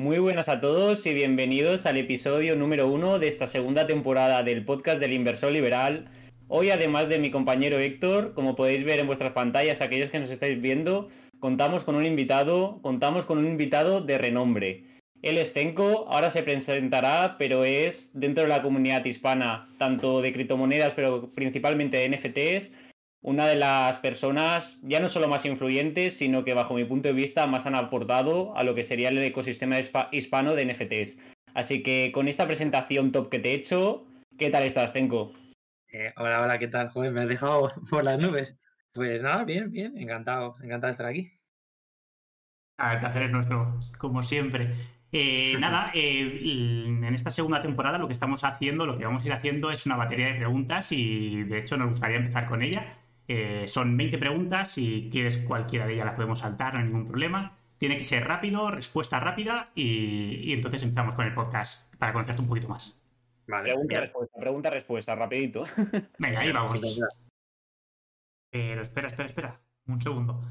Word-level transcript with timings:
Muy 0.00 0.18
buenas 0.18 0.48
a 0.48 0.60
todos 0.62 1.04
y 1.04 1.12
bienvenidos 1.12 1.84
al 1.84 1.98
episodio 1.98 2.56
número 2.56 2.88
uno 2.88 3.18
de 3.18 3.28
esta 3.28 3.46
segunda 3.46 3.86
temporada 3.86 4.42
del 4.42 4.64
podcast 4.64 4.98
del 4.98 5.12
Inversor 5.12 5.52
Liberal. 5.52 6.08
Hoy, 6.48 6.70
además 6.70 7.10
de 7.10 7.18
mi 7.18 7.30
compañero 7.30 7.78
Héctor, 7.78 8.32
como 8.32 8.56
podéis 8.56 8.82
ver 8.84 8.98
en 8.98 9.06
vuestras 9.06 9.32
pantallas, 9.32 9.82
aquellos 9.82 10.08
que 10.10 10.18
nos 10.18 10.30
estáis 10.30 10.58
viendo, 10.58 11.08
contamos 11.38 11.84
con 11.84 11.96
un 11.96 12.06
invitado, 12.06 12.80
contamos 12.80 13.26
con 13.26 13.36
un 13.36 13.46
invitado 13.46 14.00
de 14.00 14.16
renombre. 14.16 14.84
Él 15.20 15.36
es 15.36 15.52
Tenko, 15.52 16.06
ahora 16.08 16.30
se 16.30 16.42
presentará, 16.42 17.36
pero 17.38 17.66
es 17.66 18.18
dentro 18.18 18.44
de 18.44 18.48
la 18.48 18.62
comunidad 18.62 19.04
hispana, 19.04 19.68
tanto 19.78 20.22
de 20.22 20.32
criptomonedas, 20.32 20.94
pero 20.94 21.30
principalmente 21.30 21.98
de 21.98 22.08
NFTs, 22.08 22.72
una 23.22 23.46
de 23.46 23.56
las 23.56 23.98
personas 23.98 24.78
ya 24.82 25.00
no 25.00 25.08
solo 25.08 25.28
más 25.28 25.44
influyentes, 25.44 26.16
sino 26.16 26.44
que 26.44 26.54
bajo 26.54 26.74
mi 26.74 26.84
punto 26.84 27.08
de 27.08 27.14
vista 27.14 27.46
más 27.46 27.66
han 27.66 27.74
aportado 27.74 28.56
a 28.56 28.64
lo 28.64 28.74
que 28.74 28.84
sería 28.84 29.10
el 29.10 29.18
ecosistema 29.18 29.76
hispano 30.10 30.54
de 30.54 30.64
NFTs. 30.64 31.18
Así 31.54 31.82
que 31.82 32.12
con 32.14 32.28
esta 32.28 32.46
presentación 32.46 33.12
top 33.12 33.28
que 33.28 33.38
te 33.38 33.50
he 33.50 33.54
hecho, 33.54 34.06
¿qué 34.38 34.50
tal 34.50 34.62
estás, 34.62 34.92
Tenko? 34.92 35.32
Eh, 35.92 36.12
hola, 36.16 36.42
hola, 36.42 36.58
¿qué 36.58 36.68
tal? 36.68 36.88
Joder, 36.88 37.12
me 37.12 37.22
has 37.22 37.28
dejado 37.28 37.68
por 37.90 38.04
las 38.04 38.18
nubes. 38.18 38.56
Pues 38.92 39.20
nada, 39.22 39.44
bien, 39.44 39.70
bien, 39.70 39.96
encantado, 39.98 40.56
encantado 40.62 40.88
de 40.88 40.92
estar 40.92 41.06
aquí. 41.06 41.30
Ah, 42.78 42.94
el 42.94 43.00
placer 43.00 43.22
es 43.22 43.30
nuestro, 43.30 43.80
como 43.98 44.22
siempre. 44.22 44.72
Eh, 45.12 45.56
nada, 45.60 45.90
eh, 45.94 46.40
en 46.44 47.04
esta 47.14 47.30
segunda 47.30 47.60
temporada 47.60 47.98
lo 47.98 48.06
que 48.06 48.12
estamos 48.12 48.44
haciendo, 48.44 48.86
lo 48.86 48.96
que 48.96 49.04
vamos 49.04 49.24
a 49.24 49.26
ir 49.26 49.32
haciendo 49.32 49.70
es 49.70 49.84
una 49.84 49.96
batería 49.96 50.28
de 50.28 50.36
preguntas 50.36 50.90
y 50.92 51.44
de 51.44 51.58
hecho 51.58 51.76
nos 51.76 51.90
gustaría 51.90 52.16
empezar 52.16 52.46
con 52.46 52.62
ella. 52.62 52.99
Eh, 53.32 53.68
son 53.68 53.96
20 53.96 54.18
preguntas, 54.18 54.72
si 54.72 55.08
quieres 55.08 55.38
cualquiera 55.38 55.86
de 55.86 55.92
ellas 55.92 56.04
las 56.04 56.16
podemos 56.16 56.40
saltar, 56.40 56.74
no 56.74 56.80
hay 56.80 56.86
ningún 56.86 57.06
problema. 57.06 57.56
Tiene 57.78 57.96
que 57.96 58.02
ser 58.02 58.26
rápido, 58.26 58.72
respuesta 58.72 59.20
rápida 59.20 59.66
y, 59.72 60.52
entonces 60.52 60.82
empezamos 60.82 61.14
con 61.14 61.24
el 61.24 61.32
podcast 61.32 61.94
para 61.94 62.12
conocerte 62.12 62.42
un 62.42 62.48
poquito 62.48 62.66
más. 62.66 63.00
Vale, 63.46 63.70
pregunta-respuesta, 63.70 64.40
pregunta-respuesta, 64.40 65.14
rapidito. 65.14 65.62
Venga, 66.18 66.40
ahí 66.40 66.50
vamos. 66.50 66.80
Pero 68.50 68.82
espera, 68.82 69.06
espera, 69.06 69.28
espera, 69.28 69.60
un 69.86 70.02
segundo. 70.02 70.42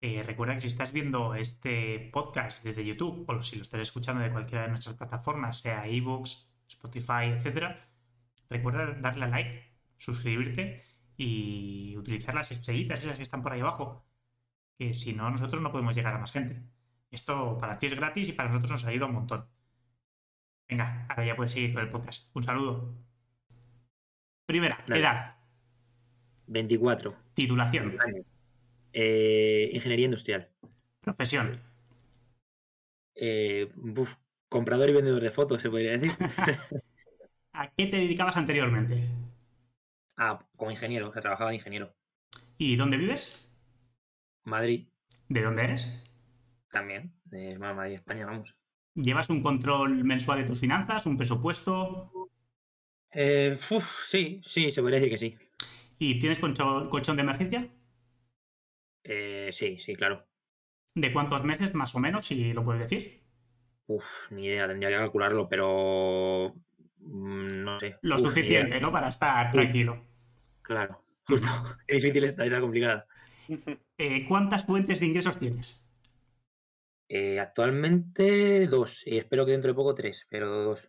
Eh, 0.00 0.24
recuerda 0.24 0.54
que 0.54 0.62
si 0.62 0.66
estás 0.66 0.92
viendo 0.92 1.36
este 1.36 2.10
podcast 2.12 2.64
desde 2.64 2.84
YouTube 2.84 3.26
o 3.28 3.42
si 3.42 3.54
lo 3.54 3.62
estás 3.62 3.80
escuchando 3.80 4.24
de 4.24 4.32
cualquiera 4.32 4.62
de 4.62 4.70
nuestras 4.70 4.96
plataformas, 4.96 5.60
sea 5.60 5.86
ebooks, 5.86 6.52
Spotify, 6.66 7.26
etc., 7.40 7.76
recuerda 8.50 8.86
darle 8.94 9.26
a 9.26 9.28
like, 9.28 9.70
suscribirte 9.98 10.87
y 11.18 11.96
utilizar 11.96 12.34
las 12.34 12.52
estrellitas 12.52 13.02
esas 13.02 13.16
que 13.16 13.24
están 13.24 13.42
por 13.42 13.52
ahí 13.52 13.60
abajo, 13.60 14.06
que 14.78 14.94
si 14.94 15.12
no, 15.12 15.28
nosotros 15.30 15.60
no 15.60 15.72
podemos 15.72 15.94
llegar 15.94 16.14
a 16.14 16.18
más 16.18 16.30
gente. 16.32 16.62
Esto 17.10 17.58
para 17.58 17.78
ti 17.78 17.88
es 17.88 17.94
gratis 17.94 18.28
y 18.28 18.32
para 18.32 18.48
nosotros 18.48 18.70
nos 18.70 18.84
ha 18.86 18.94
ido 18.94 19.06
un 19.06 19.14
montón. 19.14 19.46
Venga, 20.68 21.06
ahora 21.08 21.26
ya 21.26 21.36
puedes 21.36 21.52
seguir 21.52 21.74
con 21.74 21.82
el 21.82 21.90
podcast. 21.90 22.30
Un 22.34 22.44
saludo. 22.44 22.94
Primera, 24.46 24.84
edad. 24.86 25.36
24. 26.46 27.14
Titulación. 27.34 27.96
Eh, 28.92 29.70
ingeniería 29.72 30.04
industrial. 30.04 30.48
Profesión. 31.00 31.60
Eh, 33.16 33.72
comprador 34.48 34.88
y 34.88 34.92
vendedor 34.92 35.22
de 35.22 35.30
fotos, 35.32 35.60
se 35.62 35.68
podría 35.68 35.98
decir. 35.98 36.12
¿A 37.52 37.68
qué 37.72 37.86
te 37.88 37.96
dedicabas 37.96 38.36
anteriormente? 38.36 39.02
Ah, 40.20 40.44
como 40.56 40.72
ingeniero, 40.72 41.12
que 41.12 41.20
trabajaba 41.20 41.50
de 41.50 41.56
ingeniero. 41.56 41.94
¿Y 42.58 42.74
dónde 42.74 42.96
vives? 42.96 43.54
Madrid. 44.42 44.88
¿De 45.28 45.42
dónde 45.42 45.62
eres? 45.62 45.88
También, 46.70 47.14
de 47.24 47.56
Madrid, 47.56 47.94
España, 47.94 48.26
vamos. 48.26 48.56
¿Llevas 48.94 49.30
un 49.30 49.42
control 49.42 50.02
mensual 50.02 50.40
de 50.40 50.44
tus 50.44 50.58
finanzas, 50.58 51.06
un 51.06 51.16
presupuesto? 51.16 52.10
Eh, 53.12 53.56
sí, 53.80 54.40
sí, 54.44 54.72
se 54.72 54.80
podría 54.80 54.98
decir 54.98 55.12
que 55.12 55.18
sí. 55.18 55.38
¿Y 56.00 56.18
tienes 56.18 56.40
colchón 56.40 57.14
de 57.14 57.22
emergencia? 57.22 57.68
Eh, 59.04 59.50
sí, 59.52 59.78
sí, 59.78 59.94
claro. 59.94 60.26
¿De 60.96 61.12
cuántos 61.12 61.44
meses 61.44 61.74
más 61.74 61.94
o 61.94 62.00
menos, 62.00 62.26
si 62.26 62.52
lo 62.52 62.64
puedes 62.64 62.82
decir? 62.82 63.22
Uf, 63.86 64.32
ni 64.32 64.46
idea, 64.46 64.66
tendría 64.66 64.90
que 64.90 64.96
calcularlo, 64.96 65.48
pero 65.48 66.54
mm, 66.98 67.62
no 67.62 67.78
sé. 67.78 67.98
Lo 68.02 68.18
suficiente, 68.18 68.80
¿no? 68.80 68.90
Para 68.90 69.08
estar 69.08 69.52
tranquilo. 69.52 70.07
Claro, 70.68 71.02
justo. 71.26 71.48
Es 71.88 72.02
difícil 72.02 72.24
esta, 72.24 72.44
es 72.44 72.54
complicada. 72.54 73.06
Eh, 74.00 74.24
¿Cuántas 74.28 74.64
fuentes 74.64 75.00
de 75.00 75.06
ingresos 75.06 75.40
tienes? 75.40 75.84
Eh, 77.08 77.40
actualmente 77.40 78.68
dos, 78.68 79.02
y 79.04 79.18
espero 79.18 79.44
que 79.44 79.50
dentro 79.50 79.72
de 79.72 79.74
poco 79.74 79.92
tres, 79.92 80.28
pero 80.30 80.48
dos. 80.48 80.88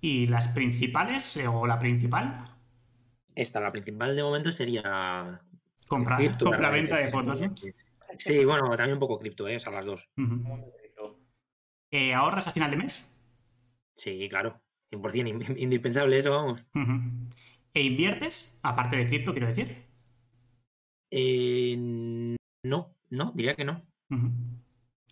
¿Y 0.00 0.28
las 0.28 0.48
principales 0.48 1.38
o 1.46 1.66
la 1.66 1.78
principal? 1.78 2.44
Esta, 3.34 3.60
la 3.60 3.70
principal 3.70 4.16
de 4.16 4.22
momento 4.22 4.50
sería 4.50 5.42
Compra, 5.86 6.18
compra-venta 6.38 6.96
de 6.96 7.10
fotos, 7.10 7.42
Sí, 8.16 8.46
bueno, 8.46 8.74
también 8.76 8.94
un 8.94 9.00
poco 9.00 9.18
cripto, 9.18 9.46
¿eh? 9.46 9.56
O 9.56 9.60
sea, 9.60 9.72
las 9.72 9.84
dos. 9.84 10.08
Eh, 11.90 12.14
¿Ahorras 12.14 12.48
a 12.48 12.52
final 12.52 12.70
de 12.70 12.78
mes? 12.78 13.12
Sí, 13.94 14.26
claro. 14.30 14.62
100% 14.90 15.58
indispensable 15.58 16.18
eso, 16.18 16.30
vamos. 16.30 16.64
¿E 17.76 17.82
inviertes? 17.82 18.58
Aparte 18.62 18.96
de 18.96 19.06
cripto, 19.06 19.32
quiero 19.32 19.48
decir. 19.48 19.84
Eh, 21.10 21.76
no, 22.64 22.96
no, 23.10 23.32
diría 23.34 23.54
que 23.54 23.66
no. 23.66 23.82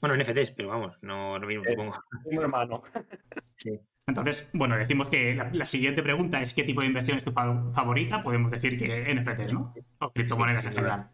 Bueno, 0.00 0.16
NFTs, 0.16 0.52
pero 0.52 0.69
vamos, 0.69 0.97
no 1.02 1.38
lo 1.38 1.47
mismo, 1.47 1.62
eh, 1.66 1.72
supongo. 1.72 2.02
Un 2.25 2.38
hermano. 2.38 2.82
sí. 3.56 3.78
Entonces, 4.06 4.48
bueno, 4.54 4.78
decimos 4.78 5.08
que 5.08 5.34
la, 5.34 5.66
siguiente 5.66 6.02
pregunta 6.02 6.41
es 6.41 6.54
¿qué 6.54 6.64
tipo 6.64 6.80
de 6.80 6.86
inversión 6.86 7.19
es 7.19 7.25
tu 7.25 7.32
favorita? 7.32 8.22
Podemos 8.22 8.50
decir 8.50 8.78
que 8.78 9.14
NFTs, 9.14 9.52
¿no? 9.52 9.75
O 9.98 10.10
criptomonedas 10.10 10.64
en 10.64 10.72
general. 10.72 11.10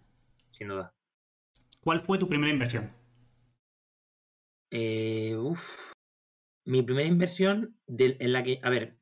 Sin 0.52 0.68
duda. 0.68 0.94
¿Cuál 1.80 2.02
fue 2.02 2.18
tu 2.18 2.28
primera 2.28 2.52
inversión? 2.52 2.92
Eh, 4.70 5.34
uf. 5.36 5.94
Mi 6.64 6.82
primera 6.82 7.08
inversión 7.08 7.76
en 7.88 8.32
la 8.32 8.44
que, 8.44 8.60
a 8.62 8.70
ver, 8.70 8.99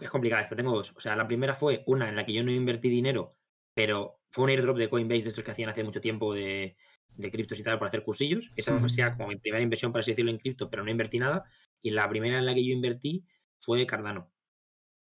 es 0.00 0.10
complicada 0.10 0.42
esta, 0.42 0.56
tengo 0.56 0.72
dos. 0.72 0.92
O 0.96 1.00
sea, 1.00 1.16
la 1.16 1.26
primera 1.26 1.54
fue 1.54 1.82
una 1.86 2.08
en 2.08 2.16
la 2.16 2.24
que 2.24 2.32
yo 2.32 2.42
no 2.42 2.50
invertí 2.50 2.88
dinero, 2.88 3.36
pero 3.74 4.20
fue 4.30 4.44
un 4.44 4.50
airdrop 4.50 4.76
de 4.76 4.88
Coinbase 4.88 5.22
de 5.22 5.28
estos 5.28 5.44
que 5.44 5.50
hacían 5.50 5.70
hace 5.70 5.84
mucho 5.84 6.00
tiempo 6.00 6.34
de, 6.34 6.76
de 7.16 7.30
criptos 7.30 7.58
y 7.58 7.62
tal 7.62 7.78
para 7.78 7.88
hacer 7.88 8.02
cursillos. 8.02 8.50
Esa 8.56 8.78
fue 8.78 8.88
como 9.16 9.28
mi 9.28 9.36
primera 9.36 9.62
inversión, 9.62 9.92
para 9.92 10.00
así 10.00 10.12
decirlo, 10.12 10.30
en 10.30 10.38
cripto, 10.38 10.70
pero 10.70 10.84
no 10.84 10.90
invertí 10.90 11.18
nada. 11.18 11.44
Y 11.82 11.90
la 11.90 12.08
primera 12.08 12.38
en 12.38 12.46
la 12.46 12.54
que 12.54 12.64
yo 12.64 12.72
invertí 12.72 13.24
fue 13.60 13.86
Cardano, 13.86 14.30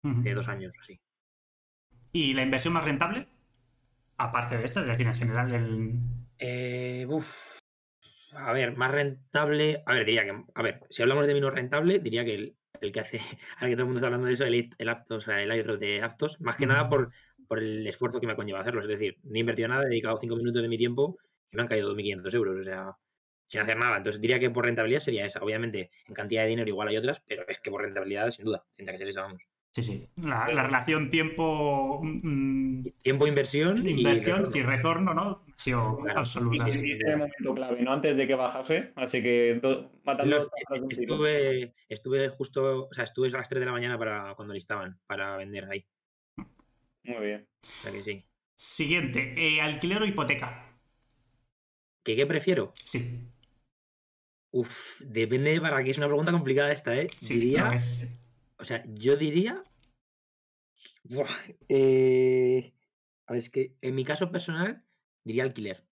de 0.04 0.34
dos 0.34 0.48
años 0.48 0.74
así. 0.80 1.00
¿Y 2.12 2.34
la 2.34 2.44
inversión 2.44 2.74
más 2.74 2.86
rentable? 2.86 3.28
Aparte 4.18 4.58
de 4.58 4.66
esta, 4.66 4.82
es 4.82 4.88
decir, 4.88 5.08
en 5.08 5.16
general, 5.16 5.54
el. 5.54 6.00
Eh, 6.38 7.08
a 8.34 8.54
ver, 8.54 8.76
más 8.78 8.92
rentable. 8.92 9.84
A 9.86 9.94
ver, 9.94 10.06
diría 10.06 10.24
que. 10.24 10.44
A 10.54 10.62
ver, 10.62 10.82
si 10.90 11.02
hablamos 11.02 11.28
de 11.28 11.34
menos 11.34 11.54
rentable, 11.54 12.00
diría 12.00 12.24
que 12.24 12.36
el, 12.36 12.58
que 12.92 13.00
hace. 13.02 13.20
Ahora 13.58 13.70
que 13.70 13.76
todo 13.76 13.82
el 13.84 13.86
mundo 13.86 14.00
está 14.00 14.08
hablando 14.08 14.28
de 14.28 14.34
eso, 14.34 14.44
el, 14.46 14.70
el 14.78 14.90
Aptos, 14.90 15.28
el 15.28 15.52
airdrop 15.52 15.80
de 15.80 16.02
Aptos, 16.02 16.40
más 16.42 16.56
que 16.58 16.66
nada 16.66 16.90
por, 16.90 17.12
por 17.48 17.60
el 17.60 17.86
esfuerzo 17.88 18.20
que 18.20 18.28
me 18.28 18.36
conlleva 18.36 18.60
hacerlo. 18.62 18.82
Es 18.82 18.88
decir, 18.88 19.18
no 19.24 19.36
he 19.36 19.40
invertido 19.40 19.68
nada, 19.70 19.84
he 19.84 19.90
dedicado 19.90 20.18
cinco 20.20 20.36
minutos 20.36 20.62
de 20.62 20.68
mi 20.70 20.78
tiempo 20.78 21.18
y 21.52 21.56
me 21.58 21.62
han 21.64 21.68
caído 21.68 21.90
2.500 21.90 22.34
euros. 22.34 22.60
O 22.60 22.64
sea, 22.64 22.92
sin 23.48 23.62
hacer 23.62 23.78
nada. 23.78 23.98
Entonces 23.98 24.22
diría 24.22 24.40
que 24.40 24.50
por 24.50 24.66
rentabilidad 24.66 25.00
sería 25.02 25.26
esa. 25.26 25.40
Obviamente, 25.42 25.92
en 26.08 26.14
cantidad 26.14 26.44
de 26.44 26.50
dinero 26.50 26.70
igual 26.70 26.88
hay 26.90 26.98
otras, 26.98 27.22
pero 27.28 27.46
es 27.48 27.60
que 27.60 27.72
por 27.72 27.82
rentabilidad, 27.82 28.32
sin 28.32 28.46
duda, 28.46 28.66
tendría 28.76 28.94
que 28.98 29.00
ser 29.00 29.10
esa, 29.10 29.22
vamos. 29.22 29.55
Sí, 29.76 29.84
sí. 29.84 30.10
La, 30.16 30.46
relación 30.46 31.10
tiempo. 31.10 32.00
Mm, 32.02 32.86
tiempo, 33.02 33.28
inversión. 33.28 33.86
Inversión, 33.86 34.48
sin 34.48 34.66
retorno, 34.66 35.14
¿no? 35.14 35.44
Ha 35.54 35.58
sido 35.58 36.02
absoluta. 36.16 36.70
Y 36.70 36.92
el 36.92 37.18
momento 37.18 37.54
clave, 37.54 37.82
¿no? 37.82 37.92
Antes 37.92 38.16
de 38.16 38.26
que 38.26 38.36
bajase. 38.36 38.94
Así 38.96 39.22
que 39.22 39.60
matando. 40.06 40.50
estuve, 40.90 41.74
estuve 41.90 42.30
justo. 42.30 42.88
O 42.90 42.94
sea, 42.94 43.04
estuve 43.04 43.28
a 43.28 43.32
las 43.32 43.50
3 43.50 43.60
de 43.60 43.66
la 43.66 43.74
mañana 43.74 44.00
para 44.00 44.34
cuando 44.36 44.54
listaban, 44.54 44.98
para 45.08 45.36
vender 45.36 45.70
ahí. 45.70 45.86
Muy 47.04 47.26
bien. 47.26 47.46
O 47.62 47.84
sea 47.84 47.92
que 47.92 48.04
sí. 48.04 48.26
Siguiente. 48.54 49.34
Eh, 49.36 49.60
¿Alquiler 49.60 50.02
o 50.02 50.06
hipoteca? 50.06 50.72
¿Qué, 52.02 52.16
¿Qué 52.16 52.26
prefiero? 52.26 52.72
Sí. 52.86 53.30
Uf, 54.52 55.02
depende 55.02 55.60
para 55.60 55.84
qué 55.84 55.92
es 55.92 55.98
una 55.98 56.08
pregunta 56.08 56.32
complicada 56.32 56.72
esta, 56.72 56.96
¿eh? 56.96 57.10
Sí, 57.18 57.40
diría. 57.40 57.76
O 58.58 58.64
sea, 58.64 58.84
yo 58.88 59.16
diría. 59.16 59.64
Eh, 61.70 62.74
a 63.28 63.34
ver, 63.34 63.40
es 63.40 63.50
que 63.50 63.76
en 63.82 63.96
mi 63.96 64.04
caso 64.04 64.32
personal 64.32 64.84
diría 65.24 65.44
alquiler. 65.44 65.86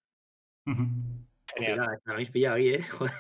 me 0.66 2.14
habéis 2.14 2.32
pillado 2.32 2.56
ahí, 2.56 2.70
¿eh? 2.70 2.84
Joder. 2.92 3.14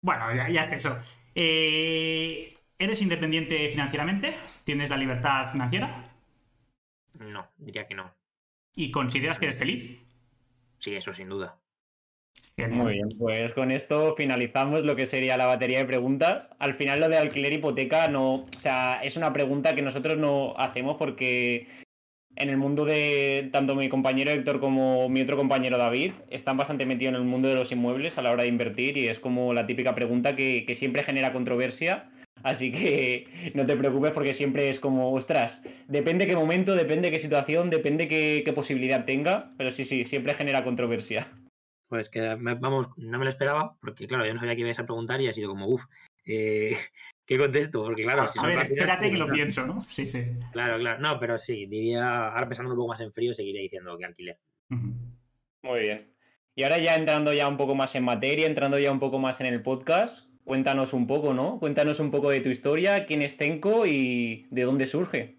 Bueno, 0.00 0.34
ya, 0.34 0.48
ya 0.48 0.64
es 0.64 0.72
eso. 0.72 0.98
Eh, 1.34 2.58
¿Eres 2.78 3.00
independiente 3.00 3.70
financieramente? 3.70 4.36
¿Tienes 4.64 4.90
la 4.90 4.96
libertad 4.96 5.52
financiera? 5.52 6.12
No, 7.20 7.48
diría 7.56 7.86
que 7.86 7.94
no. 7.94 8.12
¿Y 8.74 8.90
consideras 8.90 9.38
que 9.38 9.46
eres 9.46 9.58
feliz? 9.58 10.00
Sí, 10.78 10.94
eso 10.96 11.14
sin 11.14 11.28
duda. 11.28 11.61
Muy 12.68 12.94
bien, 12.94 13.08
pues 13.18 13.54
con 13.54 13.70
esto 13.70 14.14
finalizamos 14.16 14.84
lo 14.84 14.94
que 14.94 15.06
sería 15.06 15.36
la 15.36 15.46
batería 15.46 15.78
de 15.78 15.84
preguntas. 15.84 16.50
Al 16.58 16.74
final 16.74 17.00
lo 17.00 17.08
de 17.08 17.16
alquiler 17.16 17.52
hipoteca 17.52 18.08
no, 18.08 18.34
o 18.34 18.58
sea, 18.58 19.00
es 19.02 19.16
una 19.16 19.32
pregunta 19.32 19.74
que 19.74 19.82
nosotros 19.82 20.18
no 20.18 20.54
hacemos 20.58 20.96
porque 20.96 21.66
en 22.36 22.48
el 22.48 22.56
mundo 22.56 22.84
de 22.84 23.48
tanto 23.52 23.74
mi 23.74 23.88
compañero 23.88 24.30
Héctor 24.30 24.60
como 24.60 25.08
mi 25.08 25.22
otro 25.22 25.36
compañero 25.36 25.76
David 25.76 26.12
están 26.30 26.56
bastante 26.56 26.86
metidos 26.86 27.14
en 27.14 27.20
el 27.20 27.26
mundo 27.26 27.48
de 27.48 27.54
los 27.54 27.72
inmuebles 27.72 28.16
a 28.16 28.22
la 28.22 28.30
hora 28.30 28.42
de 28.42 28.48
invertir 28.48 28.96
y 28.96 29.08
es 29.08 29.18
como 29.18 29.52
la 29.52 29.66
típica 29.66 29.94
pregunta 29.94 30.36
que, 30.36 30.70
siempre 30.74 31.02
genera 31.02 31.32
controversia. 31.32 32.10
Así 32.42 32.70
que 32.70 33.26
no 33.54 33.66
te 33.66 33.76
preocupes 33.76 34.12
porque 34.12 34.34
siempre 34.34 34.68
es 34.68 34.78
como, 34.78 35.12
ostras, 35.12 35.62
depende 35.88 36.26
qué 36.26 36.36
momento, 36.36 36.74
depende 36.74 37.10
qué 37.10 37.18
situación, 37.18 37.70
depende 37.70 38.08
qué, 38.08 38.42
qué 38.44 38.52
posibilidad 38.52 39.04
tenga, 39.04 39.52
pero 39.56 39.70
sí, 39.70 39.84
sí, 39.84 40.04
siempre 40.04 40.34
genera 40.34 40.64
controversia. 40.64 41.28
Pues 41.92 42.08
que, 42.08 42.36
vamos, 42.36 42.88
no 42.96 43.18
me 43.18 43.26
lo 43.26 43.28
esperaba, 43.28 43.76
porque 43.78 44.06
claro, 44.06 44.24
yo 44.24 44.32
no 44.32 44.40
sabía 44.40 44.56
que 44.56 44.62
ibas 44.62 44.78
a 44.78 44.86
preguntar 44.86 45.20
y 45.20 45.28
ha 45.28 45.32
sido 45.34 45.50
como, 45.50 45.68
uff, 45.68 45.84
eh, 46.24 46.74
¿qué 47.26 47.36
contesto? 47.36 47.84
Porque 47.84 48.04
claro, 48.04 48.26
si 48.28 48.38
a 48.38 48.46
ver, 48.46 48.60
espérate 48.60 49.10
que 49.10 49.18
lo 49.18 49.30
pienso, 49.30 49.66
¿no? 49.66 49.84
Sí, 49.90 50.06
sí. 50.06 50.24
Claro, 50.52 50.78
claro, 50.78 50.98
no, 51.00 51.20
pero 51.20 51.38
sí, 51.38 51.66
diría, 51.66 52.28
ahora 52.28 52.48
pensando 52.48 52.72
un 52.72 52.78
poco 52.78 52.88
más 52.88 53.00
en 53.00 53.12
frío, 53.12 53.34
seguiré 53.34 53.60
diciendo 53.60 53.98
que 53.98 54.06
alquiler. 54.06 54.38
Muy 54.70 55.80
bien. 55.80 56.14
Y 56.54 56.62
ahora 56.62 56.78
ya 56.78 56.94
entrando 56.94 57.34
ya 57.34 57.46
un 57.46 57.58
poco 57.58 57.74
más 57.74 57.94
en 57.94 58.04
materia, 58.04 58.46
entrando 58.46 58.78
ya 58.78 58.90
un 58.90 58.98
poco 58.98 59.18
más 59.18 59.42
en 59.42 59.48
el 59.48 59.60
podcast, 59.60 60.26
cuéntanos 60.44 60.94
un 60.94 61.06
poco, 61.06 61.34
¿no? 61.34 61.58
Cuéntanos 61.58 62.00
un 62.00 62.10
poco 62.10 62.30
de 62.30 62.40
tu 62.40 62.48
historia, 62.48 63.04
quién 63.04 63.20
es 63.20 63.36
Tenko 63.36 63.84
y 63.84 64.46
de 64.50 64.62
dónde 64.62 64.86
surge. 64.86 65.36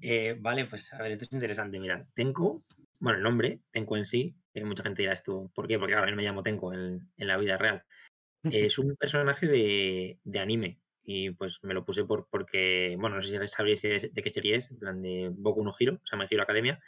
Eh, 0.00 0.36
vale, 0.38 0.66
pues 0.66 0.92
a 0.92 1.02
ver, 1.02 1.10
esto 1.10 1.24
es 1.24 1.32
interesante. 1.32 1.80
Mira, 1.80 2.06
Tenko, 2.14 2.62
bueno, 3.00 3.18
el 3.18 3.24
nombre, 3.24 3.62
Tenko 3.72 3.96
en 3.96 4.04
sí, 4.04 4.36
mucha 4.64 4.82
gente 4.82 5.02
dirá 5.02 5.14
esto, 5.14 5.50
¿por 5.54 5.66
qué? 5.66 5.78
Porque 5.78 5.94
ahora 5.94 6.14
me 6.14 6.22
llamo 6.22 6.42
Tenko 6.42 6.72
en, 6.72 7.10
la 7.16 7.36
vida 7.36 7.56
real. 7.56 7.84
Es 8.44 8.78
un 8.78 8.96
personaje 8.96 9.46
de, 9.46 10.40
anime 10.40 10.80
y 11.02 11.30
pues 11.30 11.62
me 11.62 11.74
lo 11.74 11.84
puse 11.84 12.04
por, 12.04 12.28
porque, 12.30 12.96
bueno, 12.98 13.16
no 13.16 13.22
sé 13.22 13.38
si 13.38 13.48
sabréis 13.48 13.82
de 13.82 14.22
qué 14.22 14.30
serie 14.30 14.56
es, 14.56 14.70
en 14.70 14.78
plan 14.78 15.02
de 15.02 15.30
Boku 15.32 15.64
no 15.64 15.74
Hiro, 15.76 15.94
o 15.94 16.06
sea, 16.06 16.18
me 16.18 16.26
Hiro 16.28 16.42
Academia, 16.42 16.80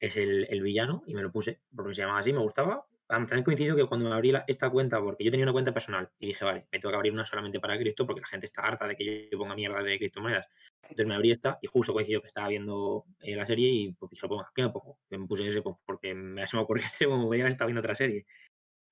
es 0.00 0.16
el, 0.16 0.62
villano 0.62 1.02
y 1.06 1.14
me 1.14 1.22
lo 1.22 1.30
puse 1.30 1.60
porque 1.74 1.94
se 1.94 2.00
llamaba 2.02 2.20
así, 2.20 2.32
me 2.32 2.40
gustaba. 2.40 2.86
También 3.10 3.42
coincidió 3.42 3.74
que 3.74 3.86
cuando 3.86 4.08
me 4.08 4.14
abrí 4.14 4.32
esta 4.46 4.70
cuenta, 4.70 5.00
porque 5.00 5.24
yo 5.24 5.32
tenía 5.32 5.44
una 5.44 5.52
cuenta 5.52 5.74
personal 5.74 6.08
y 6.20 6.28
dije, 6.28 6.44
vale, 6.44 6.68
me 6.70 6.78
tengo 6.78 6.92
que 6.92 6.96
abrir 6.96 7.12
una 7.12 7.24
solamente 7.24 7.58
para 7.58 7.76
cripto 7.76 8.06
porque 8.06 8.20
la 8.20 8.28
gente 8.28 8.46
está 8.46 8.62
harta 8.62 8.86
de 8.86 8.94
que 8.94 9.28
yo 9.28 9.36
ponga 9.36 9.56
mierda 9.56 9.82
de 9.82 9.98
criptomonedas. 9.98 10.46
Entonces 10.82 11.06
me 11.08 11.16
abrí 11.16 11.32
esta 11.32 11.58
y 11.60 11.66
justo 11.66 11.92
coincidió 11.92 12.20
que 12.20 12.28
estaba 12.28 12.46
viendo 12.46 13.06
eh, 13.20 13.34
la 13.34 13.44
serie 13.44 13.68
y 13.68 13.92
pues 13.94 14.10
dije, 14.10 14.28
pues, 14.28 14.46
¿qué 14.54 14.62
me 14.62 14.68
pongo? 14.68 15.00
Me 15.08 15.26
puse 15.26 15.44
ese 15.44 15.60
pues, 15.60 15.74
porque 15.84 16.14
me, 16.14 16.46
se 16.46 16.56
me 16.56 16.62
ocurrió 16.62 16.84
ese 16.86 17.06
que 17.06 17.48
estaba 17.48 17.66
viendo 17.66 17.80
otra 17.80 17.96
serie. 17.96 18.26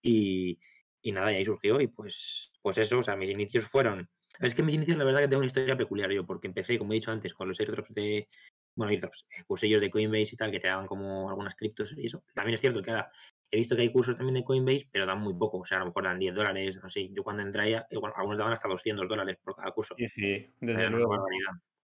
Y, 0.02 0.58
y 1.00 1.12
nada, 1.12 1.32
y 1.32 1.36
ahí 1.36 1.44
surgió 1.44 1.80
y 1.80 1.86
pues, 1.86 2.52
pues 2.60 2.76
eso, 2.78 2.98
o 2.98 3.02
sea, 3.04 3.14
mis 3.14 3.30
inicios 3.30 3.66
fueron... 3.66 4.10
Es 4.40 4.52
que 4.52 4.64
mis 4.64 4.74
inicios 4.74 4.98
la 4.98 5.04
verdad 5.04 5.20
que 5.20 5.28
tengo 5.28 5.38
una 5.38 5.46
historia 5.46 5.76
peculiar 5.76 6.10
yo, 6.10 6.26
porque 6.26 6.48
empecé, 6.48 6.76
como 6.76 6.92
he 6.92 6.96
dicho 6.96 7.12
antes, 7.12 7.34
con 7.34 7.46
los 7.46 7.60
airdrops 7.60 7.94
de... 7.94 8.28
Bueno, 8.74 8.90
airdrops, 8.90 9.26
eh, 9.30 9.44
cursillos 9.44 9.80
de 9.80 9.90
Coinbase 9.90 10.34
y 10.34 10.36
tal, 10.36 10.50
que 10.50 10.58
te 10.58 10.68
daban 10.68 10.88
como 10.88 11.28
algunas 11.28 11.54
criptos 11.54 11.94
y 11.96 12.06
eso. 12.06 12.24
También 12.34 12.54
es 12.54 12.60
cierto 12.60 12.82
que 12.82 12.90
ahora 12.90 13.12
he 13.50 13.56
visto 13.56 13.76
que 13.76 13.82
hay 13.82 13.92
cursos 13.92 14.16
también 14.16 14.34
de 14.34 14.44
Coinbase, 14.44 14.88
pero 14.92 15.06
dan 15.06 15.20
muy 15.20 15.34
poco, 15.34 15.58
o 15.58 15.64
sea, 15.64 15.78
a 15.78 15.80
lo 15.80 15.86
mejor 15.86 16.04
dan 16.04 16.18
10 16.18 16.34
dólares, 16.34 16.78
así. 16.82 17.10
Yo 17.14 17.22
cuando 17.22 17.42
entré, 17.42 17.82
igual, 17.90 18.12
algunos 18.16 18.38
daban 18.38 18.52
hasta 18.52 18.68
200 18.68 19.08
dólares 19.08 19.38
por 19.42 19.56
cada 19.56 19.70
curso. 19.72 19.94
Sí, 19.96 20.08
sí, 20.08 20.54
desde 20.60 20.90
luego. 20.90 21.16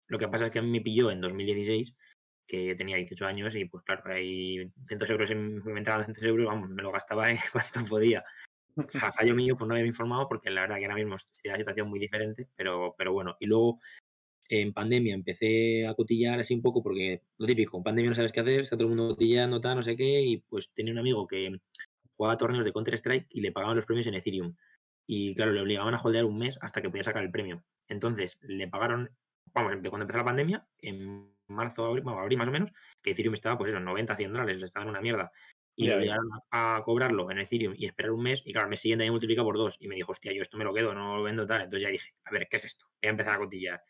Lo 0.06 0.19
que 0.19 0.29
pasa 0.29 0.47
es 0.47 0.51
que 0.51 0.59
a 0.59 0.62
mí 0.62 0.71
me 0.71 0.81
pilló 0.81 1.11
en 1.11 1.21
2016, 1.21 1.95
que 2.47 2.75
tenía 2.75 2.97
18 2.97 3.27
años 3.27 3.55
y 3.55 3.65
pues 3.67 3.85
claro, 3.85 4.03
hay 4.12 4.71
100 4.87 5.11
euros, 5.11 5.31
en, 5.31 5.65
me 5.65 5.79
entraban 5.79 6.05
100 6.12 6.29
euros, 6.29 6.47
vamos, 6.47 6.69
me 6.69 6.83
lo 6.83 6.93
gastaba 6.93 7.31
en 7.31 7.39
cuanto 7.53 7.85
podía. 7.89 8.25
O 8.77 8.89
sea, 8.89 9.11
mío 9.35 9.56
pues 9.56 9.69
no 9.69 9.75
había 9.75 9.87
informado 9.87 10.29
porque 10.29 10.51
la 10.51 10.62
verdad 10.62 10.77
que 10.77 10.85
ahora 10.85 10.97
mismo 10.97 11.17
sería 11.19 11.53
la 11.53 11.59
situación 11.59 11.89
muy 11.89 12.01
diferente, 12.01 12.49
pero, 12.56 12.95
pero 12.99 13.12
bueno. 13.12 13.37
Y 13.41 13.47
luego 13.47 13.79
en 14.49 14.73
pandemia 14.73 15.14
empecé 15.14 15.87
a 15.87 15.94
cotillar 15.94 16.41
así 16.41 16.55
un 16.55 16.62
poco 16.62 16.82
porque 16.82 17.23
lo 17.38 17.46
típico, 17.46 17.76
en 17.76 17.82
pandemia 17.82 18.11
no 18.11 18.17
sabes 18.17 18.32
qué 18.32 18.41
hacer, 18.41 18.61
está 18.61 18.76
todo 18.76 18.88
el 18.88 18.96
mundo 18.96 19.14
cotillando, 19.14 19.61
tal, 19.61 19.76
no 19.76 19.82
sé 19.82 19.96
qué, 19.96 20.23
y 20.23 20.38
pues 20.38 20.70
tenía 20.75 20.93
un 20.93 20.99
amigo 20.99 21.26
que 21.26 21.61
jugaba 22.17 22.37
torneos 22.37 22.64
de 22.64 22.73
Counter-Strike 22.73 23.26
y 23.31 23.41
le 23.41 23.52
pagaban 23.52 23.76
los 23.76 23.87
premios 23.87 24.06
en 24.06 24.14
Ethereum. 24.14 24.55
Y 25.06 25.35
claro, 25.35 25.52
le 25.52 25.61
obligaban 25.61 25.94
a 25.94 26.00
holdear 26.00 26.25
un 26.25 26.38
mes 26.38 26.58
hasta 26.62 26.81
que 26.81 26.88
podía 26.91 27.05
sacar 27.05 27.23
el 27.23 27.31
premio. 27.31 27.64
Entonces, 27.88 28.38
le 28.43 28.69
pagaron 28.69 29.11
vamos, 29.55 29.73
cuando 29.88 30.02
empezó 30.02 30.19
la 30.19 30.25
pandemia, 30.25 30.67
en 30.79 31.32
marzo, 31.49 31.87
abril, 31.87 32.05
abril 32.06 32.38
más 32.38 32.49
o 32.49 32.52
menos, 32.52 32.70
que 33.02 33.12
Ethereum 33.12 33.35
estaba, 33.35 33.56
pues 33.56 33.70
eso, 33.70 33.81
90, 33.81 34.17
100 34.17 34.32
dólares, 34.32 34.62
estaba 34.62 34.85
en 34.85 34.91
una 34.91 35.00
mierda. 35.00 35.31
Y 35.76 35.88
le 35.88 35.96
obligaron 35.96 36.29
a, 36.52 36.82
cobrarlo 36.85 37.29
en 37.32 37.38
Ethereum 37.38 37.75
y 37.76 37.87
esperar 37.87 38.12
un 38.12 38.23
mes. 38.23 38.43
Y 38.44 38.52
claro, 38.52 38.67
el 38.67 38.70
mes 38.70 38.81
siguiente 38.81 39.05
me 39.05 39.11
multiplica 39.11 39.43
por 39.43 39.58
dos. 39.58 39.76
Y 39.81 39.88
me 39.88 39.96
dijo, 39.96 40.12
hostia, 40.12 40.32
yo 40.32 40.43
esto 40.43 40.56
me 40.56 40.64
lo 40.64 40.73
quedo, 40.73 40.94
no 40.94 41.17
lo 41.17 41.23
vendo 41.25 41.46
tal. 41.46 41.62
Entonces 41.62 41.82
ya 41.82 41.88
dije, 41.88 42.12
a 42.25 42.31
ver, 42.31 42.46
¿qué 42.49 42.58
es 42.58 42.64
esto? 42.64 42.87
Voy 43.02 43.08
a 43.08 43.11
empezar 43.11 43.35
a 43.35 43.38
cotillar. 43.38 43.82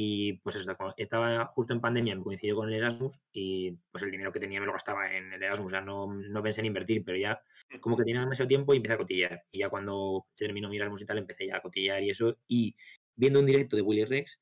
Y 0.00 0.34
pues 0.44 0.54
eso, 0.54 0.76
estaba 0.96 1.46
justo 1.46 1.72
en 1.74 1.80
pandemia, 1.80 2.14
me 2.14 2.22
coincidió 2.22 2.54
con 2.54 2.68
el 2.68 2.76
Erasmus 2.76 3.18
y 3.32 3.72
pues 3.90 4.04
el 4.04 4.12
dinero 4.12 4.30
que 4.30 4.38
tenía 4.38 4.60
me 4.60 4.66
lo 4.66 4.72
gastaba 4.72 5.12
en 5.12 5.32
el 5.32 5.42
Erasmus. 5.42 5.66
O 5.66 5.70
sea, 5.70 5.80
no, 5.80 6.06
no 6.06 6.40
pensé 6.40 6.60
en 6.60 6.66
invertir, 6.66 7.02
pero 7.04 7.18
ya 7.18 7.42
como 7.80 7.96
que 7.96 8.04
tenía 8.04 8.20
demasiado 8.20 8.46
tiempo 8.46 8.72
y 8.72 8.76
empecé 8.76 8.94
a 8.94 8.98
cotillar. 8.98 9.42
Y 9.50 9.58
ya 9.58 9.68
cuando 9.68 10.28
se 10.34 10.44
terminó 10.44 10.68
mi 10.68 10.76
Erasmus 10.76 11.02
y 11.02 11.04
tal, 11.04 11.18
empecé 11.18 11.48
ya 11.48 11.56
a 11.56 11.62
cotillar 11.62 12.00
y 12.00 12.10
eso. 12.10 12.38
Y 12.46 12.76
viendo 13.16 13.40
un 13.40 13.46
directo 13.46 13.74
de 13.74 13.82
Willy 13.82 14.04
Rex, 14.04 14.38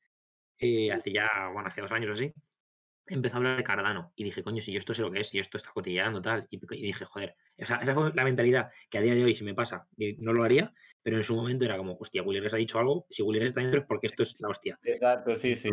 eh, 0.59 0.91
hace 0.91 1.11
ya, 1.11 1.27
bueno, 1.51 1.69
hace 1.69 1.81
dos 1.81 1.91
años 1.91 2.11
o 2.11 2.13
así, 2.13 2.31
empezó 3.07 3.35
a 3.35 3.37
hablar 3.37 3.57
de 3.57 3.63
Cardano. 3.63 4.11
Y 4.15 4.23
dije, 4.23 4.43
coño, 4.43 4.61
si 4.61 4.71
yo 4.71 4.79
esto 4.79 4.93
sé 4.93 5.01
lo 5.01 5.11
que 5.11 5.21
es, 5.21 5.29
si 5.29 5.39
esto 5.39 5.57
está 5.57 5.71
cotillando, 5.71 6.21
tal. 6.21 6.47
Y, 6.49 6.57
dije, 6.57 7.05
joder, 7.05 7.35
o 7.57 7.65
sea, 7.65 7.77
esa 7.77 7.93
fue 7.93 8.11
la 8.13 8.23
mentalidad 8.23 8.69
que 8.89 8.97
a 8.97 9.01
día 9.01 9.15
de 9.15 9.23
hoy, 9.23 9.33
si 9.33 9.43
me 9.43 9.53
pasa, 9.53 9.87
no 10.19 10.33
lo 10.33 10.43
haría, 10.43 10.73
pero 11.01 11.17
en 11.17 11.23
su 11.23 11.35
momento 11.35 11.65
era 11.65 11.77
como, 11.77 11.97
hostia, 11.99 12.23
Willy 12.23 12.45
ha 12.45 12.55
dicho 12.57 12.79
algo, 12.79 13.05
si 13.09 13.21
Willy 13.23 13.43
está 13.43 13.61
dentro 13.61 13.79
es 13.79 13.85
porque 13.85 14.07
esto 14.07 14.23
es 14.23 14.35
la 14.39 14.49
hostia. 14.49 14.79
Exacto, 14.83 15.35
sí, 15.35 15.55
sí. 15.55 15.69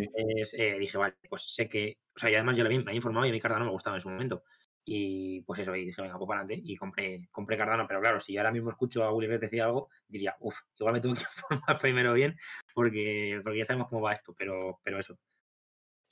Eh, 0.57 0.79
dije, 0.79 0.99
vale, 0.99 1.15
pues 1.29 1.43
sé 1.55 1.69
que, 1.69 1.99
o 2.15 2.19
sea, 2.19 2.31
y 2.31 2.35
además 2.35 2.57
ya 2.57 2.65
me 2.65 2.75
había 2.75 2.95
informado 2.95 3.27
y 3.27 3.31
a 3.31 3.33
mí 3.33 3.41
Cardano 3.41 3.67
me 3.67 3.73
gustaba 3.73 3.97
en 3.97 4.03
su 4.03 4.09
momento. 4.09 4.45
Y 4.87 5.41
pues 5.43 5.61
eso, 5.61 5.75
y 5.75 5.87
dije, 5.87 6.03
venga, 6.03 6.19
pues 6.19 6.29
para 6.29 6.41
adelante. 6.43 6.63
Y 6.65 6.77
compré, 6.77 7.27
compré 7.31 7.57
Cardano. 7.57 7.87
Pero 7.89 8.01
claro, 8.01 8.21
si 8.21 8.35
yo 8.35 8.41
ahora 8.41 8.53
mismo 8.53 8.71
escucho 8.71 9.03
a 9.03 9.13
Willy 9.13 9.39
decir 9.39 9.63
algo, 9.63 9.89
diría, 10.07 10.37
uff, 10.41 10.59
igual 10.79 10.95
me 10.95 11.01
tengo 11.01 11.15
que 11.15 11.23
informar 11.37 11.79
primero 11.81 12.13
bien, 12.13 12.37
porque, 12.75 13.41
porque 13.43 13.59
ya 13.59 13.65
sabemos 13.65 13.89
cómo 13.89 14.03
va 14.03 14.13
esto, 14.13 14.35
pero, 14.37 14.81
pero 14.83 14.99
eso. 14.99 15.19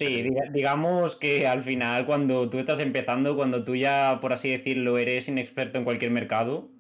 Sí, 0.07 0.25
digamos 0.53 1.17
que 1.17 1.47
al 1.47 1.63
final, 1.63 2.07
cuando 2.07 2.49
tú 2.51 2.59
estás 2.59 2.81
empezando, 2.81 3.37
cuando 3.37 3.65
tú 3.65 3.77
ya, 3.77 4.19
por 4.21 4.33
así 4.33 4.51
decirlo, 4.51 4.99
eres 4.99 5.29
inexperto 5.29 5.79
en 5.79 5.85
cualquier 5.85 6.11
mercado, 6.11 6.71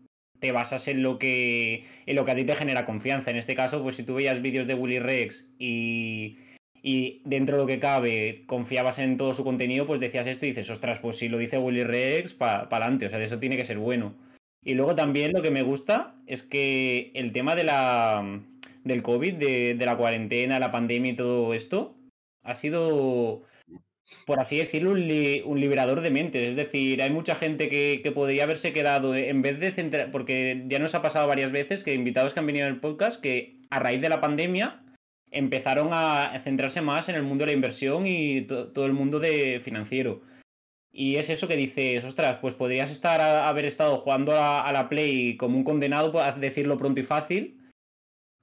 te 0.40 0.52
basas 0.52 0.88
en 0.88 1.02
lo 1.02 1.18
que, 1.18 1.84
en 2.06 2.16
lo 2.16 2.24
que 2.24 2.30
a 2.32 2.34
ti 2.34 2.44
te 2.44 2.56
genera 2.56 2.84
confianza. 2.84 3.30
En 3.30 3.36
este 3.36 3.54
caso, 3.54 3.82
pues 3.82 3.96
si 3.96 4.02
tú 4.02 4.14
veías 4.14 4.42
vídeos 4.42 4.66
de 4.66 4.74
Willy 4.74 4.98
Rex 4.98 5.46
y 5.58 6.38
y 6.82 7.22
dentro 7.24 7.56
de 7.56 7.62
lo 7.62 7.66
que 7.66 7.78
cabe 7.78 8.42
confiabas 8.46 8.98
en 8.98 9.16
todo 9.16 9.34
su 9.34 9.44
contenido, 9.44 9.86
pues 9.86 10.00
decías 10.00 10.26
esto 10.26 10.46
y 10.46 10.50
dices, 10.50 10.68
ostras, 10.68 10.98
pues 10.98 11.16
si 11.16 11.28
lo 11.28 11.38
dice 11.38 11.58
Willy 11.58 11.84
Rex, 11.84 12.34
para 12.34 12.62
adelante, 12.62 13.06
o 13.06 13.10
sea, 13.10 13.22
eso 13.22 13.38
tiene 13.38 13.56
que 13.56 13.64
ser 13.64 13.78
bueno. 13.78 14.16
Y 14.64 14.74
luego 14.74 14.94
también 14.96 15.32
lo 15.32 15.42
que 15.42 15.50
me 15.50 15.62
gusta 15.62 16.16
es 16.26 16.42
que 16.42 17.12
el 17.14 17.32
tema 17.32 17.54
de 17.54 17.64
la, 17.64 18.40
del 18.84 19.02
COVID, 19.02 19.34
de, 19.34 19.76
la 19.78 19.96
cuarentena, 19.96 20.58
la 20.58 20.72
pandemia 20.72 21.12
y 21.12 21.16
todo 21.16 21.54
esto, 21.54 21.94
ha 22.42 22.54
sido, 22.54 23.42
por 24.26 24.40
así 24.40 24.58
decirlo, 24.58 24.92
un, 24.92 25.60
liberador 25.60 26.00
de 26.00 26.10
mentes. 26.10 26.50
Es 26.50 26.56
decir, 26.56 27.02
hay 27.02 27.10
mucha 27.10 27.34
gente 27.34 27.68
que, 27.68 28.00
que, 28.02 28.12
podría 28.12 28.44
haberse 28.44 28.72
quedado, 28.72 29.14
en 29.14 29.42
vez 29.42 29.58
de 29.60 29.72
centrar, 29.72 30.10
porque 30.10 30.64
ya 30.68 30.78
nos 30.78 30.94
ha 30.94 31.02
pasado 31.02 31.28
varias 31.28 31.52
veces 31.52 31.84
que 31.84 31.94
invitados 31.94 32.34
que 32.34 32.40
han 32.40 32.46
venido 32.46 32.66
en 32.66 32.74
el 32.74 32.80
podcast, 32.80 33.20
que 33.20 33.60
a 33.70 33.78
raíz 33.78 34.00
de 34.00 34.08
la 34.08 34.20
pandemia 34.20 34.84
empezaron 35.30 35.88
a 35.92 36.38
centrarse 36.44 36.82
más 36.82 37.08
en 37.08 37.14
el 37.14 37.22
mundo 37.22 37.42
de 37.42 37.52
la 37.52 37.56
inversión 37.56 38.06
y 38.06 38.42
todo 38.42 38.86
el 38.86 38.92
mundo 38.92 39.18
de 39.18 39.60
financiero. 39.64 40.22
Y 40.92 41.16
es 41.16 41.30
eso 41.30 41.48
que 41.48 41.56
dices, 41.56 42.04
ostras, 42.04 42.38
pues 42.40 42.54
podrías 42.54 42.90
estar 42.90 43.20
haber 43.20 43.64
estado 43.64 43.96
jugando 43.96 44.36
a, 44.36 44.70
la 44.72 44.90
Play 44.90 45.38
como 45.38 45.56
un 45.56 45.64
condenado, 45.64 46.12
por 46.12 46.34
decirlo 46.38 46.76
pronto 46.76 47.00
y 47.00 47.02
fácil, 47.02 47.61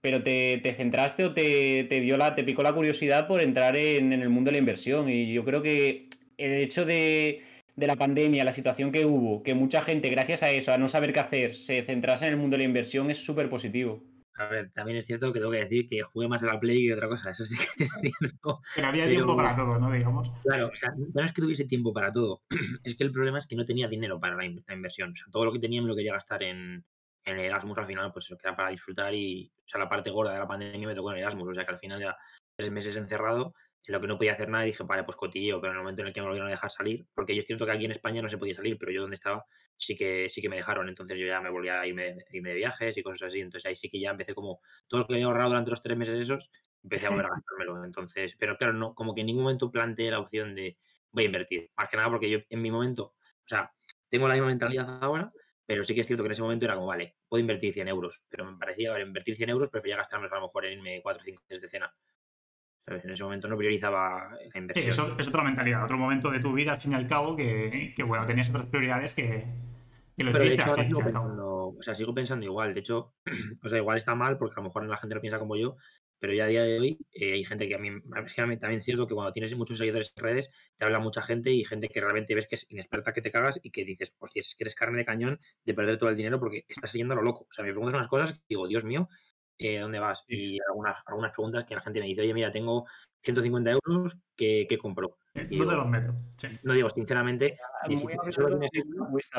pero 0.02 0.24
te, 0.24 0.62
centraste 0.76 1.26
o 1.26 1.34
te, 1.34 1.88
dio 1.90 2.18
la, 2.18 2.36
te 2.36 2.44
picó 2.44 2.64
la 2.64 2.74
curiosidad 2.74 3.28
por 3.28 3.42
entrar 3.42 3.76
en, 3.76 4.14
el 4.14 4.30
mundo 4.30 4.50
de 4.50 4.54
la 4.54 4.60
inversión. 4.60 5.10
Y 5.10 5.34
yo 5.34 5.44
creo 5.44 5.62
que 5.62 6.10
el 6.38 6.54
hecho 6.54 6.86
de, 6.86 7.44
de 7.76 7.88
la 7.88 7.96
pandemia, 7.96 8.44
la 8.44 8.54
situación 8.54 8.92
que 8.92 9.06
hubo, 9.06 9.44
que 9.44 9.54
mucha 9.54 9.82
gente, 9.82 10.10
gracias 10.10 10.44
a 10.44 10.52
eso, 10.52 10.72
a 10.72 10.78
no 10.78 10.88
saber 10.88 11.14
qué 11.14 11.20
hacer, 11.20 11.56
se 11.56 11.84
centrase 11.84 12.26
en 12.26 12.34
el 12.34 12.38
mundo 12.38 12.56
de 12.56 12.64
la 12.64 12.70
inversión, 12.70 13.12
es 13.12 13.24
súper 13.24 13.50
positivo. 13.50 14.04
A 14.40 14.48
ver, 14.48 14.70
también 14.70 14.98
es 14.98 15.06
cierto 15.06 15.34
que 15.34 15.40
tengo 15.40 15.52
que 15.52 15.60
decir 15.60 15.86
que 15.86 16.02
jugué 16.02 16.30
más 16.30 16.42
a 16.44 16.46
la 16.46 16.60
Play 16.62 16.88
que 16.88 16.94
otra 16.94 17.10
cosa, 17.10 17.32
eso 17.32 17.44
sí 17.44 17.58
que 17.78 17.84
es 17.84 17.92
cierto. 17.92 18.62
Pero 18.74 18.88
había 18.88 19.06
tiempo 19.06 19.36
para 19.36 19.54
todo, 19.54 19.78
¿no? 19.78 19.92
Digamos. 19.92 20.32
Claro, 20.44 20.70
o 20.72 20.76
sea, 20.76 20.94
no 20.96 21.26
es 21.26 21.34
que 21.34 21.42
tuviese 21.42 21.66
tiempo 21.66 21.92
para 21.92 22.10
todo, 22.10 22.42
es 22.86 22.96
que 22.96 23.04
el 23.04 23.12
problema 23.12 23.38
es 23.40 23.48
que 23.48 23.58
no 23.58 23.66
tenía 23.66 23.90
dinero 23.90 24.18
para 24.18 24.38
la, 24.38 24.46
inversión. 24.46 25.12
O 25.12 25.16
sea, 25.18 25.26
todo 25.30 25.44
lo 25.44 25.52
que 25.52 25.60
tenía 25.60 25.82
me 25.82 25.90
lo 25.90 25.96
quería 25.96 26.14
gastar 26.14 26.44
en, 26.44 26.86
en 27.30 27.40
Erasmus 27.40 27.78
al 27.78 27.86
final, 27.86 28.12
pues 28.12 28.26
eso, 28.26 28.38
que 28.38 28.48
era 28.48 28.56
para 28.56 28.70
disfrutar 28.70 29.14
y, 29.14 29.52
o 29.58 29.68
sea, 29.68 29.80
la 29.80 29.90
parte 29.90 30.10
gorda 30.10 30.34
de 30.34 30.40
la 30.40 30.48
pandemia 30.48 30.88
me 30.88 30.96
tocó 30.96 31.12
en 31.12 31.20
Erasmus, 31.20 31.50
o 31.50 31.54
sea, 31.54 31.66
que 31.66 31.72
al 31.72 31.78
final 31.80 32.00
ya 32.00 32.16
tres 32.56 32.72
meses 32.72 32.96
encerrado 32.98 33.54
en 33.86 33.94
lo 33.94 34.02
que 34.02 34.08
no 34.08 34.18
podía 34.18 34.34
hacer 34.34 34.50
nada, 34.50 34.66
dije, 34.66 34.84
vale, 34.84 35.04
pues 35.04 35.18
cotilleo, 35.18 35.60
pero 35.60 35.72
en 35.72 35.78
el 35.78 35.84
momento 35.84 36.02
en 36.02 36.10
el 36.10 36.14
que 36.14 36.22
me 36.22 36.28
volvieron 36.28 36.48
a 36.48 36.52
dejar 36.52 36.70
salir, 36.70 37.08
porque 37.16 37.34
yo 37.34 37.40
es 37.40 37.48
cierto 37.48 37.66
que 37.66 37.72
aquí 37.72 37.86
en 37.86 37.92
España 37.92 38.22
no 38.22 38.30
se 38.30 38.38
podía 38.38 38.54
salir, 38.54 38.78
pero 38.78 38.92
yo 38.92 39.02
donde 39.02 39.16
estaba 39.16 39.46
sí 39.78 39.96
que 39.96 40.30
sí 40.30 40.42
que 40.42 40.50
me 40.50 40.58
dejaron, 40.58 40.90
entonces 40.90 41.18
yo 41.18 41.26
ya 41.26 41.42
me 41.42 41.50
volví 41.50 41.70
a 41.70 41.86
irme, 41.88 42.18
irme 42.32 42.50
de 42.50 42.56
viajes 42.56 42.98
y 42.98 43.02
cosas 43.02 43.30
así, 43.30 43.40
entonces 43.40 43.68
ahí 43.68 43.76
sí 43.76 43.90
que 43.90 44.00
ya 44.00 44.12
empecé 44.12 44.36
como 44.36 44.60
todo 44.88 45.02
lo 45.02 45.08
que 45.08 45.14
había 45.14 45.26
ahorrado 45.26 45.50
durante 45.50 45.72
los 45.72 45.82
tres 45.82 45.98
meses 45.98 46.16
esos, 46.16 46.52
empecé 46.84 47.08
a 47.08 47.10
volver 47.10 47.26
a 47.26 47.30
gastármelo, 47.36 47.84
entonces, 47.84 48.36
pero 48.38 48.58
claro, 48.58 48.74
no, 48.74 48.94
como 48.94 49.16
que 49.16 49.22
en 49.22 49.28
ningún 49.28 49.44
momento 49.44 49.72
planteé 49.72 50.12
la 50.12 50.20
opción 50.20 50.54
de 50.54 50.78
voy 51.12 51.24
a 51.24 51.28
invertir, 51.28 51.72
más 51.76 51.90
que 51.90 51.98
nada 51.98 52.10
porque 52.10 52.30
yo 52.30 52.40
en 52.48 52.62
mi 52.62 52.70
momento, 52.70 53.16
o 53.16 53.48
sea, 53.48 53.72
tengo 54.10 54.28
la 54.28 54.36
misma 54.36 54.48
mentalidad 54.50 55.00
ahora, 55.02 55.32
pero 55.70 55.84
sí 55.84 55.94
que 55.94 56.02
es 56.02 56.08
cierto 56.08 56.24
que 56.24 56.30
en 56.30 56.32
ese 56.32 56.42
momento 56.42 56.66
era 56.66 56.74
como, 56.74 56.88
vale, 56.88 57.18
puedo 57.28 57.40
invertir 57.40 57.72
100 57.72 57.90
euros, 57.90 58.24
pero 58.28 58.44
me 58.44 58.58
parecía, 58.58 58.92
ver, 58.92 59.06
invertir 59.06 59.36
100 59.36 59.52
euros 59.52 59.70
prefería 59.70 59.98
gastarme 59.98 60.26
a 60.26 60.34
lo 60.34 60.42
mejor 60.42 60.66
en 60.66 60.80
irme 60.80 61.00
4 61.04 61.22
o 61.22 61.24
5 61.24 61.44
días 61.48 61.62
de 61.62 61.68
cena. 61.68 61.94
En 62.88 63.12
ese 63.12 63.24
momento 63.24 63.48
no 63.48 63.56
priorizaba 63.56 64.32
la 64.52 64.60
inversión. 64.60 64.90
eso 64.90 65.16
es 65.20 65.28
otra 65.28 65.44
mentalidad, 65.44 65.84
otro 65.84 65.96
momento 65.96 66.32
de 66.32 66.40
tu 66.40 66.54
vida, 66.54 66.72
al 66.72 66.82
fin 66.82 66.94
y 66.94 66.96
al 66.96 67.06
cabo, 67.06 67.36
que, 67.36 67.94
bueno, 68.04 68.26
tenías 68.26 68.50
otras 68.50 68.66
prioridades 68.66 69.14
que, 69.14 69.46
lo 70.18 70.32
Pero 70.32 70.44
de 70.44 70.54
hecho, 70.56 70.70
sigo 70.72 71.04
pensando, 71.04 71.68
o 71.68 71.84
sea, 71.84 71.94
sigo 71.94 72.16
pensando 72.16 72.46
igual. 72.48 72.74
De 72.74 72.80
hecho, 72.80 73.14
o 73.64 73.70
sea, 73.70 73.78
igual 73.78 74.00
está 74.00 74.16
mal 74.16 74.38
porque 74.38 74.56
a 74.56 74.64
lo 74.64 74.70
mejor 74.70 74.88
la 74.88 74.98
gente 74.98 75.14
lo 75.14 75.22
piensa 75.22 75.38
como 75.38 75.56
yo, 75.56 75.76
pero 76.20 76.34
ya 76.34 76.46
a 76.46 76.48
día 76.48 76.64
de 76.64 76.80
hoy 76.80 76.98
eh, 77.12 77.34
hay 77.34 77.44
gente 77.44 77.68
que 77.68 77.76
a 77.76 77.78
mí, 77.78 77.90
es 78.26 78.34
que 78.34 78.42
a 78.42 78.48
mí 78.48 78.58
también 78.58 78.80
es 78.80 78.86
cierto 78.86 79.08
que 79.08 79.16
cuando 79.16 79.32
tienes 79.32 79.56
muchos 79.56 79.78
seguidores 79.78 80.14
en 80.16 80.24
redes, 80.24 80.50
te 80.78 80.86
habla 80.86 81.00
mucha 81.00 81.22
gente 81.22 81.52
y 81.52 81.64
gente 81.64 81.88
que 81.88 82.02
realmente 82.02 82.36
ves 82.36 82.48
que 82.48 82.56
es 82.56 82.66
inexperta 82.70 83.14
que 83.14 83.22
te 83.22 83.32
cagas 83.32 83.60
y 83.64 83.72
que 83.72 83.86
dices, 83.86 84.14
hostia, 84.20 84.42
es 84.42 84.56
que 84.56 84.64
eres 84.64 84.76
carne 84.76 84.98
de 85.00 85.06
cañón 85.06 85.40
de 85.64 85.74
perder 85.74 85.98
todo 85.98 86.10
el 86.10 86.16
dinero 86.16 86.40
porque 86.40 86.66
estás 86.68 86.92
siguiendo 86.92 87.16
lo 87.16 87.22
loco. 87.22 87.46
O 87.50 87.54
sea, 87.54 87.64
me 87.64 87.72
preguntas 87.72 87.96
unas 87.96 88.08
cosas 88.08 88.34
que 88.34 88.46
digo, 88.50 88.68
Dios 88.68 88.84
mío, 88.84 89.10
eh, 89.58 89.80
¿dónde 89.80 90.00
vas? 90.00 90.24
Y 90.28 90.58
algunas, 90.70 91.00
algunas 91.06 91.32
preguntas 91.32 91.66
que 91.66 91.76
la 91.76 91.82
gente 91.82 92.00
me 92.00 92.06
dice, 92.08 92.22
oye, 92.22 92.34
mira, 92.34 92.50
tengo 92.50 92.86
150 93.22 93.72
euros 93.72 94.18
que, 94.36 94.66
que 94.68 94.78
compro. 94.78 95.18
Eh, 95.34 95.48
no 95.52 95.66
los 95.66 95.88
metros. 95.88 96.16
No 96.64 96.74
digo, 96.74 96.90
sinceramente, 96.90 97.58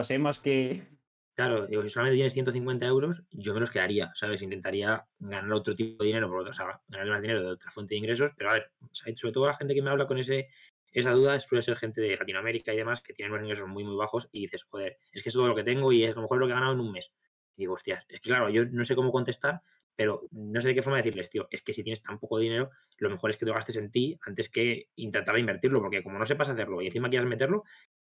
si 0.02 0.18
más 0.18 0.38
que... 0.38 0.99
Claro, 1.40 1.66
digo, 1.66 1.82
si 1.82 1.88
solamente 1.88 2.16
tienes 2.16 2.34
150 2.34 2.84
euros, 2.84 3.22
yo 3.30 3.54
me 3.54 3.60
los 3.60 3.70
quedaría, 3.70 4.12
¿sabes? 4.14 4.42
Intentaría 4.42 5.06
ganar 5.18 5.50
otro 5.54 5.74
tipo 5.74 6.04
de 6.04 6.08
dinero, 6.08 6.28
por 6.28 6.46
o 6.46 6.52
sea, 6.52 6.82
ganar 6.86 7.08
más 7.08 7.22
dinero 7.22 7.40
de 7.40 7.46
otra 7.52 7.70
fuente 7.70 7.94
de 7.94 7.98
ingresos, 8.00 8.32
pero 8.36 8.50
a 8.50 8.52
ver, 8.52 8.72
sobre 8.92 9.32
todo 9.32 9.46
la 9.46 9.54
gente 9.54 9.74
que 9.74 9.80
me 9.80 9.88
habla 9.88 10.06
con 10.06 10.18
ese 10.18 10.48
esa 10.92 11.12
duda 11.12 11.40
suele 11.40 11.62
ser 11.62 11.76
gente 11.76 12.02
de 12.02 12.14
Latinoamérica 12.14 12.74
y 12.74 12.76
demás 12.76 13.00
que 13.00 13.14
tienen 13.14 13.32
unos 13.32 13.44
ingresos 13.44 13.68
muy, 13.68 13.84
muy 13.84 13.96
bajos 13.96 14.28
y 14.32 14.42
dices, 14.42 14.64
joder, 14.64 14.98
es 15.12 15.22
que 15.22 15.30
es 15.30 15.34
todo 15.34 15.48
lo 15.48 15.54
que 15.54 15.64
tengo 15.64 15.90
y 15.92 16.04
es 16.04 16.14
lo 16.14 16.20
mejor 16.20 16.40
lo 16.40 16.46
que 16.46 16.52
he 16.52 16.54
ganado 16.56 16.74
en 16.74 16.80
un 16.80 16.92
mes. 16.92 17.10
Y 17.56 17.62
digo, 17.62 17.72
hostias, 17.72 18.04
es 18.10 18.20
que 18.20 18.28
claro, 18.28 18.50
yo 18.50 18.66
no 18.66 18.84
sé 18.84 18.94
cómo 18.94 19.10
contestar 19.10 19.62
pero 20.00 20.22
no 20.30 20.62
sé 20.62 20.68
de 20.68 20.74
qué 20.74 20.82
forma 20.82 20.96
decirles, 20.96 21.28
tío, 21.28 21.46
es 21.50 21.60
que 21.60 21.74
si 21.74 21.82
tienes 21.82 22.02
tan 22.02 22.18
poco 22.18 22.38
dinero, 22.38 22.70
lo 22.96 23.10
mejor 23.10 23.28
es 23.28 23.36
que 23.36 23.44
te 23.44 23.52
gastes 23.52 23.76
en 23.76 23.90
ti 23.90 24.18
antes 24.22 24.48
que 24.48 24.88
intentar 24.96 25.38
invertirlo, 25.38 25.82
porque 25.82 26.02
como 26.02 26.18
no 26.18 26.24
sepas 26.24 26.48
hacerlo 26.48 26.80
y 26.80 26.86
encima 26.86 27.10
quieras 27.10 27.28
meterlo, 27.28 27.64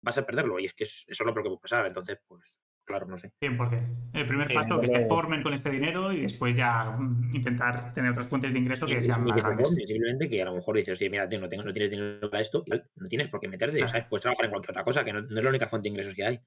vas 0.02 0.18
a 0.18 0.26
perderlo 0.26 0.58
y 0.58 0.66
es 0.66 0.74
que 0.74 0.84
eso 0.84 1.04
es 1.08 1.18
lo 1.18 1.34
que 1.34 1.40
puede 1.40 1.56
pasar. 1.56 1.86
Entonces, 1.86 2.18
pues, 2.26 2.58
claro, 2.88 3.06
no 3.06 3.16
sé. 3.18 3.30
100%. 3.40 4.10
El 4.14 4.26
primer 4.26 4.52
paso, 4.52 4.80
que 4.80 4.88
se 4.88 5.06
formen 5.06 5.42
con 5.42 5.54
este 5.54 5.70
dinero 5.70 6.10
y 6.12 6.22
después 6.22 6.56
ya 6.56 6.90
mm, 6.90 7.36
intentar 7.36 7.92
tener 7.92 8.10
otras 8.10 8.28
fuentes 8.28 8.52
de 8.52 8.58
ingreso 8.58 8.86
que 8.86 9.00
sean 9.00 9.22
más 9.24 9.36
grandes. 9.36 9.68
Simplemente 9.68 10.28
que 10.28 10.42
a 10.42 10.46
lo 10.46 10.54
mejor 10.54 10.76
dices, 10.76 10.98
oye, 10.98 11.10
mira, 11.10 11.28
tío, 11.28 11.38
no, 11.40 11.48
tengo, 11.48 11.62
no 11.62 11.72
tienes 11.72 11.90
dinero 11.90 12.28
para 12.30 12.40
esto, 12.40 12.64
no 12.96 13.08
tienes 13.08 13.28
por 13.28 13.40
qué 13.40 13.48
meterte, 13.48 13.78
¿sabes? 13.86 14.06
Puedes 14.08 14.22
trabajar 14.22 14.46
en 14.46 14.50
cualquier 14.50 14.70
otra 14.70 14.84
cosa, 14.84 15.04
que 15.04 15.12
no, 15.12 15.20
es 15.20 15.30
la 15.30 15.48
única 15.48 15.66
fuente 15.66 15.88
de 15.88 15.90
ingresos 15.90 16.14
que 16.14 16.24
hay. 16.24 16.40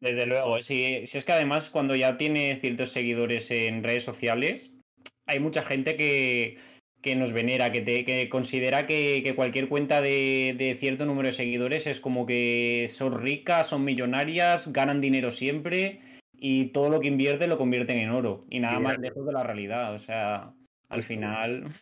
Desde 0.00 0.26
luego, 0.26 0.62
si, 0.62 1.06
si 1.06 1.18
es 1.18 1.24
que 1.24 1.32
además 1.32 1.68
cuando 1.68 1.94
ya 1.96 2.16
tienes 2.16 2.60
ciertos 2.60 2.90
seguidores 2.90 3.50
en 3.50 3.82
redes 3.82 4.04
sociales, 4.04 4.70
hay 5.26 5.40
mucha 5.40 5.62
gente 5.62 5.96
que, 5.96 6.58
que 7.02 7.16
nos 7.16 7.32
venera, 7.32 7.72
que, 7.72 7.80
te, 7.80 8.04
que 8.04 8.28
considera 8.28 8.86
que, 8.86 9.22
que 9.24 9.34
cualquier 9.34 9.68
cuenta 9.68 10.00
de, 10.00 10.54
de, 10.56 10.76
cierto 10.76 11.04
número 11.04 11.26
de 11.26 11.32
seguidores 11.32 11.86
es 11.86 12.00
como 12.00 12.26
que 12.26 12.86
son 12.88 13.20
ricas, 13.20 13.66
son 13.66 13.84
millonarias, 13.84 14.72
ganan 14.72 15.00
dinero 15.00 15.32
siempre 15.32 16.00
y 16.44 16.66
todo 16.72 16.90
lo 16.90 16.98
que 16.98 17.06
invierten 17.06 17.48
lo 17.50 17.56
convierten 17.56 17.98
en 17.98 18.10
oro. 18.10 18.40
Y 18.50 18.58
nada 18.58 18.80
más 18.80 18.98
lejos 18.98 19.24
de 19.24 19.32
la 19.32 19.44
realidad. 19.44 19.94
O 19.94 19.98
sea, 19.98 20.52
al 20.88 21.02
final. 21.04 21.72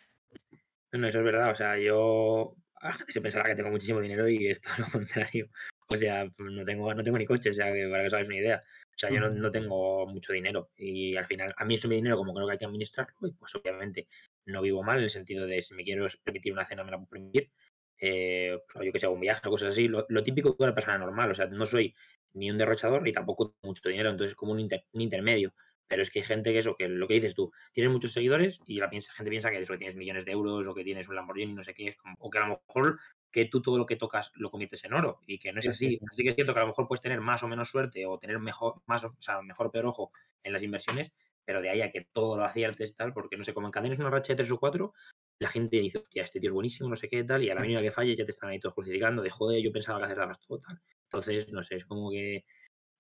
No, 0.92 1.08
eso 1.08 1.18
es 1.18 1.24
verdad. 1.24 1.50
O 1.50 1.54
sea, 1.54 1.78
yo. 1.78 2.54
La 2.82 2.92
gente 2.92 3.10
se 3.10 3.22
pensará 3.22 3.44
que 3.44 3.54
tengo 3.54 3.70
muchísimo 3.70 4.02
dinero 4.02 4.28
y 4.28 4.48
es 4.48 4.60
todo 4.60 4.74
lo 4.78 4.86
contrario. 4.92 5.48
O 5.88 5.96
sea, 5.96 6.28
no 6.38 6.64
tengo, 6.64 6.92
no 6.94 7.02
tengo 7.02 7.16
ni 7.16 7.24
coche, 7.24 7.50
o 7.50 7.54
sea, 7.54 7.72
que 7.72 7.88
para 7.88 8.02
que 8.02 8.06
os 8.08 8.12
hagáis 8.12 8.28
una 8.28 8.36
idea. 8.36 8.60
O 9.00 9.08
sea, 9.08 9.10
yo 9.10 9.18
no, 9.18 9.30
no, 9.30 9.50
tengo 9.50 10.06
mucho 10.06 10.34
dinero 10.34 10.68
y 10.76 11.16
al 11.16 11.24
final, 11.24 11.54
a 11.56 11.64
mí 11.64 11.74
eso 11.74 11.88
mi 11.88 11.94
dinero, 11.96 12.18
como 12.18 12.34
creo 12.34 12.46
que 12.46 12.52
hay 12.52 12.58
que 12.58 12.66
administrarlo, 12.66 13.14
pues 13.38 13.54
obviamente 13.54 14.06
no 14.44 14.60
vivo 14.60 14.82
mal 14.82 14.98
en 14.98 15.04
el 15.04 15.10
sentido 15.10 15.46
de 15.46 15.62
si 15.62 15.72
me 15.72 15.84
quiero 15.84 16.06
permitir 16.22 16.52
una 16.52 16.66
cena, 16.66 16.84
me 16.84 16.90
la 16.90 16.98
puedo 16.98 17.08
permitir. 17.08 17.50
Eh, 17.98 18.58
pues, 18.70 18.84
yo 18.84 18.92
que 18.92 18.98
sé, 18.98 19.06
un 19.06 19.20
viaje 19.20 19.40
o 19.48 19.50
cosas 19.50 19.70
así, 19.70 19.88
lo, 19.88 20.04
típico 20.22 20.50
de 20.50 20.64
una 20.64 20.74
persona 20.74 20.98
normal. 20.98 21.30
O 21.30 21.34
sea, 21.34 21.46
no 21.46 21.64
soy 21.64 21.94
ni 22.34 22.50
un 22.50 22.58
derrochador 22.58 23.02
ni 23.02 23.12
tampoco 23.12 23.56
mucho 23.62 23.88
dinero, 23.88 24.10
entonces 24.10 24.32
es 24.32 24.36
como 24.36 24.52
un, 24.52 24.60
un 24.60 25.00
intermedio. 25.00 25.54
Pero 25.90 26.02
es 26.02 26.10
que 26.10 26.20
hay 26.20 26.24
gente 26.24 26.52
que 26.52 26.60
eso, 26.60 26.76
que 26.76 26.88
lo 26.88 27.08
que 27.08 27.14
dices 27.14 27.34
tú, 27.34 27.50
tienes 27.72 27.92
muchos 27.92 28.12
seguidores 28.12 28.60
y 28.64 28.78
la 28.78 28.88
gente 28.88 29.28
piensa 29.28 29.50
que 29.50 29.58
eso, 29.58 29.72
que 29.72 29.78
tienes 29.78 29.96
millones 29.96 30.24
de 30.24 30.30
euros 30.30 30.68
o 30.68 30.72
que 30.72 30.84
tienes 30.84 31.08
un 31.08 31.16
Lamborghini, 31.16 31.52
no 31.52 31.64
sé 31.64 31.74
qué, 31.74 31.96
o 32.20 32.30
que 32.30 32.38
a 32.38 32.42
lo 32.42 32.46
mejor 32.54 32.96
que 33.32 33.46
tú 33.46 33.60
todo 33.60 33.76
lo 33.76 33.86
que 33.86 33.96
tocas 33.96 34.30
lo 34.36 34.52
conviertes 34.52 34.84
en 34.84 34.94
oro 34.94 35.18
y 35.26 35.40
que 35.40 35.52
no 35.52 35.58
es 35.58 35.66
así. 35.66 35.98
Así 36.08 36.22
que 36.22 36.28
es 36.28 36.36
cierto 36.36 36.54
que 36.54 36.60
a 36.60 36.62
lo 36.62 36.68
mejor 36.68 36.86
puedes 36.86 37.02
tener 37.02 37.20
más 37.20 37.42
o 37.42 37.48
menos 37.48 37.68
suerte 37.68 38.06
o 38.06 38.20
tener 38.20 38.38
mejor, 38.38 38.82
más, 38.86 39.02
o 39.02 39.16
sea, 39.18 39.42
mejor 39.42 39.66
o 39.66 39.72
peor 39.72 39.86
ojo 39.86 40.12
en 40.44 40.52
las 40.52 40.62
inversiones, 40.62 41.12
pero 41.44 41.60
de 41.60 41.70
ahí 41.70 41.82
a 41.82 41.90
que 41.90 42.06
todo 42.12 42.36
lo 42.36 42.44
aciertes 42.44 42.94
tal, 42.94 43.12
porque 43.12 43.36
no 43.36 43.42
sé, 43.42 43.52
como 43.52 43.66
encadenes 43.66 43.98
una 43.98 44.10
racha 44.10 44.34
de 44.34 44.36
tres 44.36 44.50
o 44.52 44.58
cuatro, 44.58 44.92
la 45.40 45.48
gente 45.48 45.78
dice, 45.78 45.98
hostia, 45.98 46.22
este 46.22 46.38
tío 46.38 46.50
es 46.50 46.54
buenísimo, 46.54 46.88
no 46.88 46.94
sé 46.94 47.08
qué, 47.08 47.24
tal, 47.24 47.42
y 47.42 47.50
a 47.50 47.56
la 47.56 47.62
mínima 47.62 47.80
que 47.80 47.90
falles 47.90 48.16
ya 48.16 48.24
te 48.24 48.30
están 48.30 48.50
ahí 48.50 48.60
todos 48.60 48.76
crucificando, 48.76 49.22
de 49.22 49.30
joder, 49.30 49.60
yo 49.60 49.72
pensaba 49.72 49.98
que 49.98 50.04
acertabas 50.04 50.38
todo, 50.40 50.60
tal. 50.60 50.80
Entonces, 51.02 51.48
no 51.50 51.64
sé, 51.64 51.78
es 51.78 51.86
como 51.86 52.12
que 52.12 52.44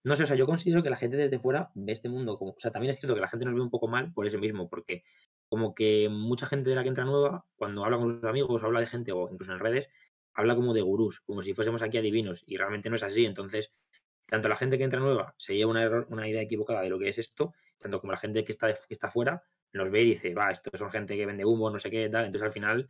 no 0.04 0.16
sé, 0.16 0.22
o 0.22 0.26
sea, 0.26 0.36
yo 0.36 0.46
considero 0.46 0.82
que 0.82 0.90
la 0.90 0.96
gente 0.96 1.16
desde 1.16 1.38
fuera 1.38 1.70
ve 1.74 1.92
este 1.92 2.08
mundo 2.08 2.38
como. 2.38 2.52
O 2.52 2.58
sea, 2.58 2.70
también 2.70 2.90
es 2.90 2.98
cierto 2.98 3.14
que 3.14 3.20
la 3.20 3.28
gente 3.28 3.44
nos 3.44 3.54
ve 3.54 3.60
un 3.60 3.70
poco 3.70 3.88
mal 3.88 4.12
por 4.12 4.26
eso 4.26 4.38
mismo, 4.38 4.68
porque 4.68 5.02
como 5.48 5.74
que 5.74 6.08
mucha 6.10 6.46
gente 6.46 6.70
de 6.70 6.76
la 6.76 6.82
que 6.82 6.88
entra 6.88 7.04
nueva, 7.04 7.46
cuando 7.56 7.84
habla 7.84 7.98
con 7.98 8.20
los 8.20 8.24
amigos, 8.24 8.62
habla 8.62 8.80
de 8.80 8.86
gente 8.86 9.12
o 9.12 9.28
incluso 9.30 9.52
en 9.52 9.58
redes, 9.58 9.90
habla 10.34 10.54
como 10.54 10.72
de 10.74 10.80
gurús, 10.82 11.20
como 11.20 11.42
si 11.42 11.54
fuésemos 11.54 11.82
aquí 11.82 11.98
adivinos, 11.98 12.42
y 12.46 12.56
realmente 12.56 12.88
no 12.90 12.96
es 12.96 13.02
así. 13.02 13.26
Entonces, 13.26 13.72
tanto 14.26 14.48
la 14.48 14.56
gente 14.56 14.78
que 14.78 14.84
entra 14.84 15.00
nueva 15.00 15.34
se 15.38 15.54
lleva 15.56 15.70
una, 15.70 16.06
una 16.08 16.28
idea 16.28 16.42
equivocada 16.42 16.82
de 16.82 16.90
lo 16.90 16.98
que 16.98 17.08
es 17.08 17.18
esto, 17.18 17.52
tanto 17.78 18.00
como 18.00 18.12
la 18.12 18.18
gente 18.18 18.44
que 18.44 18.52
está, 18.52 18.72
que 18.72 18.94
está 18.94 19.10
fuera 19.10 19.42
nos 19.72 19.90
ve 19.90 20.02
y 20.02 20.04
dice, 20.06 20.34
va, 20.34 20.50
esto 20.50 20.70
son 20.76 20.90
gente 20.90 21.16
que 21.16 21.26
vende 21.26 21.44
humo, 21.44 21.70
no 21.70 21.78
sé 21.78 21.90
qué, 21.90 22.08
tal. 22.08 22.26
Entonces, 22.26 22.46
al 22.46 22.52
final, 22.52 22.88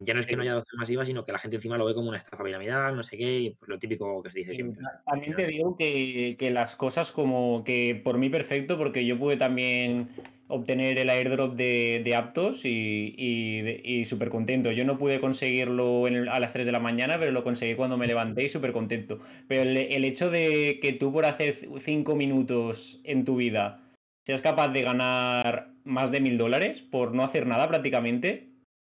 ya 0.00 0.14
no 0.14 0.20
es 0.20 0.26
que 0.26 0.36
no 0.36 0.42
haya 0.42 0.52
adopción 0.52 0.78
masiva, 0.78 1.04
sino 1.04 1.24
que 1.24 1.32
la 1.32 1.38
gente 1.38 1.56
encima 1.56 1.78
lo 1.78 1.84
ve 1.84 1.94
como 1.94 2.08
una 2.08 2.18
estafa 2.18 2.44
piramidal, 2.44 2.96
no 2.96 3.02
sé 3.02 3.16
qué, 3.16 3.54
pues 3.58 3.68
lo 3.68 3.78
típico 3.78 4.22
que 4.22 4.30
se 4.30 4.38
dice 4.40 4.54
siempre. 4.54 4.82
También 5.04 5.34
te 5.34 5.46
digo 5.46 5.76
que, 5.76 6.36
las 6.52 6.76
cosas 6.76 7.12
como 7.12 7.64
que 7.64 8.00
por 8.02 8.18
mí 8.18 8.28
perfecto, 8.28 8.78
porque 8.78 9.04
yo 9.04 9.18
pude 9.18 9.36
también 9.36 10.08
obtener 10.48 10.98
el 10.98 11.10
airdrop 11.10 11.56
de, 11.56 12.14
Aptos 12.16 12.64
y, 12.64 13.14
y, 13.16 14.04
súper 14.04 14.28
contento. 14.28 14.70
Yo 14.70 14.84
no 14.84 14.98
pude 14.98 15.20
conseguirlo 15.20 16.06
a 16.06 16.40
las 16.40 16.52
3 16.52 16.66
de 16.66 16.72
la 16.72 16.78
mañana, 16.78 17.18
pero 17.18 17.32
lo 17.32 17.42
conseguí 17.42 17.74
cuando 17.74 17.96
me 17.96 18.06
levanté 18.06 18.44
y 18.44 18.48
súper 18.48 18.72
contento. 18.72 19.18
Pero 19.48 19.62
el, 19.62 19.76
el, 19.76 20.04
hecho 20.04 20.30
de 20.30 20.78
que 20.80 20.92
tú 20.92 21.12
por 21.12 21.24
hacer 21.24 21.68
5 21.80 22.14
minutos 22.14 23.00
en 23.04 23.24
tu 23.24 23.36
vida 23.36 23.82
seas 24.24 24.40
capaz 24.40 24.68
de 24.68 24.82
ganar 24.82 25.70
más 25.84 26.10
de 26.10 26.20
mil 26.20 26.36
dólares 26.36 26.80
por 26.80 27.14
no 27.14 27.22
hacer 27.22 27.46
nada 27.46 27.68
prácticamente, 27.68 28.45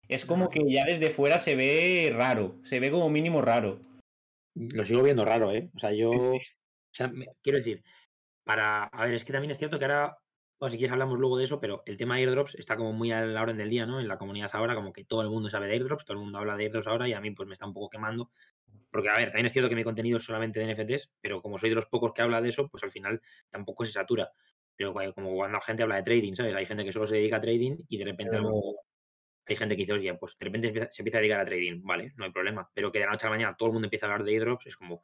es 0.10 0.26
como 0.26 0.50
que 0.50 0.60
ya 0.68 0.86
desde 0.86 1.12
fuera 1.12 1.38
se 1.38 1.56
ve 1.56 2.12
raro, 2.14 2.60
se 2.64 2.80
ve 2.80 2.90
como 2.90 3.10
mínimo 3.10 3.42
raro. 3.42 3.80
Lo 4.56 4.84
sigo 4.84 5.04
viendo 5.04 5.24
raro, 5.24 5.54
¿eh? 5.54 5.70
O 5.76 5.80
sea, 5.80 5.94
yo. 5.94 6.10
O 6.10 6.40
sea, 6.92 7.12
quiero 7.44 7.60
decir, 7.60 7.84
para. 8.44 8.86
A 8.86 9.06
ver, 9.06 9.14
es 9.14 9.24
que 9.24 9.32
también 9.32 9.52
es 9.52 9.60
cierto 9.60 9.78
que 9.78 9.86
ahora. 9.86 10.18
Bueno, 10.60 10.72
si 10.72 10.78
quieres 10.78 10.92
hablamos 10.92 11.18
luego 11.18 11.38
de 11.38 11.46
eso, 11.46 11.62
pero 11.62 11.84
el 11.86 11.96
tema 11.96 12.18
de 12.18 12.24
airdrops 12.24 12.56
está 12.56 12.76
como 12.76 12.92
muy 12.92 13.14
a 13.14 13.26
la 13.26 13.42
orden 13.42 13.56
del 13.56 13.70
día, 13.70 13.86
¿no? 13.86 14.02
En 14.02 14.10
la 14.10 14.18
comunidad 14.18 14.50
ahora, 14.54 14.76
como 14.76 14.92
que 14.92 15.06
todo 15.06 15.22
el 15.22 15.30
mundo 15.30 15.50
sabe 15.50 15.68
de 15.68 15.74
airdrops, 15.74 16.04
todo 16.04 16.18
el 16.18 16.24
mundo 16.24 16.40
habla 16.40 16.58
de 16.58 16.66
airdrops 16.66 16.88
ahora 16.88 17.08
y 17.08 17.14
a 17.14 17.22
mí 17.22 17.32
pues 17.32 17.48
me 17.48 17.54
está 17.54 17.66
un 17.66 17.74
poco 17.74 17.90
quemando. 17.90 18.30
Porque, 18.92 19.08
a 19.08 19.16
ver, 19.16 19.30
también 19.30 19.46
es 19.46 19.54
cierto 19.54 19.70
que 19.70 19.76
mi 19.76 19.86
contenido 19.86 20.18
es 20.18 20.26
solamente 20.26 20.60
de 20.60 20.74
NFTs, 20.74 21.12
pero 21.22 21.42
como 21.42 21.58
soy 21.58 21.70
de 21.70 21.76
los 21.76 21.86
pocos 21.86 22.12
que 22.12 22.24
habla 22.24 22.42
de 22.42 22.50
eso, 22.50 22.68
pues 22.68 22.84
al 22.84 22.92
final 22.92 23.22
tampoco 23.50 23.86
se 23.86 23.94
satura. 23.94 24.32
Pero 24.76 24.94
como 25.14 25.36
cuando 25.36 25.58
la 25.58 25.62
gente 25.62 25.84
habla 25.84 25.96
de 25.96 26.04
trading, 26.04 26.34
¿sabes? 26.34 26.56
Hay 26.56 26.66
gente 26.66 26.84
que 26.84 26.92
solo 26.92 27.08
se 27.08 27.16
dedica 27.16 27.38
a 27.38 27.42
trading 27.42 27.78
y 27.88 27.98
de 27.98 28.06
repente 28.06 28.38
mejor 28.42 28.76
hay 29.54 29.58
gente 29.58 29.76
que 29.76 29.84
dice, 29.84 29.94
oye, 29.94 30.14
pues 30.16 30.38
de 30.38 30.46
repente 30.46 30.74
se 30.92 31.02
empieza 31.02 31.18
a 31.18 31.22
dedicar 31.22 31.40
a 31.40 31.46
trading, 31.46 31.82
vale, 31.84 32.14
no 32.16 32.26
hay 32.26 32.32
problema. 32.32 32.70
Pero 32.74 32.92
que 32.92 33.00
de 33.00 33.06
la 33.06 33.12
noche 33.12 33.26
a 33.26 33.30
la 33.30 33.36
mañana 33.36 33.56
todo 33.58 33.68
el 33.70 33.74
mundo 33.74 33.88
empieza 33.88 34.06
a 34.06 34.12
hablar 34.12 34.26
de 34.26 34.34
airdrops, 34.34 34.68
es 34.68 34.76
como, 34.76 35.04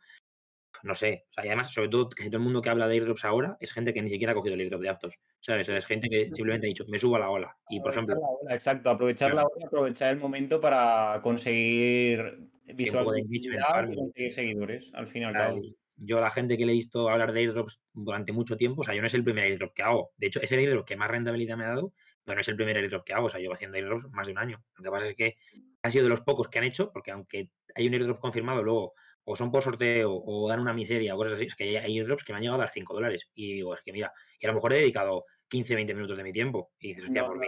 no 0.83 0.95
sé. 0.95 1.25
O 1.29 1.33
sea, 1.33 1.45
y 1.45 1.47
además, 1.47 1.73
sobre 1.73 1.89
todo, 1.89 2.09
que 2.09 2.25
todo 2.25 2.37
el 2.37 2.43
mundo 2.43 2.61
que 2.61 2.69
habla 2.69 2.87
de 2.87 2.95
airdrops 2.95 3.25
ahora 3.25 3.57
es 3.59 3.71
gente 3.71 3.93
que 3.93 4.01
ni 4.01 4.09
siquiera 4.09 4.31
ha 4.31 4.35
cogido 4.35 4.55
el 4.55 4.61
airdrop 4.61 4.81
de 4.81 4.89
Aptos. 4.89 5.19
¿Sabes? 5.39 5.69
Es 5.69 5.85
gente 5.85 6.09
que 6.09 6.25
simplemente 6.25 6.67
ha 6.67 6.69
dicho, 6.69 6.85
me 6.87 6.97
subo 6.97 7.15
a 7.15 7.19
la 7.19 7.29
ola. 7.29 7.57
Y 7.69 7.79
por 7.79 7.91
ejemplo. 7.91 8.15
exacto, 8.49 8.89
aprovechar 8.89 9.33
la 9.33 9.43
ola, 9.43 9.65
aprovechar 9.65 10.13
el 10.13 10.19
momento 10.19 10.59
para 10.61 11.19
conseguir 11.21 12.49
visualizar 12.73 13.91
y 13.91 13.95
conseguir 13.95 14.33
seguidores, 14.33 14.91
al 14.93 15.07
final. 15.07 15.61
Yo, 15.97 16.19
la 16.19 16.29
gente 16.29 16.57
que 16.57 16.65
le 16.65 16.73
he 16.73 16.75
visto 16.75 17.09
hablar 17.09 17.31
de 17.31 17.39
airdrops 17.39 17.79
durante 17.93 18.33
mucho 18.33 18.57
tiempo, 18.57 18.81
o 18.81 18.83
sea, 18.83 18.93
yo 18.93 19.01
no 19.01 19.07
es 19.07 19.13
el 19.13 19.23
primer 19.23 19.45
airdrop 19.45 19.73
que 19.73 19.83
hago. 19.83 20.11
De 20.17 20.27
hecho, 20.27 20.41
es 20.41 20.51
el 20.51 20.59
airdrop 20.59 20.85
que 20.85 20.97
más 20.97 21.09
rentabilidad 21.09 21.55
me 21.55 21.63
ha 21.63 21.69
dado 21.69 21.93
no 22.33 22.41
es 22.41 22.47
el 22.47 22.55
primer 22.55 22.77
airdrop 22.77 23.03
que 23.03 23.13
hago, 23.13 23.27
o 23.27 23.29
sea, 23.29 23.39
llevo 23.39 23.53
haciendo 23.53 23.77
airdrops 23.77 24.09
más 24.11 24.25
de 24.25 24.33
un 24.33 24.39
año. 24.39 24.63
Lo 24.77 24.83
que 24.83 24.89
pasa 24.89 25.07
es 25.09 25.15
que 25.15 25.35
ha 25.83 25.91
sido 25.91 26.05
de 26.05 26.09
los 26.09 26.21
pocos 26.21 26.47
que 26.47 26.59
han 26.59 26.65
hecho, 26.65 26.91
porque 26.91 27.11
aunque 27.11 27.49
hay 27.75 27.87
un 27.87 27.93
airdrop 27.93 28.19
confirmado, 28.19 28.63
luego 28.63 28.93
o 29.25 29.35
son 29.35 29.51
por 29.51 29.61
sorteo 29.61 30.13
o 30.13 30.47
dan 30.47 30.59
una 30.59 30.73
miseria 30.73 31.15
o 31.15 31.17
cosas 31.17 31.33
así, 31.33 31.45
es 31.45 31.55
que 31.55 31.77
hay 31.79 31.97
airdrops 31.97 32.23
que 32.23 32.31
me 32.31 32.37
han 32.37 32.43
llegado 32.43 32.61
a 32.61 32.65
dar 32.65 32.69
5 32.69 32.93
dólares. 32.93 33.29
Y 33.33 33.53
digo, 33.53 33.73
es 33.73 33.81
que 33.81 33.91
mira, 33.91 34.11
y 34.39 34.45
a 34.45 34.49
lo 34.49 34.55
mejor 34.55 34.73
he 34.73 34.77
dedicado 34.77 35.25
15, 35.49 35.75
20 35.75 35.93
minutos 35.93 36.17
de 36.17 36.23
mi 36.23 36.31
tiempo. 36.31 36.71
Y 36.79 36.89
dices, 36.89 37.05
hostia, 37.05 37.25
por 37.25 37.39
mí. 37.39 37.47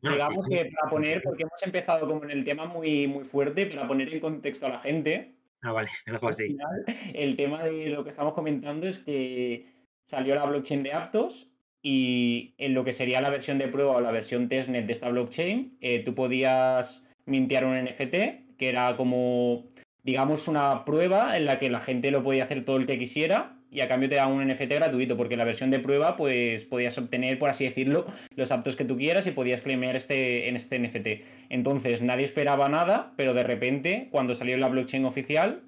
Digamos 0.00 0.46
que 0.48 0.70
para 0.74 0.90
poner, 0.90 1.22
porque 1.22 1.42
hemos 1.42 1.62
empezado 1.62 2.06
como 2.06 2.24
en 2.24 2.30
el 2.30 2.44
tema 2.44 2.66
muy, 2.66 3.06
muy 3.08 3.24
fuerte, 3.24 3.66
para 3.66 3.86
poner 3.88 4.12
en 4.12 4.20
contexto 4.20 4.66
a 4.66 4.70
la 4.70 4.80
gente. 4.80 5.34
Ah, 5.62 5.72
vale, 5.72 5.88
me 6.06 6.12
dejo 6.12 6.28
así. 6.28 6.56
el 7.14 7.36
tema 7.36 7.64
de 7.64 7.88
lo 7.88 8.04
que 8.04 8.10
estamos 8.10 8.34
comentando 8.34 8.86
es 8.86 8.98
que 8.98 9.66
salió 10.04 10.34
la 10.36 10.46
blockchain 10.46 10.84
de 10.84 10.92
Aptos 10.92 11.50
y 11.82 12.54
en 12.58 12.74
lo 12.74 12.84
que 12.84 12.92
sería 12.92 13.20
la 13.20 13.30
versión 13.30 13.58
de 13.58 13.68
prueba 13.68 13.92
o 13.92 14.00
la 14.00 14.10
versión 14.10 14.48
testnet 14.48 14.86
de 14.86 14.92
esta 14.92 15.08
blockchain, 15.08 15.76
eh, 15.80 16.00
tú 16.04 16.14
podías 16.14 17.02
mintear 17.26 17.64
un 17.64 17.76
NFT, 17.76 18.56
que 18.56 18.68
era 18.68 18.96
como, 18.96 19.66
digamos, 20.02 20.48
una 20.48 20.84
prueba 20.84 21.36
en 21.36 21.44
la 21.44 21.58
que 21.58 21.70
la 21.70 21.80
gente 21.80 22.10
lo 22.10 22.22
podía 22.22 22.44
hacer 22.44 22.64
todo 22.64 22.76
el 22.76 22.86
que 22.86 22.98
quisiera 22.98 23.58
y 23.70 23.80
a 23.80 23.88
cambio 23.88 24.08
te 24.08 24.14
daban 24.14 24.34
un 24.34 24.46
NFT 24.46 24.72
gratuito, 24.72 25.16
porque 25.16 25.36
la 25.36 25.44
versión 25.44 25.70
de 25.70 25.78
prueba, 25.78 26.16
pues 26.16 26.64
podías 26.64 26.96
obtener, 26.96 27.38
por 27.38 27.50
así 27.50 27.64
decirlo, 27.64 28.06
los 28.34 28.50
aptos 28.50 28.76
que 28.76 28.84
tú 28.84 28.96
quieras 28.96 29.26
y 29.26 29.32
podías 29.32 29.60
claimear 29.60 29.94
este, 29.94 30.48
en 30.48 30.56
este 30.56 30.78
NFT. 30.78 31.24
Entonces 31.50 32.00
nadie 32.00 32.24
esperaba 32.24 32.68
nada, 32.68 33.12
pero 33.16 33.34
de 33.34 33.42
repente, 33.42 34.08
cuando 34.10 34.34
salió 34.34 34.56
la 34.56 34.68
blockchain 34.68 35.04
oficial, 35.04 35.62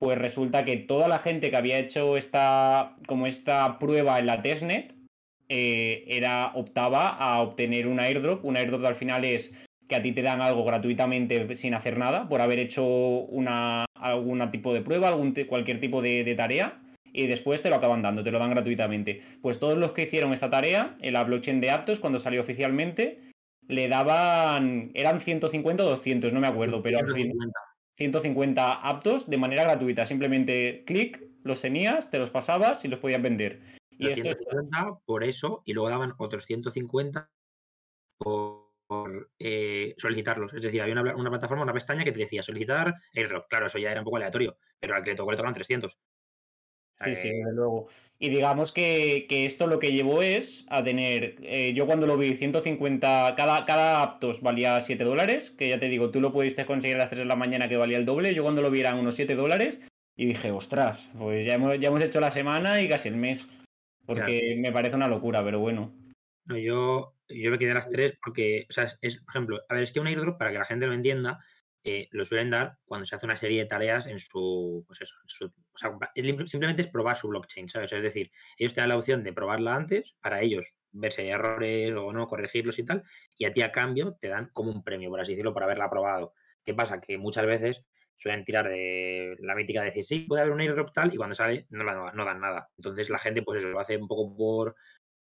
pues 0.00 0.18
resulta 0.18 0.64
que 0.64 0.76
toda 0.76 1.08
la 1.08 1.20
gente 1.20 1.50
que 1.50 1.56
había 1.56 1.78
hecho 1.78 2.16
esta, 2.16 2.96
como 3.06 3.26
esta 3.26 3.78
prueba 3.78 4.18
en 4.18 4.26
la 4.26 4.42
testnet, 4.42 4.93
eh, 5.48 6.04
era, 6.08 6.52
optaba 6.54 7.08
a 7.08 7.40
obtener 7.40 7.86
un 7.86 8.00
airdrop. 8.00 8.44
Un 8.44 8.56
airdrop 8.56 8.84
al 8.84 8.94
final 8.94 9.24
es 9.24 9.52
que 9.88 9.96
a 9.96 10.02
ti 10.02 10.12
te 10.12 10.22
dan 10.22 10.40
algo 10.40 10.64
gratuitamente 10.64 11.54
sin 11.54 11.74
hacer 11.74 11.98
nada, 11.98 12.28
por 12.28 12.40
haber 12.40 12.58
hecho 12.58 12.84
una, 12.84 13.84
algún 13.94 14.50
tipo 14.50 14.72
de 14.72 14.80
prueba, 14.80 15.08
algún 15.08 15.34
cualquier 15.46 15.80
tipo 15.80 16.00
de, 16.00 16.34
tarea, 16.36 16.80
y 17.12 17.26
después 17.26 17.62
te 17.62 17.68
lo 17.68 17.76
acaban 17.76 18.02
dando, 18.02 18.24
te 18.24 18.30
lo 18.30 18.38
dan 18.38 18.50
gratuitamente. 18.50 19.22
Pues 19.42 19.58
todos 19.58 19.76
los 19.76 19.92
que 19.92 20.02
hicieron 20.02 20.32
esta 20.32 20.50
tarea 20.50 20.96
en 21.00 21.12
la 21.12 21.24
blockchain 21.24 21.60
de 21.60 21.70
Aptos, 21.70 22.00
cuando 22.00 22.18
salió 22.18 22.40
oficialmente, 22.40 23.20
le 23.68 23.88
daban, 23.88 24.90
eran 24.94 25.20
150 25.20 25.84
o 25.84 25.90
200, 25.90 26.32
no 26.32 26.40
me 26.40 26.46
acuerdo, 26.46 26.82
pero 26.82 26.98
150. 26.98 27.60
150 27.96 28.72
aptos 28.72 29.30
de 29.30 29.38
manera 29.38 29.64
gratuita. 29.64 30.04
Simplemente 30.06 30.82
clic, 30.86 31.22
los 31.44 31.60
tenías, 31.60 32.10
te 32.10 32.18
los 32.18 32.30
pasabas 32.30 32.84
y 32.84 32.88
los 32.88 32.98
podías 32.98 33.22
vender. 33.22 33.60
Y 33.98 34.12
150 34.12 35.00
por 35.04 35.24
eso, 35.24 35.62
y 35.64 35.72
luego 35.72 35.90
daban 35.90 36.14
otros 36.18 36.44
150 36.44 37.30
por, 38.18 39.30
eh, 39.38 39.94
solicitarlos. 39.98 40.52
Es 40.54 40.62
decir, 40.62 40.82
había 40.82 40.94
una, 41.00 41.30
plataforma, 41.30 41.62
una 41.62 41.72
pestaña 41.72 42.04
que 42.04 42.12
te 42.12 42.20
decía 42.20 42.42
solicitar 42.42 42.94
airdrop. 43.14 43.48
Claro, 43.48 43.66
eso 43.66 43.78
ya 43.78 43.90
era 43.90 44.00
un 44.00 44.04
poco 44.04 44.16
aleatorio, 44.16 44.56
pero 44.78 44.94
al 44.94 45.02
que 45.02 45.10
le 45.10 45.16
tocó 45.16 45.30
le 45.30 45.36
tocaban 45.36 45.54
300. 45.54 45.98
Sí, 47.02 47.14
sí, 47.16 47.28
desde 47.28 47.52
luego. 47.52 47.88
Y 48.18 48.28
digamos 48.28 48.70
que, 48.70 49.26
esto 49.28 49.66
lo 49.66 49.80
que 49.80 49.92
llevó 49.92 50.22
es 50.22 50.64
a 50.68 50.84
tener, 50.84 51.36
eh, 51.42 51.72
yo 51.74 51.86
cuando 51.86 52.06
lo 52.06 52.16
vi, 52.16 52.34
150, 52.34 53.34
cada, 53.36 53.64
cada 53.64 54.02
Aptos 54.02 54.40
valía 54.40 54.80
7 54.80 55.02
dólares, 55.02 55.50
que 55.50 55.68
ya 55.68 55.80
te 55.80 55.88
digo, 55.88 56.10
tú 56.10 56.20
lo 56.20 56.32
pudiste 56.32 56.64
conseguir 56.64 56.96
a 56.96 57.00
las 57.00 57.10
3 57.10 57.20
de 57.20 57.24
la 57.24 57.36
mañana 57.36 57.68
que 57.68 57.76
valía 57.76 57.98
el 57.98 58.06
doble, 58.06 58.34
yo 58.34 58.44
cuando 58.44 58.62
lo 58.62 58.70
vi 58.70 58.80
eran 58.80 58.98
unos 58.98 59.16
7 59.16 59.34
dólares 59.34 59.80
y 60.16 60.26
dije, 60.26 60.52
ostras, 60.52 61.08
pues 61.18 61.44
ya 61.44 61.54
hemos, 61.54 61.78
ya 61.80 61.88
hemos 61.88 62.02
hecho 62.02 62.20
la 62.20 62.30
semana 62.30 62.80
y 62.80 62.88
casi 62.88 63.08
el 63.08 63.16
mes. 63.16 63.46
Porque 64.06 64.56
me 64.58 64.72
parece 64.72 64.96
una 64.96 65.08
locura, 65.08 65.42
pero 65.44 65.60
bueno. 65.60 65.94
No, 66.44 66.58
yo, 66.58 67.14
yo 67.28 67.50
me 67.50 67.58
quedé 67.58 67.70
a 67.70 67.74
las 67.74 67.88
tres 67.88 68.18
porque, 68.22 68.66
o 68.68 68.72
sea, 68.72 68.84
es, 69.00 69.16
por 69.18 69.30
ejemplo, 69.30 69.60
a 69.68 69.74
ver, 69.74 69.82
es 69.82 69.92
que 69.92 70.00
un 70.00 70.06
airdrop, 70.06 70.38
para 70.38 70.52
que 70.52 70.58
la 70.58 70.64
gente 70.64 70.86
lo 70.86 70.92
entienda, 70.92 71.38
eh, 71.86 72.08
lo 72.12 72.24
suelen 72.24 72.50
dar 72.50 72.78
cuando 72.86 73.04
se 73.04 73.14
hace 73.14 73.26
una 73.26 73.36
serie 73.36 73.60
de 73.60 73.66
tareas 73.66 74.06
en 74.06 74.18
su, 74.18 74.84
pues 74.86 75.02
eso, 75.02 75.14
o 75.22 75.78
sea, 75.78 75.98
simplemente 76.46 76.80
es 76.80 76.88
probar 76.88 77.16
su 77.16 77.28
blockchain, 77.28 77.68
¿sabes? 77.68 77.92
Es 77.92 78.02
decir, 78.02 78.30
ellos 78.56 78.72
te 78.72 78.80
dan 78.80 78.88
la 78.88 78.96
opción 78.96 79.22
de 79.22 79.34
probarla 79.34 79.74
antes, 79.74 80.16
para 80.22 80.40
ellos 80.40 80.74
ver 80.92 81.12
si 81.12 81.22
hay 81.22 81.28
errores 81.28 81.92
o 81.94 82.10
no, 82.12 82.26
corregirlos 82.26 82.78
y 82.78 82.84
tal, 82.84 83.02
y 83.36 83.44
a 83.44 83.52
ti 83.52 83.60
a 83.60 83.70
cambio 83.70 84.16
te 84.18 84.28
dan 84.28 84.48
como 84.54 84.70
un 84.70 84.82
premio, 84.82 85.10
por 85.10 85.20
así 85.20 85.32
decirlo, 85.32 85.52
por 85.52 85.62
haberla 85.62 85.90
probado. 85.90 86.32
¿Qué 86.64 86.72
pasa? 86.72 87.02
Que 87.02 87.18
muchas 87.18 87.44
veces 87.44 87.84
suelen 88.16 88.44
tirar 88.44 88.68
de 88.68 89.36
la 89.40 89.54
mítica 89.54 89.80
de 89.80 89.86
decir, 89.86 90.04
sí, 90.04 90.20
puede 90.20 90.42
haber 90.42 90.54
un 90.54 90.60
airdrop 90.60 90.92
tal, 90.92 91.12
y 91.12 91.16
cuando 91.16 91.34
sale 91.34 91.66
no, 91.70 91.84
no 91.84 92.24
dan 92.24 92.40
nada. 92.40 92.68
Entonces 92.76 93.10
la 93.10 93.18
gente, 93.18 93.42
pues 93.42 93.60
eso, 93.60 93.68
lo 93.68 93.80
hace 93.80 93.96
un 93.96 94.08
poco 94.08 94.36
por, 94.36 94.76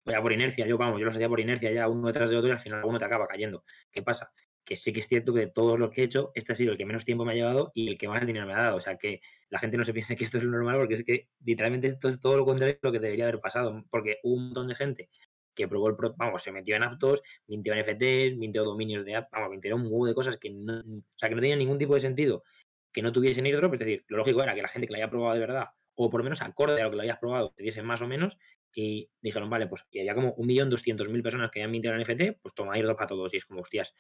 ya 0.06 0.22
por 0.22 0.34
inercia. 0.34 0.66
Yo, 0.68 0.78
vamos, 0.78 1.00
yo 1.00 1.06
lo 1.06 1.12
hacía 1.12 1.30
por 1.30 1.40
inercia 1.40 1.72
ya 1.72 1.88
uno 1.88 2.08
detrás 2.08 2.30
de 2.30 2.38
otro 2.38 2.50
y 2.50 2.52
al 2.52 2.60
final 2.60 2.84
uno 2.84 3.00
te 3.00 3.06
acaba 3.06 3.28
cayendo. 3.28 3.64
¿Qué 3.92 4.02
pasa? 4.02 4.32
Que 4.64 4.76
sí 4.76 4.94
que 4.94 5.00
es 5.00 5.08
cierto 5.08 5.34
que 5.34 5.42
de 5.42 5.48
todos 5.48 5.80
los 5.80 5.90
que 5.90 6.02
he 6.02 6.04
hecho, 6.06 6.32
este 6.36 6.52
ha 6.52 6.56
sido 6.56 6.72
el 6.72 6.78
que 6.78 6.86
menos 6.86 7.06
tiempo 7.06 7.26
me 7.26 7.32
ha 7.32 7.36
llevado 7.36 7.72
y 7.74 7.90
el 7.90 7.98
que 7.98 8.08
más 8.08 8.26
dinero 8.26 8.46
me 8.46 8.54
ha 8.54 8.62
dado. 8.62 8.78
O 8.78 8.82
sea, 8.82 8.98
que 8.98 9.22
la 9.50 9.60
gente 9.60 9.78
no 9.78 9.86
se 9.86 9.94
piense 9.94 10.16
que 10.16 10.24
esto 10.24 10.38
es 10.38 10.44
lo 10.44 10.52
normal 10.52 10.78
porque 10.78 10.96
es 10.96 11.04
que 11.04 11.30
literalmente 11.44 11.88
esto 11.88 12.08
es 12.08 12.20
todo 12.20 12.38
lo 12.38 12.46
contrario 12.46 12.76
de 12.76 12.88
lo 12.88 12.92
que 12.92 13.00
debería 13.00 13.26
haber 13.26 13.40
pasado. 13.40 13.84
Porque 13.90 14.18
hubo 14.24 14.36
un 14.36 14.46
montón 14.46 14.68
de 14.68 14.76
gente 14.76 15.10
que 15.56 15.68
probó 15.68 15.90
el 15.90 15.96
vamos, 16.16 16.42
se 16.42 16.54
metió 16.54 16.76
en 16.76 16.84
aptos, 16.84 17.22
mintió 17.48 17.76
NFTs, 17.76 18.38
mintió 18.38 18.64
dominios 18.64 19.04
de 19.04 19.16
app, 19.16 19.30
vamos, 19.30 19.50
mintió 19.50 19.76
un 19.76 19.88
huevo 19.88 20.06
de 20.06 20.14
cosas 20.14 20.38
que 20.38 20.52
no, 20.52 20.80
o 20.80 21.18
sea, 21.18 21.28
que 21.28 21.36
no 21.36 21.42
tenían 21.42 21.60
ningún 21.60 21.78
tipo 21.78 21.96
de 21.96 22.00
sentido 22.00 22.44
que 22.92 23.02
no 23.02 23.12
tuviesen 23.12 23.46
airdrop, 23.46 23.74
es 23.74 23.80
decir, 23.80 24.06
lo 24.08 24.18
lógico 24.18 24.44
era 24.44 24.56
que 24.56 24.62
la 24.62 24.68
gente 24.68 24.88
que 24.88 24.94
la 24.94 24.98
haya 25.00 25.10
probado 25.10 25.34
de 25.34 25.40
verdad, 25.40 25.70
o 25.96 26.10
por 26.10 26.22
lo 26.22 26.24
menos 26.24 26.42
acorde 26.42 26.82
a 26.82 26.86
lo 26.86 26.92
que 26.92 26.96
lo 26.96 27.04
hayas 27.04 27.20
probado, 27.20 27.54
te 27.56 27.64
diesen 27.64 27.86
más 27.86 28.02
o 28.02 28.08
menos, 28.08 28.38
y 28.74 29.10
dijeron, 29.22 29.50
vale, 29.50 29.68
pues, 29.68 29.86
y 29.92 30.00
había 30.00 30.16
como 30.16 30.36
1.200.000 30.38 31.24
personas 31.24 31.52
que 31.52 31.60
habían 31.60 31.72
mintido 31.72 31.94
en 31.94 32.02
NFT, 32.02 32.40
pues 32.42 32.54
toma 32.54 32.74
airdrop 32.74 33.02
a 33.02 33.08
todos, 33.08 33.34
y 33.34 33.38
es 33.38 33.46
como, 33.46 33.62
hostias, 33.62 33.96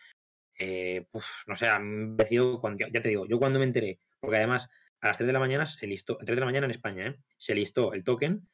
eh, 0.57 1.07
no 1.47 1.55
sé, 1.55 1.67
me 1.79 2.25
cuando, 2.59 2.87
ya 2.87 3.01
te 3.01 3.09
digo, 3.09 3.25
yo 3.27 3.39
cuando 3.39 3.59
me 3.59 3.65
enteré, 3.65 3.99
porque 4.19 4.37
además 4.37 4.69
a 5.01 5.07
las 5.07 5.17
3 5.17 5.27
de 5.27 5.33
la 5.33 5.39
mañana 5.39 5.65
se 5.65 5.87
listó, 5.87 6.17
3 6.17 6.35
de 6.35 6.39
la 6.39 6.45
mañana 6.45 6.65
en 6.65 6.71
España, 6.71 7.07
¿eh? 7.07 7.15
se 7.37 7.55
listó 7.55 7.93
el 7.93 8.03
token, 8.03 8.47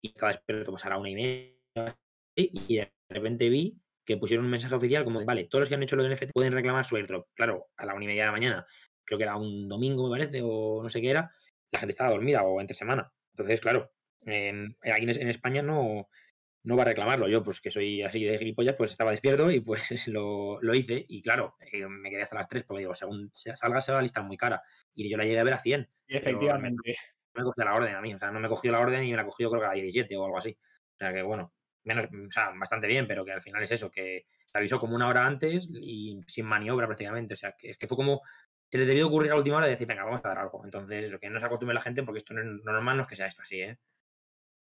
y 0.00 0.08
estaba 0.08 0.32
esperando 0.32 0.70
pues 0.70 0.84
a 0.84 0.90
la 0.90 0.98
una 0.98 1.10
y 1.10 1.14
media, 1.14 1.98
y 2.36 2.76
de 2.76 2.92
repente 3.08 3.48
vi 3.48 3.78
que 4.04 4.18
pusieron 4.18 4.44
un 4.44 4.50
mensaje 4.50 4.74
oficial 4.74 5.04
como 5.04 5.24
vale, 5.24 5.44
todos 5.44 5.62
los 5.62 5.68
que 5.68 5.76
han 5.76 5.82
hecho 5.82 5.96
lo 5.96 6.02
de 6.02 6.14
NFT 6.14 6.32
pueden 6.32 6.52
reclamar 6.52 6.84
su 6.84 6.96
airdrop. 6.96 7.28
Claro, 7.34 7.70
a 7.76 7.86
la 7.86 7.94
una 7.94 8.04
y 8.04 8.08
media 8.08 8.22
de 8.22 8.26
la 8.26 8.32
mañana 8.32 8.66
creo 9.04 9.18
que 9.18 9.24
era 9.24 9.36
un 9.36 9.68
domingo, 9.68 10.08
me 10.08 10.18
parece, 10.18 10.40
o 10.42 10.82
no 10.82 10.88
sé 10.88 11.00
qué 11.00 11.10
era, 11.10 11.30
la 11.70 11.78
gente 11.78 11.92
estaba 11.92 12.10
dormida 12.10 12.42
o 12.42 12.60
entre 12.60 12.74
semana. 12.74 13.12
Entonces, 13.32 13.60
claro, 13.60 13.92
en, 14.26 14.76
aquí 14.82 15.04
en, 15.04 15.28
España 15.28 15.62
no, 15.62 16.08
no 16.62 16.76
va 16.76 16.82
a 16.82 16.86
reclamarlo. 16.86 17.28
Yo, 17.28 17.42
pues 17.42 17.60
que 17.60 17.70
soy 17.70 18.02
así 18.02 18.24
de 18.24 18.38
gilipollas, 18.38 18.76
pues 18.76 18.90
estaba 18.90 19.10
despierto 19.10 19.50
y 19.50 19.60
pues 19.60 19.88
lo, 20.08 20.60
lo 20.60 20.74
hice. 20.74 21.04
Y 21.08 21.22
claro, 21.22 21.56
eh, 21.72 21.86
me 21.86 22.10
quedé 22.10 22.22
hasta 22.22 22.36
las 22.36 22.48
3 22.48 22.64
porque 22.64 22.80
digo, 22.80 22.94
según 22.94 23.30
salga 23.32 23.80
se 23.80 23.92
va 23.92 23.98
a 23.98 24.02
listar 24.02 24.24
muy 24.24 24.36
cara. 24.36 24.62
Y 24.94 25.08
yo 25.08 25.16
la 25.16 25.24
llegué 25.24 25.40
a 25.40 25.44
ver 25.44 25.54
a 25.54 25.58
100. 25.58 25.88
efectivamente. 26.08 26.96
No 27.34 27.40
me 27.40 27.44
cogió 27.44 27.64
la 27.64 27.74
orden 27.74 27.94
a 27.96 28.00
mí, 28.00 28.14
o 28.14 28.18
sea, 28.18 28.30
no 28.30 28.38
me 28.38 28.48
cogió 28.48 28.70
la 28.70 28.78
orden 28.78 29.02
y 29.02 29.10
me 29.10 29.16
la 29.16 29.24
cogió 29.24 29.50
creo 29.50 29.62
que 29.62 29.66
a 29.66 29.72
17 29.72 30.16
o 30.16 30.24
algo 30.24 30.38
así. 30.38 30.56
O 30.94 30.96
sea 30.96 31.12
que 31.12 31.22
bueno, 31.22 31.52
menos, 31.82 32.04
o 32.04 32.30
sea, 32.30 32.52
bastante 32.56 32.86
bien, 32.86 33.08
pero 33.08 33.24
que 33.24 33.32
al 33.32 33.42
final 33.42 33.60
es 33.60 33.72
eso, 33.72 33.90
que 33.90 34.26
se 34.46 34.58
avisó 34.58 34.78
como 34.78 34.94
una 34.94 35.08
hora 35.08 35.26
antes 35.26 35.68
y 35.68 36.20
sin 36.28 36.46
maniobra 36.46 36.86
prácticamente. 36.86 37.34
O 37.34 37.36
sea, 37.36 37.56
que 37.58 37.70
es 37.70 37.76
que 37.76 37.88
fue 37.88 37.96
como 37.96 38.22
se 38.74 38.78
le 38.78 38.86
debió 38.86 39.06
ocurrir 39.06 39.30
a 39.30 39.36
última 39.36 39.58
hora 39.58 39.66
de 39.66 39.74
decir, 39.74 39.86
venga, 39.86 40.02
vamos 40.02 40.20
a 40.24 40.28
dar 40.30 40.38
algo. 40.38 40.64
Entonces, 40.64 41.04
eso, 41.04 41.20
que 41.20 41.30
no 41.30 41.38
se 41.38 41.46
acostumbre 41.46 41.76
la 41.76 41.80
gente 41.80 42.02
porque 42.02 42.18
esto 42.18 42.34
no 42.34 42.40
es 42.40 42.64
normal, 42.64 42.96
no 42.96 43.02
es 43.04 43.08
que 43.08 43.14
sea 43.14 43.28
esto 43.28 43.42
así, 43.42 43.60
¿eh? 43.60 43.78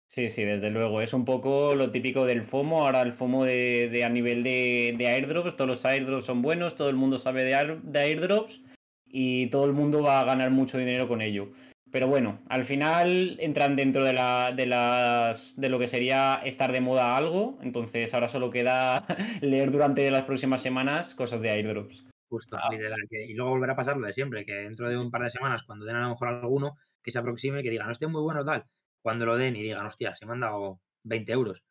Sí, 0.06 0.30
sí, 0.30 0.44
desde 0.44 0.70
luego. 0.70 1.02
Es 1.02 1.12
un 1.12 1.26
poco 1.26 1.74
lo 1.74 1.90
típico 1.90 2.24
del 2.24 2.42
FOMO. 2.42 2.86
Ahora 2.86 3.02
el 3.02 3.12
FOMO 3.12 3.44
de, 3.44 4.02
a 4.02 4.08
nivel 4.08 4.42
de, 4.42 4.96
airdrops, 4.98 5.56
todos 5.56 5.68
los 5.68 5.84
airdrops 5.84 6.24
son 6.24 6.40
buenos, 6.40 6.74
todo 6.74 6.88
el 6.88 6.96
mundo 6.96 7.18
sabe 7.18 7.44
de, 7.44 7.80
de 7.82 7.98
airdrops 7.98 8.62
y 9.04 9.48
todo 9.48 9.66
el 9.66 9.74
mundo 9.74 10.00
va 10.00 10.20
a 10.20 10.24
ganar 10.24 10.52
mucho 10.52 10.78
dinero 10.78 11.06
con 11.06 11.20
ello. 11.20 11.52
Pero 11.92 12.08
bueno, 12.08 12.40
al 12.48 12.64
final 12.64 13.36
entran 13.40 13.76
dentro 13.76 14.04
de, 14.04 14.14
la, 14.14 14.54
de, 14.56 14.64
las, 14.64 15.54
de 15.60 15.68
lo 15.68 15.78
que 15.78 15.86
sería 15.86 16.40
estar 16.46 16.72
de 16.72 16.80
moda 16.80 17.14
algo. 17.14 17.58
Entonces 17.60 18.14
ahora 18.14 18.28
solo 18.28 18.48
queda 18.48 19.04
leer 19.42 19.70
durante 19.70 20.10
las 20.10 20.24
próximas 20.24 20.62
semanas 20.62 21.14
cosas 21.14 21.42
de 21.42 21.50
airdrops. 21.50 22.07
Justo, 22.28 22.58
ah. 22.58 22.68
y 23.10 23.32
luego 23.34 23.50
volverá 23.50 23.72
a 23.72 23.76
pasar 23.76 23.96
lo 23.96 24.06
de 24.06 24.12
siempre, 24.12 24.44
que 24.44 24.52
dentro 24.52 24.88
de 24.88 24.98
un 24.98 25.10
par 25.10 25.22
de 25.22 25.30
semanas, 25.30 25.62
cuando 25.62 25.86
den 25.86 25.96
a 25.96 26.02
lo 26.02 26.10
mejor 26.10 26.28
alguno 26.28 26.76
que 27.02 27.10
se 27.10 27.18
aproxime 27.18 27.60
y 27.60 27.62
que 27.62 27.70
diga, 27.70 27.86
no 27.86 27.92
esté 27.92 28.06
muy 28.06 28.20
bueno 28.20 28.44
tal, 28.44 28.66
cuando 29.00 29.24
lo 29.24 29.36
den 29.36 29.56
y 29.56 29.62
digan, 29.62 29.86
hostia, 29.86 30.14
se 30.14 30.26
me 30.26 30.32
han 30.32 30.40
dado 30.40 30.80
20 31.04 31.32
euros. 31.32 31.64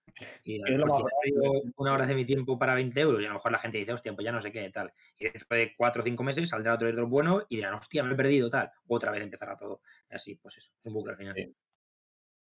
Y 0.43 0.53
digan, 0.53 0.81
una 1.75 1.93
hora 1.93 2.07
de 2.07 2.15
mi 2.15 2.25
tiempo 2.25 2.57
para 2.57 2.73
20 2.73 2.99
euros 2.99 3.21
y 3.21 3.25
a 3.25 3.27
lo 3.27 3.35
mejor 3.35 3.51
la 3.51 3.59
gente 3.59 3.77
dice, 3.77 3.93
hostia, 3.93 4.15
pues 4.15 4.25
ya 4.25 4.31
no 4.31 4.41
sé 4.41 4.51
qué, 4.51 4.67
tal. 4.71 4.91
Y 5.19 5.25
dentro 5.25 5.45
de 5.49 5.75
4 5.77 6.01
o 6.01 6.03
5 6.03 6.23
meses 6.23 6.49
saldrá 6.49 6.73
otro 6.73 6.87
airdrop 6.87 7.09
bueno 7.09 7.45
y 7.49 7.57
dirán, 7.57 7.75
hostia, 7.75 8.03
me 8.03 8.13
he 8.13 8.17
perdido, 8.17 8.49
tal. 8.49 8.71
Otra 8.87 9.11
vez 9.11 9.21
empezará 9.21 9.55
todo. 9.55 9.81
Así, 10.09 10.35
pues 10.35 10.57
eso, 10.57 10.71
es 10.73 10.85
un 10.85 10.93
bucle 10.93 11.11
al 11.11 11.17
final. 11.17 11.55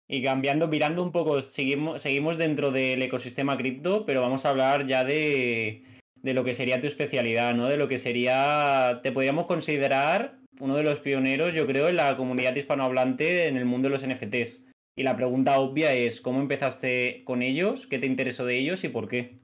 Y 0.06 0.22
cambiando, 0.22 0.68
mirando 0.68 1.02
un 1.02 1.10
poco, 1.10 1.40
seguimos, 1.42 2.02
seguimos 2.02 2.36
dentro 2.36 2.70
del 2.70 3.02
ecosistema 3.02 3.56
cripto, 3.56 4.04
pero 4.04 4.20
vamos 4.20 4.44
a 4.44 4.50
hablar 4.50 4.86
ya 4.86 5.02
de, 5.02 5.93
de 6.24 6.32
lo 6.32 6.42
que 6.42 6.54
sería 6.54 6.80
tu 6.80 6.86
especialidad, 6.86 7.54
¿no? 7.54 7.68
De 7.68 7.76
lo 7.76 7.86
que 7.86 7.98
sería, 7.98 9.00
te 9.02 9.12
podríamos 9.12 9.44
considerar 9.44 10.38
uno 10.58 10.74
de 10.74 10.82
los 10.82 11.00
pioneros, 11.00 11.52
yo 11.52 11.66
creo, 11.66 11.88
en 11.88 11.96
la 11.96 12.16
comunidad 12.16 12.56
hispanohablante 12.56 13.46
en 13.46 13.58
el 13.58 13.66
mundo 13.66 13.90
de 13.90 13.94
los 13.94 14.06
NFTs. 14.06 14.62
Y 14.96 15.02
la 15.02 15.16
pregunta 15.16 15.58
obvia 15.58 15.92
es, 15.92 16.22
¿cómo 16.22 16.40
empezaste 16.40 17.24
con 17.26 17.42
ellos? 17.42 17.86
¿Qué 17.86 17.98
te 17.98 18.06
interesó 18.06 18.46
de 18.46 18.56
ellos 18.56 18.84
y 18.84 18.88
por 18.88 19.06
qué? 19.06 19.38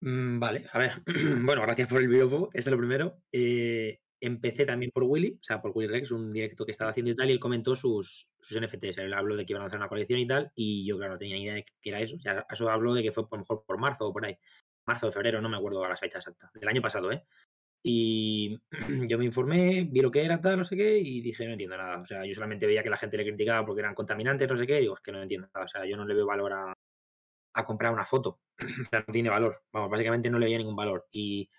Mm, 0.00 0.38
vale, 0.38 0.64
a 0.72 0.78
ver. 0.78 0.92
bueno, 1.42 1.62
gracias 1.62 1.88
por 1.88 2.02
el 2.02 2.14
este 2.14 2.58
es 2.60 2.66
lo 2.68 2.78
primero. 2.78 3.20
Eh, 3.32 3.98
empecé 4.20 4.64
también 4.64 4.92
por 4.92 5.02
Willy, 5.02 5.38
o 5.40 5.42
sea, 5.44 5.60
por 5.60 5.72
Willy 5.74 5.88
Rex, 5.88 6.12
un 6.12 6.30
directo 6.30 6.64
que 6.64 6.70
estaba 6.70 6.90
haciendo 6.90 7.10
y 7.10 7.16
tal, 7.16 7.30
y 7.30 7.32
él 7.32 7.40
comentó 7.40 7.74
sus, 7.74 8.28
sus 8.38 8.60
NFTs. 8.60 8.98
Él 8.98 9.12
habló 9.12 9.34
de 9.34 9.44
que 9.44 9.54
iban 9.54 9.64
a 9.64 9.66
hacer 9.66 9.80
una 9.80 9.88
colección 9.88 10.20
y 10.20 10.26
tal, 10.28 10.52
y 10.54 10.86
yo, 10.86 10.98
claro, 10.98 11.14
no 11.14 11.18
tenía 11.18 11.34
ni 11.34 11.42
idea 11.42 11.54
de 11.54 11.64
qué 11.80 11.88
era 11.88 12.00
eso. 12.00 12.14
O 12.14 12.20
sea, 12.20 12.46
eso 12.48 12.70
habló 12.70 12.94
de 12.94 13.02
que 13.02 13.10
fue 13.10 13.28
por 13.28 13.40
mejor 13.40 13.64
por 13.66 13.78
marzo 13.78 14.06
o 14.06 14.12
por 14.12 14.24
ahí. 14.24 14.36
Marzo 14.88 15.08
o 15.08 15.12
febrero, 15.12 15.40
no 15.40 15.48
me 15.48 15.56
acuerdo 15.56 15.86
la 15.88 15.96
fecha 15.96 16.18
exacta. 16.18 16.50
Del 16.54 16.68
año 16.68 16.82
pasado, 16.82 17.12
¿eh? 17.12 17.24
Y 17.82 18.58
yo 19.08 19.18
me 19.18 19.24
informé, 19.24 19.86
vi 19.90 20.00
lo 20.00 20.10
que 20.10 20.24
era 20.24 20.40
tal, 20.40 20.58
no 20.58 20.64
sé 20.64 20.76
qué, 20.76 20.98
y 20.98 21.20
dije, 21.20 21.46
no 21.46 21.52
entiendo 21.52 21.76
nada. 21.76 22.00
O 22.00 22.06
sea, 22.06 22.24
yo 22.24 22.34
solamente 22.34 22.66
veía 22.66 22.82
que 22.82 22.90
la 22.90 22.96
gente 22.96 23.16
le 23.16 23.24
criticaba 23.24 23.64
porque 23.64 23.80
eran 23.80 23.94
contaminantes, 23.94 24.48
no 24.50 24.58
sé 24.58 24.66
qué, 24.66 24.78
y 24.78 24.82
digo, 24.82 24.94
es 24.94 25.00
que 25.00 25.12
no 25.12 25.22
entiendo 25.22 25.48
nada. 25.54 25.64
O 25.66 25.68
sea, 25.68 25.84
yo 25.86 25.96
no 25.96 26.04
le 26.04 26.14
veo 26.14 26.26
valor 26.26 26.52
a, 26.52 26.72
a 27.54 27.64
comprar 27.64 27.92
una 27.92 28.04
foto. 28.04 28.40
o 28.58 28.90
sea, 28.90 29.04
no 29.06 29.12
tiene 29.12 29.30
valor. 29.30 29.62
Vamos, 29.72 29.90
básicamente 29.90 30.30
no 30.30 30.38
le 30.38 30.46
veía 30.46 30.58
ningún 30.58 30.76
valor. 30.76 31.06
Y 31.12 31.50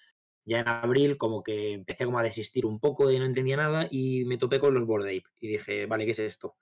ya 0.45 0.59
en 0.59 0.67
abril 0.67 1.17
como 1.17 1.43
que 1.43 1.73
empecé 1.73 2.05
como 2.05 2.19
a 2.19 2.23
desistir 2.23 2.65
un 2.65 2.79
poco 2.79 3.11
y 3.11 3.19
no 3.19 3.25
entendía 3.25 3.57
nada 3.57 3.87
y 3.91 4.25
me 4.25 4.37
topé 4.37 4.59
con 4.59 4.73
los 4.73 4.85
Bored 4.85 5.05
Ape 5.05 5.29
y 5.39 5.47
dije, 5.47 5.85
vale, 5.85 6.05
¿qué 6.05 6.11
es 6.11 6.19
esto? 6.19 6.57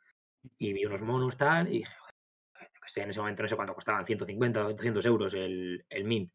Y 0.57 0.73
vi 0.73 0.85
unos 0.85 1.01
monos 1.01 1.37
tal 1.37 1.69
y 1.69 1.79
dije, 1.79 1.95
sé, 2.87 3.01
en 3.01 3.09
ese 3.09 3.19
momento 3.19 3.43
no 3.43 3.49
sé 3.49 3.55
cuánto 3.55 3.73
costaban, 3.73 4.05
150 4.05 4.65
o 4.65 4.69
200 4.69 5.05
euros 5.05 5.33
el, 5.33 5.85
el 5.89 6.03
mint. 6.05 6.31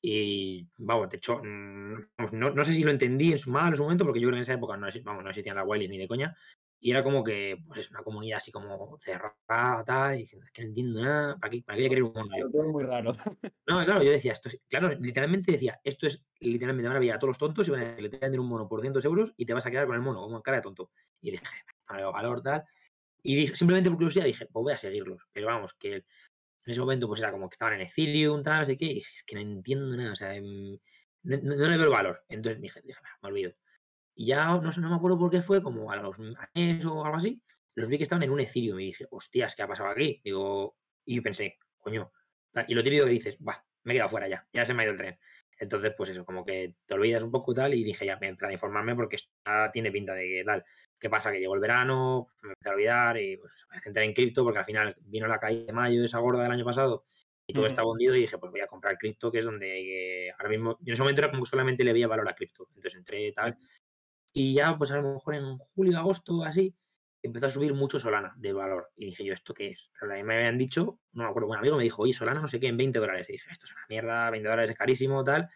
Y 0.00 0.68
vamos, 0.76 1.08
de 1.10 1.16
hecho, 1.16 1.40
mm, 1.42 1.94
no, 2.32 2.50
no, 2.50 2.64
sé 2.64 2.72
si 2.72 2.84
lo 2.84 2.90
entendí 2.90 3.32
en 3.32 3.38
su, 3.38 3.50
mal 3.50 3.70
en 3.70 3.76
su 3.76 3.82
momento, 3.82 4.04
porque 4.04 4.20
yo 4.20 4.28
creo 4.28 4.34
que 4.34 4.38
en 4.38 4.42
esa 4.42 4.54
época 4.54 4.76
no, 4.76 4.86
vamos, 5.02 5.24
no 5.24 5.30
existían 5.30 5.56
las 5.56 5.66
wildlife 5.66 5.90
ni 5.90 5.98
de 5.98 6.08
coña, 6.08 6.36
y 6.80 6.92
era 6.92 7.02
como 7.02 7.24
que, 7.24 7.58
pues 7.66 7.80
es 7.80 7.90
una 7.90 8.02
comunidad 8.02 8.38
así 8.38 8.52
como 8.52 8.96
cerrada, 8.98 9.84
tal, 9.84 10.14
y 10.14 10.18
diciendo, 10.18 10.46
es 10.46 10.52
que 10.52 10.62
no 10.62 10.68
entiendo 10.68 11.02
nada, 11.02 11.36
¿para 11.36 11.50
qué, 11.50 11.62
para 11.62 11.78
qué 11.78 11.88
querer 11.88 12.04
un 12.04 12.12
mono? 12.12 12.50
Todo 12.52 12.68
muy 12.68 12.84
raro. 12.84 13.12
No, 13.66 13.84
claro, 13.84 14.02
yo 14.02 14.12
decía, 14.12 14.32
esto 14.32 14.48
es, 14.48 14.60
claro, 14.68 14.88
literalmente 15.00 15.52
decía, 15.52 15.78
esto 15.84 16.06
es, 16.06 16.24
literalmente, 16.40 16.88
van 16.88 16.96
a 16.96 17.00
pillar 17.00 17.16
a 17.16 17.18
todos 17.18 17.30
los 17.30 17.38
tontos 17.38 17.68
y 17.68 17.70
van 17.72 17.80
a, 17.80 18.00
le 18.00 18.08
te 18.08 18.18
vender 18.18 18.40
un 18.40 18.48
mono 18.48 18.66
por 18.68 18.78
200 18.78 19.04
euros 19.04 19.34
y 19.36 19.44
te 19.44 19.52
vas 19.52 19.66
a 19.66 19.70
quedar 19.70 19.86
con 19.86 19.96
el 19.96 20.00
mono, 20.00 20.20
como 20.20 20.40
cara 20.42 20.58
de 20.58 20.62
tonto. 20.62 20.90
Y 21.20 21.32
dije, 21.32 21.44
no 21.90 21.96
le 21.96 22.04
valor, 22.04 22.40
tal. 22.40 22.64
Y 23.22 23.34
dije, 23.34 23.56
simplemente 23.56 23.90
por 23.90 23.98
curiosidad 23.98 24.24
dije, 24.24 24.46
pues 24.46 24.62
voy 24.62 24.72
a 24.72 24.78
seguirlos. 24.78 25.26
Pero 25.32 25.48
vamos, 25.48 25.74
que 25.74 26.04
en 26.68 26.72
ese 26.72 26.80
momento 26.80 27.08
pues 27.08 27.20
era 27.20 27.32
como 27.32 27.48
que 27.48 27.54
estaban 27.54 27.80
en 27.80 27.86
Ethereum, 27.86 28.42
tal, 28.42 28.62
así 28.62 28.76
que, 28.76 28.84
y 28.84 28.98
es 28.98 29.24
que 29.26 29.36
no 29.36 29.40
entiendo 29.40 29.96
nada, 29.96 30.12
o 30.12 30.16
sea, 30.16 30.34
em, 30.34 30.78
no, 31.22 31.36
no, 31.42 31.56
no 31.56 31.66
le 31.66 31.76
veo 31.78 31.86
el 31.86 31.92
valor. 31.92 32.22
Entonces 32.28 32.60
dije, 32.60 32.82
dije, 32.84 33.00
me 33.22 33.28
olvido. 33.30 33.52
Y 34.14 34.26
ya 34.26 34.54
no 34.58 34.70
sé, 34.70 34.82
no 34.82 34.90
me 34.90 34.96
acuerdo 34.96 35.18
por 35.18 35.30
qué 35.30 35.40
fue, 35.40 35.62
como 35.62 35.90
a 35.90 35.96
los 35.96 36.18
meses 36.18 36.84
o 36.84 37.02
algo 37.06 37.16
así, 37.16 37.42
los 37.74 37.88
vi 37.88 37.96
que 37.96 38.02
estaban 38.02 38.22
en 38.22 38.32
un 38.32 38.40
Ethereum 38.40 38.80
y 38.80 38.86
dije, 38.86 39.06
hostias, 39.10 39.54
¿qué 39.54 39.62
ha 39.62 39.66
pasado 39.66 39.88
aquí? 39.88 40.20
Digo, 40.22 40.76
y 41.06 41.22
pensé, 41.22 41.56
coño. 41.78 42.12
Y 42.66 42.74
lo 42.74 42.82
típico 42.82 43.06
que 43.06 43.12
dices, 43.12 43.38
va, 43.38 43.64
me 43.84 43.94
he 43.94 43.96
quedado 43.96 44.10
fuera 44.10 44.28
ya, 44.28 44.46
ya 44.52 44.66
se 44.66 44.74
me 44.74 44.82
ha 44.82 44.84
ido 44.84 44.92
el 44.92 44.98
tren. 44.98 45.18
Entonces, 45.60 45.92
pues 45.96 46.10
eso, 46.10 46.24
como 46.24 46.44
que 46.44 46.76
te 46.86 46.94
olvidas 46.94 47.22
un 47.22 47.32
poco 47.32 47.52
y 47.52 47.54
tal, 47.56 47.74
y 47.74 47.82
dije, 47.82 48.06
ya, 48.06 48.16
me 48.20 48.28
a 48.40 48.52
informarme 48.52 48.94
porque 48.94 49.16
esto 49.16 49.28
tiene 49.72 49.90
pinta 49.90 50.14
de 50.14 50.28
que 50.28 50.44
tal. 50.44 50.64
¿Qué 50.98 51.10
pasa? 51.10 51.32
Que 51.32 51.40
llegó 51.40 51.54
el 51.54 51.60
verano, 51.60 52.28
me 52.42 52.50
empecé 52.50 52.68
a 52.70 52.72
olvidar 52.74 53.18
y 53.18 53.36
pues 53.36 53.66
me 53.70 53.80
centré 53.80 54.04
en 54.04 54.12
cripto 54.12 54.44
porque 54.44 54.60
al 54.60 54.64
final 54.64 54.96
vino 55.00 55.26
la 55.26 55.40
caída 55.40 55.66
de 55.66 55.72
mayo, 55.72 56.04
esa 56.04 56.18
gorda 56.18 56.44
del 56.44 56.52
año 56.52 56.64
pasado, 56.64 57.04
y 57.46 57.52
todo 57.52 57.66
estaba 57.66 57.90
hundido 57.90 58.14
y 58.14 58.20
dije, 58.20 58.38
pues 58.38 58.52
voy 58.52 58.60
a 58.60 58.66
comprar 58.66 58.98
cripto, 58.98 59.32
que 59.32 59.38
es 59.38 59.44
donde 59.44 60.32
ahora 60.38 60.48
mismo, 60.48 60.78
en 60.84 60.92
ese 60.92 61.02
momento 61.02 61.22
era 61.22 61.30
como 61.30 61.42
que 61.42 61.50
solamente 61.50 61.82
le 61.82 61.92
veía 61.92 62.06
valor 62.06 62.28
a 62.28 62.34
cripto. 62.34 62.68
Entonces 62.68 62.94
entré 62.94 63.32
tal, 63.32 63.56
y 64.32 64.54
ya, 64.54 64.76
pues 64.78 64.90
a 64.92 64.96
lo 64.96 65.14
mejor 65.14 65.34
en 65.34 65.58
julio, 65.58 65.98
agosto, 65.98 66.44
así, 66.44 66.74
empezó 67.22 67.46
a 67.46 67.50
subir 67.50 67.74
mucho 67.74 67.98
Solana 67.98 68.32
de 68.36 68.52
valor. 68.52 68.90
Y 68.96 69.06
dije 69.06 69.24
yo, 69.24 69.32
¿esto 69.32 69.54
qué 69.54 69.68
es? 69.68 69.90
Claro, 69.98 70.24
me 70.24 70.36
habían 70.36 70.58
dicho, 70.58 71.00
no 71.12 71.24
me 71.24 71.30
acuerdo, 71.30 71.48
un 71.48 71.56
amigo 71.56 71.76
me 71.76 71.82
dijo, 71.82 72.02
oye, 72.02 72.12
Solana 72.12 72.40
no 72.40 72.48
sé 72.48 72.60
qué, 72.60 72.68
en 72.68 72.76
20 72.76 72.98
dólares. 72.98 73.28
Y 73.28 73.32
dije, 73.32 73.48
esto 73.50 73.66
es 73.66 73.72
una 73.72 73.86
mierda, 73.88 74.30
20 74.30 74.48
dólares 74.48 74.70
es 74.70 74.76
carísimo, 74.76 75.24
tal. 75.24 75.48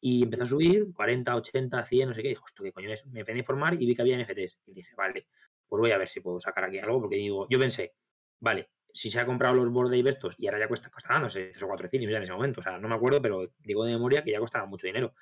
Y 0.00 0.24
empezó 0.24 0.44
a 0.44 0.46
subir 0.46 0.92
40, 0.92 1.36
80, 1.36 1.82
100, 1.82 2.08
no 2.08 2.14
sé 2.14 2.22
qué. 2.22 2.28
Dijo, 2.28 2.44
¿esto 2.46 2.62
qué 2.62 2.72
coño 2.72 2.92
es? 2.92 3.06
Me 3.06 3.20
empecé 3.20 3.36
a 3.36 3.40
informar 3.40 3.74
y 3.74 3.86
vi 3.86 3.94
que 3.94 4.02
había 4.02 4.18
NFTs. 4.18 4.58
Y 4.66 4.72
dije, 4.72 4.94
vale, 4.96 5.26
pues 5.66 5.80
voy 5.80 5.90
a 5.92 5.98
ver 5.98 6.08
si 6.08 6.20
puedo 6.20 6.40
sacar 6.40 6.64
aquí 6.64 6.78
algo, 6.78 7.00
porque 7.00 7.16
digo, 7.16 7.46
yo 7.48 7.58
pensé, 7.58 7.94
vale, 8.40 8.70
si 8.92 9.10
se 9.10 9.20
ha 9.20 9.26
comprado 9.26 9.54
los 9.54 9.70
Bored 9.70 9.98
Ape 9.98 10.10
estos 10.10 10.34
y 10.38 10.46
ahora 10.46 10.60
ya 10.60 10.68
cuesta, 10.68 10.90
costaba, 10.90 11.20
no 11.20 11.28
sé, 11.28 11.50
3 11.50 11.62
o 11.62 11.66
4 11.66 11.88
céntimos 11.88 12.12
ya 12.12 12.18
en 12.18 12.22
ese 12.24 12.32
momento. 12.32 12.60
O 12.60 12.62
sea, 12.62 12.78
no 12.78 12.88
me 12.88 12.94
acuerdo, 12.94 13.20
pero 13.20 13.52
digo 13.58 13.84
de 13.84 13.92
memoria 13.92 14.22
que 14.24 14.32
ya 14.32 14.38
costaba 14.40 14.66
mucho 14.66 14.86
dinero. 14.86 15.14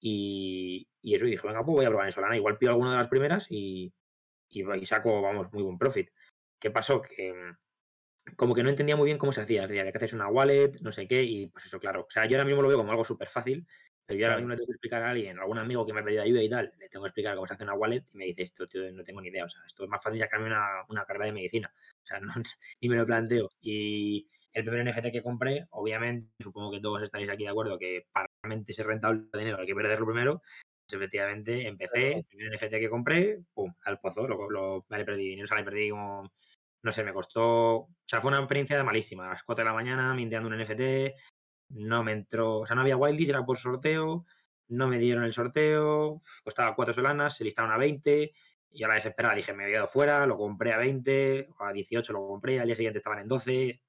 Y, 0.00 0.88
y, 1.00 1.14
eso, 1.14 1.26
y 1.26 1.30
dije, 1.30 1.46
venga, 1.46 1.64
pues 1.64 1.76
voy 1.76 1.84
a 1.84 1.88
probar 1.88 2.06
en 2.06 2.12
Solana. 2.12 2.36
Igual 2.36 2.58
pido 2.58 2.72
alguna 2.72 2.92
de 2.92 2.96
las 2.98 3.08
primeras 3.08 3.46
y, 3.50 3.92
y, 4.52 4.86
saco, 4.86 5.22
vamos, 5.22 5.52
muy 5.52 5.62
buen 5.62 5.78
profit. 5.78 6.10
¿Qué 6.60 6.70
pasó? 6.70 7.02
Que 7.02 7.32
mm, 7.32 7.56
como 8.36 8.54
que 8.54 8.62
no 8.62 8.68
entendía 8.68 8.96
muy 8.96 9.06
bien 9.06 9.18
cómo 9.18 9.32
se 9.32 9.40
hacía. 9.40 9.64
Había 9.64 9.90
que 9.90 9.98
hacer 9.98 10.14
una 10.14 10.28
wallet, 10.28 10.80
no 10.80 10.92
sé 10.92 11.08
qué, 11.08 11.22
y 11.22 11.48
pues 11.48 11.66
eso, 11.66 11.80
claro. 11.80 12.02
O 12.02 12.10
sea, 12.10 12.26
yo 12.26 12.36
ahora 12.36 12.44
mismo 12.46 12.62
lo 12.62 12.68
veo 12.68 12.78
como 12.78 12.90
algo 12.90 13.04
súper 13.04 13.28
fácil, 13.28 13.66
pero 14.06 14.18
yo 14.18 14.26
ahora 14.26 14.36
mismo 14.36 14.50
le 14.50 14.56
tengo 14.56 14.66
que 14.66 14.72
explicar 14.72 15.02
a 15.02 15.10
alguien, 15.10 15.38
a 15.38 15.42
algún 15.42 15.58
amigo 15.58 15.86
que 15.86 15.92
me 15.92 16.00
ha 16.00 16.04
pedido 16.04 16.22
ayuda 16.22 16.42
y 16.42 16.48
tal, 16.48 16.72
le 16.78 16.88
tengo 16.88 17.04
que 17.04 17.08
explicar 17.08 17.34
cómo 17.34 17.46
se 17.46 17.54
hace 17.54 17.64
una 17.64 17.74
wallet 17.74 18.04
y 18.12 18.16
me 18.16 18.24
dice, 18.26 18.42
esto, 18.42 18.66
tío, 18.66 18.90
no 18.92 19.02
tengo 19.02 19.20
ni 19.20 19.28
idea. 19.28 19.44
O 19.44 19.48
sea, 19.48 19.62
esto 19.66 19.84
es 19.84 19.88
más 19.88 20.02
fácil 20.02 20.20
sacarme 20.20 20.46
una, 20.46 20.84
una 20.88 21.04
carrera 21.04 21.26
de 21.26 21.32
medicina. 21.32 21.72
O 21.74 22.06
sea, 22.06 22.20
no, 22.20 22.32
ni 22.80 22.88
me 22.88 22.96
lo 22.96 23.06
planteo. 23.06 23.50
Y 23.60 24.28
el 24.52 24.64
primer 24.64 24.86
NFT 24.86 25.10
que 25.10 25.22
compré, 25.22 25.66
obviamente, 25.70 26.30
supongo 26.40 26.70
que 26.70 26.80
todos 26.80 27.02
estaréis 27.02 27.30
aquí 27.30 27.44
de 27.44 27.50
acuerdo 27.50 27.78
que 27.78 28.06
para 28.12 28.28
realmente 28.42 28.72
ser 28.72 28.86
rentable 28.86 29.24
el 29.32 29.38
dinero 29.38 29.58
hay 29.58 29.66
que 29.66 29.74
perderlo 29.74 30.06
primero. 30.06 30.42
Efectivamente 30.96 31.66
empecé, 31.66 32.12
el 32.18 32.24
primer 32.24 32.52
NFT 32.52 32.72
que 32.72 32.90
compré, 32.90 33.40
pum, 33.54 33.72
al 33.84 33.98
pozo, 34.00 34.26
lo, 34.26 34.50
lo 34.50 34.84
vale, 34.88 35.04
perdí 35.04 35.28
dinero, 35.30 35.44
o 35.44 35.48
sea, 35.48 35.58
le 35.58 35.64
perdí 35.64 35.90
como, 35.90 36.30
no 36.82 36.92
sé, 36.92 37.04
me 37.04 37.12
costó, 37.12 37.76
o 37.76 37.90
sea, 38.04 38.20
fue 38.20 38.30
una 38.30 38.38
experiencia 38.38 38.82
malísima. 38.84 39.26
A 39.26 39.32
las 39.34 39.42
4 39.44 39.64
de 39.64 39.70
la 39.70 39.74
mañana 39.74 40.14
minteando 40.14 40.48
un 40.48 40.60
NFT, 40.60 41.14
no 41.70 42.02
me 42.04 42.12
entró, 42.12 42.60
o 42.60 42.66
sea, 42.66 42.76
no 42.76 42.82
había 42.82 42.96
Wildies, 42.96 43.28
era 43.28 43.44
por 43.44 43.58
sorteo, 43.58 44.24
no 44.68 44.88
me 44.88 44.98
dieron 44.98 45.24
el 45.24 45.32
sorteo, 45.32 46.22
costaba 46.44 46.74
4 46.74 46.94
solanas, 46.94 47.36
se 47.36 47.44
listaron 47.44 47.72
a 47.72 47.78
20, 47.78 48.32
y 48.74 48.84
a 48.84 48.88
la 48.88 48.94
desesperada 48.94 49.34
dije, 49.34 49.52
me 49.52 49.64
había 49.64 49.78
ido 49.78 49.86
fuera, 49.86 50.26
lo 50.26 50.36
compré 50.36 50.72
a 50.72 50.78
20, 50.78 51.48
o 51.58 51.64
a 51.64 51.72
18 51.72 52.12
lo 52.12 52.26
compré, 52.26 52.60
al 52.60 52.66
día 52.66 52.76
siguiente 52.76 52.98
estaban 52.98 53.20
en 53.20 53.28
12, 53.28 53.82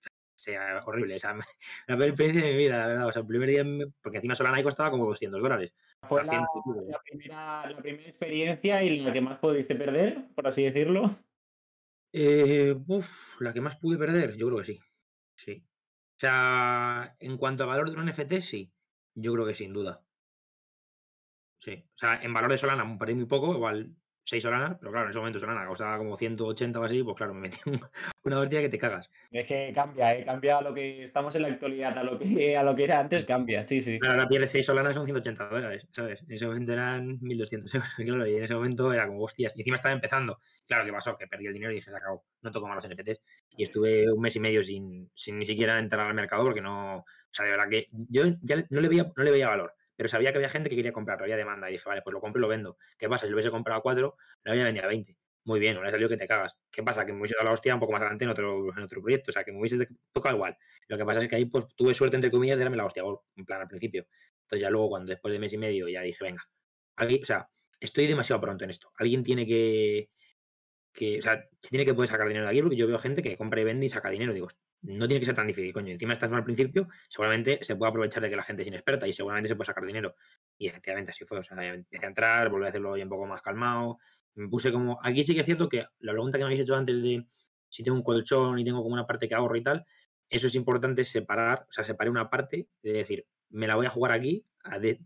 sea 0.44 0.82
horrible. 0.86 1.16
O 1.16 1.20
sea, 1.20 1.34
la 1.88 1.98
peor 1.98 2.10
experiencia 2.10 2.46
de 2.46 2.52
mi 2.52 2.58
vida, 2.58 2.78
la 2.80 2.88
verdad. 2.88 3.08
O 3.08 3.12
sea, 3.12 3.22
el 3.22 3.28
primer 3.28 3.50
día, 3.50 3.66
porque 4.02 4.18
encima 4.18 4.36
Solana 4.36 4.62
costaba 4.64 4.92
como 4.92 5.06
200 5.06 5.42
dólares. 5.42 5.74
Fue 6.04 6.24
la, 6.24 6.34
la, 6.34 7.00
primera, 7.04 7.70
la, 7.70 7.78
primera, 7.78 8.10
experiencia 8.10 8.84
y 8.84 9.00
la 9.00 9.14
que 9.14 9.22
más 9.22 9.40
pudiste 9.40 9.76
perder, 9.76 10.28
por 10.36 10.48
así 10.48 10.64
decirlo. 10.64 11.18
Eh, 12.12 12.76
uf, 12.88 13.42
la 13.42 13.54
que 13.54 13.62
más 13.62 13.78
pude 13.78 13.98
perder, 13.98 14.36
yo 14.36 14.48
creo 14.48 14.60
que 14.60 14.66
sí. 14.66 14.80
Sí. 15.36 15.64
O 15.66 16.20
sea, 16.20 17.16
en 17.20 17.38
cuanto 17.38 17.64
a 17.64 17.68
valor 17.68 17.90
de 17.90 17.98
un 17.98 18.06
NFT, 18.06 18.40
sí. 18.42 18.72
Yo 19.16 19.34
creo 19.34 19.46
que 19.46 19.54
sin 19.54 19.74
duda. 19.74 20.04
Sí. 21.60 21.84
O 21.86 21.98
sea, 21.98 22.22
en 22.22 22.34
valor 22.34 22.52
de 22.52 22.58
Solana 22.58 22.98
perdí 22.98 23.16
muy 23.16 23.26
poco, 23.26 23.54
igual 23.54 23.96
6 24.26 24.42
Solanas, 24.42 24.78
pero 24.80 24.92
claro, 24.92 25.06
en 25.06 25.10
ese 25.10 25.20
momento 25.20 25.40
Solana 25.40 25.68
costaba 25.68 25.98
como 25.98 26.16
180 26.16 26.80
o 26.80 26.84
así, 26.84 27.04
pues 27.04 27.18
claro, 27.18 27.34
me 27.34 27.42
metí 27.42 27.58
una 28.24 28.40
hostia 28.40 28.62
que 28.62 28.70
te 28.70 28.78
cagas. 28.78 29.10
Es 29.32 29.46
que 29.46 29.74
cambia, 29.74 30.16
¿eh? 30.16 30.24
cambia 30.24 30.60
a 30.60 30.62
lo 30.62 30.74
que 30.74 31.04
estamos 31.04 31.36
en 31.36 31.42
la 31.42 31.50
actualidad, 31.50 31.98
a 31.98 32.04
lo 32.04 32.18
que, 32.18 32.56
a 32.56 32.64
lo 32.64 32.74
que 32.76 32.86
era 32.86 33.00
antes 33.00 33.26
cambia, 33.26 33.64
sí, 33.64 33.82
sí. 33.82 34.00
Claro, 34.00 34.18
la 34.18 34.28
piel 34.28 34.42
de 34.42 34.48
6 34.48 34.66
Solanas 34.66 34.96
son 34.96 35.06
180 35.06 35.50
dólares, 35.50 35.88
¿sabes? 35.92 36.22
En 36.22 36.32
ese 36.32 36.48
momento 36.48 36.72
eran 36.72 37.20
1.200 37.20 37.76
euros, 37.76 37.90
claro, 37.98 38.28
y 38.28 38.36
en 38.36 38.44
ese 38.44 38.56
momento 38.56 38.94
era 38.94 39.08
como 39.08 39.24
hostias. 39.24 39.56
Y 39.58 39.62
encima 39.62 39.76
estaba 39.76 39.94
empezando. 39.94 40.40
Claro, 40.68 40.86
¿qué 40.86 40.94
pasó? 40.94 41.18
Que 41.18 41.28
perdí 41.28 41.48
el 41.48 41.54
dinero 41.54 41.72
y 41.72 41.76
dije, 41.76 41.92
se 41.92 41.98
acabó, 41.98 42.24
no 42.42 42.52
toco 42.52 42.68
más 42.68 42.84
los 42.84 42.94
NFTs. 42.94 43.22
Y 43.58 43.64
estuve 43.64 44.10
un 44.12 44.22
mes 44.22 44.36
y 44.38 44.40
medio 44.40 44.64
sin, 44.64 45.12
sin 45.14 45.38
ni 45.38 45.46
siquiera 45.46 45.78
entrar 45.80 46.08
al 46.08 46.14
mercado 46.14 46.44
porque 46.44 46.62
no... 46.62 47.00
O 47.00 47.06
sea, 47.36 47.46
de 47.46 47.52
verdad 47.52 47.68
que 47.70 47.88
yo 47.92 48.24
ya 48.42 48.64
no 48.70 48.80
le 48.80 48.88
veía, 48.88 49.12
no 49.16 49.24
le 49.24 49.32
veía 49.32 49.50
valor 49.50 49.74
pero 49.96 50.10
sabía 50.10 50.32
que 50.32 50.38
había 50.38 50.50
gente 50.50 50.70
que 50.70 50.76
quería 50.76 50.92
comprarlo, 50.92 51.24
había 51.24 51.38
demanda. 51.38 51.70
Y 51.70 51.74
dije, 51.74 51.88
vale, 51.88 52.02
pues 52.02 52.14
lo 52.14 52.22
compro 52.22 52.40
y 52.40 52.44
lo 52.44 52.48
vendo. 52.48 52.78
¿Qué 52.98 53.10
pasa? 53.10 53.26
Si 53.26 53.32
lo 53.32 53.36
hubiese 53.36 53.52
comprado 53.52 53.80
a 53.80 53.84
4, 53.84 54.16
lo 54.44 54.52
había 54.52 54.64
vendido 54.64 54.86
a 54.86 54.90
20. 54.90 55.18
Muy 55.46 55.60
bien, 55.60 55.76
ahora 55.76 55.92
salió 55.92 56.08
que 56.08 56.18
te 56.18 56.28
cagas. 56.28 56.56
¿Qué 56.72 56.84
pasa? 56.84 57.06
Que 57.06 57.12
me 57.12 57.20
hubiese 57.20 57.36
dado 57.36 57.48
la 57.48 57.54
hostia 57.54 57.74
un 57.74 57.80
poco 57.82 57.92
más 57.92 58.02
adelante 58.02 58.24
en 58.24 58.30
otro, 58.32 58.76
en 58.76 58.84
otro 58.84 59.02
proyecto. 59.02 59.32
O 59.32 59.34
sea, 59.34 59.44
que 59.44 59.52
me 59.52 59.60
hubiese 59.60 59.88
tocado 60.12 60.36
igual. 60.36 60.58
Lo 60.88 60.98
que 60.98 61.06
pasa 61.06 61.20
es 61.22 61.28
que 61.28 61.36
ahí 61.36 61.46
pues, 61.46 61.66
tuve 61.76 61.94
suerte, 61.94 62.16
entre 62.16 62.32
comillas, 62.32 62.58
de 62.58 62.64
darme 62.64 62.78
la 62.78 62.86
hostia, 62.86 63.04
en 63.36 63.46
plan 63.46 63.62
al 63.62 63.68
principio. 63.68 64.08
Entonces 64.44 64.62
ya 64.62 64.70
luego, 64.70 64.90
cuando 64.90 65.10
después 65.10 65.34
de 65.34 65.40
mes 65.40 65.52
y 65.54 65.58
medio, 65.58 65.88
ya 65.90 66.02
dije, 66.02 66.24
venga, 66.24 66.44
alguien, 66.96 67.22
o 67.24 67.26
sea, 67.26 67.50
estoy 67.80 68.08
demasiado 68.08 68.42
pronto 68.42 68.64
en 68.64 68.70
esto. 68.70 68.92
Alguien 68.98 69.24
tiene 69.24 69.46
que, 69.46 70.10
que, 70.94 71.20
o 71.20 71.22
sea, 71.22 71.50
se 71.62 71.70
tiene 71.70 71.86
que 71.86 71.94
poder 71.94 72.10
sacar 72.10 72.28
dinero 72.28 72.46
de 72.46 72.52
aquí 72.52 72.62
porque 72.62 72.78
yo 72.78 72.88
veo 72.88 72.98
gente 72.98 73.22
que 73.22 73.36
compra 73.38 73.62
y 73.62 73.64
vende 73.66 73.86
y 73.86 73.90
saca 73.90 74.10
dinero. 74.10 74.34
Digo, 74.34 74.48
no 74.84 75.08
tiene 75.08 75.20
que 75.20 75.26
ser 75.26 75.36
tan 75.36 75.48
difícil, 75.48 75.74
coño. 75.74 75.92
Encima 75.94 76.14
estás 76.14 76.30
mal 76.30 76.40
al 76.40 76.44
principio, 76.44 76.88
seguramente 77.08 77.60
se 77.62 77.76
puede 77.76 77.90
aprovechar 77.90 78.22
de 78.22 78.30
que 78.30 78.36
la 78.36 78.44
gente 78.44 78.62
es 78.62 78.68
inexperta 78.68 79.08
y 79.08 79.14
seguramente 79.14 79.48
se 79.48 79.56
puede 79.56 79.68
sacar 79.68 79.86
dinero. 79.86 80.16
Y 80.58 80.68
efectivamente 80.68 81.12
así 81.12 81.26
fue. 81.26 81.40
O 81.40 81.44
sea, 81.44 81.58
empecé 81.74 82.06
a 82.06 82.10
entrar, 82.10 82.50
volví 82.50 82.66
a 82.66 82.70
hacerlo 82.70 82.92
hoy 82.92 83.02
un 83.02 83.10
poco 83.10 83.26
más 83.26 83.42
calmado. 83.42 83.98
Me 84.36 84.48
puse 84.50 84.72
como. 84.72 85.00
Aquí 85.02 85.24
sí 85.24 85.34
que 85.34 85.40
es 85.40 85.46
cierto 85.46 85.70
que 85.70 85.86
la 86.00 86.12
pregunta 86.12 86.38
que 86.38 86.44
me 86.44 86.48
habéis 86.48 86.62
hecho 86.62 86.76
antes 86.76 87.02
de 87.02 87.26
si 87.70 87.84
tengo 87.84 87.98
un 87.98 88.04
colchón 88.04 88.60
y 88.60 88.64
tengo 88.64 88.84
como 88.84 88.94
una 88.94 89.08
parte 89.08 89.28
que 89.28 89.36
ahorro 89.36 89.56
y 89.56 89.64
tal, 89.64 89.86
eso 90.30 90.48
es 90.48 90.56
importante 90.56 91.04
separar, 91.04 91.66
o 91.70 91.72
sea, 91.72 91.84
separé 91.84 92.10
una 92.10 92.30
parte 92.30 92.68
de 92.82 92.94
decir, 92.94 93.26
me 93.50 93.68
la 93.68 93.76
voy 93.76 93.86
a 93.86 93.90
jugar 93.90 94.12
aquí, 94.12 94.46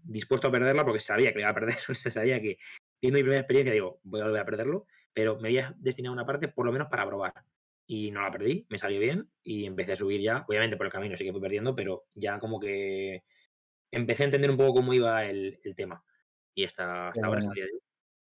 dispuesto 0.03 0.47
a 0.47 0.51
perderla 0.51 0.83
porque 0.83 0.99
sabía 0.99 1.31
que 1.31 1.39
la 1.39 1.41
iba 1.43 1.51
a 1.51 1.53
perder. 1.53 1.77
o 1.89 1.93
sea, 1.93 2.11
sabía 2.11 2.41
que, 2.41 2.57
viendo 3.01 3.17
mi 3.17 3.23
primera 3.23 3.41
experiencia, 3.41 3.73
digo, 3.73 3.99
voy 4.03 4.21
a 4.21 4.25
volver 4.25 4.41
a 4.41 4.45
perderlo, 4.45 4.85
pero 5.13 5.35
me 5.35 5.49
voy 5.49 5.59
a 5.59 5.75
destinar 5.77 6.11
una 6.11 6.25
parte 6.25 6.47
por 6.47 6.65
lo 6.65 6.71
menos 6.71 6.87
para 6.87 7.05
probar 7.05 7.33
y 7.87 8.11
no 8.11 8.21
la 8.21 8.31
perdí, 8.31 8.67
me 8.69 8.77
salió 8.77 8.99
bien 8.99 9.29
y 9.43 9.65
empecé 9.65 9.93
a 9.93 9.95
subir 9.95 10.21
ya, 10.21 10.45
obviamente 10.47 10.75
por 10.75 10.85
el 10.85 10.91
camino 10.91 11.15
sí 11.15 11.23
que 11.23 11.31
fui 11.31 11.41
perdiendo, 11.41 11.75
pero 11.75 12.05
ya 12.13 12.37
como 12.37 12.59
que 12.59 13.23
empecé 13.91 14.23
a 14.23 14.25
entender 14.25 14.51
un 14.51 14.57
poco 14.57 14.73
cómo 14.73 14.93
iba 14.93 15.25
el, 15.25 15.59
tema. 15.75 16.03
Y 16.53 16.65
hasta, 16.65 17.09
hasta 17.09 17.25
ahora, 17.25 17.39
hasta 17.39 17.53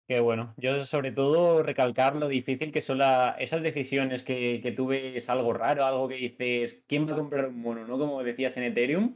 Qué 0.07 0.19
bueno. 0.21 0.55
Yo 0.57 0.85
sobre 0.85 1.11
todo 1.11 1.61
recalcar 1.61 2.15
lo 2.15 2.27
difícil 2.27 2.71
que 2.71 2.81
son 2.81 2.99
esas 3.37 3.61
decisiones 3.61 4.23
que, 4.23 4.59
que 4.61 4.71
tú 4.71 4.87
ves 4.87 5.29
algo 5.29 5.53
raro, 5.53 5.85
algo 5.85 6.07
que 6.07 6.15
dices, 6.15 6.83
¿quién 6.87 7.07
va 7.07 7.13
a 7.13 7.17
comprar 7.17 7.45
un 7.47 7.61
mono? 7.61 7.85
¿No? 7.85 7.99
Como 7.99 8.23
decías 8.23 8.57
en 8.57 8.63
Ethereum, 8.63 9.15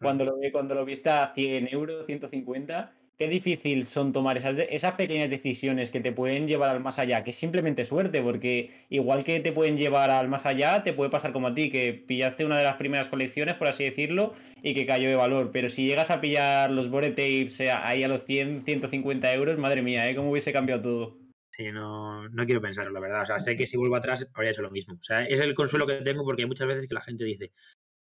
cuando 0.00 0.24
lo, 0.24 0.36
cuando 0.50 0.74
lo 0.74 0.86
viste 0.86 1.10
a 1.10 1.32
100 1.34 1.68
euros, 1.70 2.06
150, 2.06 2.94
qué 3.22 3.28
difícil 3.28 3.86
son 3.86 4.12
tomar 4.12 4.36
esas, 4.36 4.92
pequeñas 4.94 5.30
decisiones 5.30 5.90
que 5.90 6.00
te 6.00 6.10
pueden 6.10 6.48
llevar 6.48 6.70
al 6.70 6.80
más 6.80 6.98
allá, 6.98 7.22
que 7.22 7.30
es 7.30 7.36
simplemente 7.36 7.84
suerte, 7.84 8.20
porque 8.20 8.84
igual 8.88 9.22
que 9.22 9.38
te 9.38 9.52
pueden 9.52 9.76
llevar 9.76 10.10
al 10.10 10.28
más 10.28 10.44
allá, 10.44 10.82
te 10.82 10.92
puede 10.92 11.08
pasar 11.08 11.32
como 11.32 11.46
a 11.46 11.54
ti, 11.54 11.70
que 11.70 11.92
pillaste 11.92 12.44
una 12.44 12.58
de 12.58 12.64
las 12.64 12.78
primeras 12.78 13.08
colecciones, 13.08 13.54
por 13.54 13.68
así 13.68 13.84
decirlo, 13.84 14.34
y 14.60 14.74
que 14.74 14.86
cayó 14.86 15.08
de 15.08 15.14
valor. 15.14 15.52
Pero 15.52 15.70
si 15.70 15.86
llegas 15.86 16.10
a 16.10 16.20
pillar 16.20 16.72
los 16.72 16.90
bore 16.90 17.10
tapes 17.10 17.60
eh, 17.60 17.70
ahí 17.70 18.02
a 18.02 18.08
los 18.08 18.24
100, 18.24 18.62
150 18.62 19.32
euros, 19.34 19.56
madre 19.56 19.82
mía, 19.82 20.10
¿eh? 20.10 20.16
¿Cómo 20.16 20.32
hubiese 20.32 20.52
cambiado 20.52 20.82
todo? 20.82 21.18
Sí, 21.52 21.70
no, 21.70 22.28
no 22.28 22.44
quiero 22.44 22.60
pensarlo, 22.60 22.90
la 22.90 22.98
verdad. 22.98 23.22
O 23.22 23.26
sea, 23.26 23.38
sé 23.38 23.56
que 23.56 23.68
si 23.68 23.76
vuelvo 23.76 23.94
atrás 23.94 24.26
habría 24.34 24.50
hecho 24.50 24.62
lo 24.62 24.70
mismo. 24.72 24.94
O 24.94 25.02
sea, 25.02 25.22
es 25.24 25.38
el 25.38 25.54
consuelo 25.54 25.86
que 25.86 25.94
tengo 25.96 26.24
porque 26.24 26.42
hay 26.42 26.48
muchas 26.48 26.66
veces 26.66 26.88
que 26.88 26.94
la 26.94 27.02
gente 27.02 27.24
dice, 27.24 27.52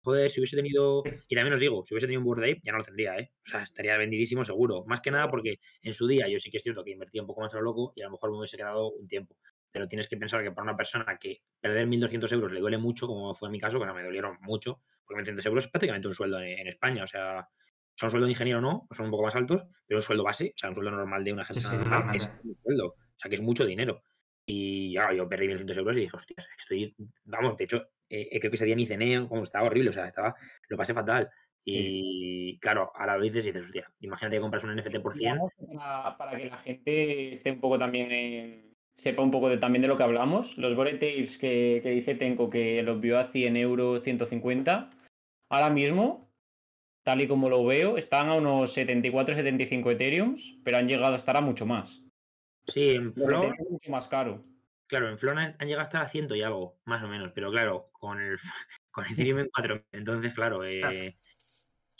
joder, 0.01 0.29
si 0.29 0.39
hubiese 0.39 0.55
tenido, 0.55 1.03
y 1.27 1.35
también 1.35 1.53
os 1.53 1.59
digo, 1.59 1.83
si 1.85 1.93
hubiese 1.93 2.07
tenido 2.07 2.21
un 2.21 2.25
Board 2.25 2.43
Ape, 2.43 2.61
ya 2.63 2.71
no 2.71 2.79
lo 2.79 2.83
tendría, 2.83 3.17
¿eh? 3.17 3.31
O 3.45 3.49
sea, 3.49 3.63
estaría 3.63 3.97
vendidísimo 3.97 4.43
seguro. 4.43 4.83
Más 4.85 5.01
que 5.01 5.11
nada 5.11 5.29
porque 5.29 5.59
en 5.81 5.93
su 5.93 6.07
día 6.07 6.27
yo 6.27 6.39
sí 6.39 6.49
que 6.49 6.57
es 6.57 6.63
cierto 6.63 6.83
que 6.83 6.91
invertía 6.91 7.21
un 7.21 7.27
poco 7.27 7.41
más 7.41 7.53
a 7.53 7.57
lo 7.57 7.63
loco 7.63 7.93
y 7.95 8.01
a 8.01 8.05
lo 8.05 8.11
mejor 8.11 8.31
me 8.31 8.37
hubiese 8.37 8.57
quedado 8.57 8.91
un 8.91 9.07
tiempo. 9.07 9.37
Pero 9.71 9.87
tienes 9.87 10.07
que 10.07 10.17
pensar 10.17 10.43
que 10.43 10.51
para 10.51 10.63
una 10.63 10.75
persona 10.75 11.17
que 11.19 11.41
perder 11.59 11.87
1.200 11.87 12.31
euros 12.33 12.51
le 12.51 12.59
duele 12.59 12.77
mucho, 12.77 13.07
como 13.07 13.33
fue 13.35 13.49
en 13.49 13.51
mi 13.51 13.59
caso, 13.59 13.79
que 13.79 13.85
no 13.85 13.93
me 13.93 14.03
dolieron 14.03 14.37
mucho, 14.41 14.81
porque 15.05 15.21
1.200 15.23 15.45
euros 15.45 15.65
es 15.65 15.71
prácticamente 15.71 16.07
un 16.07 16.13
sueldo 16.13 16.39
en, 16.39 16.67
España. 16.67 17.03
O 17.03 17.07
sea, 17.07 17.47
son 17.95 18.09
sueldo 18.09 18.25
de 18.25 18.31
ingeniero 18.31 18.61
no, 18.61 18.87
son 18.91 19.05
un 19.05 19.11
poco 19.11 19.23
más 19.23 19.35
altos, 19.35 19.63
pero 19.85 19.99
un 19.99 20.01
sueldo 20.01 20.23
base, 20.23 20.53
o 20.55 20.57
sea, 20.57 20.69
un 20.69 20.75
sueldo 20.75 20.91
normal 20.91 21.23
de 21.23 21.33
una 21.33 21.43
gente 21.43 21.61
normal 21.77 22.15
es 22.15 22.29
un 22.43 22.55
sueldo. 22.55 22.87
O 22.87 23.19
sea, 23.21 23.29
que 23.29 23.35
es 23.35 23.41
mucho 23.41 23.65
dinero. 23.65 24.01
Y 24.45 24.93
ya, 24.93 25.13
yo 25.13 25.29
perdí 25.29 25.47
1.200 25.47 25.77
euros 25.77 25.97
y 25.97 25.99
dije, 26.01 26.15
hostias, 26.15 26.49
estoy, 26.57 26.95
vamos, 27.25 27.55
de 27.57 27.65
hecho, 27.65 27.87
eh, 28.09 28.27
eh, 28.31 28.39
creo 28.39 28.51
que 28.51 28.55
ese 28.55 28.65
día 28.65 28.75
ni 28.75 28.85
cené, 28.85 29.27
como 29.27 29.43
estaba 29.43 29.67
horrible, 29.67 29.91
o 29.91 29.93
sea, 29.93 30.07
estaba, 30.07 30.35
lo 30.67 30.77
pasé 30.77 30.93
fatal. 30.93 31.29
Y 31.65 32.57
claro, 32.59 32.91
a 32.95 33.05
la 33.05 33.17
vez 33.17 33.33
dices, 33.33 33.55
hostia, 33.55 33.85
imagínate 33.99 34.37
que 34.37 34.41
compras 34.41 34.63
un 34.63 34.75
NFT 34.75 34.99
por 34.99 35.13
100. 35.13 35.37
Para, 36.17 36.35
que 36.35 36.45
la 36.45 36.57
gente 36.57 37.33
esté 37.33 37.51
un 37.51 37.59
poco 37.59 37.77
también 37.77 38.75
sepa 38.95 39.21
un 39.21 39.29
poco 39.29 39.49
de, 39.49 39.57
también 39.57 39.81
de 39.81 39.87
lo 39.87 39.95
que 39.95 40.03
hablamos. 40.03 40.57
Los 40.57 40.75
Bore 40.75 40.93
Tapes 40.93 41.37
que, 41.37 41.79
que 41.83 41.91
dice 41.91 42.15
Tenko 42.15 42.49
que 42.49 42.81
los 42.81 42.99
vio 42.99 43.19
a 43.19 43.27
100 43.27 43.55
euros, 43.57 44.03
150. 44.03 44.89
Ahora 45.49 45.69
mismo, 45.69 46.31
tal 47.03 47.21
y 47.21 47.27
como 47.27 47.49
lo 47.49 47.63
veo, 47.63 47.97
están 47.97 48.29
a 48.29 48.35
unos 48.35 48.75
74-75 48.75 49.91
Ethereums, 49.91 50.59
pero 50.63 50.77
han 50.77 50.87
llegado 50.87 51.13
a 51.13 51.17
estar 51.17 51.37
a 51.37 51.41
mucho 51.41 51.65
más. 51.65 52.03
Sí, 52.65 52.91
en 52.91 53.13
Flow. 53.13 53.53
mucho 53.69 53.91
más 53.91 54.07
caro. 54.07 54.43
Claro, 54.89 55.07
en 55.07 55.19
Flona 55.19 55.55
han 55.59 55.67
llegado 55.67 55.83
hasta 55.83 56.01
a 56.01 56.07
ciento 56.07 56.35
y 56.35 56.41
algo, 56.41 56.79
más 56.85 57.03
o 57.03 57.07
menos, 57.07 57.31
pero 57.35 57.51
claro, 57.51 57.91
con 57.91 58.19
el, 58.19 58.37
con 58.91 59.05
Ethereum 59.05 59.39
en 59.39 59.49
4. 59.53 59.85
Entonces, 59.91 60.33
claro, 60.33 60.65
eh, 60.65 61.15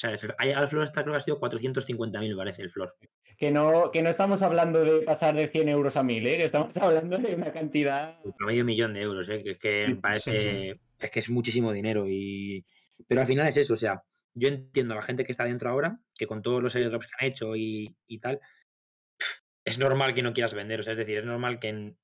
al 0.02 0.68
Flor 0.68 0.86
está 0.86 1.04
creo 1.04 1.14
que 1.14 1.18
ha 1.18 1.22
sido 1.22 1.40
450.000, 1.40 2.36
parece 2.36 2.64
el 2.64 2.72
Flor. 2.72 2.96
Que 3.38 3.52
no, 3.52 3.92
que 3.92 4.02
no 4.02 4.10
estamos 4.10 4.42
hablando 4.42 4.84
de 4.84 5.02
pasar 5.02 5.36
de 5.36 5.48
100 5.48 5.70
euros 5.70 5.98
a 5.98 6.04
1000, 6.04 6.28
¿eh? 6.28 6.38
que 6.38 6.46
estamos 6.46 6.76
hablando 6.78 7.20
de 7.20 7.36
una 7.36 7.54
cantidad. 7.54 8.18
Medio 8.40 8.66
millón 8.66 8.96
de 8.96 9.02
euros, 9.04 9.30
¿eh? 9.30 9.44
que 9.44 9.52
es 9.52 9.60
que 9.60 9.98
parece. 10.02 10.80
Es 10.98 11.12
que 11.12 11.20
es 11.20 11.30
muchísimo 11.30 11.72
dinero. 11.72 12.06
y 12.08 12.66
Pero 13.08 13.22
al 13.22 13.28
final 13.28 13.48
es 13.48 13.58
eso, 13.58 13.74
o 13.74 13.78
sea, 13.78 14.02
yo 14.34 14.48
entiendo 14.48 14.96
a 14.96 14.98
la 14.98 15.04
gente 15.04 15.24
que 15.24 15.32
está 15.32 15.44
dentro 15.44 15.70
ahora, 15.70 16.00
que 16.18 16.26
con 16.26 16.42
todos 16.42 16.64
los 16.64 16.76
airdrops 16.76 17.06
que 17.06 17.14
han 17.20 17.28
hecho 17.28 17.56
y, 17.56 17.96
y 18.08 18.20
tal, 18.20 18.40
es 19.64 19.78
normal 19.78 20.16
que 20.16 20.24
no 20.24 20.34
quieras 20.34 20.56
vender. 20.56 20.80
O 20.80 20.84
sea, 20.84 20.94
es 20.94 20.98
decir, 20.98 21.20
es 21.20 21.26
normal 21.26 21.60
que 21.60 21.70
en, 21.70 21.98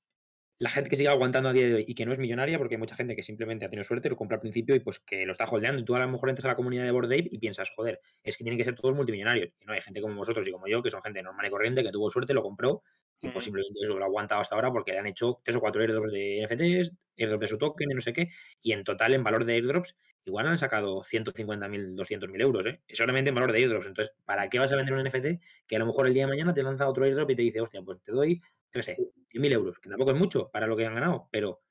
la 0.58 0.70
gente 0.70 0.88
que 0.88 0.96
sigue 0.96 1.08
aguantando 1.08 1.48
a 1.48 1.52
día 1.52 1.66
de 1.66 1.74
hoy 1.74 1.84
y 1.86 1.94
que 1.94 2.06
no 2.06 2.12
es 2.12 2.18
millonaria, 2.18 2.58
porque 2.58 2.76
hay 2.76 2.78
mucha 2.78 2.96
gente 2.96 3.14
que 3.14 3.22
simplemente 3.22 3.66
ha 3.66 3.70
tenido 3.70 3.84
suerte, 3.84 4.08
lo 4.08 4.16
compra 4.16 4.36
al 4.36 4.40
principio 4.40 4.74
y 4.74 4.80
pues 4.80 4.98
que 4.98 5.26
lo 5.26 5.32
está 5.32 5.44
holdeando. 5.44 5.80
Y 5.80 5.84
tú 5.84 5.94
a 5.94 6.00
lo 6.00 6.08
mejor 6.08 6.30
entras 6.30 6.46
a 6.46 6.48
la 6.48 6.56
comunidad 6.56 6.84
de 6.84 6.90
Bored 6.90 7.12
Ape 7.12 7.28
y 7.30 7.38
piensas, 7.38 7.70
joder, 7.74 8.00
es 8.22 8.36
que 8.36 8.44
tienen 8.44 8.58
que 8.58 8.64
ser 8.64 8.74
todos 8.74 8.94
multimillonarios. 8.94 9.50
Y 9.60 9.66
no 9.66 9.72
hay 9.72 9.80
gente 9.80 10.00
como 10.00 10.14
vosotros 10.16 10.46
y 10.48 10.52
como 10.52 10.66
yo, 10.66 10.82
que 10.82 10.90
son 10.90 11.02
gente 11.02 11.22
normal 11.22 11.46
y 11.46 11.50
corriente, 11.50 11.82
que 11.82 11.90
tuvo 11.90 12.08
suerte, 12.08 12.32
lo 12.32 12.42
compró 12.42 12.82
y 13.20 13.28
pues 13.28 13.44
simplemente 13.44 13.78
eso 13.82 13.96
lo 13.96 14.04
ha 14.04 14.06
aguantado 14.06 14.40
hasta 14.40 14.54
ahora 14.54 14.70
porque 14.70 14.92
le 14.92 14.98
han 14.98 15.06
hecho 15.06 15.40
tres 15.42 15.56
o 15.56 15.60
cuatro 15.60 15.80
airdrops 15.80 16.12
de 16.12 16.42
NFTs, 16.42 16.92
airdrops 17.18 17.40
de 17.40 17.46
su 17.46 17.58
token 17.58 17.90
y 17.90 17.94
no 17.94 18.00
sé 18.00 18.12
qué. 18.12 18.30
Y 18.62 18.72
en 18.72 18.84
total, 18.84 19.14
en 19.14 19.24
valor 19.24 19.44
de 19.44 19.54
airdrops, 19.54 19.96
igual 20.24 20.46
han 20.46 20.58
sacado 20.58 21.02
150.000, 21.02 21.94
200.000 21.94 22.42
euros, 22.42 22.66
¿eh? 22.66 22.80
Solamente 22.92 23.30
en 23.30 23.34
valor 23.34 23.52
de 23.52 23.58
airdrops. 23.58 23.86
Entonces, 23.86 24.14
¿para 24.24 24.48
qué 24.48 24.58
vas 24.58 24.72
a 24.72 24.76
vender 24.76 24.94
un 24.94 25.04
NFT 25.04 25.42
que 25.66 25.76
a 25.76 25.78
lo 25.78 25.86
mejor 25.86 26.06
el 26.06 26.14
día 26.14 26.24
de 26.24 26.28
mañana 26.28 26.52
te 26.52 26.62
lanza 26.62 26.88
otro 26.88 27.04
airdrop 27.04 27.30
y 27.30 27.36
te 27.36 27.42
dice, 27.42 27.60
hostia, 27.60 27.80
pues 27.82 28.02
te 28.02 28.12
doy 28.12 28.40
no 28.74 28.82
sé, 28.82 28.96
10.000 29.32 29.52
euros, 29.52 29.78
que 29.78 29.88
tampoco 29.88 30.12
es 30.12 30.16
mucho 30.16 30.50
para 30.50 30.66
lo 30.66 30.76
que 30.76 30.86
han 30.86 30.94
ganado, 30.94 31.28
pero 31.30 31.62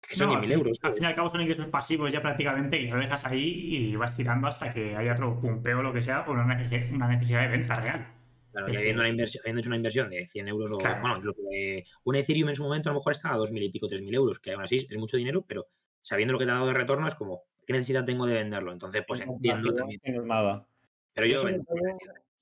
que 0.00 0.16
son 0.16 0.30
10.000 0.30 0.52
euros. 0.52 0.78
Al 0.82 0.94
fin 0.94 1.04
y 1.04 1.06
al 1.06 1.14
cabo 1.14 1.28
son 1.28 1.40
ingresos 1.42 1.66
pasivos 1.66 2.10
ya 2.10 2.22
prácticamente 2.22 2.80
y 2.80 2.88
lo 2.88 2.96
dejas 2.96 3.26
ahí 3.26 3.76
y 3.76 3.96
vas 3.96 4.16
tirando 4.16 4.46
hasta 4.46 4.72
que 4.72 4.96
haya 4.96 5.12
otro 5.12 5.38
pumpeo 5.40 5.80
o 5.80 5.82
lo 5.82 5.92
que 5.92 6.02
sea 6.02 6.24
o 6.26 6.32
una 6.32 6.54
necesidad 6.54 7.42
de 7.42 7.48
venta 7.48 7.76
real. 7.76 8.14
Claro, 8.52 8.72
y 8.72 8.76
habiendo, 8.76 9.02
una 9.02 9.08
inversión, 9.08 9.58
hecho 9.58 9.68
una 9.68 9.76
inversión 9.76 10.10
de 10.10 10.26
100 10.26 10.48
euros 10.48 10.72
o, 10.72 10.78
bueno, 11.00 11.20
de 11.20 11.84
un 12.02 12.16
Ethereum 12.16 12.48
en 12.48 12.56
su 12.56 12.64
momento 12.64 12.88
a 12.88 12.92
lo 12.92 12.98
mejor 12.98 13.12
está 13.12 13.32
a 13.32 13.36
2.000 13.38 13.62
y 13.62 13.70
pico, 13.70 13.86
3.000 13.86 14.14
euros, 14.14 14.40
que 14.40 14.52
aún 14.52 14.64
así 14.64 14.76
es 14.76 14.98
mucho 14.98 15.16
dinero, 15.16 15.44
pero 15.46 15.68
sabiendo 16.02 16.32
lo 16.32 16.38
que 16.38 16.46
te 16.46 16.50
ha 16.50 16.54
dado 16.54 16.66
de 16.66 16.74
retorno 16.74 17.06
es 17.06 17.14
como, 17.14 17.44
¿qué 17.64 17.74
necesidad 17.74 18.04
tengo 18.04 18.26
de 18.26 18.34
venderlo? 18.34 18.72
Entonces, 18.72 19.04
pues 19.06 19.20
entiendo 19.20 19.72
también. 19.72 20.00
Pero 20.02 21.26
yo, 21.26 21.44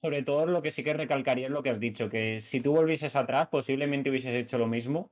sobre 0.02 0.22
todo 0.22 0.46
lo 0.46 0.62
que 0.62 0.70
sí 0.70 0.84
que 0.84 0.94
recalcaría 0.94 1.46
es 1.46 1.52
lo 1.52 1.62
que 1.62 1.70
has 1.70 1.80
dicho, 1.80 2.08
que 2.08 2.40
si 2.40 2.61
tú 2.61 2.72
volvieses 2.72 3.16
atrás 3.16 3.48
posiblemente 3.48 4.11
hubieses 4.11 4.34
hecho 4.34 4.58
lo 4.58 4.66
mismo. 4.66 5.11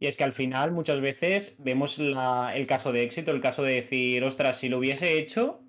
Y 0.00 0.06
es 0.06 0.16
que 0.16 0.24
al 0.24 0.32
final 0.32 0.72
muchas 0.72 1.00
veces 1.00 1.54
vemos 1.58 2.00
el 2.00 2.66
caso 2.66 2.92
de 2.92 3.04
éxito, 3.04 3.30
el 3.30 3.40
caso 3.40 3.62
de 3.62 3.74
decir, 3.74 4.24
ostras, 4.24 4.58
si 4.58 4.68
lo 4.68 4.78
hubiese 4.78 5.18
hecho, 5.18 5.62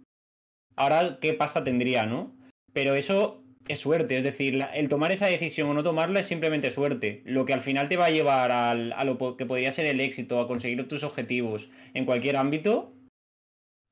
ahora 0.75 1.19
qué 1.21 1.33
pasta 1.33 1.63
tendría, 1.63 2.07
¿no? 2.07 2.35
Pero 2.73 2.95
eso 2.95 3.43
es 3.67 3.79
suerte, 3.79 4.17
es 4.17 4.23
decir, 4.23 4.65
el 4.73 4.89
tomar 4.89 5.11
esa 5.11 5.27
decisión 5.27 5.69
o 5.69 5.73
no 5.75 5.83
tomarla 5.83 6.21
es 6.21 6.27
simplemente 6.27 6.71
suerte. 6.71 7.21
Lo 7.25 7.45
que 7.45 7.53
al 7.53 7.61
final 7.61 7.87
te 7.87 7.97
va 7.97 8.05
a 8.05 8.11
llevar 8.11 8.51
a 8.51 9.03
lo 9.03 9.37
que 9.37 9.45
podría 9.45 9.71
ser 9.71 9.85
el 9.85 10.01
éxito, 10.01 10.39
a 10.39 10.47
conseguir 10.47 10.87
tus 10.87 11.03
objetivos 11.03 11.69
en 11.93 12.05
cualquier 12.05 12.35
ámbito, 12.35 12.94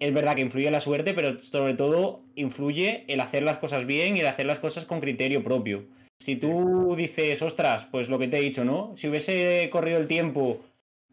es 0.03 0.13
verdad 0.13 0.35
que 0.35 0.41
influye 0.41 0.69
la 0.69 0.81
suerte, 0.81 1.13
pero 1.13 1.41
sobre 1.41 1.75
todo 1.75 2.25
influye 2.35 3.05
el 3.07 3.21
hacer 3.21 3.41
las 3.41 3.57
cosas 3.57 3.85
bien 3.85 4.17
y 4.17 4.19
el 4.19 4.27
hacer 4.27 4.45
las 4.45 4.59
cosas 4.59 4.83
con 4.83 4.99
criterio 4.99 5.43
propio. 5.45 5.85
Si 6.19 6.35
tú 6.35 6.93
dices, 6.97 7.41
ostras, 7.41 7.87
pues 7.89 8.09
lo 8.09 8.19
que 8.19 8.27
te 8.27 8.37
he 8.37 8.41
dicho, 8.41 8.65
¿no? 8.65 8.93
Si 8.97 9.07
hubiese 9.07 9.69
corrido 9.71 9.97
el 9.99 10.07
tiempo, 10.07 10.59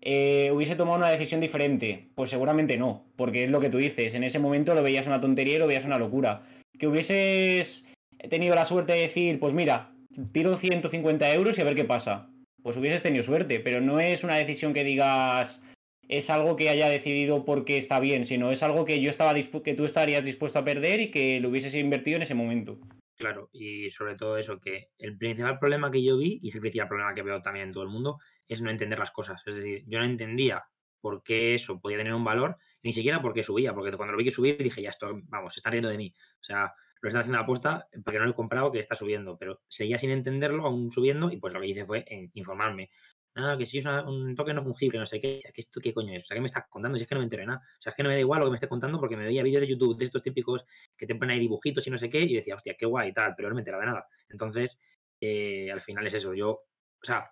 eh, 0.01 0.51
hubiese 0.53 0.75
tomado 0.75 0.99
una 0.99 1.11
decisión 1.11 1.41
diferente, 1.41 2.09
pues 2.17 2.31
seguramente 2.31 2.77
no, 2.77 3.05
porque 3.15 3.45
es 3.45 3.51
lo 3.53 3.61
que 3.61 3.71
tú 3.71 3.79
dices, 3.79 4.15
en 4.15 4.25
ese 4.25 4.41
momento 4.41 4.75
lo 4.75 4.83
veías 4.83 5.07
una 5.07 5.21
tontería 5.21 5.55
y 5.55 5.59
lo 5.59 5.69
veías 5.69 5.85
una 5.85 5.99
locura. 5.99 6.43
Que 6.77 6.89
hubieses 6.89 7.87
tenido 8.29 8.57
la 8.57 8.65
suerte 8.65 8.95
de 8.95 9.03
decir, 9.03 9.39
pues 9.39 9.55
mira, 9.55 9.93
tiro 10.33 10.57
150 10.57 11.33
euros 11.33 11.57
y 11.57 11.61
a 11.61 11.65
ver 11.65 11.77
qué 11.77 11.85
pasa. 11.85 12.29
Pues 12.61 12.77
hubieses 12.77 13.03
tenido 13.03 13.23
suerte, 13.23 13.61
pero 13.61 13.81
no 13.81 14.01
es 14.01 14.25
una 14.25 14.37
decisión 14.37 14.75
que 14.75 14.83
digas, 14.83 15.63
es 16.11 16.29
algo 16.29 16.57
que 16.57 16.69
haya 16.69 16.89
decidido 16.89 17.45
porque 17.45 17.79
está 17.79 18.01
bien, 18.01 18.25
sino 18.25 18.51
es 18.51 18.65
algo 18.65 18.85
que 18.85 19.01
yo 19.01 19.11
estaba 19.11 19.33
que 19.33 19.75
tú 19.75 19.85
estarías 19.85 20.25
dispuesto 20.25 20.59
a 20.59 20.65
perder 20.65 21.01
y 21.01 21.11
que 21.13 21.39
lo 21.39 21.51
hubieses 21.51 21.73
invertido 21.77 22.17
en 22.17 22.23
ese 22.23 22.35
momento. 22.35 22.81
Claro, 23.15 23.49
y 23.53 23.91
sobre 23.91 24.17
todo 24.17 24.37
eso, 24.37 24.59
que 24.61 24.89
el 24.99 25.17
principal 25.17 25.61
problema 25.61 25.91
que 25.91 26.03
yo 26.03 26.19
vi, 26.19 26.41
y 26.43 26.49
es 26.49 26.55
el 26.57 26.63
principal 26.63 26.89
problema 26.89 27.15
que 27.15 27.23
veo 27.23 27.41
también 27.41 27.69
en 27.69 27.73
todo 27.73 27.85
el 27.85 27.91
mundo, 27.91 28.19
es 28.49 28.61
no 28.61 28.71
entender 28.71 28.99
las 28.99 29.13
cosas. 29.13 29.41
Es 29.47 29.55
decir, 29.55 29.85
yo 29.87 30.01
no 30.01 30.05
entendía 30.05 30.65
por 31.01 31.23
qué 31.23 31.55
eso 31.55 31.81
podía 31.81 31.99
tener 31.99 32.15
un 32.15 32.25
valor, 32.25 32.57
ni 32.83 32.93
siquiera 32.93 33.23
porque 33.23 33.45
subía, 33.45 33.73
porque 33.73 33.97
cuando 33.97 34.13
lo 34.13 34.19
vi 34.19 34.25
que 34.25 34.31
subir 34.33 34.59
dije, 34.59 34.83
ya 34.83 34.91
esto, 34.91 35.13
vamos, 35.29 35.55
se 35.55 35.61
está 35.61 35.71
riendo 35.71 35.91
de 35.91 35.97
mí. 35.97 36.13
O 36.17 36.43
sea, 36.43 36.73
lo 37.01 37.09
están 37.09 37.21
haciendo 37.21 37.39
apuesta 37.39 37.87
porque 38.05 38.19
no 38.19 38.25
lo 38.25 38.33
he 38.33 38.35
comprado 38.35 38.73
que 38.73 38.81
está 38.81 38.97
subiendo, 38.97 39.39
pero 39.39 39.61
seguía 39.69 39.97
sin 39.97 40.11
entenderlo, 40.11 40.67
aún 40.67 40.91
subiendo, 40.91 41.31
y 41.31 41.37
pues 41.37 41.55
lo 41.55 41.61
que 41.61 41.69
hice 41.69 41.87
fue 41.87 42.05
informarme 42.35 42.91
ah, 43.37 43.57
que 43.59 43.67
si 43.67 43.79
es 43.79 43.87
un 43.87 44.35
toque 44.35 44.55
no 44.55 44.63
fungible, 44.63 44.99
no 44.99 45.07
sé 45.07 45.21
qué, 45.21 45.41
¿qué, 45.53 45.61
esto, 45.61 45.81
¿qué 45.81 45.93
coño 45.95 46.15
es? 46.15 46.25
O 46.25 46.27
sea, 46.27 46.35
¿qué 46.35 46.41
me 46.41 46.47
estás 46.47 46.65
contando? 46.69 46.99
Si 46.99 47.05
es 47.05 47.09
que 47.09 47.15
no 47.15 47.21
me 47.21 47.25
enteré 47.25 47.47
nada. 47.47 47.61
O 47.61 47.83
sea, 47.83 47.91
es 47.91 47.97
que 47.97 48.03
no 48.03 48.09
me 48.09 48.15
da 48.15 48.21
igual 48.21 48.41
lo 48.41 48.47
que 48.47 48.51
me 48.51 48.57
esté 48.57 48.69
contando 48.69 48.99
porque 48.99 49.17
me 49.17 49.25
veía 49.25 49.43
vídeos 49.43 49.63
de 49.63 49.69
YouTube 49.69 49.97
de 49.97 50.05
estos 50.05 50.23
típicos 50.23 50.65
que 50.97 51.07
te 51.07 51.15
ponen 51.15 51.35
ahí 51.35 51.41
dibujitos 51.41 51.87
y 51.87 51.91
no 51.91 51.99
sé 51.99 52.11
qué, 52.11 52.21
y 52.21 52.35
decía, 52.35 52.55
hostia, 52.55 52.75
qué 52.79 52.87
guay 52.87 53.11
y 53.11 53.13
tal, 53.13 53.35
pero 53.37 53.49
no 53.49 53.55
me 53.55 53.61
enteraba 53.61 53.83
de 53.83 53.91
nada. 53.91 54.07
Entonces, 54.29 54.79
eh, 55.21 55.71
al 55.73 55.81
final 55.81 56.07
es 56.07 56.15
eso. 56.15 56.35
Yo, 56.35 56.51
o 56.51 56.65
sea, 57.03 57.31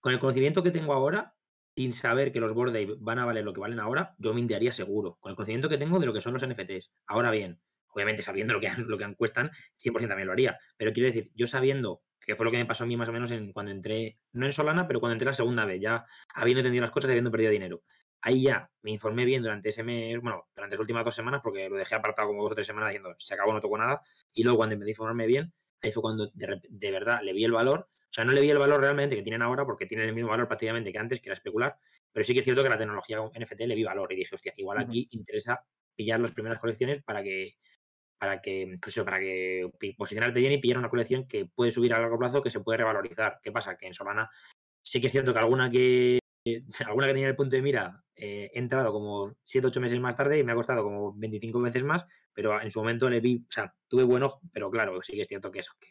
con 0.00 0.12
el 0.12 0.18
conocimiento 0.18 0.62
que 0.62 0.70
tengo 0.70 0.92
ahora, 0.92 1.34
sin 1.76 1.92
saber 1.92 2.30
que 2.32 2.40
los 2.40 2.52
Bored 2.52 2.96
van 2.98 3.18
a 3.18 3.24
valer 3.24 3.44
lo 3.44 3.52
que 3.52 3.60
valen 3.60 3.80
ahora, 3.80 4.14
yo 4.18 4.34
me 4.34 4.40
indiaría 4.40 4.72
seguro. 4.72 5.16
Con 5.20 5.30
el 5.30 5.36
conocimiento 5.36 5.68
que 5.68 5.78
tengo 5.78 5.98
de 5.98 6.06
lo 6.06 6.12
que 6.12 6.20
son 6.20 6.34
los 6.34 6.46
NFTs. 6.46 6.92
Ahora 7.06 7.30
bien, 7.30 7.60
obviamente 7.88 8.22
sabiendo 8.22 8.54
lo 8.54 8.60
que, 8.60 8.70
lo 8.86 8.98
que 8.98 9.14
cuestan, 9.16 9.50
100% 9.76 10.08
también 10.08 10.26
lo 10.26 10.32
haría. 10.32 10.58
Pero 10.76 10.92
quiero 10.92 11.06
decir, 11.06 11.30
yo 11.34 11.46
sabiendo 11.46 12.02
que 12.24 12.36
fue 12.36 12.44
lo 12.44 12.50
que 12.50 12.58
me 12.58 12.66
pasó 12.66 12.84
a 12.84 12.86
mí 12.86 12.96
más 12.96 13.08
o 13.08 13.12
menos 13.12 13.30
en, 13.30 13.52
cuando 13.52 13.72
entré, 13.72 14.18
no 14.32 14.46
en 14.46 14.52
Solana, 14.52 14.86
pero 14.86 15.00
cuando 15.00 15.14
entré 15.14 15.26
la 15.26 15.34
segunda 15.34 15.64
vez, 15.64 15.80
ya 15.80 16.04
habiendo 16.34 16.60
entendido 16.60 16.82
las 16.82 16.90
cosas 16.90 17.08
y 17.08 17.12
habiendo 17.12 17.30
perdido 17.30 17.50
dinero. 17.50 17.82
ahí 18.22 18.42
ya 18.42 18.70
me 18.82 18.90
informé 18.92 19.24
bien 19.24 19.42
durante 19.42 19.70
ese 19.70 19.82
mes, 19.82 20.20
bueno, 20.20 20.48
durante 20.54 20.76
las 20.76 20.80
últimas 20.80 21.04
dos 21.04 21.14
semanas, 21.14 21.40
porque 21.42 21.68
lo 21.68 21.76
dejé 21.76 21.94
apartado 21.94 22.28
como 22.28 22.42
dos 22.42 22.52
o 22.52 22.54
tres 22.54 22.66
semanas 22.66 22.90
diciendo, 22.90 23.14
se 23.16 23.34
acabó, 23.34 23.52
no 23.52 23.60
tocó 23.60 23.78
nada. 23.78 24.02
Y 24.32 24.42
luego 24.42 24.58
cuando 24.58 24.74
empecé 24.74 24.90
a 24.90 24.92
informarme 24.92 25.26
bien, 25.26 25.52
ahí 25.82 25.92
fue 25.92 26.02
cuando 26.02 26.30
de, 26.34 26.90
verdad 26.90 27.20
le 27.22 27.32
vi 27.32 27.44
el 27.44 27.52
valor. 27.52 27.88
O 27.88 28.12
sea, 28.12 28.24
no 28.24 28.32
le 28.32 28.40
vi 28.40 28.50
el 28.50 28.58
valor 28.58 28.80
realmente 28.80 29.16
que 29.16 29.22
tienen 29.22 29.40
ahora, 29.42 29.64
porque 29.64 29.86
tienen 29.86 30.08
el 30.08 30.14
mismo 30.14 30.30
valor 30.30 30.48
prácticamente 30.48 30.92
que 30.92 30.98
antes, 30.98 31.20
que 31.20 31.28
era 31.28 31.34
especular. 31.34 31.78
Pero 32.12 32.24
sí 32.24 32.34
que 32.34 32.40
es 32.40 32.44
cierto 32.44 32.62
que 32.62 32.68
la 32.68 32.78
tecnología 32.78 33.18
NFT 33.20 33.60
le 33.60 33.74
vi 33.74 33.84
valor. 33.84 34.12
Y 34.12 34.16
dije, 34.16 34.34
hostia, 34.34 34.52
igual 34.56 34.78
aquí 34.78 35.08
interesa 35.12 35.64
pillar 35.94 36.18
las 36.18 36.32
primeras 36.32 36.58
colecciones 36.58 37.02
para 37.02 37.22
que 37.22 37.56
para 38.20 38.42
que, 38.42 38.76
pues 38.80 38.94
para 39.02 39.18
que 39.18 39.70
posicionarte 39.96 40.40
bien 40.40 40.52
y 40.52 40.58
pillar 40.58 40.76
una 40.76 40.90
colección 40.90 41.26
que 41.26 41.46
puede 41.46 41.70
subir 41.70 41.94
a 41.94 41.98
largo 41.98 42.18
plazo, 42.18 42.42
que 42.42 42.50
se 42.50 42.60
puede 42.60 42.76
revalorizar. 42.76 43.40
¿Qué 43.42 43.50
pasa? 43.50 43.78
Que 43.78 43.86
en 43.86 43.94
Solana 43.94 44.28
sí 44.82 45.00
que 45.00 45.06
es 45.06 45.12
cierto 45.12 45.32
que 45.32 45.38
alguna 45.38 45.70
que 45.70 46.18
alguna 46.86 47.06
que 47.06 47.14
tenía 47.14 47.28
el 47.28 47.36
punto 47.36 47.56
de 47.56 47.62
mira 47.62 48.04
eh, 48.14 48.50
he 48.52 48.58
entrado 48.58 48.92
como 48.92 49.34
7 49.42 49.68
8 49.68 49.80
meses 49.80 50.00
más 50.00 50.16
tarde 50.16 50.38
y 50.38 50.44
me 50.44 50.52
ha 50.52 50.54
costado 50.54 50.82
como 50.82 51.14
25 51.14 51.62
veces 51.62 51.82
más, 51.82 52.04
pero 52.34 52.60
en 52.60 52.70
su 52.70 52.80
momento 52.80 53.08
le 53.08 53.20
vi, 53.20 53.38
o 53.38 53.50
sea, 53.50 53.74
tuve 53.88 54.04
buen 54.04 54.22
ojo, 54.22 54.42
pero 54.52 54.70
claro, 54.70 55.00
sí 55.02 55.14
que 55.14 55.22
es 55.22 55.28
cierto 55.28 55.50
que 55.50 55.60
eso, 55.60 55.72
que 55.80 55.88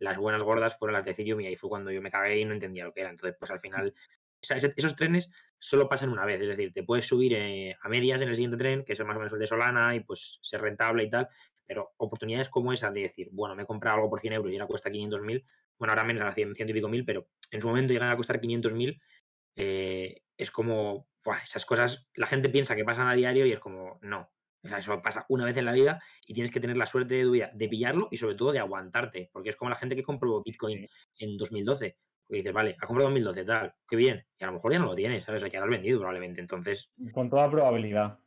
las 0.00 0.18
buenas 0.18 0.42
gordas 0.42 0.78
fueron 0.78 0.94
las 0.94 1.06
de 1.06 1.12
Ethereum 1.12 1.40
y 1.40 1.46
ahí 1.46 1.56
fue 1.56 1.70
cuando 1.70 1.90
yo 1.90 2.02
me 2.02 2.10
cagué 2.10 2.38
y 2.38 2.44
no 2.44 2.52
entendía 2.52 2.84
lo 2.84 2.92
que 2.92 3.00
era. 3.00 3.10
Entonces, 3.10 3.36
pues 3.38 3.50
al 3.50 3.60
final, 3.60 3.94
esos 4.42 4.96
trenes 4.96 5.30
solo 5.58 5.88
pasan 5.88 6.10
una 6.10 6.24
vez, 6.24 6.40
es 6.40 6.48
decir, 6.48 6.72
te 6.72 6.82
puedes 6.82 7.06
subir 7.06 7.34
eh, 7.34 7.76
a 7.80 7.88
medias 7.88 8.20
en 8.22 8.28
el 8.28 8.34
siguiente 8.34 8.56
tren, 8.56 8.84
que 8.84 8.94
es 8.94 9.00
más 9.00 9.16
o 9.16 9.18
menos 9.18 9.32
el 9.32 9.38
de 9.38 9.46
Solana, 9.46 9.94
y 9.94 10.00
pues 10.00 10.38
ser 10.42 10.62
rentable 10.62 11.04
y 11.04 11.10
tal, 11.10 11.28
pero 11.70 11.92
oportunidades 11.98 12.48
como 12.48 12.72
esa 12.72 12.90
de 12.90 13.02
decir, 13.02 13.28
bueno, 13.30 13.54
me 13.54 13.62
he 13.62 13.64
comprado 13.64 13.98
algo 13.98 14.10
por 14.10 14.18
100 14.18 14.32
euros 14.32 14.50
y 14.50 14.56
ahora 14.56 14.66
cuesta 14.66 14.90
500.000, 14.90 15.44
bueno, 15.78 15.92
ahora 15.92 16.02
menos, 16.02 16.22
a 16.22 16.32
100, 16.32 16.56
100 16.56 16.68
y 16.68 16.72
pico 16.72 16.88
mil, 16.88 17.04
pero 17.04 17.28
en 17.52 17.60
su 17.60 17.68
momento 17.68 17.92
llegan 17.92 18.10
a 18.10 18.16
costar 18.16 18.40
500.000, 18.40 19.00
eh, 19.54 20.22
es 20.36 20.50
como, 20.50 21.06
esas 21.44 21.64
cosas, 21.64 22.08
la 22.16 22.26
gente 22.26 22.48
piensa 22.48 22.74
que 22.74 22.84
pasan 22.84 23.06
a 23.06 23.14
diario 23.14 23.46
y 23.46 23.52
es 23.52 23.60
como, 23.60 24.00
no. 24.02 24.32
O 24.64 24.68
sea, 24.68 24.78
eso 24.78 25.00
pasa 25.00 25.26
una 25.28 25.44
vez 25.44 25.56
en 25.58 25.64
la 25.64 25.70
vida 25.70 26.02
y 26.26 26.34
tienes 26.34 26.50
que 26.50 26.58
tener 26.58 26.76
la 26.76 26.86
suerte 26.86 27.14
de, 27.14 27.30
vida, 27.30 27.52
de 27.54 27.68
pillarlo 27.68 28.08
y 28.10 28.16
sobre 28.16 28.34
todo 28.34 28.50
de 28.50 28.58
aguantarte, 28.58 29.30
porque 29.32 29.50
es 29.50 29.56
como 29.56 29.68
la 29.68 29.76
gente 29.76 29.94
que 29.94 30.02
compró 30.02 30.42
Bitcoin 30.42 30.88
en 31.18 31.36
2012. 31.36 31.96
Porque 32.26 32.38
dices, 32.38 32.52
vale, 32.52 32.76
ha 32.80 32.86
comprado 32.86 33.10
2012, 33.10 33.44
tal, 33.44 33.74
qué 33.88 33.94
bien. 33.94 34.26
Y 34.40 34.42
a 34.42 34.48
lo 34.48 34.54
mejor 34.54 34.72
ya 34.72 34.80
no 34.80 34.86
lo 34.86 34.96
tienes, 34.96 35.22
¿sabes? 35.22 35.40
O 35.40 35.46
sea, 35.46 35.52
ya 35.52 35.60
lo 35.60 35.66
has 35.66 35.70
vendido 35.70 36.00
probablemente. 36.00 36.40
Entonces. 36.40 36.90
Con 37.12 37.30
toda 37.30 37.48
probabilidad. 37.48 38.18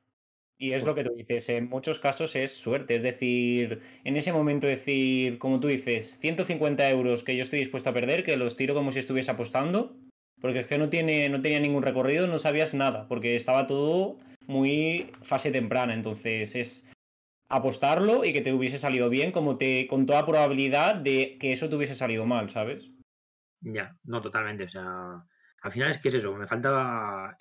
Y 0.63 0.71
es 0.71 0.85
lo 0.85 0.95
que 0.95 1.03
tú 1.03 1.13
dices, 1.13 1.49
en 1.49 1.67
muchos 1.67 1.99
casos 1.99 2.37
es 2.37 2.55
suerte, 2.55 2.95
es 2.95 3.03
decir, 3.03 3.81
en 4.05 4.15
ese 4.15 4.31
momento 4.31 4.65
decir, 4.65 5.37
como 5.37 5.59
tú 5.59 5.67
dices, 5.67 6.17
150 6.19 6.89
euros 6.89 7.25
que 7.25 7.35
yo 7.35 7.43
estoy 7.43 7.59
dispuesto 7.59 7.89
a 7.89 7.93
perder, 7.93 8.23
que 8.23 8.37
los 8.37 8.55
tiro 8.55 8.73
como 8.73 8.93
si 8.93 8.99
estuviese 8.99 9.29
apostando, 9.29 9.97
porque 10.39 10.61
es 10.61 10.67
que 10.67 10.77
no, 10.77 10.87
tiene, 10.87 11.27
no 11.27 11.41
tenía 11.41 11.59
ningún 11.59 11.83
recorrido, 11.83 12.27
no 12.27 12.39
sabías 12.39 12.73
nada, 12.73 13.09
porque 13.09 13.35
estaba 13.35 13.67
todo 13.67 14.19
muy 14.47 15.11
fase 15.21 15.51
temprana, 15.51 15.93
entonces 15.93 16.55
es 16.55 16.89
apostarlo 17.49 18.23
y 18.23 18.31
que 18.31 18.39
te 18.39 18.53
hubiese 18.53 18.77
salido 18.77 19.09
bien, 19.09 19.33
como 19.33 19.57
te 19.57 19.85
con 19.87 20.05
toda 20.05 20.25
probabilidad 20.25 20.95
de 20.95 21.37
que 21.41 21.51
eso 21.51 21.67
te 21.67 21.75
hubiese 21.75 21.95
salido 21.95 22.25
mal, 22.25 22.49
¿sabes? 22.51 22.89
Ya, 23.59 23.97
no, 24.05 24.21
totalmente, 24.21 24.63
o 24.63 24.69
sea, 24.69 25.25
al 25.63 25.71
final 25.71 25.91
es 25.91 25.97
que 25.97 26.09
es 26.09 26.15
eso, 26.15 26.35
me 26.35 26.45
faltaba, 26.45 27.37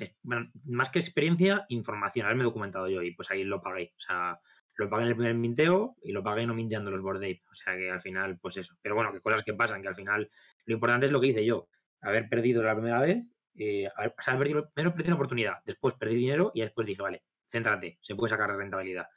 más 0.64 0.90
que 0.90 1.00
experiencia, 1.00 1.66
información, 1.68 2.24
haberme 2.24 2.44
documentado 2.44 2.88
yo 2.88 3.02
y 3.02 3.10
pues 3.10 3.28
ahí 3.32 3.42
lo 3.42 3.60
pagué. 3.60 3.92
O 3.96 4.00
sea, 4.00 4.40
lo 4.76 4.88
pagué 4.88 5.02
en 5.02 5.08
el 5.08 5.16
primer 5.16 5.34
minteo 5.34 5.96
y 6.04 6.12
lo 6.12 6.22
pagué 6.22 6.46
no 6.46 6.54
minteando 6.54 6.92
los 6.92 7.02
board 7.02 7.16
O 7.16 7.54
sea 7.54 7.76
que 7.76 7.90
al 7.90 8.00
final, 8.00 8.38
pues 8.38 8.58
eso. 8.58 8.76
Pero 8.80 8.94
bueno, 8.94 9.12
que 9.12 9.18
cosas 9.18 9.42
que 9.42 9.54
pasan, 9.54 9.82
que 9.82 9.88
al 9.88 9.96
final 9.96 10.30
lo 10.66 10.74
importante 10.74 11.06
es 11.06 11.12
lo 11.12 11.20
que 11.20 11.26
hice 11.26 11.44
yo, 11.44 11.68
haber 12.00 12.28
perdido 12.28 12.62
la 12.62 12.74
primera 12.76 13.00
vez, 13.00 13.24
eh, 13.56 13.88
haber, 13.96 14.14
o 14.16 14.22
sea, 14.22 14.38
perdido, 14.38 14.70
primero 14.72 14.94
perdí 14.94 15.08
una 15.08 15.16
oportunidad, 15.16 15.54
después 15.64 15.94
perdí 15.94 16.14
dinero 16.14 16.52
y 16.54 16.60
después 16.60 16.86
dije, 16.86 17.02
vale, 17.02 17.24
céntrate, 17.48 17.98
se 18.02 18.14
puede 18.14 18.30
sacar 18.30 18.56
rentabilidad. 18.56 19.08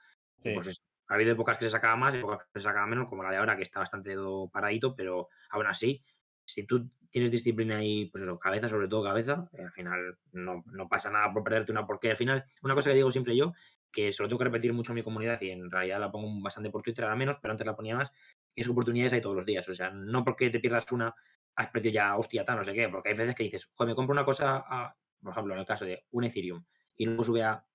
pues 0.41 0.65
eso. 0.65 0.81
Ha 1.09 1.13
habido 1.13 1.33
épocas 1.33 1.59
que 1.59 1.65
se 1.65 1.69
sacaba 1.69 1.95
más, 1.95 2.15
épocas 2.15 2.39
que 2.51 2.59
se 2.59 2.63
sacaba 2.63 2.87
menos, 2.87 3.07
como 3.07 3.21
la 3.21 3.29
de 3.29 3.37
ahora, 3.37 3.55
que 3.55 3.61
está 3.61 3.81
bastante 3.81 4.15
paradito, 4.51 4.95
pero 4.95 5.29
aún 5.51 5.67
así, 5.67 6.03
si 6.43 6.65
tú 6.65 6.89
tienes 7.15 7.31
disciplina 7.31 7.81
y, 7.81 8.07
pues 8.07 8.23
eso, 8.23 8.37
cabeza, 8.37 8.67
sobre 8.67 8.89
todo 8.89 9.01
cabeza, 9.01 9.49
eh, 9.53 9.61
al 9.61 9.71
final 9.71 10.17
no, 10.33 10.61
pasa 10.89 11.09
nada 11.09 11.31
por 11.31 11.45
perderte 11.45 11.71
una, 11.71 11.87
porque 11.87 12.11
al 12.11 12.17
final, 12.17 12.43
una 12.61 12.75
cosa 12.75 12.89
que 12.89 12.97
digo 12.97 13.09
siempre 13.09 13.37
yo, 13.37 13.53
que 13.89 14.11
se 14.11 14.21
lo 14.21 14.27
tengo 14.27 14.39
que 14.39 14.43
repetir 14.43 14.73
mucho 14.73 14.91
en 14.91 14.95
mi 14.95 15.01
comunidad 15.01 15.39
y 15.39 15.49
en 15.49 15.71
realidad 15.71 16.01
la 16.01 16.11
pongo 16.11 16.27
bastante 16.41 16.69
por 16.69 16.81
Twitter, 16.81 17.05
ahora 17.05 17.15
menos, 17.15 17.37
pero 17.41 17.53
antes 17.53 17.65
la 17.65 17.73
ponía 17.73 17.95
más, 17.95 18.11
es 18.53 18.67
oportunidades 18.67 19.13
hay 19.13 19.21
todos 19.21 19.33
los 19.33 19.45
días, 19.45 19.65
o 19.69 19.73
sea, 19.73 19.91
no 19.91 20.25
porque 20.25 20.49
te 20.49 20.59
pierdas 20.59 20.91
una, 20.91 21.15
has 21.55 21.69
perdido 21.69 21.93
ya, 21.93 22.17
hostia, 22.17 22.43
tal, 22.43 22.57
no 22.57 22.65
sé 22.65 22.73
qué, 22.73 22.89
porque 22.89 23.07
hay 23.07 23.15
veces 23.15 23.33
que 23.33 23.43
dices, 23.43 23.69
joder, 23.75 23.91
me 23.91 23.95
compro 23.95 24.11
una 24.11 24.25
cosa, 24.25 24.65
a, 24.67 24.93
por 25.23 25.31
ejemplo, 25.31 25.53
en 25.53 25.61
el 25.61 25.65
caso 25.65 25.85
de 25.85 26.03
un 26.11 26.25
Ethereum, 26.25 26.65
y 26.97 27.05
luego 27.05 27.23
sube 27.23 27.43
a 27.43 27.65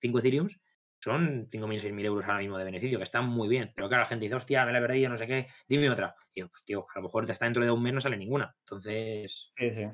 5 0.00 0.20
Ethereums, 0.20 0.58
son 1.06 1.48
5.000, 1.50 1.80
6.000 1.80 2.04
euros 2.04 2.24
ahora 2.24 2.40
mismo 2.40 2.58
de 2.58 2.64
beneficio, 2.64 2.98
que 2.98 3.04
están 3.04 3.28
muy 3.28 3.46
bien. 3.46 3.72
Pero 3.76 3.88
claro, 3.88 4.02
la 4.02 4.08
gente 4.08 4.24
dice, 4.24 4.34
hostia, 4.34 4.66
me 4.66 4.72
la 4.72 4.78
he 4.78 4.80
perdido, 4.80 5.08
no 5.08 5.16
sé 5.16 5.28
qué, 5.28 5.46
dime 5.68 5.88
otra. 5.88 6.16
Y 6.34 6.40
yo, 6.40 6.48
pues 6.48 6.64
tío, 6.64 6.84
a 6.92 6.98
lo 6.98 7.04
mejor 7.04 7.30
está 7.30 7.44
dentro 7.44 7.64
de 7.64 7.70
un 7.70 7.80
mes 7.80 7.94
no 7.94 8.00
sale 8.00 8.16
ninguna. 8.16 8.52
Entonces, 8.58 9.52
sí, 9.56 9.70
sí. 9.70 9.84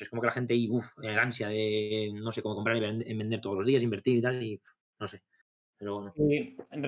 es 0.00 0.08
como 0.08 0.22
que 0.22 0.26
la 0.26 0.32
gente, 0.32 0.54
uff, 0.70 0.86
en 1.02 1.18
ansia 1.18 1.48
de, 1.48 2.12
no 2.14 2.30
sé, 2.30 2.40
cómo 2.40 2.54
comprar 2.54 2.76
y 2.76 3.14
vender 3.14 3.40
todos 3.40 3.56
los 3.56 3.66
días, 3.66 3.82
invertir 3.82 4.18
y 4.18 4.22
tal, 4.22 4.40
y 4.40 4.62
no 5.00 5.08
sé. 5.08 5.24
Pero 5.76 6.12
bueno. 6.14 6.14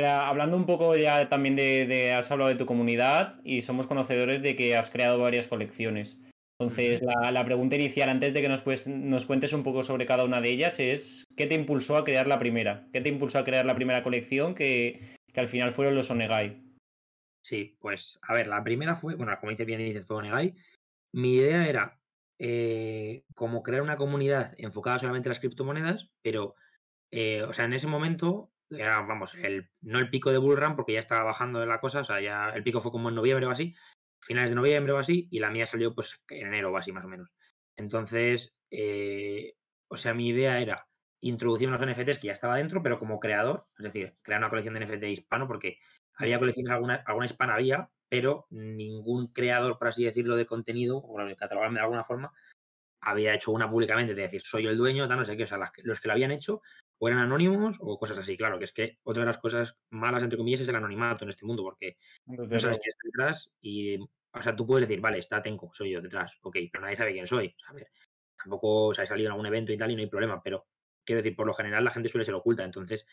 hablando 0.07 0.57
un 0.57 0.67
poco 0.67 0.95
ya 0.95 1.29
también 1.29 1.57
de, 1.57 1.87
de, 1.87 2.13
has 2.13 2.31
hablado 2.31 2.51
de 2.51 2.57
tu 2.57 2.67
comunidad 2.67 3.41
y 3.43 3.63
somos 3.63 3.89
conocedores 3.89 4.43
de 4.43 4.55
que 4.55 4.77
has 4.77 4.91
creado 4.91 5.19
varias 5.19 5.49
colecciones. 5.49 6.19
Entonces, 6.63 7.03
la, 7.03 7.45
pregunta 7.45 7.75
inicial, 7.75 8.09
antes 8.09 8.33
de 8.33 8.41
que 8.41 8.49
nos, 8.49 8.65
nos, 8.87 9.27
cuentes 9.27 9.53
un 9.53 9.65
poco 9.65 9.83
sobre 9.83 10.07
cada 10.07 10.25
una 10.25 10.41
de 10.41 10.51
ellas, 10.51 10.79
es 10.79 11.25
¿qué 11.37 11.47
te 11.47 11.55
impulsó 11.55 11.97
a 11.97 12.05
crear 12.05 12.29
la 12.29 12.39
primera? 12.39 12.87
¿Qué 12.93 13.01
te 13.01 13.09
impulsó 13.09 13.41
a 13.41 13.45
crear 13.45 13.67
la 13.67 13.75
primera 13.75 14.03
colección 14.03 14.55
que, 14.55 15.17
al 15.35 15.49
final 15.49 15.73
fueron 15.73 15.97
los 15.97 16.11
Onegai? 16.11 16.63
Sí, 17.43 17.77
pues 17.81 18.21
a 18.23 18.35
ver, 18.35 18.47
la 18.47 18.63
primera 18.63 18.95
fue, 18.95 19.17
bueno, 19.17 19.37
como 19.41 19.51
dice 19.51 19.65
bien 19.65 19.81
dice, 19.81 20.03
fue 20.03 20.19
Onegai. 20.19 20.55
Mi 21.13 21.35
idea 21.35 21.69
era 21.69 22.01
eh, 22.39 23.25
como 23.35 23.65
crear 23.65 23.83
una 23.83 23.97
comunidad 23.97 24.55
enfocada 24.59 25.01
solamente 25.01 25.29
en 25.29 25.31
las 25.31 25.41
criptomonedas, 25.41 26.11
pero, 26.23 26.55
eh, 27.11 27.43
o 27.43 27.53
sea, 27.53 27.65
en 27.65 27.73
ese 27.73 27.89
momento 27.89 28.53
era, 28.71 29.01
vamos, 29.01 29.35
no 29.81 29.99
el 29.99 30.11
pico 30.11 30.31
de 30.31 30.39
Bullrun 30.39 30.77
porque 30.77 30.93
ya 30.93 31.01
estaba 31.01 31.25
bajando 31.25 31.59
de 31.59 31.67
la 31.67 31.81
cosa, 31.81 32.01
o 32.01 32.05
sea, 32.05 32.21
ya 32.21 32.51
el 32.51 32.63
pico 32.63 32.81
fue 32.81 32.93
como 32.93 33.09
en 33.09 33.17
noviembre 33.17 33.47
o 33.47 33.51
así, 33.51 33.75
finales 34.23 34.51
de 34.51 34.57
noviembre 34.57 34.93
o 34.93 34.99
así, 34.99 35.29
y 35.31 35.39
la 35.41 35.51
mía 35.51 35.67
salió 35.67 35.95
pues 35.95 36.21
en 36.29 36.49
enero 36.49 36.73
o 36.73 36.77
así 36.77 36.93
más 36.93 37.05
o 37.05 37.09
menos. 37.09 37.29
Entonces, 37.77 38.55
eh, 38.71 39.55
o 39.89 39.97
sea, 39.97 40.15
mi 40.15 40.29
idea 40.29 40.61
era 40.61 40.87
introducir 41.21 41.69
unos 41.69 41.81
NFTs 41.81 42.19
que 42.19 42.29
ya 42.29 42.33
estaba 42.33 42.57
dentro, 42.57 42.83
pero 42.83 42.99
como 42.99 43.21
creador, 43.21 43.67
es 43.79 43.85
decir, 43.85 44.17
crear 44.23 44.41
una 44.41 44.49
colección 44.49 44.75
de 44.75 44.81
NFT 44.87 45.05
hispano, 45.05 45.47
porque 45.47 45.79
había 46.15 46.39
colecciones, 46.39 46.73
alguna, 46.73 47.03
alguna 47.07 47.27
hispana 47.27 47.55
había, 47.55 47.91
pero 48.09 48.47
ningún 48.51 49.29
creador, 49.29 49.79
por 49.79 49.89
así 49.89 50.05
decirlo, 50.05 50.37
de 50.37 50.47
contenido, 50.47 50.99
o 50.99 51.17
catalogarme 51.37 51.79
de 51.79 51.85
alguna 51.85 52.03
forma, 52.03 52.33
había 53.01 53.35
hecho 53.35 53.51
una 53.51 53.71
públicamente 53.71 54.15
de 54.15 54.23
decir, 54.23 54.43
soy 54.43 54.67
el 54.67 54.77
dueño, 54.77 55.09
tal, 55.09 55.19
no 55.19 55.25
sé 55.25 55.37
qué, 55.37 55.45
o 55.45 55.47
sea, 55.47 55.59
los 55.59 56.01
que 56.01 56.09
lo 56.09 56.15
habían 56.15 56.31
hecho 56.31 56.61
o 57.03 57.09
eran 57.09 57.19
anónimos 57.19 57.79
o 57.81 57.99
cosas 57.99 58.19
así. 58.19 58.37
Claro, 58.37 58.61
que 58.61 58.65
es 58.65 58.73
que 58.73 59.01
otra 59.03 59.25
de 59.25 59.27
las 59.27 59.39
cosas 59.39 59.77
malas, 59.91 60.23
entre 60.23 60.39
comillas, 60.39 60.61
es 60.61 60.69
el 60.69 60.77
anonimato 60.77 61.25
en 61.25 61.31
este 61.31 61.45
mundo, 61.45 61.65
porque 61.65 61.97
no 62.27 62.45
sabes 62.45 62.79
quién 62.79 62.91
está 62.91 63.03
detrás 63.05 63.51
y, 63.61 63.99
o 63.99 64.41
sea, 64.41 64.55
tú 64.55 64.65
puedes 64.65 64.89
decir, 64.89 65.01
vale, 65.01 65.19
está 65.19 65.43
Tenko, 65.43 65.73
soy 65.73 65.91
yo 65.91 66.01
detrás, 66.01 66.39
ok, 66.43 66.59
pero 66.71 66.83
nadie 66.83 66.95
sabe 66.95 67.13
quién 67.13 67.27
soy. 67.27 67.57
a 67.67 67.73
ver, 67.73 67.89
tampoco 68.41 68.87
o 68.87 68.95
sea, 68.95 69.03
he 69.03 69.09
salido 69.09 69.27
en 69.27 69.33
algún 69.33 69.47
evento 69.47 69.73
y 69.73 69.77
tal 69.77 69.91
y 69.91 69.97
no 69.97 70.01
hay 70.01 70.07
problema, 70.07 70.41
pero 70.45 70.69
quiero 71.05 71.19
decir, 71.19 71.35
por 71.35 71.49
lo 71.49 71.55
general 71.55 71.83
la 71.83 71.91
gente 71.91 72.09
suele 72.09 72.25
ser 72.25 72.35
oculta, 72.35 72.63
entonces 72.63 73.05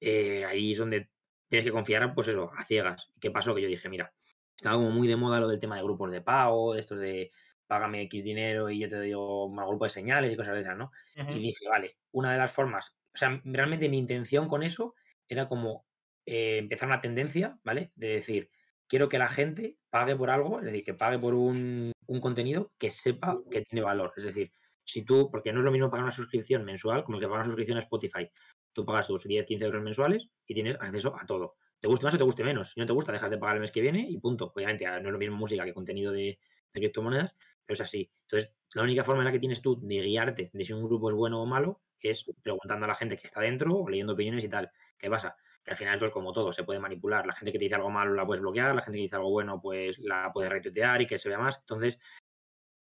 eh, 0.00 0.44
ahí 0.44 0.70
es 0.70 0.78
donde 0.78 1.10
tienes 1.48 1.66
que 1.66 1.72
confiar, 1.72 2.14
pues 2.14 2.28
eso, 2.28 2.52
a 2.56 2.62
ciegas. 2.62 3.10
¿Qué 3.20 3.32
pasó? 3.32 3.52
Que 3.52 3.62
yo 3.62 3.68
dije, 3.68 3.88
mira, 3.88 4.14
estaba 4.56 4.76
como 4.76 4.92
muy 4.92 5.08
de 5.08 5.16
moda 5.16 5.40
lo 5.40 5.48
del 5.48 5.58
tema 5.58 5.74
de 5.74 5.82
grupos 5.82 6.12
de 6.12 6.20
pago, 6.20 6.74
de 6.74 6.80
estos 6.80 7.00
de 7.00 7.32
págame 7.66 8.02
X 8.02 8.22
dinero 8.22 8.70
y 8.70 8.78
yo 8.78 8.88
te 8.88 9.00
digo 9.00 9.46
un 9.46 9.56
grupo 9.56 9.86
de 9.86 9.90
señales 9.90 10.32
y 10.32 10.36
cosas 10.36 10.54
de 10.54 10.60
esas, 10.60 10.76
¿no? 10.76 10.92
Y 11.16 11.40
dije, 11.40 11.68
vale, 11.68 11.96
una 12.12 12.30
de 12.30 12.38
las 12.38 12.52
formas 12.52 12.94
o 13.14 13.16
sea, 13.16 13.40
realmente 13.44 13.88
mi 13.88 13.98
intención 13.98 14.48
con 14.48 14.62
eso 14.62 14.94
era 15.28 15.48
como 15.48 15.86
eh, 16.26 16.58
empezar 16.58 16.88
una 16.88 17.00
tendencia, 17.00 17.58
¿vale? 17.62 17.92
De 17.94 18.08
decir, 18.08 18.50
quiero 18.88 19.08
que 19.08 19.18
la 19.18 19.28
gente 19.28 19.76
pague 19.90 20.16
por 20.16 20.30
algo, 20.30 20.58
es 20.58 20.66
decir, 20.66 20.84
que 20.84 20.94
pague 20.94 21.18
por 21.18 21.34
un, 21.34 21.92
contenido 22.20 22.72
que 22.78 22.90
sepa 22.90 23.40
que 23.50 23.62
tiene 23.62 23.82
valor. 23.82 24.12
Es 24.16 24.24
decir, 24.24 24.52
si 24.84 25.04
tú, 25.04 25.30
porque 25.30 25.52
no 25.52 25.60
es 25.60 25.64
lo 25.64 25.72
mismo 25.72 25.90
pagar 25.90 26.04
una 26.04 26.12
suscripción 26.12 26.64
mensual 26.64 27.04
como 27.04 27.16
el 27.16 27.20
que 27.20 27.26
pagar 27.26 27.40
una 27.40 27.46
suscripción 27.46 27.78
a 27.78 27.82
Spotify. 27.82 28.28
Tú 28.72 28.84
pagas 28.84 29.06
tus 29.06 29.24
10, 29.24 29.46
15 29.46 29.64
euros 29.64 29.82
mensuales 29.82 30.28
y 30.46 30.54
tienes 30.54 30.76
acceso 30.80 31.14
a 31.16 31.24
todo. 31.24 31.54
Te 31.78 31.88
guste 31.88 32.06
más 32.06 32.14
o 32.14 32.18
te 32.18 32.24
guste 32.24 32.44
menos. 32.44 32.72
Si 32.72 32.80
no 32.80 32.86
te 32.86 32.92
gusta, 32.92 33.12
dejas 33.12 33.30
de 33.30 33.38
pagar 33.38 33.56
el 33.56 33.60
mes 33.60 33.70
que 33.70 33.80
viene 33.80 34.06
y 34.08 34.18
punto. 34.18 34.52
Obviamente 34.54 34.84
no 34.86 34.96
es 35.08 35.12
lo 35.12 35.18
mismo 35.18 35.36
música 35.36 35.64
que 35.64 35.72
contenido 35.72 36.12
de, 36.12 36.38
de 36.72 36.80
criptomonedas, 36.80 37.34
pero 37.64 37.74
es 37.74 37.80
así. 37.80 38.10
Entonces, 38.22 38.52
la 38.74 38.82
única 38.82 39.04
forma 39.04 39.22
en 39.22 39.26
la 39.26 39.32
que 39.32 39.38
tienes 39.38 39.62
tú 39.62 39.78
de 39.80 40.02
guiarte 40.02 40.50
de 40.52 40.64
si 40.64 40.72
un 40.72 40.84
grupo 40.84 41.08
es 41.08 41.14
bueno 41.14 41.40
o 41.40 41.46
malo 41.46 41.80
es 42.10 42.24
preguntando 42.42 42.84
a 42.84 42.88
la 42.88 42.94
gente 42.94 43.16
que 43.16 43.26
está 43.26 43.40
dentro 43.40 43.74
o 43.74 43.88
leyendo 43.88 44.12
opiniones 44.12 44.44
y 44.44 44.48
tal. 44.48 44.70
¿Qué 44.98 45.08
pasa? 45.10 45.36
Que 45.62 45.70
al 45.70 45.76
final 45.76 46.02
es 46.02 46.10
como 46.10 46.32
todo, 46.32 46.52
se 46.52 46.64
puede 46.64 46.80
manipular. 46.80 47.26
La 47.26 47.32
gente 47.32 47.52
que 47.52 47.58
te 47.58 47.64
dice 47.64 47.76
algo 47.76 47.90
malo 47.90 48.14
la 48.14 48.26
puedes 48.26 48.40
bloquear, 48.40 48.74
la 48.74 48.82
gente 48.82 48.98
que 48.98 49.02
dice 49.02 49.16
algo 49.16 49.30
bueno 49.30 49.60
pues 49.60 49.98
la 49.98 50.30
puedes 50.32 50.50
retuitear 50.50 51.02
y 51.02 51.06
que 51.06 51.18
se 51.18 51.28
vea 51.28 51.38
más. 51.38 51.58
Entonces, 51.58 51.98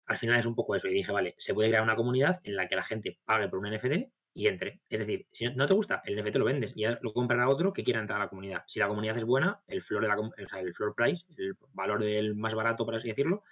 al 0.06 0.18
final 0.18 0.40
es 0.40 0.46
un 0.46 0.56
poco 0.56 0.76
eso. 0.76 0.88
Y 0.88 0.94
dije, 0.94 1.12
vale, 1.12 1.36
se 1.38 1.54
puede 1.54 1.70
crear 1.70 1.84
una 1.84 1.96
comunidad 1.96 2.40
en 2.44 2.56
la 2.56 2.68
que 2.68 2.76
la 2.76 2.84
gente 2.84 3.20
pague 3.26 3.48
por 3.48 3.60
un 3.60 3.74
NFT 3.74 4.12
y 4.34 4.48
entre. 4.48 4.82
Es 4.90 5.00
decir, 5.00 5.28
si 5.32 5.48
no 5.54 5.66
te 5.66 5.74
gusta, 5.74 6.02
el 6.06 6.20
NFT 6.20 6.36
lo 6.36 6.46
vendes 6.46 6.74
y 6.76 6.86
lo 6.86 7.14
comprará 7.14 7.50
otro 7.50 7.74
que 7.74 7.84
quiera 7.84 8.00
entrar 8.00 8.20
a 8.20 8.24
la 8.26 8.30
comunidad. 8.30 8.64
Si 8.68 8.80
la 8.80 8.88
comunidad 8.88 9.18
es 9.18 9.26
buena, 9.26 9.62
el 9.68 9.82
floor, 9.82 10.04
de 10.04 10.08
la, 10.08 10.20
o 10.20 10.48
sea, 10.48 10.60
el 10.60 10.74
floor 10.74 10.96
price, 10.96 11.26
el 11.38 11.56
valor 11.74 12.04
del 12.04 12.36
más 12.36 12.56
barato, 12.56 12.86
por 12.86 12.96
así 12.96 13.08
decirlo, 13.08 13.44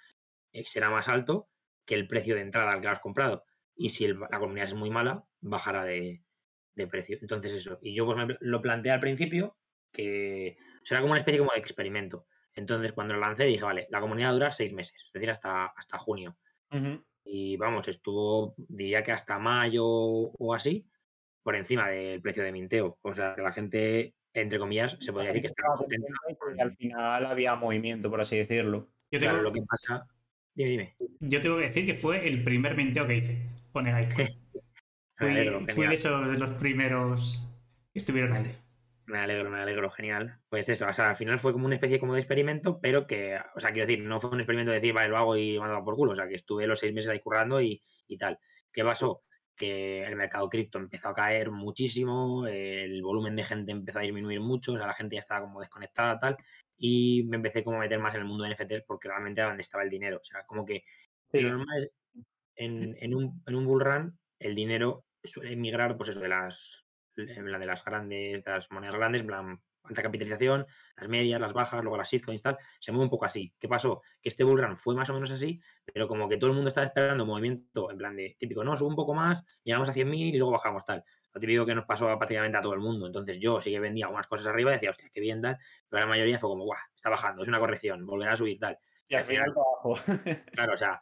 eh, 0.52 0.64
será 0.64 0.90
más 0.90 1.08
alto 1.08 1.48
que 1.84 1.94
el 1.94 2.06
precio 2.06 2.34
de 2.34 2.42
entrada 2.42 2.72
al 2.72 2.80
que 2.80 2.86
lo 2.86 2.92
has 2.92 3.00
comprado. 3.00 3.44
Y 3.78 3.90
si 3.90 4.08
la 4.08 4.40
comunidad 4.40 4.66
es 4.66 4.74
muy 4.74 4.90
mala, 4.90 5.24
bajará 5.40 5.84
de, 5.84 6.20
precio. 6.90 7.16
Entonces 7.20 7.54
eso. 7.54 7.78
Y 7.80 7.94
yo 7.94 8.04
pues 8.04 8.18
me 8.18 8.36
lo 8.40 8.60
planteé 8.60 8.92
al 8.92 9.00
principio 9.00 9.56
que 9.92 10.56
será 10.82 11.00
como 11.00 11.12
una 11.12 11.20
especie 11.20 11.38
como 11.38 11.52
de 11.52 11.60
experimento. 11.60 12.26
Entonces 12.54 12.92
cuando 12.92 13.14
lo 13.14 13.20
lancé 13.20 13.44
dije, 13.44 13.64
vale, 13.64 13.86
la 13.90 14.00
comunidad 14.00 14.32
dura 14.32 14.50
seis 14.50 14.72
meses, 14.72 14.96
es 15.06 15.12
decir, 15.12 15.30
hasta, 15.30 15.66
hasta 15.66 15.96
junio. 15.96 16.36
Y 17.24 17.56
vamos, 17.56 17.88
estuvo, 17.88 18.54
diría 18.56 19.02
que 19.02 19.12
hasta 19.12 19.38
mayo 19.38 19.86
o 19.86 20.54
así, 20.54 20.88
por 21.42 21.54
encima 21.54 21.88
del 21.88 22.20
precio 22.20 22.42
de 22.42 22.52
minteo. 22.52 22.98
O 23.02 23.12
sea, 23.12 23.34
que 23.34 23.42
la 23.42 23.52
gente, 23.52 24.14
entre 24.32 24.58
comillas, 24.58 24.96
se 24.98 25.12
podría 25.12 25.30
decir 25.30 25.42
que 25.42 25.46
estaba 25.46 25.76
contenta. 25.76 26.08
Porque 26.38 26.62
al 26.62 26.76
final 26.76 27.26
había 27.26 27.54
movimiento, 27.54 28.10
por 28.10 28.20
así 28.20 28.36
decirlo. 28.36 28.88
Yo 29.10 29.20
tengo... 29.20 29.36
lo 29.38 29.52
que 29.52 29.62
pasa... 29.62 30.06
Dime, 30.54 30.70
dime. 30.70 30.96
Yo 31.20 31.40
tengo 31.40 31.58
que 31.58 31.68
decir 31.68 31.86
que 31.86 31.94
fue 31.94 32.26
el 32.26 32.42
primer 32.42 32.76
minteo 32.76 33.06
que 33.06 33.16
hice 33.16 33.48
con 33.78 33.86
el 33.86 34.10
fui, 34.10 35.74
fui 35.74 35.86
de 35.86 35.94
hecho 35.94 36.20
de 36.20 36.38
los 36.38 36.50
primeros 36.54 37.46
que 37.92 37.98
estuvieron 38.00 38.32
ahí. 38.32 38.52
Me 39.06 39.18
alegro, 39.18 39.50
me 39.50 39.58
alegro, 39.58 39.90
genial. 39.90 40.34
Pues 40.48 40.68
eso, 40.68 40.86
o 40.86 40.92
sea, 40.92 41.10
al 41.10 41.16
final 41.16 41.38
fue 41.38 41.52
como 41.52 41.66
una 41.66 41.76
especie 41.76 42.00
como 42.00 42.14
de 42.14 42.20
experimento, 42.20 42.80
pero 42.80 43.06
que, 43.06 43.38
o 43.54 43.60
sea, 43.60 43.70
quiero 43.70 43.86
decir, 43.86 44.04
no 44.04 44.20
fue 44.20 44.30
un 44.30 44.40
experimento 44.40 44.70
de 44.70 44.76
decir, 44.76 44.92
vale, 44.92 45.08
lo 45.08 45.16
hago 45.16 45.36
y 45.36 45.58
mando 45.58 45.82
por 45.84 45.94
culo, 45.94 46.12
o 46.12 46.14
sea, 46.14 46.28
que 46.28 46.34
estuve 46.34 46.66
los 46.66 46.80
seis 46.80 46.92
meses 46.92 47.10
ahí 47.10 47.20
currando 47.20 47.60
y, 47.60 47.80
tal. 48.18 48.38
¿Qué 48.72 48.84
pasó? 48.84 49.22
Que 49.56 50.04
el 50.04 50.16
mercado 50.16 50.48
cripto 50.48 50.78
empezó 50.78 51.08
a 51.08 51.14
caer 51.14 51.50
muchísimo, 51.50 52.46
el 52.46 53.00
volumen 53.02 53.36
de 53.36 53.44
gente 53.44 53.72
empezó 53.72 54.00
a 54.00 54.02
disminuir 54.02 54.40
mucho, 54.40 54.72
o 54.72 54.76
sea, 54.76 54.86
la 54.88 54.92
gente 54.92 55.14
ya 55.16 55.20
estaba 55.20 55.42
como 55.42 55.60
desconectada, 55.60 56.18
tal, 56.18 56.36
y 56.76 57.24
me 57.28 57.36
empecé 57.36 57.64
como 57.64 57.78
a 57.78 57.80
meter 57.80 57.98
más 58.00 58.14
en 58.14 58.22
el 58.22 58.26
mundo 58.26 58.44
de 58.44 58.50
NFTs 58.50 58.82
porque 58.86 59.08
realmente 59.08 59.40
era 59.40 59.48
donde 59.48 59.62
estaba 59.62 59.84
el 59.84 59.90
dinero, 59.90 60.18
o 60.18 60.24
sea, 60.24 60.44
como 60.46 60.66
que 60.66 60.82
lo 61.32 61.50
normal 61.50 61.84
es, 61.84 61.90
en, 62.58 62.96
en, 63.00 63.14
un, 63.14 63.42
en 63.46 63.54
un 63.54 63.66
bull 63.66 63.80
run, 63.80 64.18
el 64.38 64.54
dinero 64.54 65.04
suele 65.24 65.56
migrar, 65.56 65.96
pues 65.96 66.10
eso, 66.10 66.20
de 66.20 66.28
las 66.28 66.84
la 67.14 67.58
de 67.58 67.66
las 67.66 67.84
grandes, 67.84 68.44
de 68.44 68.50
las 68.50 68.70
monedas 68.70 68.94
grandes, 68.94 69.22
plan, 69.24 69.60
alta 69.82 70.02
capitalización, 70.02 70.66
las 70.96 71.08
medias, 71.08 71.40
las 71.40 71.52
bajas, 71.52 71.82
luego 71.82 71.96
las 71.96 72.10
shitcoins, 72.10 72.42
tal, 72.42 72.58
se 72.78 72.92
mueve 72.92 73.04
un 73.04 73.10
poco 73.10 73.24
así. 73.24 73.52
¿Qué 73.58 73.68
pasó? 73.68 74.02
Que 74.22 74.28
este 74.28 74.44
bullrun 74.44 74.76
fue 74.76 74.94
más 74.94 75.08
o 75.10 75.14
menos 75.14 75.30
así, 75.30 75.60
pero 75.84 76.06
como 76.06 76.28
que 76.28 76.36
todo 76.36 76.50
el 76.50 76.54
mundo 76.54 76.68
estaba 76.68 76.86
esperando 76.86 77.26
movimiento, 77.26 77.90
en 77.90 77.98
plan 77.98 78.16
de 78.16 78.36
típico, 78.38 78.62
no, 78.62 78.76
sube 78.76 78.88
un 78.88 78.96
poco 78.96 79.14
más, 79.14 79.44
llegamos 79.64 79.88
a 79.88 79.92
100.000 79.92 80.34
y 80.34 80.38
luego 80.38 80.52
bajamos 80.52 80.84
tal. 80.84 81.02
Lo 81.32 81.40
típico 81.40 81.66
que 81.66 81.74
nos 81.74 81.84
pasó 81.84 82.06
prácticamente 82.18 82.58
a 82.58 82.62
todo 82.62 82.74
el 82.74 82.80
mundo. 82.80 83.06
Entonces 83.06 83.38
yo 83.38 83.60
sí 83.60 83.70
que 83.70 83.80
vendía 83.80 84.06
algunas 84.06 84.26
cosas 84.26 84.46
arriba 84.46 84.70
y 84.70 84.74
decía, 84.74 84.90
hostia, 84.90 85.10
qué 85.12 85.20
bien 85.20 85.40
tal, 85.40 85.56
pero 85.88 86.00
la 86.00 86.06
mayoría 86.06 86.38
fue 86.38 86.50
como, 86.50 86.64
guau, 86.64 86.78
está 86.94 87.10
bajando, 87.10 87.42
es 87.42 87.48
una 87.48 87.58
corrección, 87.58 88.06
volverá 88.06 88.32
a 88.32 88.36
subir 88.36 88.58
tal. 88.58 88.78
Y 89.08 89.14
al 89.14 89.24
final, 89.24 89.46
abajo. 89.50 89.98
claro, 90.52 90.74
o 90.74 90.76
sea, 90.76 91.00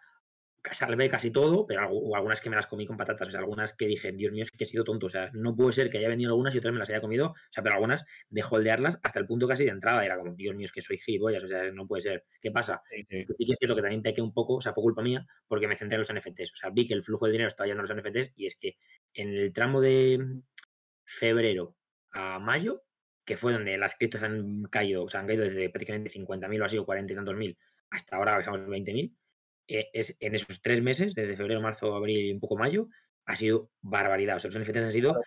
salvé 0.74 1.08
casi 1.08 1.30
todo, 1.30 1.66
pero 1.66 1.88
o 1.88 2.16
algunas 2.16 2.40
que 2.40 2.50
me 2.50 2.56
las 2.56 2.66
comí 2.66 2.86
con 2.86 2.96
patatas, 2.96 3.28
o 3.28 3.30
sea, 3.30 3.40
algunas 3.40 3.72
que 3.74 3.86
dije, 3.86 4.12
Dios 4.12 4.32
mío, 4.32 4.42
es 4.42 4.50
que 4.50 4.64
he 4.64 4.66
sido 4.66 4.84
tonto, 4.84 5.06
o 5.06 5.08
sea, 5.08 5.30
no 5.32 5.54
puede 5.54 5.72
ser 5.72 5.90
que 5.90 5.98
haya 5.98 6.08
venido 6.08 6.30
algunas 6.30 6.54
y 6.54 6.58
otras 6.58 6.72
me 6.72 6.78
las 6.78 6.88
haya 6.90 7.00
comido, 7.00 7.28
o 7.28 7.34
sea, 7.50 7.62
pero 7.62 7.74
algunas 7.74 8.04
de 8.28 8.42
holdearlas 8.48 8.98
hasta 9.02 9.18
el 9.18 9.26
punto 9.26 9.46
casi 9.48 9.64
de 9.64 9.70
entrada, 9.70 10.04
era 10.04 10.16
como, 10.18 10.34
Dios 10.34 10.54
mío, 10.54 10.64
es 10.64 10.72
que 10.72 10.82
soy 10.82 10.98
gilipollas, 10.98 11.44
o 11.44 11.48
sea, 11.48 11.70
no 11.72 11.86
puede 11.86 12.02
ser. 12.02 12.24
¿Qué 12.40 12.50
pasa? 12.50 12.82
Sí, 12.90 13.04
que 13.06 13.26
es 13.52 13.58
cierto 13.58 13.76
que 13.76 13.82
también 13.82 14.02
pequé 14.02 14.22
un 14.22 14.32
poco, 14.32 14.56
o 14.56 14.60
sea, 14.60 14.72
fue 14.72 14.82
culpa 14.82 15.02
mía, 15.02 15.26
porque 15.48 15.68
me 15.68 15.76
centré 15.76 15.96
en 15.96 16.00
los 16.00 16.12
NFTs, 16.12 16.52
o 16.52 16.56
sea, 16.56 16.70
vi 16.70 16.86
que 16.86 16.94
el 16.94 17.02
flujo 17.02 17.26
de 17.26 17.32
dinero 17.32 17.48
estaba 17.48 17.66
yendo 17.66 17.82
a 17.82 17.86
los 17.86 17.94
NFTs 17.94 18.32
y 18.36 18.46
es 18.46 18.56
que 18.56 18.76
en 19.14 19.28
el 19.34 19.52
tramo 19.52 19.80
de 19.80 20.42
febrero 21.04 21.76
a 22.12 22.38
mayo, 22.38 22.82
que 23.24 23.36
fue 23.36 23.52
donde 23.52 23.76
las 23.78 23.94
criptos 23.94 24.22
han 24.22 24.64
caído, 24.64 25.04
o 25.04 25.08
sea, 25.08 25.20
han 25.20 25.26
caído 25.26 25.44
desde 25.44 25.68
prácticamente 25.70 26.10
50.000 26.10 26.62
o 26.62 26.64
así, 26.64 26.78
o 26.78 26.84
40 26.84 27.12
y 27.12 27.16
tantos 27.16 27.36
mil, 27.36 27.58
hasta 27.90 28.16
ahora 28.16 28.34
que 28.34 28.40
estamos 28.40 28.60
en 28.60 28.68
20.000, 28.68 29.16
eh, 29.68 29.88
es, 29.92 30.16
en 30.20 30.34
esos 30.34 30.60
tres 30.60 30.82
meses, 30.82 31.14
desde 31.14 31.36
febrero, 31.36 31.60
marzo, 31.60 31.94
abril 31.94 32.26
y 32.26 32.32
un 32.32 32.40
poco 32.40 32.56
mayo, 32.56 32.88
ha 33.26 33.36
sido 33.36 33.70
barbaridad. 33.82 34.36
O 34.36 34.40
sea, 34.40 34.50
los 34.50 34.60
NFTs 34.60 34.76
han 34.76 34.92
sido. 34.92 35.20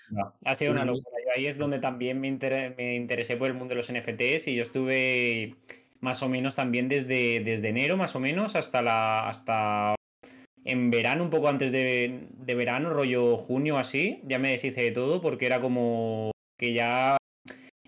Ha 0.45 0.55
sido 0.55 0.71
una 0.71 0.85
locura. 0.85 1.17
ahí 1.35 1.47
es 1.47 1.57
donde 1.57 1.79
también 1.79 2.19
me, 2.19 2.31
me, 2.77 2.95
interesé 2.95 3.35
por 3.35 3.47
el 3.47 3.53
mundo 3.53 3.75
de 3.75 3.75
los 3.75 3.91
NFTs 3.91 4.47
y 4.47 4.55
yo 4.55 4.63
estuve 4.63 5.55
más 5.99 6.23
o 6.23 6.29
menos 6.29 6.55
también 6.55 6.87
desde, 6.87 7.41
desde 7.41 7.69
enero, 7.69 7.97
más 7.97 8.15
o 8.15 8.19
menos, 8.19 8.55
hasta 8.55 8.81
la. 8.81 9.27
hasta 9.27 9.95
en 10.65 10.91
verano, 10.91 11.23
un 11.23 11.29
poco 11.29 11.47
antes 11.47 11.71
de, 11.71 12.27
de 12.31 12.55
verano, 12.55 12.89
rollo 12.91 13.37
junio 13.37 13.77
así. 13.77 14.21
Ya 14.25 14.39
me 14.39 14.51
deshice 14.51 14.81
de 14.81 14.91
todo 14.91 15.21
porque 15.21 15.45
era 15.45 15.61
como 15.61 16.31
que 16.57 16.73
ya 16.73 17.17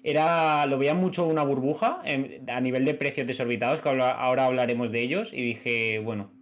era 0.04 0.66
lo 0.66 0.78
veía 0.78 0.94
mucho 0.94 1.28
una 1.28 1.44
burbuja 1.44 2.02
a 2.48 2.62
nivel 2.62 2.86
de 2.86 2.94
precios 2.96 3.28
desorbitados, 3.28 3.82
que 3.82 3.90
ahora 3.90 4.46
hablaremos 4.46 4.92
de 4.92 5.02
ellos, 5.02 5.32
y 5.32 5.42
dije, 5.42 6.00
bueno, 6.00 6.34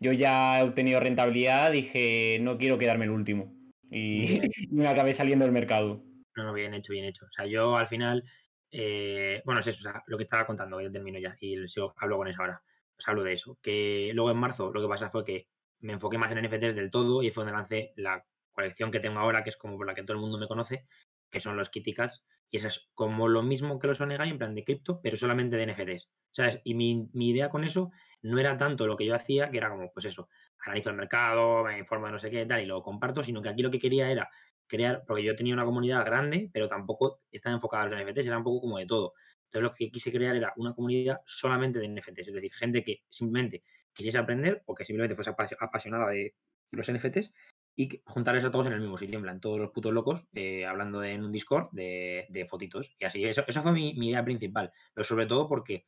yo 0.00 0.12
ya 0.12 0.60
he 0.60 0.62
obtenido 0.62 1.00
rentabilidad, 1.00 1.72
dije, 1.72 2.38
no 2.40 2.58
quiero 2.58 2.78
quedarme 2.78 3.04
el 3.04 3.10
último. 3.10 3.52
Y, 3.88 4.40
me 4.72 4.88
acabé 4.88 5.12
saliendo 5.12 5.44
del 5.44 5.52
mercado. 5.52 6.02
No, 6.34 6.42
no, 6.44 6.52
bien 6.52 6.74
hecho, 6.74 6.92
bien 6.92 7.04
hecho. 7.04 7.24
O 7.24 7.30
sea, 7.30 7.46
yo 7.46 7.76
al 7.76 7.86
final, 7.86 8.24
eh, 8.72 9.40
bueno, 9.44 9.60
es 9.60 9.68
eso, 9.68 9.88
o 9.88 9.92
sea, 9.92 10.02
lo 10.08 10.16
que 10.16 10.24
estaba 10.24 10.44
contando, 10.44 10.80
ya 10.80 10.90
termino 10.90 11.20
ya 11.20 11.36
y 11.40 11.56
hablo 11.96 12.16
con 12.16 12.26
eso 12.26 12.42
ahora. 12.42 12.60
Os 12.98 13.08
hablo 13.08 13.22
de 13.22 13.32
eso. 13.32 13.58
Que 13.62 14.10
luego 14.12 14.32
en 14.32 14.38
marzo 14.38 14.72
lo 14.72 14.82
que 14.82 14.88
pasa 14.88 15.08
fue 15.08 15.24
que 15.24 15.46
me 15.80 15.92
enfoqué 15.92 16.18
más 16.18 16.32
en 16.32 16.44
NFTs 16.44 16.74
del 16.74 16.90
todo 16.90 17.22
y 17.22 17.30
fue 17.30 17.44
donde 17.44 17.56
lancé 17.56 17.92
la 17.96 18.24
colección 18.52 18.90
que 18.90 19.00
tengo 19.00 19.20
ahora, 19.20 19.44
que 19.44 19.50
es 19.50 19.56
como 19.56 19.76
por 19.76 19.86
la 19.86 19.94
que 19.94 20.02
todo 20.02 20.14
el 20.14 20.20
mundo 20.20 20.36
me 20.38 20.48
conoce, 20.48 20.84
que 21.30 21.40
son 21.40 21.56
los 21.56 21.70
Kitty 21.70 21.92
Cats. 21.94 22.24
Y 22.50 22.58
eso 22.58 22.68
es 22.68 22.88
como 22.94 23.28
lo 23.28 23.42
mismo 23.42 23.78
que 23.78 23.88
los 23.88 24.00
Onegai, 24.00 24.30
en 24.30 24.38
plan 24.38 24.54
de 24.54 24.64
cripto, 24.64 25.00
pero 25.02 25.16
solamente 25.16 25.56
de 25.56 25.66
NFTs. 25.66 26.08
Y 26.64 26.74
mi, 26.74 27.08
idea 27.14 27.48
con 27.48 27.64
eso 27.64 27.90
no 28.22 28.38
era 28.38 28.56
tanto 28.56 28.86
lo 28.86 28.96
que 28.96 29.06
yo 29.06 29.14
hacía, 29.14 29.50
que 29.50 29.58
era 29.58 29.70
como, 29.70 29.90
pues 29.92 30.06
eso, 30.06 30.28
analizo 30.64 30.90
el 30.90 30.96
mercado, 30.96 31.64
me 31.64 31.78
informo 31.78 32.06
de 32.06 32.12
no 32.12 32.18
sé 32.18 32.30
qué 32.30 32.46
tal 32.46 32.62
y 32.62 32.66
lo 32.66 32.82
comparto, 32.82 33.22
sino 33.22 33.42
que 33.42 33.48
aquí 33.48 33.62
lo 33.62 33.70
que 33.70 33.78
quería 33.78 34.10
era 34.10 34.28
crear, 34.66 35.04
porque 35.06 35.22
yo 35.22 35.34
tenía 35.34 35.54
una 35.54 35.64
comunidad 35.64 36.04
grande, 36.04 36.50
pero 36.52 36.66
tampoco 36.68 37.22
estaba 37.30 37.54
enfocada 37.54 37.84
a 37.84 37.86
los 37.88 38.00
NFTs, 38.00 38.26
era 38.26 38.38
un 38.38 38.44
poco 38.44 38.60
como 38.60 38.78
de 38.78 38.86
todo. 38.86 39.14
Entonces 39.44 39.62
lo 39.62 39.72
que 39.72 39.90
quise 39.90 40.12
crear 40.12 40.36
era 40.36 40.52
una 40.56 40.74
comunidad 40.74 41.20
solamente 41.24 41.78
de 41.78 41.88
NFTs, 41.88 42.28
es 42.28 42.34
decir, 42.34 42.52
gente 42.52 42.82
que 42.82 43.02
simplemente 43.08 43.62
quisiese 43.92 44.18
aprender 44.18 44.62
o 44.66 44.74
que 44.74 44.84
simplemente 44.84 45.14
fuese 45.14 45.30
apasionada 45.30 46.08
de 46.08 46.34
los 46.72 46.92
NFTs 46.92 47.32
y 47.76 48.00
juntarles 48.06 48.44
a 48.44 48.50
todos 48.50 48.66
en 48.66 48.72
el 48.72 48.80
mismo 48.80 48.96
sitio, 48.96 49.18
en 49.18 49.22
plan, 49.22 49.40
todos 49.40 49.60
los 49.60 49.70
putos 49.70 49.92
locos, 49.92 50.24
eh, 50.32 50.64
hablando 50.64 51.04
en 51.04 51.22
un 51.22 51.30
Discord 51.30 51.68
de, 51.72 52.46
fotitos. 52.48 52.96
Y 52.98 53.04
así, 53.04 53.22
eso, 53.24 53.44
fue 53.62 53.72
mi, 53.72 53.90
idea 53.90 54.24
principal. 54.24 54.72
Pero 54.94 55.04
sobre 55.04 55.26
todo 55.26 55.46
porque 55.46 55.84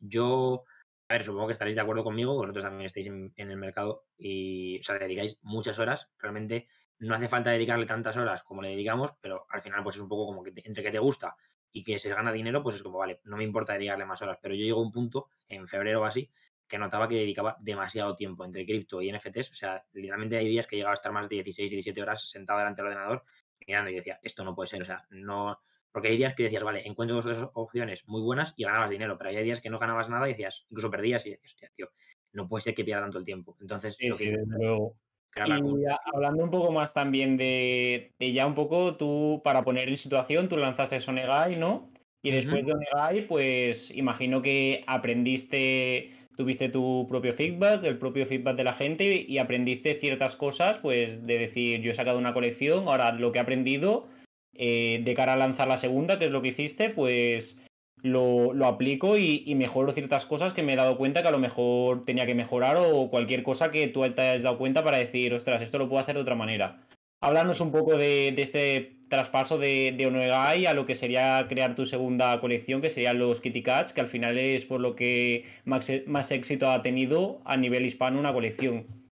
yo, 0.00 0.64
a 1.08 1.14
ver, 1.14 1.22
supongo 1.22 1.46
que 1.46 1.52
estaréis 1.52 1.76
de 1.76 1.80
acuerdo 1.82 2.02
conmigo, 2.02 2.34
vosotros 2.34 2.64
también 2.64 2.86
estáis 2.86 3.06
en, 3.06 3.32
el 3.36 3.56
mercado 3.56 4.04
y, 4.18 4.80
o 4.80 4.82
sea, 4.82 4.98
dedicáis 4.98 5.38
muchas 5.42 5.78
horas. 5.78 6.10
Realmente 6.18 6.66
no 6.98 7.14
hace 7.14 7.28
falta 7.28 7.50
dedicarle 7.50 7.86
tantas 7.86 8.16
horas 8.16 8.42
como 8.42 8.60
le 8.60 8.70
dedicamos, 8.70 9.12
pero 9.20 9.46
al 9.48 9.60
final, 9.60 9.84
pues 9.84 9.94
es 9.94 10.02
un 10.02 10.08
poco 10.08 10.26
como 10.26 10.42
que 10.42 10.52
entre 10.64 10.82
que 10.82 10.90
te 10.90 10.98
gusta 10.98 11.36
y 11.70 11.84
que 11.84 12.00
se 12.00 12.08
gana 12.08 12.32
dinero, 12.32 12.64
pues 12.64 12.76
es 12.76 12.82
como, 12.82 12.98
vale, 12.98 13.20
no 13.24 13.36
me 13.36 13.44
importa 13.44 13.74
dedicarle 13.74 14.04
más 14.04 14.20
horas. 14.22 14.38
Pero 14.42 14.56
yo 14.56 14.64
llego 14.64 14.80
a 14.80 14.82
un 14.82 14.90
punto, 14.90 15.30
en 15.48 15.68
febrero 15.68 16.02
o 16.02 16.04
así, 16.04 16.28
que 16.68 16.78
notaba 16.78 17.08
que 17.08 17.16
dedicaba 17.16 17.56
demasiado 17.60 18.14
tiempo 18.14 18.44
entre 18.44 18.66
cripto 18.66 19.00
y 19.02 19.10
NFTs. 19.10 19.50
O 19.50 19.54
sea, 19.54 19.84
literalmente 19.92 20.36
hay 20.36 20.46
días 20.48 20.66
que 20.66 20.76
llegaba 20.76 20.92
a 20.92 20.94
estar 20.94 21.12
más 21.12 21.28
de 21.28 21.36
16, 21.36 21.70
17 21.70 22.02
horas 22.02 22.28
sentado 22.28 22.58
delante 22.58 22.82
del 22.82 22.92
ordenador 22.92 23.24
mirando 23.66 23.90
y 23.90 23.94
decía, 23.94 24.18
esto 24.22 24.44
no 24.44 24.54
puede 24.54 24.68
ser. 24.68 24.82
O 24.82 24.84
sea, 24.84 25.06
no. 25.10 25.58
Porque 25.92 26.08
hay 26.08 26.16
días 26.16 26.34
que 26.34 26.44
decías, 26.44 26.62
vale, 26.62 26.86
encuentro 26.86 27.20
dos 27.20 27.50
opciones 27.54 28.06
muy 28.06 28.20
buenas 28.20 28.54
y 28.56 28.64
ganabas 28.64 28.90
dinero, 28.90 29.16
pero 29.16 29.30
hay 29.30 29.42
días 29.42 29.60
que 29.60 29.70
no 29.70 29.78
ganabas 29.78 30.08
nada 30.08 30.26
y 30.28 30.32
decías, 30.32 30.66
incluso 30.68 30.90
perdías 30.90 31.26
y 31.26 31.30
decías, 31.30 31.52
hostia, 31.52 31.70
tío, 31.74 31.90
no 32.32 32.46
puede 32.46 32.62
ser 32.62 32.74
que 32.74 32.84
pierda 32.84 33.02
tanto 33.02 33.18
el 33.18 33.24
tiempo. 33.24 33.56
Entonces, 33.60 33.96
sí, 33.96 34.08
luego. 34.46 34.96
Y 35.36 35.40
hablando 35.40 36.44
un 36.44 36.50
poco 36.50 36.72
más 36.72 36.92
también 36.92 37.36
de, 37.36 38.14
ya 38.18 38.46
un 38.46 38.54
poco 38.54 38.96
tú, 38.96 39.40
para 39.44 39.62
poner 39.62 39.88
en 39.88 39.96
situación, 39.96 40.48
tú 40.48 40.56
lanzaste 40.56 41.00
Sonegai, 41.00 41.56
¿no? 41.56 41.88
Y 42.22 42.32
después 42.32 42.64
de 42.66 42.72
Onegai, 42.72 43.26
pues 43.26 43.90
imagino 43.90 44.42
que 44.42 44.84
aprendiste 44.86 46.17
tuviste 46.38 46.68
tu 46.68 47.04
propio 47.08 47.34
feedback, 47.34 47.82
el 47.82 47.98
propio 47.98 48.24
feedback 48.24 48.56
de 48.56 48.62
la 48.62 48.72
gente 48.72 49.26
y 49.26 49.38
aprendiste 49.38 49.98
ciertas 49.98 50.36
cosas, 50.36 50.78
pues 50.78 51.26
de 51.26 51.36
decir, 51.36 51.80
yo 51.80 51.90
he 51.90 51.94
sacado 51.94 52.16
una 52.16 52.32
colección, 52.32 52.86
ahora 52.86 53.10
lo 53.10 53.32
que 53.32 53.38
he 53.38 53.42
aprendido 53.42 54.06
eh, 54.54 55.02
de 55.04 55.14
cara 55.14 55.32
a 55.32 55.36
lanzar 55.36 55.66
la 55.66 55.78
segunda, 55.78 56.20
que 56.20 56.26
es 56.26 56.30
lo 56.30 56.40
que 56.40 56.48
hiciste, 56.48 56.90
pues 56.90 57.58
lo, 58.02 58.52
aplico 58.66 59.18
y, 59.18 59.42
y, 59.46 59.56
mejoro 59.56 59.90
ciertas 59.90 60.26
cosas 60.26 60.52
que 60.52 60.62
me 60.62 60.74
he 60.74 60.76
dado 60.76 60.96
cuenta 60.96 61.22
que 61.22 61.28
a 61.28 61.32
lo 61.32 61.40
mejor 61.40 62.04
tenía 62.04 62.24
que 62.24 62.36
mejorar 62.36 62.76
o 62.76 63.10
cualquier 63.10 63.42
cosa 63.42 63.72
que 63.72 63.88
tú 63.88 64.02
te 64.12 64.20
hayas 64.20 64.44
dado 64.44 64.58
cuenta 64.58 64.84
para 64.84 64.98
decir, 64.98 65.34
ostras, 65.34 65.60
esto 65.60 65.78
lo 65.78 65.88
puedo 65.88 66.00
hacer 66.00 66.14
de 66.14 66.22
otra 66.22 66.36
manera. 66.36 66.86
Háblanos 67.20 67.60
un 67.60 67.72
poco 67.72 67.98
de, 67.98 68.28
este 68.28 68.97
traspaso 69.08 69.58
de, 69.58 69.94
de 69.96 70.06
Onegai 70.06 70.66
a 70.66 70.74
lo 70.74 70.86
que 70.86 70.94
sería 70.94 71.46
crear 71.48 71.74
tu 71.74 71.86
segunda 71.86 72.40
colección, 72.40 72.80
que 72.80 72.90
serían 72.90 73.18
los 73.18 73.40
Kitty 73.40 73.62
Cats, 73.62 73.92
que 73.92 74.00
al 74.00 74.08
final 74.08 74.38
es 74.38 74.64
por 74.64 74.80
lo 74.80 74.94
que 74.94 75.46
más, 75.64 75.90
más 76.06 76.30
éxito 76.30 76.70
ha 76.70 76.82
tenido 76.82 77.40
a 77.44 77.56
nivel 77.56 77.86
hispano 77.86 78.18
una 78.18 78.32
colección. 78.32 79.10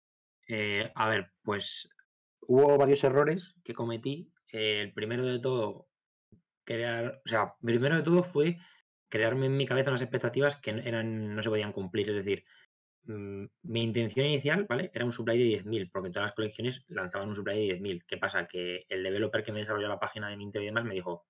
Eh, 0.49 0.91
a 0.95 1.09
ver, 1.09 1.30
pues 1.43 1.88
hubo 2.43 2.76
varios 2.76 3.05
errores 3.05 3.55
que 3.64 3.74
cometí. 3.74 4.32
el 4.53 4.93
primero 4.93 5.24
de 5.24 5.38
todo, 5.38 5.88
crear, 6.64 7.20
o 7.24 7.28
sea, 7.28 7.55
primero 7.61 7.97
de 7.97 8.03
todo 8.03 8.22
fue 8.22 8.59
crearme 9.09 9.47
en 9.47 9.57
mi 9.57 9.66
cabeza 9.66 9.91
unas 9.91 10.03
expectativas 10.03 10.57
que 10.57 10.70
eran, 10.70 11.34
no 11.34 11.43
se 11.43 11.51
podían 11.51 11.72
cumplir. 11.72 12.09
Es 12.09 12.16
decir, 12.16 12.45
mi 13.62 13.82
intención 13.82 14.26
inicial, 14.26 14.66
¿vale? 14.68 14.90
Era 14.94 15.04
un 15.04 15.12
supply 15.12 15.38
de 15.38 15.62
10.000, 15.62 15.90
porque 15.92 16.11
todas 16.11 16.30
las 16.30 16.36
colecciones 16.36 16.84
lanzaban 16.88 17.28
un 17.28 17.34
supply 17.34 17.68
de 17.68 17.74
10.000. 17.78 18.04
¿Qué 18.06 18.16
pasa? 18.16 18.46
Que 18.46 18.86
el 18.88 19.02
developer 19.02 19.42
que 19.42 19.52
me 19.52 19.61
desarrolló 19.61 19.88
la 19.88 19.98
página 19.98 20.28
de 20.28 20.36
Minteo 20.36 20.62
y 20.62 20.66
demás 20.66 20.84
me 20.84 20.94
dijo, 20.94 21.26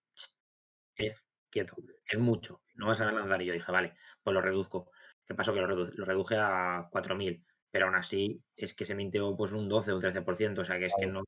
eh, 0.97 1.14
quieto, 1.51 1.76
es 2.07 2.18
mucho, 2.18 2.62
no 2.74 2.87
vas 2.87 3.01
a 3.01 3.11
lanzar. 3.11 3.43
Y 3.43 3.47
yo 3.47 3.53
dije, 3.53 3.72
vale, 3.72 3.95
pues 4.22 4.35
lo 4.35 4.41
reduzco. 4.41 4.91
¿Qué 5.26 5.35
pasó? 5.35 5.55
Que 5.55 5.61
lo, 5.61 5.66
reduje 6.05 6.37
a 6.37 6.89
4.000, 6.91 7.45
pero 7.70 7.87
aún 7.87 7.95
así 7.95 8.43
es 8.57 8.74
que 8.74 8.85
se 8.85 8.95
mintió 8.95 9.37
pues 9.37 9.53
un 9.53 9.68
12 9.68 9.93
o 9.93 9.97
un 9.97 10.03
13%, 10.03 10.59
o 10.59 10.64
sea 10.64 10.78
que 10.78 10.87
es 10.87 10.93
que 10.99 11.07
no, 11.07 11.22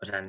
o 0.00 0.04
sea, 0.04 0.20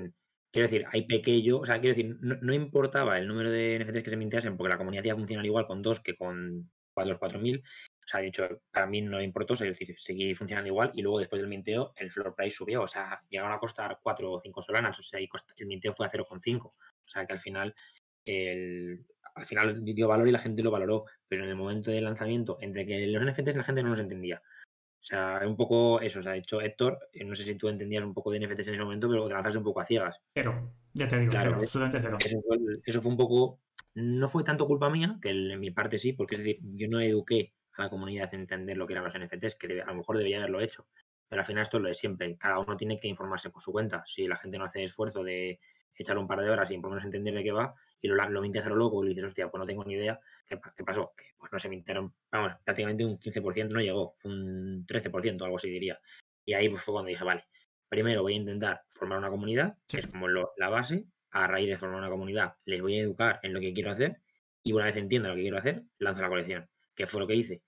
quiero 0.51 0.68
decir, 0.68 0.86
hay 0.91 1.05
pequeño, 1.07 1.59
o 1.59 1.66
sea, 1.66 1.80
quiero 1.80 1.95
decir, 1.95 2.18
no, 2.22 2.53
importaba 2.53 3.18
el 3.18 3.28
número 3.28 3.51
de 3.51 3.80
NFTs 3.80 4.03
que 4.03 4.09
se 4.09 4.18
mintiasen 4.18 4.57
porque 4.57 4.72
la 4.72 4.78
comunidad 4.78 5.03
iba 5.03 5.14
a 5.14 5.18
funcionar 5.18 5.45
igual 5.45 5.68
con 5.68 5.82
dos 5.82 5.99
que 5.99 6.16
con 6.16 6.72
los 6.96 7.20
4.000, 7.20 7.62
o 7.62 8.08
sea, 8.08 8.20
de 8.20 8.28
hecho, 8.28 8.62
para 8.72 8.88
mí 8.88 9.02
no 9.02 9.22
importó, 9.22 9.54
es 9.54 9.60
decir, 9.60 9.96
seguí 9.98 10.36
funcionando 10.36 10.68
igual 10.68 10.92
y 10.94 11.02
luego 11.02 11.20
después 11.20 11.42
del 11.42 11.50
minteo 11.50 11.94
el 11.96 12.12
floor 12.12 12.36
price 12.36 12.58
subió, 12.58 12.84
o 12.84 12.88
sea, 12.88 13.22
llegaron 13.30 13.54
a 13.54 13.60
costar 13.60 14.00
4 14.02 14.32
o 14.32 14.39
5 14.39 14.62
solanas, 14.62 15.00
o 15.00 15.04
sea, 15.04 15.20
y 15.20 15.30
el 15.58 15.68
minteo 15.68 15.94
fue 15.94 16.06
a 16.06 16.10
0,5, 16.10 16.66
o 16.66 16.74
sea, 17.06 17.26
que 17.26 17.34
al 17.34 17.39
final 17.39 17.74
el, 18.26 19.06
al 19.36 19.46
final 19.46 19.84
dio 19.84 20.08
valor 20.08 20.28
y 20.28 20.32
la 20.32 20.39
gente 20.39 20.64
lo 20.64 20.72
valoró, 20.72 21.06
pero 21.28 21.44
en 21.44 21.50
el 21.50 21.56
momento 21.56 21.92
del 21.92 22.04
lanzamiento, 22.04 22.58
entre 22.62 22.86
que 22.86 23.08
los 23.08 23.24
NFTs 23.24 23.56
la 23.56 23.64
gente 23.64 23.84
no 23.84 23.89
los 23.89 24.00
entendía. 24.00 24.42
O 25.02 25.04
sea, 25.04 25.41
un 25.47 25.58
poco 25.58 25.99
eso, 25.99 26.20
o 26.20 26.22
sea, 26.22 26.34
de 26.34 26.39
hecho, 26.39 26.62
Héctor, 26.62 26.99
eh, 27.12 27.24
no 27.24 27.34
sé 27.34 27.43
si 27.43 27.56
tú 27.56 27.68
entendías 27.68 28.04
un 28.04 28.14
poco 28.14 28.30
de 28.30 28.39
NFTs 28.39 28.68
en 28.68 28.76
ese 28.76 28.84
momento, 28.84 29.10
pero 29.10 29.28
te 29.28 29.34
lanzaste 29.34 29.58
un 29.58 29.64
poco 29.64 29.80
a 29.80 29.86
ciegas. 29.86 30.22
Pero, 30.32 30.76
ya 30.93 31.08
te 31.08 31.18
digo, 31.18 31.34
cero, 31.36 31.56
absolutamente 31.58 32.02
cero. 32.04 32.18
Eso 32.86 33.02
fue, 33.02 33.12
un 33.12 33.18
poco, 33.18 33.60
no 33.95 34.28
fue 34.28 34.43
tanto 34.43 34.68
culpa 34.68 34.91
mía, 34.91 35.18
que 35.20 35.30
en 35.30 35.60
mi 35.60 35.72
parte 35.72 35.97
sí, 35.97 36.14
porque 36.14 36.36
es 36.36 36.39
decir, 36.39 36.60
yo 36.62 36.88
no 36.88 36.99
eduqué 36.99 37.56
a 37.78 37.84
la 37.84 37.89
comunidad 37.89 38.32
en 38.36 38.41
entender 38.41 38.78
lo 38.78 38.86
que 38.86 38.93
eran 38.93 39.06
los 39.06 39.18
NFTs, 39.18 39.56
que 39.56 39.82
a 39.82 39.88
lo 39.88 39.95
mejor 39.95 40.18
debería 40.18 40.38
haberlo 40.38 40.62
hecho. 40.62 40.86
Pero 41.28 41.41
al 41.41 41.45
final 41.47 41.64
esto 41.64 41.78
es 41.78 41.84
lo 41.84 41.88
de 41.89 41.95
siempre, 41.95 42.38
cada 42.38 42.60
uno 42.60 42.78
tiene 42.78 42.99
que 42.99 43.08
informarse 43.08 43.49
por 43.49 43.62
su 43.62 43.72
cuenta. 43.72 44.04
Si 44.06 44.28
la 44.28 44.36
gente 44.36 44.60
no 44.60 44.66
hace 44.66 44.84
esfuerzo 44.84 45.24
de 45.24 45.60
echar 45.95 46.18
un 46.20 46.28
par 46.28 46.41
de 46.41 46.49
horas 46.49 46.70
y 46.70 46.76
por 46.76 46.86
lo 46.86 46.89
menos 46.91 47.06
entender 47.06 47.34
de 47.34 47.43
qué 47.43 47.52
va, 47.52 47.74
y 48.02 48.08
lo, 48.08 48.16
lo 48.16 48.41
lo 48.41 48.76
loco 48.76 49.04
y 49.04 49.08
le 49.08 49.14
dices, 49.14 49.26
hostia, 49.26 49.49
pues 49.49 49.60
no 49.60 49.66
tengo 49.66 49.84
ni 49.86 49.93
idea, 49.93 50.20
¿qué, 50.47 50.58
pasó? 50.86 51.14
Que 51.16 51.26
pues 51.38 51.52
no 51.52 51.60
se 51.60 51.70
mintieron, 51.70 52.14
vamos, 52.32 52.54
prácticamente 52.64 53.06
un 53.06 53.20
15% 53.20 53.70
no 53.70 53.80
llegó, 53.80 54.14
fue 54.16 54.32
un 54.32 54.86
13%, 54.88 55.43
algo 55.43 55.58
así 55.58 55.70
diría. 55.70 55.99
Y 56.43 56.54
ahí 56.54 56.68
pues 56.70 56.82
fue 56.84 56.93
cuando 56.93 57.10
dije, 57.10 57.24
vale, 57.24 57.45
primero 57.88 58.24
voy 58.24 58.34
a 58.34 58.38
intentar 58.38 58.82
formar 58.89 59.20
una 59.20 59.30
comunidad, 59.30 59.78
que 59.88 59.99
es 59.99 60.08
como 60.08 60.28
la 60.28 60.70
base, 60.70 61.06
a 61.32 61.47
raíz 61.47 61.70
de 61.70 61.78
formar 61.78 61.99
una 61.99 62.10
comunidad 62.10 62.56
les 62.66 62.82
voy 62.82 62.97
a 62.97 63.02
educar 63.02 63.39
en 63.43 63.54
lo 63.54 63.60
que 63.60 63.74
quiero 63.74 63.91
hacer, 63.91 64.22
y 64.64 64.74
una 64.74 64.86
vez 64.86 64.97
entienda 64.97 65.30
lo 65.30 65.36
que 65.36 65.41
quiero 65.41 65.58
hacer, 65.58 65.84
lanzo 65.97 66.22
la 66.22 66.30
colección, 66.30 66.70
que 66.95 67.08
fue 67.08 67.22
lo 67.22 67.28
que 67.28 67.36
hice. 67.36 67.64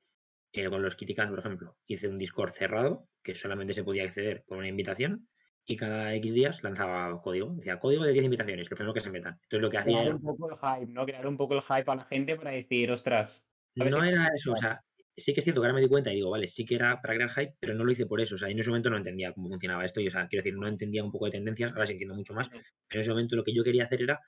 Eh, 0.52 0.70
con 0.70 0.84
los 0.84 0.96
Kitty 0.96 1.16
por 1.16 1.40
ejemplo, 1.40 1.78
hice 1.88 2.08
un 2.08 2.18
Discord 2.18 2.52
cerrado, 2.52 3.08
que 3.24 3.34
solamente 3.34 3.74
se 3.74 3.84
podía 3.84 4.04
acceder 4.04 4.44
con 4.46 4.60
una 4.60 4.68
invitación, 4.68 5.28
y 5.66 5.78
cada 5.78 6.14
X 6.16 6.34
días 6.34 6.64
lanzaba 6.64 7.22
código. 7.22 7.53
Decía, 7.55 7.80
código 7.80 8.03
de 8.03 8.14
10 8.14 8.26
invitaciones, 8.26 8.70
lo 8.70 8.76
primero 8.76 8.93
que 8.93 9.01
se 9.01 9.11
metan. 9.11 9.39
Entonces 9.43 9.61
lo 9.61 9.70
que 9.70 9.78
hacía 9.78 10.01
Crear 10.01 10.16
un 10.16 10.22
poco 10.22 10.49
el 10.49 10.57
hype, 10.57 10.91
¿no? 10.91 11.05
Crear 11.05 11.28
un 11.28 11.38
poco 11.38 11.55
el 11.55 11.61
hype 11.61 11.91
a 11.91 11.95
la 11.95 12.05
gente 12.05 12.36
para 12.36 12.51
decir, 12.51 12.91
ostras. 12.91 13.43
No 13.76 14.03
era 14.03 14.28
eso, 14.36 14.51
o 14.51 14.55
sea, 14.55 14.84
sí 15.16 15.34
que 15.34 15.39
es 15.39 15.43
cierto 15.43 15.61
que 15.61 15.68
ahora 15.68 15.76
me 15.76 15.82
di 15.82 15.88
cuenta 15.88 16.11
y 16.11 16.16
digo, 16.16 16.30
vale, 16.30 16.47
sí 16.47 16.66
que 16.66 16.76
era 16.76 17.01
para 17.01 17.16
crear 17.16 17.30
hype, 17.30 17.55
pero 17.59 17.74
no 17.76 17.84
lo 17.84 17.91
hice 17.91 18.05
por 18.05 18.22
eso. 18.22 18.36
O 18.36 18.38
sea, 18.38 18.49
en 18.49 18.59
ese 18.59 18.70
momento 18.70 18.89
no 18.89 18.97
entendía 18.97 19.34
cómo 19.34 19.47
funcionaba 19.47 19.86
esto. 19.86 20.01
Y, 20.01 20.07
o 20.07 20.11
sea, 20.11 20.28
quiero 20.28 20.43
decir, 20.43 20.57
no 20.57 20.68
entendía 20.68 21.03
un 21.03 21.11
poco 21.11 21.26
de 21.26 21.32
tendencias, 21.32 21.72
ahora 21.72 21.86
sí 21.86 21.93
entiendo 21.93 22.16
mucho 22.16 22.34
más. 22.34 22.49
Pero 22.49 22.64
en 22.89 22.99
ese 22.99 23.11
momento 23.11 23.36
lo 23.36 23.43
que 23.43 23.53
yo 23.53 23.64
quería 23.64 23.86
hacer 23.86 24.01
era 24.01 24.20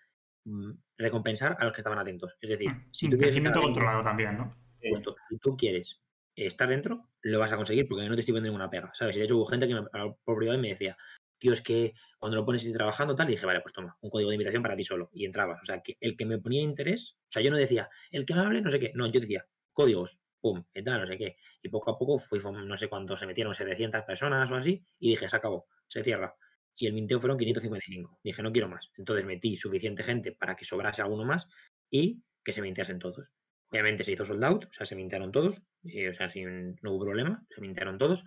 mm, 0.45 0.71
recompensar 0.97 1.57
a 1.59 1.65
los 1.65 1.73
que 1.73 1.81
estaban 1.81 1.99
atentos. 1.99 2.33
Es 2.41 2.49
decir, 2.49 2.69
mm, 2.69 2.87
si 2.91 3.09
tú 3.09 3.17
quieres. 3.17 3.39
controlado 3.53 4.03
también, 4.03 4.37
¿no? 4.37 4.55
Justo, 4.81 5.15
si 5.29 5.37
tú 5.39 5.57
quieres 5.57 5.99
estar 6.35 6.69
dentro, 6.69 7.09
lo 7.21 7.39
vas 7.39 7.51
a 7.51 7.55
conseguir 7.55 7.87
porque 7.87 8.07
no 8.07 8.15
te 8.15 8.19
estoy 8.19 8.33
vendiendo 8.33 8.57
ninguna 8.57 8.69
pega, 8.69 8.91
¿sabes? 8.93 9.15
Y 9.15 9.19
de 9.19 9.25
hecho 9.25 9.37
hubo 9.37 9.45
gente 9.45 9.67
que 9.67 9.75
me, 9.75 9.83
por 10.23 10.37
privado 10.37 10.59
me 10.59 10.69
decía, 10.69 10.97
tío, 11.45 11.53
es 11.53 11.61
que 11.61 11.93
cuando 12.17 12.37
lo 12.37 12.45
pones 12.45 12.65
y 12.65 12.73
trabajando 12.73 13.13
tal, 13.13 13.27
dije, 13.27 13.45
vale, 13.45 13.61
pues 13.61 13.71
toma, 13.71 13.95
un 14.01 14.09
código 14.09 14.31
de 14.31 14.35
invitación 14.35 14.63
para 14.63 14.75
ti 14.75 14.83
solo. 14.83 15.11
Y 15.13 15.25
entrabas. 15.25 15.61
O 15.61 15.65
sea, 15.65 15.79
que 15.81 15.95
el 15.99 16.17
que 16.17 16.25
me 16.25 16.39
ponía 16.39 16.61
interés, 16.61 17.17
o 17.21 17.31
sea, 17.31 17.43
yo 17.43 17.51
no 17.51 17.57
decía, 17.57 17.87
el 18.09 18.25
que 18.25 18.33
me 18.33 18.41
hable, 18.41 18.61
no 18.61 18.71
sé 18.71 18.79
qué. 18.79 18.91
No, 18.95 19.05
yo 19.05 19.19
decía, 19.19 19.45
códigos, 19.71 20.17
pum, 20.41 20.65
y 20.73 20.83
tal, 20.83 21.01
no 21.01 21.07
sé 21.07 21.19
qué. 21.19 21.37
Y 21.61 21.69
poco 21.69 21.91
a 21.91 21.99
poco 21.99 22.17
fui, 22.17 22.39
no 22.39 22.77
sé 22.77 22.87
cuántos 22.87 23.19
se 23.19 23.27
metieron, 23.27 23.53
700 23.53 24.01
personas 24.01 24.49
o 24.49 24.55
así, 24.55 24.83
y 24.97 25.11
dije, 25.11 25.29
se 25.29 25.35
acabó, 25.35 25.67
se 25.87 26.03
cierra. 26.03 26.33
Y 26.75 26.87
el 26.87 26.93
minteo 26.93 27.19
fueron 27.19 27.37
555. 27.37 28.19
Dije, 28.23 28.41
no 28.41 28.51
quiero 28.51 28.67
más. 28.67 28.91
Entonces 28.97 29.23
metí 29.25 29.55
suficiente 29.55 30.01
gente 30.01 30.31
para 30.31 30.55
que 30.55 30.65
sobrase 30.65 31.03
alguno 31.03 31.25
más 31.25 31.47
y 31.91 32.23
que 32.43 32.53
se 32.53 32.61
mintiasen 32.63 32.97
todos. 32.97 33.31
Obviamente 33.69 34.03
se 34.03 34.13
hizo 34.13 34.25
sold 34.25 34.43
out, 34.43 34.65
o 34.65 34.73
sea, 34.73 34.85
se 34.87 34.95
mintearon 34.95 35.31
todos, 35.31 35.59
o 35.59 36.13
sea, 36.13 36.27
sin, 36.29 36.75
no 36.81 36.93
hubo 36.93 37.05
problema, 37.05 37.45
se 37.49 37.61
mintearon 37.61 37.99
todos. 37.99 38.23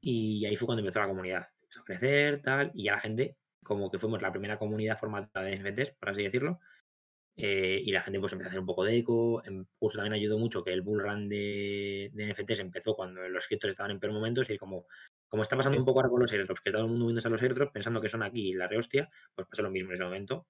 Y 0.00 0.44
ahí 0.44 0.54
fue 0.54 0.66
cuando 0.66 0.80
empezó 0.80 1.00
la 1.00 1.08
comunidad 1.08 1.48
a 1.76 1.84
crecer, 1.84 2.42
tal, 2.42 2.70
y 2.74 2.84
ya 2.84 2.92
la 2.92 3.00
gente, 3.00 3.36
como 3.62 3.90
que 3.90 3.98
fuimos 3.98 4.22
la 4.22 4.32
primera 4.32 4.58
comunidad 4.58 4.98
formatada 4.98 5.46
de 5.46 5.56
NFTs, 5.56 5.92
por 5.98 6.10
así 6.10 6.22
decirlo, 6.22 6.60
eh, 7.36 7.80
y 7.84 7.92
la 7.92 8.00
gente 8.00 8.18
pues 8.18 8.32
empezó 8.32 8.48
a 8.48 8.50
hacer 8.50 8.60
un 8.60 8.66
poco 8.66 8.84
de 8.84 8.96
eco, 8.96 9.44
em, 9.44 9.64
justo 9.78 9.98
también 9.98 10.14
ayudó 10.14 10.38
mucho 10.38 10.64
que 10.64 10.72
el 10.72 10.82
bull 10.82 11.00
run 11.00 11.28
de, 11.28 12.10
de 12.12 12.24
NFTs 12.24 12.58
empezó 12.58 12.96
cuando 12.96 13.28
los 13.28 13.44
escritores 13.44 13.74
estaban 13.74 13.92
en 13.92 14.00
peor 14.00 14.12
momento, 14.12 14.40
es 14.40 14.48
decir, 14.48 14.58
como, 14.58 14.86
como 15.28 15.42
está 15.42 15.56
pasando 15.56 15.78
un 15.78 15.84
poco 15.84 16.00
ahora 16.00 16.10
con 16.10 16.20
los 16.20 16.32
airdrops, 16.32 16.60
que 16.60 16.72
todo 16.72 16.82
el 16.82 16.88
mundo 16.88 17.06
viendo 17.06 17.22
a 17.24 17.30
los 17.30 17.42
airdrops 17.42 17.72
pensando 17.72 18.00
que 18.00 18.08
son 18.08 18.22
aquí 18.24 18.54
la 18.54 18.66
rehostia, 18.66 19.08
pues 19.34 19.46
pasó 19.48 19.62
lo 19.62 19.70
mismo 19.70 19.90
en 19.90 19.94
ese 19.94 20.04
momento, 20.04 20.48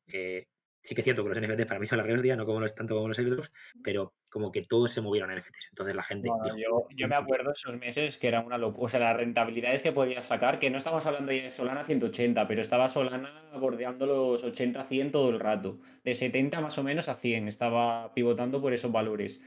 sí 0.82 0.94
que 0.94 1.00
es 1.00 1.04
cierto 1.04 1.22
que 1.22 1.30
los 1.30 1.40
NFTs 1.40 1.66
para 1.66 1.80
mí 1.80 1.86
son 1.86 1.98
la 1.98 2.04
día, 2.04 2.36
no 2.36 2.46
como 2.46 2.60
los, 2.60 2.74
tanto 2.74 2.94
como 2.94 3.08
los 3.08 3.18
airdrops, 3.18 3.50
pero 3.82 4.14
como 4.30 4.50
que 4.52 4.62
todos 4.62 4.90
se 4.90 5.00
movieron 5.00 5.30
a 5.30 5.36
NFTs. 5.36 5.68
Entonces 5.70 5.94
la 5.94 6.02
gente. 6.02 6.28
yo, 6.56 7.08
me 7.08 7.14
acuerdo 7.14 7.52
esos 7.52 7.76
meses 7.76 8.18
que 8.18 8.28
era 8.28 8.40
una 8.40 8.58
locura. 8.58 8.86
O 8.86 8.88
sea, 8.88 9.00
las 9.00 9.16
rentabilidades 9.16 9.82
que 9.82 9.92
podías 9.92 10.24
sacar, 10.24 10.58
que 10.58 10.70
no 10.70 10.76
estamos 10.76 11.04
hablando 11.06 11.32
ya 11.32 11.42
de 11.42 11.50
Solana 11.50 11.84
180, 11.84 12.46
pero 12.48 12.62
estaba 12.62 12.88
Solana 12.88 13.50
bordeando 13.58 14.06
los 14.06 14.44
80, 14.44 14.84
100 14.84 15.12
todo 15.12 15.30
el 15.30 15.40
rato. 15.40 15.78
De 16.04 16.14
70 16.14 16.60
más 16.60 16.78
o 16.78 16.82
menos 16.82 17.08
a 17.08 17.14
100. 17.14 17.48
Estaba 17.48 18.14
pivotando 18.14 18.60
por 18.60 18.72
esos 18.72 18.92
valores. 18.92 19.40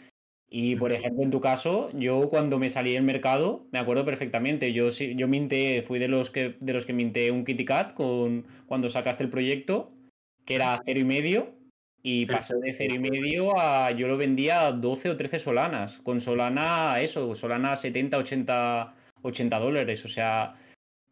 Y 0.54 0.76
por 0.76 0.92
ejemplo, 0.92 1.24
en 1.24 1.32
tu 1.32 1.40
caso, 1.40 1.90
yo 1.94 2.28
cuando 2.28 2.60
me 2.60 2.70
salí 2.70 2.92
del 2.92 3.04
mercado, 3.04 3.68
me 3.72 3.80
acuerdo 3.80 4.04
perfectamente. 4.04 4.74
Yo, 4.74 4.90
yo 4.90 5.28
minté, 5.30 5.82
fui 5.82 5.98
de 5.98 6.10
los 6.10 6.30
que 6.30 6.58
de 6.60 6.74
los 6.74 6.86
que 6.86 6.92
minté 6.92 7.32
un 7.32 7.46
Kitty 7.46 7.64
Cat 7.64 7.94
con, 7.94 8.46
cuando 8.66 8.90
sacaste 8.90 9.24
el 9.24 9.30
proyecto 9.30 9.94
que 10.52 10.56
era 10.56 10.82
cero 10.86 10.99
y 10.99 11.06
medio, 11.06 11.56
y 12.04 12.26
pasó 12.26 12.60
de 12.60 12.74
cero 12.74 12.95
y 12.95 12.99
medio 12.99 13.58
a 13.58 13.91
yo 13.91 14.10
lo 14.10 14.18
vendía 14.18 14.68
a 14.68 14.72
12 14.74 15.12
o 15.12 15.16
13 15.16 15.39
solanas. 15.39 15.99
Con 16.04 16.20
Solana, 16.20 16.99
eso, 16.99 17.34
Solana 17.36 17.78
70, 17.78 18.18
80, 18.18 18.95
80 19.22 19.60
dólares. 19.60 20.04
O 20.04 20.10
sea, 20.10 20.56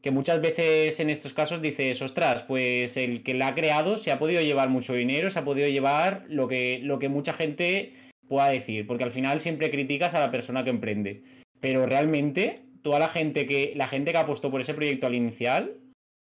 que 0.02 0.12
muchas 0.12 0.42
veces 0.42 1.00
en 1.00 1.10
estos 1.10 1.34
casos 1.34 1.62
dices, 1.62 2.02
ostras, 2.02 2.44
pues 2.44 2.98
el 2.98 3.24
que 3.24 3.34
la 3.34 3.48
ha 3.48 3.56
creado 3.56 3.98
se 3.98 4.12
ha 4.12 4.20
podido 4.20 4.42
llevar 4.42 4.68
mucho 4.68 4.94
dinero, 4.94 5.30
se 5.30 5.40
ha 5.40 5.46
podido 5.46 5.70
llevar 5.70 6.26
lo 6.28 6.50
que, 6.50 6.80
lo 6.84 7.00
que 7.00 7.08
mucha 7.08 7.32
gente 7.32 7.94
pueda 8.28 8.50
decir. 8.50 8.88
Porque 8.88 9.06
al 9.06 9.12
final 9.12 9.40
siempre 9.40 9.72
criticas 9.72 10.14
a 10.16 10.20
la 10.20 10.32
persona 10.32 10.66
que 10.66 10.72
emprende. 10.72 11.24
Pero 11.62 11.86
realmente, 11.86 12.64
toda 12.82 13.00
la 13.00 13.08
gente 13.08 13.46
que, 13.46 13.72
la 13.78 13.88
gente 13.88 14.12
que 14.12 14.18
apostó 14.18 14.52
por 14.52 14.60
ese 14.60 14.74
proyecto 14.74 15.08
al 15.08 15.16
inicial, 15.16 15.78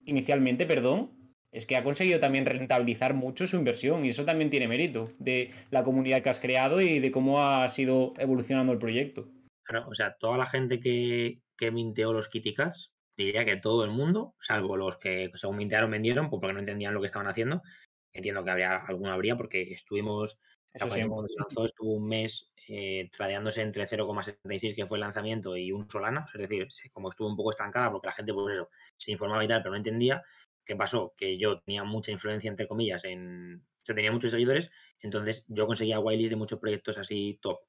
inicialmente, 0.05 0.66
perdón, 0.66 1.14
es 1.56 1.66
que 1.66 1.78
ha 1.78 1.84
conseguido 1.84 2.20
también 2.20 2.45
rentabilizar 2.45 3.14
mucho 3.14 3.47
su 3.47 3.56
inversión 3.56 4.03
y 4.03 4.10
eso 4.10 4.26
también 4.26 4.49
tiene 4.49 4.68
mérito 4.68 5.12
de 5.20 5.51
la 5.72 5.86
comunidad 5.86 6.22
que 6.22 6.30
has 6.30 6.39
creado 6.39 6.82
y 6.82 6.99
de 6.99 7.12
cómo 7.12 7.41
ha 7.41 7.68
sido 7.70 8.14
evolucionando 8.18 8.74
el 8.74 8.80
proyecto. 8.80 9.30
Claro, 9.64 9.88
o 9.89 9.95
sea, 9.95 10.18
toda 10.20 10.38
la 10.38 10.45
gente 10.45 10.82
que, 10.82 11.39
que 11.58 11.72
minteó 11.72 12.12
los 12.12 12.28
Kiticas, 12.28 12.91
diría 13.18 13.45
que 13.45 13.56
todo 13.56 13.86
el 13.86 13.91
mundo, 13.91 14.36
salvo 14.38 14.76
los 14.76 14.97
que 14.97 15.32
según 15.36 15.56
mintearon 15.56 15.91
vendieron, 15.91 16.30
pues 16.30 16.41
porque 16.41 16.53
no 16.53 16.60
entendían 16.60 16.93
lo 16.93 16.99
que 16.99 17.08
estaban 17.08 17.28
haciendo. 17.28 17.62
Entiendo 18.14 18.43
que 18.43 18.51
habría 18.51 18.76
alguno 18.76 19.14
habría 19.14 19.38
porque 19.38 19.62
estuvimos, 19.62 20.38
cuando 20.78 21.28
se 21.28 21.39
lanzó 21.39 21.66
estuvo 21.66 21.93
un 21.93 22.08
mes 22.08 22.51
eh, 22.68 23.10
tradeándose 23.16 23.62
entre 23.62 23.86
0,76 23.86 24.76
que 24.76 24.86
fue 24.86 24.97
el 24.97 25.01
lanzamiento 25.01 25.56
y 25.56 25.72
un 25.72 25.89
Solana, 25.89 26.26
es 26.34 26.49
decir, 26.49 26.68
como 26.91 27.10
estuvo 27.10 27.30
un 27.30 27.38
poco 27.38 27.51
estancada 27.51 27.91
porque 27.91 28.08
la 28.08 28.14
gente 28.14 28.34
por 28.34 28.43
pues 28.43 28.58
eso 28.58 28.70
se 28.97 29.14
informaba 29.14 29.43
y 29.43 29.47
tal, 29.47 29.62
pero 29.62 29.72
no 29.72 29.78
entendía 29.78 30.22
¿Qué 30.66 30.76
pasó? 30.76 31.13
Que 31.16 31.38
yo 31.38 31.59
tenía 31.61 31.84
mucha 31.84 32.11
influencia, 32.11 32.49
entre 32.49 32.68
comillas, 32.68 33.05
en. 33.05 33.63
O 33.88 33.93
tenía 33.93 34.11
muchos 34.11 34.32
seguidores, 34.32 34.72
entonces 34.99 35.45
yo 35.47 35.68
conseguía 35.68 35.99
whitelist 35.99 36.32
de 36.32 36.38
muchos 36.38 36.59
proyectos 36.59 36.97
así 36.97 37.38
top. 37.39 37.59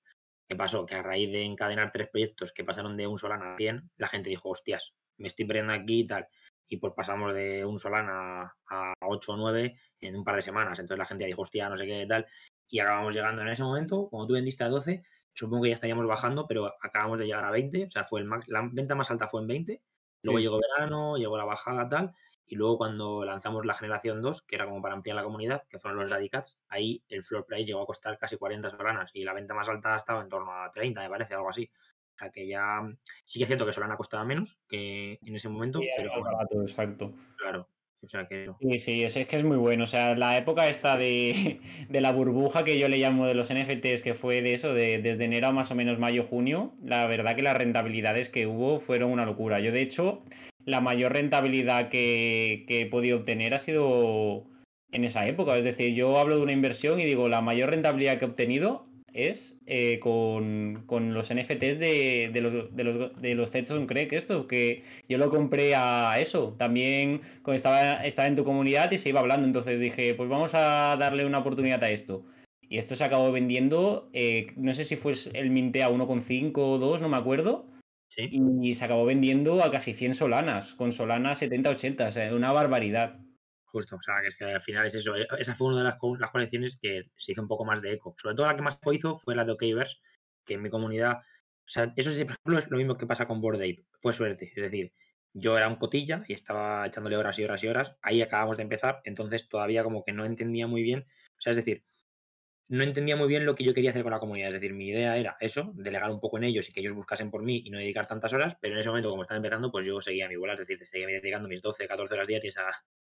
¿Qué 0.49 0.57
pasó? 0.57 0.86
Que 0.86 0.94
a 0.94 1.03
raíz 1.03 1.30
de 1.30 1.44
encadenar 1.44 1.90
tres 1.90 2.09
proyectos 2.09 2.53
que 2.53 2.64
pasaron 2.64 2.97
de 2.97 3.07
un 3.07 3.18
Solana 3.18 3.53
a 3.53 3.57
100, 3.59 3.90
la 3.99 4.09
gente 4.09 4.30
dijo, 4.30 4.49
hostias, 4.49 4.94
me 5.18 5.28
estoy 5.28 5.44
perdiendo 5.44 5.74
aquí 5.74 6.01
y 6.01 6.07
tal. 6.07 6.26
Y 6.68 6.78
pues 6.78 6.94
pasamos 6.97 7.34
de 7.34 7.66
un 7.66 7.78
Solana 7.78 8.57
a 8.70 8.94
8 9.07 9.32
o 9.32 9.36
9 9.36 9.76
en 10.01 10.16
un 10.16 10.24
par 10.24 10.36
de 10.36 10.42
semanas. 10.42 10.78
Entonces 10.78 10.99
la 10.99 11.05
gente 11.05 11.26
dijo, 11.26 11.42
hostia, 11.42 11.68
no 11.68 11.76
sé 11.76 11.84
qué 11.84 12.07
tal. 12.09 12.26
Y 12.68 12.78
ahora 12.78 12.94
vamos 12.94 13.14
llegando 13.14 13.42
en 13.42 13.49
ese 13.49 13.62
momento, 13.62 14.09
como 14.09 14.26
tú 14.26 14.34
vendiste 14.34 14.64
a 14.64 14.68
12, 14.68 15.03
supongo 15.34 15.64
que 15.64 15.68
ya 15.68 15.74
estaríamos 15.74 16.07
bajando, 16.07 16.47
pero 16.47 16.72
acabamos 16.80 17.18
de 17.18 17.26
llegar 17.26 17.44
a 17.44 17.51
20. 17.51 17.84
O 17.84 17.90
sea, 17.90 18.05
fue 18.05 18.22
el 18.22 18.30
la 18.47 18.68
venta 18.72 18.94
más 18.94 19.11
alta 19.11 19.28
fue 19.28 19.42
en 19.42 19.49
20 19.49 19.82
Luego 20.26 20.38
llegó 20.40 20.61
verano, 20.61 21.16
llegó 21.16 21.36
la 21.36 21.44
bajada, 21.44 21.88
tal, 21.88 22.14
y 22.47 22.55
luego 22.55 22.78
cuando 22.78 23.24
lanzamos 23.24 23.66
la 23.66 23.74
generación 23.74 24.22
2, 24.22 24.42
que 24.42 24.57
era 24.57 24.66
como 24.66 24.80
para 24.80 24.94
ampliar 24.94 25.16
la 25.16 25.24
comunidad, 25.24 25.64
que 25.68 25.78
fueron 25.78 26.01
los 26.01 26.11
Radicats, 26.11 26.59
ahí 26.68 27.03
el 27.09 27.22
floor 27.22 27.44
price 27.44 27.64
llegó 27.64 27.82
a 27.82 27.86
costar 27.86 28.16
casi 28.18 28.36
40 28.36 28.70
solanas 28.70 29.11
y 29.14 29.24
la 29.24 29.34
venta 29.34 29.55
más 29.55 29.68
alta 29.68 29.97
estaba 29.97 30.22
en 30.22 30.28
torno 30.28 30.53
a 30.53 30.70
30, 30.70 31.03
me 31.03 31.11
parece, 31.11 31.34
algo 31.34 31.51
así. 31.51 31.70
O 32.14 32.18
sea 32.18 32.30
que 32.30 32.47
ya 32.47 32.80
sí 33.24 33.38
que 33.38 33.44
es 33.44 33.49
cierto 33.49 33.66
que 33.66 33.72
Solana 33.72 33.97
costaba 33.97 34.24
menos 34.24 34.59
que 34.66 35.18
en 35.22 35.36
ese 35.36 35.49
momento, 35.49 35.80
pero... 35.97 36.22
barato, 36.22 36.62
exacto. 36.62 37.12
Claro, 37.36 37.68
o 38.03 38.07
sea 38.07 38.26
que... 38.26 38.51
Sí, 38.61 38.78
sí, 38.78 39.05
es, 39.05 39.14
que 39.14 39.36
es 39.36 39.44
muy 39.44 39.57
bueno. 39.57 39.84
O 39.84 39.86
sea, 39.86 40.14
la 40.14 40.38
época 40.38 40.68
esta 40.68 40.97
de, 40.97 41.61
de, 41.88 42.01
la 42.01 42.12
burbuja 42.12 42.64
que 42.64 42.78
yo 42.78 42.88
le 42.88 42.99
llamo 42.99 43.26
de 43.26 43.34
los 43.34 43.53
NFTs, 43.53 44.03
que 44.03 44.14
fue 44.14 44.42
de 44.42 44.55
eso, 44.55 44.72
de, 44.72 44.99
desde 44.99 45.24
enero 45.24 45.49
a 45.49 45.53
más 45.53 45.70
o 45.70 45.74
menos 45.74 45.99
mayo, 45.99 46.24
junio, 46.24 46.72
la 46.82 47.07
verdad 47.07 47.34
que 47.34 47.42
las 47.42 47.57
rentabilidades 47.57 48.28
que 48.28 48.47
hubo 48.47 48.80
fueron 48.80 49.11
una 49.11 49.26
locura. 49.26 49.61
Yo, 49.61 49.72
de 49.72 49.82
hecho, 49.82 50.22
la 50.67 50.81
mayor 50.81 51.12
rentabilidad 51.12 51.89
que, 51.89 52.67
he 52.69 52.87
podido 52.87 53.19
obtener 53.19 53.55
ha 53.55 53.59
sido 53.59 54.45
en 54.93 55.05
esa 55.05 55.27
época. 55.27 55.57
Es 55.57 55.64
decir, 55.64 55.95
yo 55.95 56.19
hablo 56.19 56.37
de 56.37 56.43
una 56.43 56.53
inversión 56.53 57.01
y 57.01 57.05
digo, 57.05 57.29
la 57.29 57.41
mayor 57.41 57.71
rentabilidad 57.71 58.19
que 58.19 58.27
he 58.27 58.29
obtenido 58.29 58.87
es 59.14 59.57
eh, 59.64 59.99
con, 60.01 60.85
los 61.14 61.33
NFTs 61.33 61.79
de, 61.79 62.31
los 62.35 62.77
de 62.77 62.85
los 62.85 63.23
de 63.23 63.35
los 63.35 63.51
Craig, 63.87 64.09
esto, 64.11 64.47
que 64.47 64.83
yo 65.09 65.17
lo 65.19 65.31
compré 65.31 65.75
a 65.75 66.19
eso. 66.21 66.55
También 66.59 67.23
cuando 67.43 67.57
estaba, 67.57 68.05
estaba 68.05 68.29
en 68.29 68.37
tu 68.37 68.45
comunidad 68.45 68.91
y 68.91 68.99
se 68.99 69.09
iba 69.09 69.21
hablando, 69.21 69.47
entonces 69.47 69.81
dije, 69.81 70.14
pues 70.14 70.29
vamos 70.29 70.55
a 70.55 70.97
darle 70.99 71.25
una 71.25 71.39
oportunidad 71.39 71.83
a 71.85 71.91
esto. 71.91 72.25
Y 72.69 72.79
esto 72.79 72.97
se 72.97 73.05
acabó 73.05 73.31
vendiendo, 73.31 74.11
eh, 74.12 74.49
no 74.57 74.75
sé 74.75 74.85
si 74.85 74.97
fue 74.97 75.14
el 75.35 75.51
Mintea 75.51 75.89
1,5 75.89 76.53
o 76.57 76.79
2, 76.79 77.01
no 77.01 77.09
me 77.09 77.17
acuerdo. 77.17 77.67
Y 78.16 78.74
se 78.74 78.84
acabó 78.84 79.04
vendiendo 79.04 79.62
a 79.62 79.70
casi 79.70 79.92
100 79.92 80.14
solanas, 80.14 80.74
con 80.74 80.92
solanas 80.92 81.42
70-80, 81.42 82.09
o 82.09 82.12
sea, 82.12 82.34
una 82.34 82.52
barbaridad. 82.52 83.18
Justo, 83.64 83.96
o 83.96 84.00
sea, 84.00 84.14
que, 84.22 84.28
es 84.28 84.36
que 84.36 84.44
al 84.44 84.61
final 84.61 84.86
es 84.86 84.94
eso. 84.94 85.16
E, 85.16 85.26
esa 85.38 85.54
fue 85.54 85.68
una 85.68 85.78
de 85.78 85.84
las, 85.84 85.98
las, 86.18 86.30
colecciones 86.30 86.78
que 86.80 87.11
se 87.16 87.32
hizo 87.32 87.42
un 87.42 87.48
poco 87.48 87.64
más 87.64 87.82
de 87.82 87.92
eco. 87.92 88.14
Sobre 88.16 88.34
todo 88.34 88.46
la 88.46 88.57
que 88.57 88.62
más 88.62 88.78
hizo 88.92 89.16
fue 89.16 89.34
la 89.34 89.44
de 89.44 89.52
Okverse, 89.52 89.96
que 90.44 90.54
en 90.54 90.62
mi 90.62 90.70
comunidad. 90.70 91.18
O 91.18 91.68
sea, 91.68 91.92
eso 91.96 92.11
sí, 92.11 92.24
por 92.24 92.34
ejemplo, 92.34 92.59
es 92.59 92.70
lo 92.70 92.78
mismo 92.78 92.96
que 92.96 93.07
pasa 93.07 93.26
con 93.26 93.40
Board 93.40 93.57
Ape. 93.57 93.84
Fue 94.00 94.12
suerte. 94.12 94.52
Es 94.54 94.62
decir, 94.62 94.92
yo 95.34 95.57
era 95.57 95.68
un 95.68 95.76
cotilla 95.76 96.22
y 96.26 96.32
estaba 96.32 96.86
echándole 96.86 97.16
horas 97.16 97.38
y 97.38 97.44
horas 97.44 97.62
y 97.62 97.68
horas. 97.68 97.96
Ahí 98.00 98.22
acabamos 98.22 98.57
de 98.57 98.62
empezar, 98.62 99.02
entonces 99.04 99.48
todavía 99.48 99.84
como 99.84 100.02
que 100.04 100.12
no 100.12 100.24
entendía 100.24 100.66
muy 100.66 100.82
bien. 100.82 101.00
O 101.00 101.40
sea, 101.40 101.50
es 101.50 101.57
decir, 101.57 101.84
no 102.69 102.83
entendía 102.83 103.17
muy 103.17 103.29
bien 103.29 103.45
lo 103.45 103.55
que 103.55 103.64
yo 103.64 103.73
quería 103.73 103.91
hacer 103.91 104.03
con 104.03 104.12
la 104.12 104.19
comunidad. 104.19 104.49
Es 104.49 104.55
decir, 104.55 104.75
mi 104.75 104.89
idea 104.89 105.17
era 105.17 105.37
eso, 105.41 105.73
delegar 105.75 106.11
un 106.11 106.21
poco 106.21 106.39
en 106.39 106.45
ellos 106.45 106.69
y 106.69 106.73
que 106.73 106.81
ellos 106.81 106.95
buscasen 106.95 107.31
por 107.31 107.43
mí 107.43 107.62
y 107.64 107.71
no 107.71 107.79
dedicar 107.79 108.07
tantas 108.07 108.33
horas, 108.33 108.57
pero 108.61 108.75
en 108.75 108.81
ese 108.81 108.89
momento, 108.89 109.11
como 109.11 109.23
estaba 109.23 109.37
empezando, 109.37 109.71
pues 109.71 109.87
yo 109.87 110.01
seguía 110.01 110.29
mi 110.29 110.37
bola, 110.37 110.55
es 110.55 110.61
decir, 110.61 110.85
seguía 110.87 111.07
dedicando 111.07 111.49
mis 111.49 111.62
12, 111.62 111.87
14 111.87 112.14
horas 112.14 112.27
diarias 112.27 112.57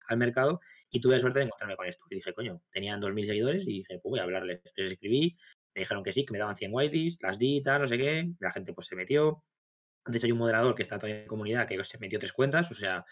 al 0.08 0.16
mercado 0.16 0.60
y 0.90 1.00
tuve 1.00 1.14
la 1.14 1.20
suerte 1.20 1.40
de 1.40 1.46
encontrarme 1.46 1.76
con 1.76 1.86
esto. 1.86 2.04
Y 2.10 2.14
dije, 2.16 2.32
coño, 2.32 2.62
tenían 2.70 3.00
2.000 3.00 3.26
seguidores 3.26 3.62
y 3.64 3.78
dije, 3.78 3.98
pues 4.02 4.10
voy 4.10 4.20
a 4.20 4.22
hablarles. 4.22 4.62
Les 4.76 4.92
escribí, 4.92 5.36
me 5.74 5.80
dijeron 5.80 6.02
que 6.02 6.12
sí, 6.12 6.24
que 6.24 6.32
me 6.32 6.38
daban 6.38 6.56
100 6.56 6.70
whiteys, 6.72 7.18
las 7.22 7.38
di, 7.38 7.62
tal, 7.62 7.82
no 7.82 7.88
sé 7.88 7.98
qué, 7.98 8.32
la 8.40 8.50
gente 8.50 8.72
pues 8.72 8.86
se 8.86 8.96
metió. 8.96 9.44
De 10.06 10.16
hecho, 10.16 10.26
hay 10.26 10.32
un 10.32 10.38
moderador 10.38 10.74
que 10.74 10.82
está 10.82 10.98
todavía 10.98 11.22
en 11.22 11.28
comunidad 11.28 11.66
que 11.66 11.82
se 11.84 11.98
metió 11.98 12.18
tres 12.18 12.32
cuentas, 12.32 12.70
o 12.70 12.74
sea, 12.74 13.04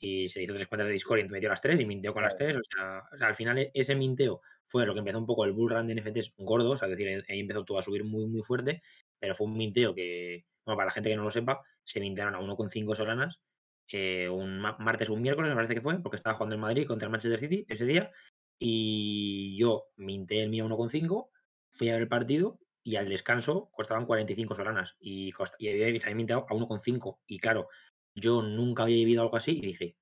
y 0.00 0.28
se 0.28 0.42
hizo 0.42 0.54
tres 0.54 0.66
cuentas 0.66 0.86
de 0.86 0.94
Discord 0.94 1.20
y 1.20 1.28
metió 1.28 1.50
las 1.50 1.60
tres 1.60 1.78
y 1.78 1.84
minteó 1.84 2.12
con 2.14 2.22
las 2.22 2.34
tres. 2.36 2.56
O 2.56 2.60
sea, 2.62 3.04
al 3.20 3.34
final 3.34 3.58
e, 3.58 3.70
ese 3.74 3.94
minteo 3.94 4.40
fue 4.66 4.86
lo 4.86 4.94
que 4.94 5.00
empezó 5.00 5.18
un 5.18 5.26
poco 5.26 5.44
el 5.44 5.52
bull 5.52 5.70
run 5.70 5.86
de 5.86 5.94
NFTs 5.94 6.32
gordos, 6.38 6.82
es 6.82 6.88
decir, 6.88 7.24
ahí 7.28 7.40
empezó 7.40 7.64
todo 7.64 7.78
a 7.78 7.82
subir 7.82 8.04
muy, 8.04 8.26
muy 8.26 8.42
fuerte, 8.42 8.82
pero 9.18 9.34
fue 9.34 9.46
un 9.46 9.56
minteo 9.56 9.94
que, 9.94 10.46
bueno, 10.64 10.76
para 10.76 10.86
la 10.86 10.92
gente 10.92 11.10
que 11.10 11.16
no 11.16 11.24
lo 11.24 11.30
sepa, 11.30 11.60
se 11.84 12.00
mintearon 12.00 12.34
a 12.34 12.40
1,5 12.40 12.94
solanas 12.96 13.40
eh, 13.92 14.28
un 14.28 14.60
martes 14.60 15.10
o 15.10 15.14
un 15.14 15.22
miércoles, 15.22 15.50
me 15.50 15.56
parece 15.56 15.74
que 15.74 15.80
fue, 15.80 16.00
porque 16.00 16.16
estaba 16.16 16.36
jugando 16.36 16.54
en 16.54 16.60
Madrid 16.60 16.86
contra 16.86 17.06
el 17.06 17.10
Manchester 17.10 17.40
City 17.40 17.66
ese 17.68 17.84
día, 17.84 18.12
y 18.58 19.56
yo 19.58 19.86
minté 19.96 20.42
el 20.42 20.50
mío 20.50 20.64
a 20.64 20.68
1,5, 20.68 21.28
fui 21.70 21.88
a 21.88 21.94
ver 21.94 22.02
el 22.02 22.08
partido 22.08 22.60
y 22.82 22.96
al 22.96 23.08
descanso 23.08 23.68
costaban 23.72 24.06
45 24.06 24.54
solanas 24.54 24.96
y, 25.00 25.32
y 25.58 25.68
había 25.68 26.14
minteado 26.14 26.46
a 26.48 26.54
1,5 26.54 27.18
y 27.26 27.38
claro, 27.38 27.68
yo 28.14 28.42
nunca 28.42 28.84
había 28.84 28.96
vivido 28.96 29.22
algo 29.22 29.36
así 29.36 29.58
y 29.58 29.66
dije, 29.66 29.96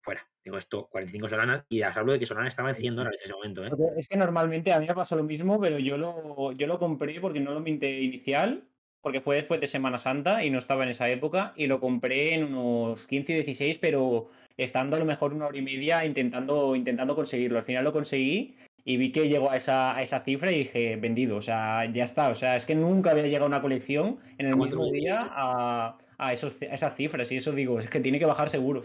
fuera. 0.00 0.26
Digo, 0.44 0.58
esto, 0.58 0.88
45 0.90 1.28
Solanas, 1.28 1.64
y 1.68 1.78
ya 1.78 1.90
hablo 1.90 2.12
de 2.12 2.18
que 2.18 2.26
Solana 2.26 2.48
estaba 2.48 2.70
en 2.70 2.74
100 2.74 2.96
dólares 2.96 3.20
en 3.20 3.24
ese 3.26 3.34
momento. 3.34 3.64
¿eh? 3.64 3.70
Es 3.96 4.08
que 4.08 4.16
normalmente 4.16 4.72
a 4.72 4.80
mí 4.80 4.86
me 4.88 4.94
pasó 4.94 5.14
lo 5.14 5.22
mismo, 5.22 5.60
pero 5.60 5.78
yo 5.78 5.96
lo, 5.96 6.50
yo 6.52 6.66
lo 6.66 6.80
compré 6.80 7.20
porque 7.20 7.38
no 7.38 7.54
lo 7.54 7.60
minté 7.60 8.00
inicial, 8.00 8.64
porque 9.00 9.20
fue 9.20 9.36
después 9.36 9.60
de 9.60 9.68
Semana 9.68 9.98
Santa 9.98 10.44
y 10.44 10.50
no 10.50 10.58
estaba 10.58 10.82
en 10.82 10.88
esa 10.88 11.08
época, 11.08 11.52
y 11.56 11.68
lo 11.68 11.78
compré 11.78 12.34
en 12.34 12.44
unos 12.44 13.06
15 13.06 13.32
y 13.32 13.36
16, 13.36 13.78
pero 13.78 14.30
estando 14.56 14.96
a 14.96 14.98
lo 14.98 15.04
mejor 15.04 15.32
una 15.32 15.46
hora 15.46 15.58
y 15.58 15.62
media 15.62 16.04
intentando, 16.04 16.74
intentando 16.74 17.14
conseguirlo. 17.14 17.58
Al 17.58 17.64
final 17.64 17.84
lo 17.84 17.92
conseguí 17.92 18.56
y 18.84 18.96
vi 18.96 19.12
que 19.12 19.28
llegó 19.28 19.50
a 19.50 19.56
esa, 19.56 19.96
a 19.96 20.02
esa 20.02 20.20
cifra 20.20 20.50
y 20.50 20.58
dije, 20.58 20.96
vendido, 20.96 21.36
o 21.36 21.42
sea, 21.42 21.84
ya 21.92 22.04
está. 22.04 22.30
O 22.30 22.34
sea, 22.34 22.56
es 22.56 22.66
que 22.66 22.74
nunca 22.74 23.12
había 23.12 23.24
llegado 23.24 23.46
una 23.46 23.62
colección 23.62 24.18
en 24.38 24.46
el 24.46 24.56
mismo 24.56 24.90
día 24.90 25.28
a, 25.30 25.98
a, 26.26 26.32
esos, 26.32 26.60
esas 26.60 26.96
cifras. 26.96 27.30
Y 27.32 27.36
eso 27.36 27.52
digo, 27.52 27.80
es 27.80 27.90
que 27.90 28.00
tiene 28.00 28.18
que 28.18 28.26
bajar 28.26 28.50
seguro. 28.50 28.84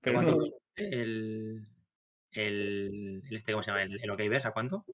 Pero 0.00 0.20
el, 0.76 1.66
el, 2.32 3.22
este, 3.30 3.52
¿cómo 3.52 3.62
se 3.62 3.70
llama? 3.70 3.82
El, 3.82 4.00
el 4.02 4.46
¿a 4.46 4.52
cuánto? 4.52 4.84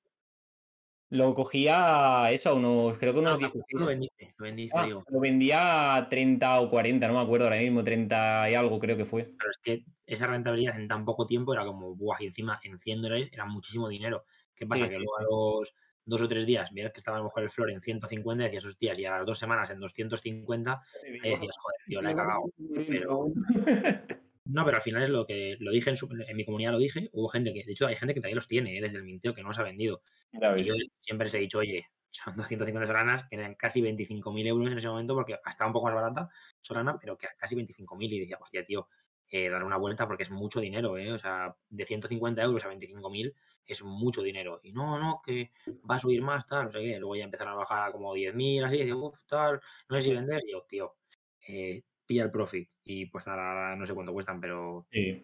Lo 1.09 1.35
cogía 1.37 2.33
eso, 2.33 2.57
unos, 2.57 2.99
creo 2.99 3.13
que 3.13 3.21
unos 3.21 3.39
16. 3.39 3.65
Lo 3.81 3.87
vendiste, 3.87 4.35
lo 4.39 4.45
vendiste, 4.45 4.79
ah, 4.79 4.89
Lo 4.89 5.21
vendía 5.21 5.95
a 5.95 6.09
30 6.09 6.61
o 6.61 6.69
40, 6.69 7.07
no 7.07 7.15
me 7.15 7.21
acuerdo 7.21 7.47
ahora 7.47 7.59
mismo, 7.59 7.85
30 7.85 8.51
y 8.51 8.55
algo 8.55 8.81
creo 8.81 8.97
que 8.97 9.05
fue. 9.05 9.23
Pero 9.39 9.51
es 9.51 9.59
que 9.63 9.85
esa 10.07 10.27
rentabilidad 10.27 10.77
en 10.77 10.89
tan 10.89 11.05
poco 11.05 11.25
tiempo 11.25 11.55
era 11.55 11.65
como, 11.65 11.95
buah, 11.95 12.17
y 12.21 12.27
encima 12.27 12.59
en 12.65 12.81
100 12.81 13.03
dólares 13.03 13.29
era 13.31 13.45
muchísimo 13.45 13.89
dinero. 13.89 14.25
¿Qué 14.57 14.67
pasa? 14.67 14.89
que 14.89 14.97
luego 14.97 15.19
a 15.19 15.23
los 15.23 15.75
dos 16.07 16.23
o 16.23 16.29
tres 16.29 16.47
días, 16.47 16.73
miras 16.73 16.93
que 16.93 16.99
estaba 16.99 17.17
a 17.17 17.21
lo 17.21 17.25
mejor 17.25 17.43
el 17.43 17.51
flor 17.51 17.71
en 17.71 17.83
150 17.83 18.43
y 18.43 18.47
decías, 18.47 18.65
hostias, 18.65 18.99
y 18.99 19.05
a 19.05 19.11
las 19.11 19.27
dos 19.27 19.39
semanas 19.39 19.69
en 19.71 19.81
250, 19.81 20.83
ahí 21.05 21.31
decías, 21.31 21.57
joder, 21.59 21.81
tío, 21.87 22.01
la 22.01 22.11
he 22.13 22.15
cagado. 22.15 22.45
Pero... 22.89 23.27
No, 24.49 24.65
pero 24.65 24.77
al 24.77 24.83
final 24.83 25.03
es 25.03 25.09
lo 25.09 25.27
que 25.27 25.57
lo 25.59 25.73
dije 25.73 25.91
en, 25.91 26.37
mi 26.37 26.45
comunidad, 26.45 26.71
lo 26.71 26.79
dije. 26.79 27.11
Hubo 27.13 27.27
gente 27.27 27.53
que, 27.53 27.65
de 27.65 27.73
hecho, 27.73 27.87
hay 27.87 27.97
gente 27.97 28.15
que 28.15 28.21
todavía 28.21 28.37
los 28.37 28.47
tiene 28.47 28.79
¿eh? 28.79 28.81
desde 28.81 28.99
el 28.99 29.03
minteo 29.03 29.35
que 29.35 29.43
no 29.43 29.49
los 29.49 29.59
ha 29.59 29.65
vendido. 29.65 30.03
Y 30.33 30.63
yo 30.63 30.75
siempre 30.97 31.27
les 31.27 31.35
he 31.35 31.39
dicho, 31.39 31.59
oye, 31.59 31.87
son 32.11 32.37
250 32.37 32.87
solanas, 32.87 33.25
que 33.29 33.37
eran 33.37 33.57
casi 33.57 33.83
25.000 33.83 34.47
euros 34.47 34.71
en 34.71 34.79
ese 34.79 34.89
momento, 34.89 35.15
porque 35.15 35.37
estaba 35.45 35.69
un 35.69 35.73
poco 35.73 35.87
más 35.87 35.97
barata 35.97 36.29
Solana, 36.61 36.97
pero 36.97 37.19
que 37.19 37.27
casi 37.37 37.57
25.000. 37.57 38.13
Y 38.13 38.21
decía, 38.21 38.39
hostia, 38.41 38.65
tío, 38.65 38.89
eh, 39.29 39.51
dar 39.51 39.65
una 39.65 39.79
vuelta 39.79 40.07
porque 40.07 40.23
es 40.23 40.31
mucho 40.31 40.61
dinero, 40.61 40.97
¿eh? 40.97 41.13
O 41.13 41.19
sea, 41.19 41.57
de 41.69 41.85
150 41.85 42.41
euros 42.43 42.65
a 42.65 42.71
25.000 42.71 43.35
es 43.73 43.83
mucho 43.83 44.23
dinero. 44.23 44.61
Y 44.63 44.73
no, 44.73 44.99
no, 44.99 45.23
que 45.25 45.51
va 45.89 45.97
a 45.97 45.99
subir 45.99 46.23
más, 46.23 46.47
tal, 46.47 46.67
no 46.67 46.73
sé 46.73 46.81
qué. 46.81 46.99
Luego 46.99 47.17
ya 47.17 47.25
empezaron 47.25 47.55
a 47.55 47.57
bajar 47.57 47.89
a 47.89 47.93
como 47.93 48.15
10.000, 48.15 48.65
así, 48.65 48.77
y 48.77 48.93
uff, 48.93 49.23
tal, 49.27 49.61
no 49.89 49.97
sé 49.97 50.03
si 50.03 50.15
vender. 50.15 50.43
Y 50.47 50.53
yo, 50.53 50.65
tío, 50.69 50.95
eh, 51.49 51.83
pilla 52.07 52.25
el 52.25 52.31
profit. 52.31 52.69
Y 52.85 53.07
pues 53.07 53.27
nada, 53.27 53.77
no 53.77 53.87
sé 53.87 53.95
cuánto 53.95 54.13
cuestan, 54.13 54.41
pero. 54.41 54.87
Sí. 54.91 55.23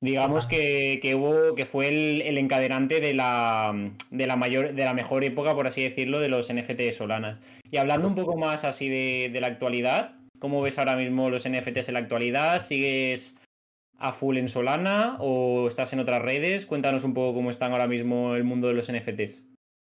Digamos 0.00 0.46
que, 0.46 1.00
hubo, 1.16 1.54
que 1.54 1.64
fue 1.64 1.88
el, 1.88 2.36
encadenante 2.36 3.00
de 3.00 3.14
la, 3.14 3.74
de 4.10 4.26
la 4.26 4.36
mayor, 4.36 4.74
de 4.74 4.84
la 4.84 4.92
mejor 4.92 5.24
época, 5.24 5.54
por 5.54 5.66
así 5.66 5.82
decirlo, 5.82 6.20
de 6.20 6.28
los 6.28 6.52
NFT 6.52 6.92
Solanas. 6.92 7.40
Y 7.70 7.78
hablando 7.78 8.06
un 8.06 8.14
poco 8.14 8.36
más 8.36 8.64
así 8.64 8.90
de, 8.90 9.30
de 9.32 9.40
la 9.40 9.46
actualidad, 9.46 10.18
¿cómo 10.38 10.60
ves 10.60 10.78
ahora 10.78 10.96
mismo 10.96 11.30
los 11.30 11.48
NFTs 11.48 11.88
en 11.88 11.94
la 11.94 12.00
actualidad? 12.00 12.62
¿Sigues 12.62 13.38
a 13.98 14.12
full 14.12 14.36
en 14.36 14.48
Solana 14.48 15.16
o 15.20 15.68
estás 15.68 15.92
en 15.92 16.00
otras 16.00 16.22
redes? 16.22 16.66
Cuéntanos 16.66 17.04
un 17.04 17.14
poco 17.14 17.34
cómo 17.34 17.50
están 17.50 17.72
ahora 17.72 17.86
mismo 17.86 18.34
el 18.34 18.44
mundo 18.44 18.68
de 18.68 18.74
los 18.74 18.90
NFTs. 18.90 19.44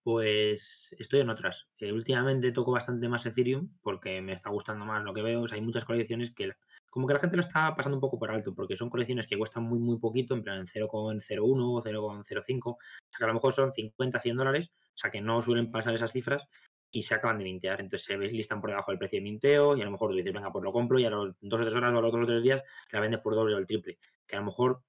Pues 0.03 0.95
estoy 0.97 1.19
en 1.19 1.29
otras. 1.29 1.67
Eh, 1.77 1.91
últimamente 1.91 2.51
toco 2.51 2.71
bastante 2.71 3.07
más 3.07 3.25
Ethereum 3.25 3.69
porque 3.81 4.19
me 4.21 4.33
está 4.33 4.49
gustando 4.49 4.83
más 4.85 5.03
lo 5.03 5.13
que 5.13 5.21
veo. 5.21 5.45
hay 5.51 5.61
muchas 5.61 5.85
colecciones 5.85 6.31
que 6.31 6.51
como 6.89 7.07
que 7.07 7.13
la 7.13 7.19
gente 7.19 7.37
lo 7.37 7.41
está 7.41 7.73
pasando 7.75 7.97
un 7.97 8.01
poco 8.01 8.17
por 8.17 8.31
alto 8.31 8.53
porque 8.53 8.75
son 8.75 8.89
colecciones 8.89 9.27
que 9.27 9.37
cuestan 9.37 9.63
muy 9.63 9.79
muy 9.79 9.99
poquito, 9.99 10.33
en 10.33 10.43
plan 10.43 10.57
en 10.57 10.65
0,01 10.65 10.89
o 10.91 11.81
0,05. 11.81 12.59
O 12.65 12.77
sea 13.09 13.17
que 13.17 13.23
a 13.23 13.27
lo 13.27 13.33
mejor 13.33 13.53
son 13.53 13.71
50, 13.71 14.19
100 14.19 14.37
dólares, 14.37 14.71
o 14.73 14.97
sea 14.97 15.11
que 15.11 15.21
no 15.21 15.41
suelen 15.41 15.71
pasar 15.71 15.93
esas 15.93 16.11
cifras 16.11 16.47
y 16.91 17.03
se 17.03 17.15
acaban 17.15 17.37
de 17.37 17.45
mintear. 17.45 17.79
Entonces 17.79 18.05
se 18.05 18.17
listan 18.17 18.61
por 18.61 18.69
debajo 18.69 18.91
del 18.91 18.99
precio 18.99 19.17
de 19.17 19.23
minteo 19.23 19.75
y 19.75 19.81
a 19.81 19.85
lo 19.85 19.91
mejor 19.91 20.11
tú 20.11 20.17
dices, 20.17 20.33
venga, 20.33 20.51
pues 20.51 20.63
lo 20.63 20.71
compro 20.71 20.99
y 20.99 21.05
a 21.05 21.09
los 21.09 21.33
dos 21.39 21.61
o 21.61 21.63
tres 21.63 21.73
horas 21.73 21.91
o 21.91 21.97
a 21.97 22.01
los 22.01 22.11
dos 22.11 22.23
o 22.23 22.25
tres 22.25 22.43
días 22.43 22.63
la 22.91 22.99
vendes 22.99 23.21
por 23.21 23.35
doble 23.35 23.55
o 23.55 23.57
el 23.57 23.65
triple. 23.65 23.97
Que 24.27 24.35
a 24.35 24.39
lo 24.39 24.45
mejor 24.45 24.83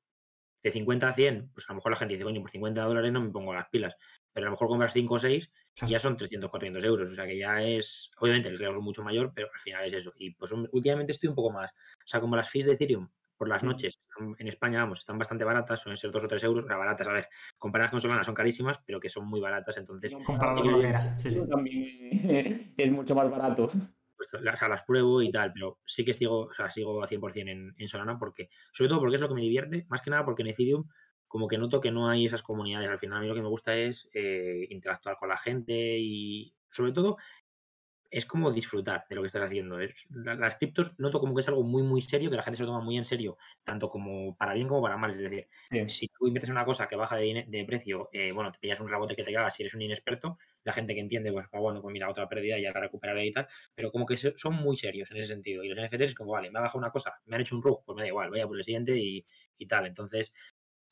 de 0.63 0.71
50 0.71 1.09
a 1.09 1.13
100, 1.13 1.51
pues 1.53 1.69
a 1.69 1.73
lo 1.73 1.77
mejor 1.77 1.93
la 1.93 1.97
gente 1.97 2.15
dice, 2.15 2.25
coño, 2.25 2.41
por 2.41 2.51
50 2.51 2.83
dólares 2.83 3.13
no 3.13 3.21
me 3.21 3.31
pongo 3.31 3.53
las 3.53 3.69
pilas 3.69 3.97
pero 4.33 4.47
a 4.47 4.49
lo 4.49 4.53
mejor 4.53 4.69
compras 4.69 4.93
5 4.93 5.15
o 5.15 5.19
6 5.19 5.51
y 5.83 5.91
ya 5.91 6.01
son 6.01 6.17
300, 6.17 6.51
400 6.51 6.85
euros. 6.85 7.11
O 7.11 7.15
sea 7.15 7.27
que 7.27 7.37
ya 7.37 7.63
es, 7.63 8.11
obviamente 8.19 8.49
el 8.49 8.59
riesgo 8.59 8.79
es 8.79 8.83
mucho 8.83 9.03
mayor, 9.03 9.33
pero 9.35 9.49
al 9.53 9.61
final 9.61 9.85
es 9.85 9.93
eso. 9.93 10.13
Y 10.17 10.31
pues 10.31 10.53
últimamente 10.53 11.13
estoy 11.13 11.29
un 11.29 11.35
poco 11.35 11.51
más, 11.51 11.71
o 11.71 12.07
sea, 12.07 12.21
como 12.21 12.37
las 12.37 12.49
fees 12.49 12.65
de 12.65 12.73
Ethereum 12.73 13.09
por 13.43 13.49
las 13.49 13.65
noches 13.65 14.01
en 14.39 14.47
España, 14.47 14.79
vamos, 14.79 15.01
están 15.01 15.19
bastante 15.19 15.43
baratas, 15.43 15.81
suelen 15.81 15.97
ser 15.97 16.13
2 16.13 16.23
o 16.23 16.29
3 16.29 16.45
euros, 16.45 16.65
baratas, 16.65 17.09
a 17.09 17.13
ver, 17.13 17.29
comparadas 17.59 17.91
con 17.91 18.01
Solana 18.01 18.23
son 18.23 18.37
carísimas, 18.37 18.79
pero 18.87 19.01
que 19.01 19.09
son 19.09 19.27
muy 19.27 19.41
baratas, 19.41 19.77
entonces... 19.79 20.15
Comparado 20.25 20.63
con 20.63 20.81
sí, 21.19 21.29
sí. 21.29 21.43
También 21.51 22.73
es 22.79 22.93
mucho 22.93 23.17
más 23.17 23.29
barato. 23.29 23.69
pues, 24.17 24.33
o 24.33 24.57
sea, 24.57 24.69
las 24.69 24.85
pruebo 24.85 25.21
y 25.23 25.33
tal, 25.33 25.53
pero 25.53 25.81
sí 25.85 26.05
que 26.05 26.15
sigo, 26.15 26.43
o 26.43 26.53
sea, 26.53 26.71
sigo 26.71 27.03
a 27.03 27.09
100% 27.09 27.51
en, 27.51 27.75
en 27.77 27.89
Solana 27.89 28.17
porque, 28.17 28.49
sobre 28.71 28.89
todo 28.89 29.01
porque 29.01 29.17
es 29.17 29.21
lo 29.21 29.27
que 29.27 29.35
me 29.35 29.41
divierte, 29.41 29.87
más 29.89 30.03
que 30.03 30.11
nada 30.11 30.25
porque 30.25 30.43
en 30.43 30.49
Ethereum 30.51 30.85
como 31.27 31.49
que 31.49 31.59
noto 31.59 31.81
que 31.81 31.91
no 31.91 32.09
hay 32.09 32.27
esas 32.27 32.43
comunidades. 32.43 32.91
Al 32.91 32.99
final 33.01 33.19
a 33.19 33.21
mí 33.23 33.27
lo 33.27 33.35
que 33.35 33.43
me 33.43 33.49
gusta 33.49 33.75
es 33.75 34.09
eh, 34.15 34.69
interactuar 34.71 35.17
con 35.17 35.31
la 35.31 35.37
gente 35.37 35.99
y 35.99 36.55
sobre 36.71 36.93
todo 36.93 37.17
es 38.13 38.27
como 38.27 38.53
disfrutar 38.53 39.07
de 39.09 39.17
lo 39.17 39.23
que 39.23 39.27
estás 39.27 39.43
haciendo. 39.43 39.81
Es, 39.81 40.07
las 40.11 40.57
criptos 40.57 40.93
noto 40.99 41.19
como 41.19 41.35
que 41.35 41.41
es 41.41 41.49
algo 41.49 41.63
muy, 41.63 41.83
muy 41.83 42.03
serio, 42.03 42.29
que 42.31 42.37
la 42.37 42.43
gente 42.43 42.59
se 42.59 42.65
lo 42.65 42.69
toma 42.69 42.85
muy 42.85 42.99
en 42.99 43.07
serio, 43.07 43.39
tanto 43.65 43.89
como 43.89 44.37
para 44.37 44.53
bien 44.53 44.69
como 44.69 44.83
para 44.83 44.99
mal. 44.99 45.11
Es 45.11 45.19
decir, 45.19 45.49
si 45.89 46.09
tú 46.09 46.27
inviertes 46.27 46.51
en 46.51 46.57
una 46.57 46.67
cosa 46.67 46.87
que 46.87 46.95
baja 46.95 47.17
de, 47.17 47.65
precio, 47.67 48.11
eh, 48.13 48.31
bueno, 48.33 48.53
te 48.53 48.59
pillas 48.59 48.81
un 48.81 48.89
rebote 48.91 49.17
que 49.17 49.25
te 49.25 49.33
caga 49.33 49.51
si 49.51 49.63
eres 49.63 49.75
un 49.75 49.81
inexperto, 49.81 50.37
la 50.63 50.75
gente 50.75 50.95
que 50.95 51.01
entiende, 51.01 51.33
pues, 51.33 51.47
bueno, 51.51 51.81
pues 51.81 51.91
mira, 51.91 52.11
otra 52.11 52.29
pérdida 52.29 52.59
y 52.59 52.63
ya 52.63 52.73
la 52.73 52.81
recuperaré 52.81 53.27
y 53.27 53.33
tal, 53.33 53.49
pero 53.75 53.91
como 53.91 54.05
que 54.05 54.19
son 54.19 54.55
muy 54.57 54.77
serios 54.77 55.11
en 55.11 55.17
ese 55.17 55.29
sentido. 55.29 55.65
Y 55.65 55.69
los 55.71 55.79
NFTs 55.79 56.03
es 56.03 56.15
como, 56.15 56.33
vale, 56.33 56.51
me 56.51 56.59
ha 56.59 56.63
bajado 56.63 56.81
una 56.81 56.91
cosa, 56.91 57.15
me 57.25 57.37
han 57.37 57.43
hecho 57.43 57.57
un 57.57 57.63
rug, 57.63 57.83
pues 57.85 57.97
me 57.97 58.03
da 58.03 58.09
igual, 58.09 58.31
vaya 58.31 58.47
por 58.47 58.59
el 58.59 58.65
siguiente 58.65 58.95
y, 58.95 59.25
y 59.57 59.67
tal. 59.67 59.87
Entonces, 59.87 60.35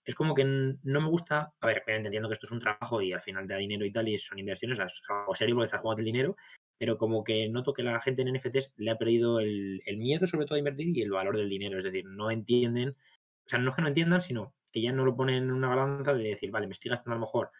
es 0.06 0.14
como 0.14 0.34
que 0.34 0.44
no 0.44 1.00
me 1.00 1.08
gusta, 1.08 1.52
a 1.60 1.66
ver, 1.66 1.82
entiendo 1.86 2.28
que 2.28 2.34
esto 2.34 2.46
es 2.46 2.52
un 2.52 2.60
trabajo 2.60 3.02
y 3.02 3.12
al 3.12 3.20
final 3.20 3.46
te 3.46 3.52
da 3.52 3.58
dinero 3.58 3.84
y 3.84 3.92
tal, 3.92 4.08
y 4.08 4.16
son 4.16 4.38
inversiones, 4.38 4.78
es 4.78 5.02
algo 5.10 5.34
serio 5.34 5.54
porque 5.54 5.66
estás 5.66 5.82
jugando 5.82 6.00
el 6.00 6.06
dinero, 6.06 6.36
pero 6.80 6.96
como 6.96 7.22
que 7.22 7.46
noto 7.50 7.74
que 7.74 7.82
la 7.82 8.00
gente 8.00 8.22
en 8.22 8.34
NFTs 8.34 8.72
le 8.78 8.90
ha 8.90 8.96
perdido 8.96 9.38
el, 9.38 9.82
miedo 9.98 10.26
sobre 10.26 10.46
todo 10.46 10.54
a 10.54 10.60
invertir 10.60 10.96
y 10.96 11.02
el 11.02 11.10
valor 11.10 11.36
del 11.36 11.50
dinero, 11.50 11.76
es 11.76 11.84
decir, 11.84 12.06
no 12.06 12.30
entienden, 12.30 12.96
o 13.44 13.48
sea, 13.48 13.58
no 13.58 13.68
es 13.68 13.76
que 13.76 13.82
no 13.82 13.88
entiendan, 13.88 14.22
sino 14.22 14.54
que 14.72 14.80
ya 14.80 14.90
no 14.90 15.04
lo 15.04 15.14
ponen 15.14 15.44
en 15.44 15.52
una 15.52 15.68
balanza 15.68 16.14
de 16.14 16.30
decir, 16.30 16.50
vale, 16.50 16.66
me 16.66 16.72
estoy 16.72 16.88
gastando 16.88 17.12
a 17.12 17.16
lo 17.16 17.26
mejor, 17.26 17.50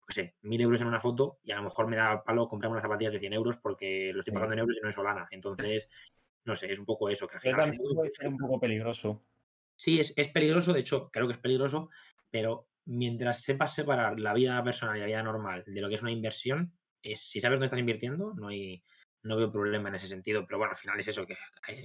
pues 0.00 0.14
sé, 0.14 0.36
mil 0.40 0.58
euros 0.62 0.80
en 0.80 0.86
una 0.86 1.00
foto 1.00 1.38
y 1.44 1.52
a 1.52 1.56
lo 1.56 1.64
mejor 1.64 1.86
me 1.86 1.96
da 1.96 2.24
palo 2.24 2.48
comprar 2.48 2.72
unas 2.72 2.82
zapatillas 2.82 3.12
de 3.12 3.18
100 3.18 3.34
euros 3.34 3.58
porque 3.58 4.10
lo 4.14 4.20
estoy 4.20 4.32
pagando 4.32 4.54
en 4.54 4.60
euros 4.60 4.78
y 4.78 4.80
no 4.80 4.88
es 4.88 4.94
Solana. 4.94 5.26
Entonces, 5.32 5.90
no 6.46 6.56
sé, 6.56 6.72
es 6.72 6.78
un 6.78 6.86
poco 6.86 7.10
eso. 7.10 7.28
Que 7.28 7.34
al 7.34 7.40
final 7.40 7.74
puede 7.76 8.08
ser 8.08 8.28
un 8.28 8.38
poco 8.38 8.58
peligroso. 8.58 9.22
Sí, 9.76 10.00
es, 10.00 10.28
peligroso, 10.28 10.72
de 10.72 10.80
hecho, 10.80 11.10
creo 11.12 11.26
que 11.26 11.34
es 11.34 11.38
peligroso, 11.38 11.90
pero 12.30 12.68
mientras 12.86 13.42
sepas 13.42 13.74
separar 13.74 14.18
la 14.18 14.32
vida 14.32 14.62
personal 14.64 14.96
y 14.96 15.00
la 15.00 15.06
vida 15.06 15.22
normal 15.22 15.62
de 15.66 15.80
lo 15.80 15.88
que 15.88 15.96
es 15.96 16.02
una 16.02 16.10
inversión, 16.10 16.72
si 17.02 17.40
sabes 17.40 17.56
dónde 17.56 17.66
estás 17.66 17.78
invirtiendo, 17.78 18.34
no 18.34 18.48
hay, 18.48 18.82
no 19.22 19.36
veo 19.36 19.50
problema 19.50 19.88
en 19.88 19.96
ese 19.96 20.08
sentido. 20.08 20.44
Pero 20.46 20.58
bueno, 20.58 20.70
al 20.72 20.76
final 20.76 20.98
es 20.98 21.08
eso, 21.08 21.26
que 21.26 21.36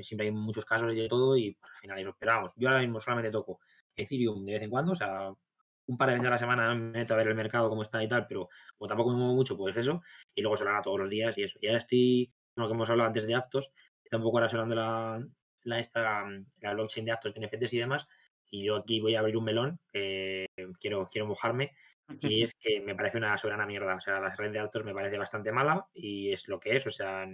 siempre 0.03 0.27
hay 0.27 0.33
muchos 0.33 0.65
casos 0.65 0.93
y 0.93 0.95
de 0.95 1.07
todo, 1.07 1.37
y 1.37 1.53
pues, 1.53 1.71
al 1.71 1.77
final 1.77 1.99
eso. 1.99 2.15
Pero 2.19 2.33
vamos, 2.33 2.53
yo 2.55 2.69
ahora 2.69 2.81
mismo 2.81 2.99
solamente 2.99 3.31
toco 3.31 3.59
Ethereum 3.95 4.45
de 4.45 4.53
vez 4.53 4.61
en 4.63 4.69
cuando, 4.69 4.91
o 4.93 4.95
sea, 4.95 5.31
un 5.87 5.97
par 5.97 6.09
de 6.09 6.15
veces 6.15 6.27
a 6.27 6.31
la 6.31 6.37
semana 6.37 6.75
me 6.75 6.99
meto 6.99 7.13
a 7.13 7.17
ver 7.17 7.27
el 7.27 7.35
mercado 7.35 7.69
cómo 7.69 7.81
está 7.81 8.03
y 8.03 8.07
tal, 8.07 8.27
pero 8.27 8.49
como 8.77 8.87
tampoco 8.87 9.11
me 9.11 9.17
muevo 9.17 9.33
mucho, 9.35 9.57
pues 9.57 9.75
eso, 9.77 10.01
y 10.35 10.41
luego 10.41 10.57
Solana 10.57 10.81
todos 10.81 10.99
los 10.99 11.09
días 11.09 11.37
y 11.37 11.43
eso. 11.43 11.57
Y 11.61 11.67
ahora 11.67 11.79
estoy, 11.79 12.31
lo 12.55 12.67
que 12.67 12.73
hemos 12.73 12.89
hablado 12.89 13.07
antes 13.07 13.25
de 13.25 13.35
Aptos, 13.35 13.71
tampoco 14.09 14.37
ahora 14.37 14.51
hablando 14.51 14.75
la, 14.75 15.27
la, 15.63 15.79
esta, 15.79 16.25
la 16.59 16.73
blockchain 16.73 17.05
de 17.05 17.11
actos 17.11 17.33
de 17.33 17.67
y 17.71 17.77
demás. 17.77 18.07
Y 18.49 18.65
yo 18.65 18.77
aquí 18.77 19.01
voy 19.01 19.15
a 19.15 19.19
abrir 19.19 19.37
un 19.37 19.43
melón, 19.43 19.79
que 19.91 20.45
quiero, 20.79 21.07
quiero 21.11 21.27
mojarme, 21.27 21.73
y 22.19 22.43
es 22.43 22.53
que 22.55 22.81
me 22.81 22.95
parece 22.95 23.17
una 23.17 23.37
soberana 23.37 23.65
mierda. 23.65 23.95
O 23.95 23.99
sea, 23.99 24.19
la 24.19 24.35
red 24.35 24.51
de 24.51 24.59
autos 24.59 24.83
me 24.83 24.93
parece 24.93 25.17
bastante 25.17 25.51
mala 25.51 25.87
y 25.93 26.31
es 26.31 26.47
lo 26.47 26.59
que 26.59 26.75
es. 26.75 26.87
O 26.87 26.91
sea, 26.91 27.27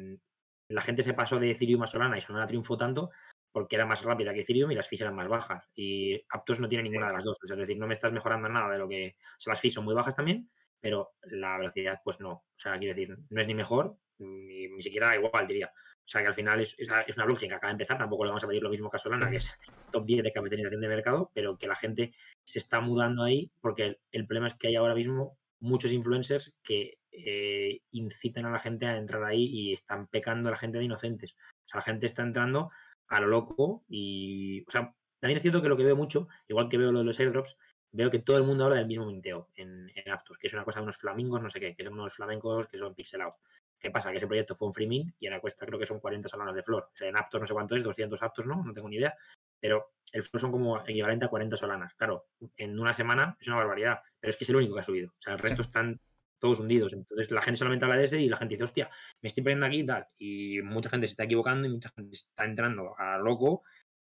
la 0.69 0.81
gente 0.81 1.03
se 1.03 1.13
pasó 1.13 1.39
de 1.39 1.51
Ethereum 1.51 1.83
a 1.83 1.87
Solana 1.87 2.17
y 2.17 2.21
Solana 2.21 2.45
triunfó 2.45 2.77
tanto 2.77 3.11
porque 3.51 3.75
era 3.75 3.85
más 3.85 4.03
rápida 4.03 4.33
que 4.33 4.41
Ethereum 4.41 4.71
y 4.71 4.75
las 4.75 4.87
fees 4.87 5.01
eran 5.01 5.15
más 5.15 5.27
bajas. 5.27 5.69
Y 5.75 6.19
Aptos 6.29 6.59
no 6.59 6.67
tiene 6.67 6.83
ninguna 6.83 7.07
de 7.07 7.13
las 7.13 7.23
dos. 7.23 7.37
es 7.41 7.55
decir, 7.55 7.77
no 7.77 7.87
me 7.87 7.93
estás 7.93 8.11
mejorando 8.11 8.49
nada 8.49 8.71
de 8.71 8.79
lo 8.79 8.89
que. 8.89 9.15
O 9.17 9.39
sea, 9.39 9.51
las 9.51 9.61
fees 9.61 9.73
son 9.73 9.85
muy 9.85 9.93
bajas 9.93 10.15
también, 10.15 10.49
pero 10.79 11.13
la 11.23 11.57
velocidad, 11.57 11.99
pues 12.03 12.19
no. 12.19 12.31
O 12.31 12.45
sea, 12.57 12.77
quiero 12.79 12.95
decir, 12.95 13.15
no 13.29 13.41
es 13.41 13.47
ni 13.47 13.53
mejor, 13.53 13.95
ni, 14.17 14.67
ni 14.69 14.81
siquiera 14.81 15.15
igual, 15.15 15.45
diría. 15.45 15.71
O 16.05 16.09
sea 16.13 16.21
que 16.21 16.27
al 16.27 16.33
final 16.33 16.59
es, 16.59 16.75
es, 16.77 17.15
una 17.15 17.25
blockchain 17.25 17.49
que 17.49 17.55
acaba 17.55 17.69
de 17.69 17.75
empezar, 17.75 17.97
tampoco 17.97 18.25
le 18.25 18.29
vamos 18.29 18.43
a 18.43 18.47
pedir 18.47 18.61
lo 18.61 18.69
mismo 18.69 18.89
que 18.89 18.97
a 18.97 18.99
Solana, 18.99 19.29
que 19.29 19.37
es 19.37 19.57
top 19.89 20.05
10 20.05 20.23
de 20.23 20.31
capitalización 20.33 20.81
de 20.81 20.87
mercado, 20.87 21.31
pero 21.33 21.57
que 21.57 21.67
la 21.67 21.75
gente 21.75 22.11
se 22.43 22.59
está 22.59 22.81
mudando 22.81 23.23
ahí 23.23 23.51
porque 23.61 23.99
el, 24.11 24.27
problema 24.27 24.47
es 24.47 24.55
que 24.55 24.67
hay 24.67 24.75
ahora 24.75 24.95
mismo 24.95 25.37
muchos 25.59 25.93
influencers 25.93 26.53
que 26.61 26.97
eh, 27.11 27.79
incitan 27.91 28.45
a 28.45 28.51
la 28.51 28.59
gente 28.59 28.85
a 28.85 28.97
entrar 28.97 29.23
ahí 29.23 29.45
y 29.45 29.73
están 29.73 30.07
pecando 30.07 30.49
a 30.49 30.51
la 30.51 30.57
gente 30.57 30.77
de 30.77 30.85
inocentes. 30.85 31.35
O 31.65 31.69
sea, 31.69 31.77
la 31.77 31.81
gente 31.81 32.05
está 32.05 32.21
entrando 32.21 32.69
a 33.07 33.21
lo 33.21 33.27
loco 33.27 33.85
y, 33.87 34.63
o 34.67 34.71
sea, 34.71 34.93
también 35.19 35.37
es 35.37 35.41
cierto 35.41 35.61
que 35.61 35.69
lo 35.69 35.77
que 35.77 35.83
veo 35.83 35.95
mucho, 35.95 36.27
igual 36.49 36.67
que 36.67 36.77
veo 36.77 36.91
lo 36.91 36.99
de 36.99 37.05
los 37.05 37.19
airdrops, 37.19 37.55
veo 37.93 38.09
que 38.09 38.19
todo 38.19 38.37
el 38.37 38.43
mundo 38.43 38.65
habla 38.65 38.77
del 38.77 38.87
mismo 38.87 39.05
minteo 39.05 39.49
en, 39.55 39.89
en 39.95 40.11
Aptos, 40.11 40.37
que 40.37 40.47
es 40.47 40.53
una 40.53 40.65
cosa 40.65 40.79
de 40.79 40.83
unos 40.83 40.97
flamingos, 40.97 41.41
no 41.41 41.49
sé 41.49 41.59
qué, 41.59 41.75
que 41.75 41.85
son 41.85 41.93
unos 41.93 42.15
flamencos 42.15 42.67
que 42.67 42.77
son 42.77 42.93
pixelados. 42.93 43.35
¿Qué 43.83 43.91
pasa? 43.91 44.11
Que 44.11 44.17
ese 44.17 44.27
proyecto 44.27 44.55
fue 44.55 44.69
un 44.69 44.73
free 44.73 44.87
mint 44.87 45.11
y 45.19 45.27
ahora 45.27 45.41
cuesta 45.41 45.65
creo 45.65 45.77
que 45.77 45.85
son 45.85 45.99
40 45.99 46.29
salonas 46.29 46.55
de 46.55 46.63
flor. 46.63 46.83
O 46.93 46.95
sea, 46.95 47.09
en 47.09 47.17
Aptos 47.17 47.41
no 47.41 47.45
sé 47.45 47.53
cuánto 47.53 47.75
es, 47.75 47.83
200 47.83 48.23
Aptos 48.23 48.47
no, 48.47 48.63
no 48.63 48.73
tengo 48.73 48.87
ni 48.87 48.95
idea. 48.95 49.13
Pero 49.59 49.91
el 50.13 50.23
flor 50.23 50.39
son 50.39 50.51
como 50.53 50.79
equivalente 50.87 51.25
a 51.25 51.27
40 51.27 51.57
solanas. 51.57 51.93
Claro, 51.95 52.27
en 52.55 52.79
una 52.79 52.93
semana 52.93 53.35
es 53.41 53.47
una 53.47 53.57
barbaridad, 53.57 53.99
pero 54.21 54.29
es 54.29 54.37
que 54.37 54.45
es 54.45 54.49
el 54.51 54.55
único 54.55 54.73
que 54.73 54.79
ha 54.79 54.83
subido. 54.83 55.09
O 55.09 55.21
sea, 55.21 55.33
el 55.33 55.39
resto 55.39 55.63
están 55.63 55.99
todos 56.39 56.61
hundidos. 56.61 56.93
Entonces 56.93 57.29
la 57.31 57.41
gente 57.41 57.57
solamente 57.57 57.83
habla 57.83 57.97
de 57.97 58.05
ese 58.05 58.21
y 58.21 58.29
la 58.29 58.37
gente 58.37 58.53
dice, 58.53 58.63
hostia, 58.63 58.89
me 59.21 59.27
estoy 59.27 59.43
poniendo 59.43 59.65
aquí 59.65 59.79
y 59.81 59.85
tal. 59.85 60.07
Y 60.17 60.61
mucha 60.61 60.89
gente 60.89 61.07
se 61.07 61.11
está 61.11 61.25
equivocando 61.25 61.67
y 61.67 61.71
mucha 61.71 61.89
gente 61.89 62.15
está 62.15 62.45
entrando 62.45 62.97
a 62.97 63.17
loco 63.17 63.63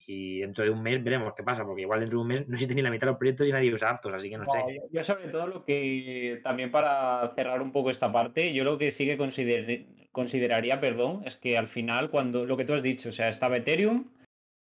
y 0.09 0.39
dentro 0.39 0.63
de 0.63 0.69
un 0.69 0.81
mes 0.81 1.03
veremos 1.03 1.33
qué 1.33 1.43
pasa, 1.43 1.65
porque 1.65 1.81
igual 1.81 1.99
dentro 1.99 2.19
de 2.19 2.21
un 2.21 2.27
mes 2.29 2.47
no 2.47 2.55
existe 2.55 2.73
ni 2.73 2.81
la 2.81 2.89
mitad 2.89 3.07
de 3.07 3.11
los 3.11 3.19
proyectos 3.19 3.47
y 3.47 3.51
nadie 3.51 3.73
usa 3.73 3.89
aptos, 3.89 4.13
así 4.13 4.29
que 4.29 4.37
no, 4.37 4.45
sé. 4.45 4.81
Yo, 4.89 5.03
sobre 5.03 5.27
todo 5.27 5.47
lo 5.47 5.65
que, 5.65 6.39
también 6.43 6.71
para 6.71 7.33
cerrar 7.35 7.61
un 7.61 7.73
poco 7.73 7.89
esta 7.89 8.09
parte, 8.09 8.53
yo 8.53 8.63
lo 8.63 8.77
que 8.77 8.91
sí 8.91 9.05
que 9.05 9.17
consideraría, 10.11 10.79
perdón, 10.79 11.23
es 11.25 11.35
que 11.35 11.57
al 11.57 11.67
final, 11.67 12.09
cuando 12.09 12.45
lo 12.45 12.55
que 12.55 12.63
tú 12.63 12.73
has 12.73 12.81
dicho, 12.81 13.09
o 13.09 13.11
sea, 13.11 13.27
estaba 13.27 13.57
Ethereum, 13.57 14.05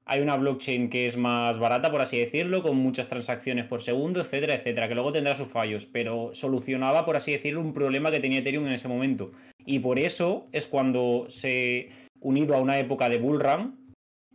hay 0.06 0.22
una 0.22 0.38
blockchain 0.38 0.90
que 0.90 1.08
es 1.08 1.18
más 1.18 1.60
barata, 1.60 1.92
por 1.92 2.00
así 2.00 2.18
decirlo, 2.18 2.64
con 2.64 2.78
muchas 2.78 3.10
transacciones 3.10 3.66
por 3.66 3.82
segundo, 3.82 4.22
etcétera, 4.22 4.56
etcétera, 4.56 4.88
que 4.88 4.96
luego 4.96 5.12
tendrá 5.12 5.36
sus 5.36 5.50
fallos, 5.50 5.86
pero 5.86 6.30
solucionaba, 6.34 7.04
por 7.04 7.18
así 7.18 7.34
decirlo, 7.34 7.60
un 7.60 7.74
problema 7.74 8.12
que 8.12 8.22
tenía 8.22 8.40
Ethereum 8.40 8.66
en 8.68 8.74
ese 8.74 8.88
momento. 8.88 9.34
Y 9.66 9.80
por 9.80 10.00
eso 10.00 10.48
es 10.54 10.68
cuando 10.68 11.28
se, 11.30 11.90
unido 12.22 12.56
a 12.56 12.62
una 12.62 12.80
época 12.80 13.10
de 13.10 13.18
bullrun, 13.18 13.87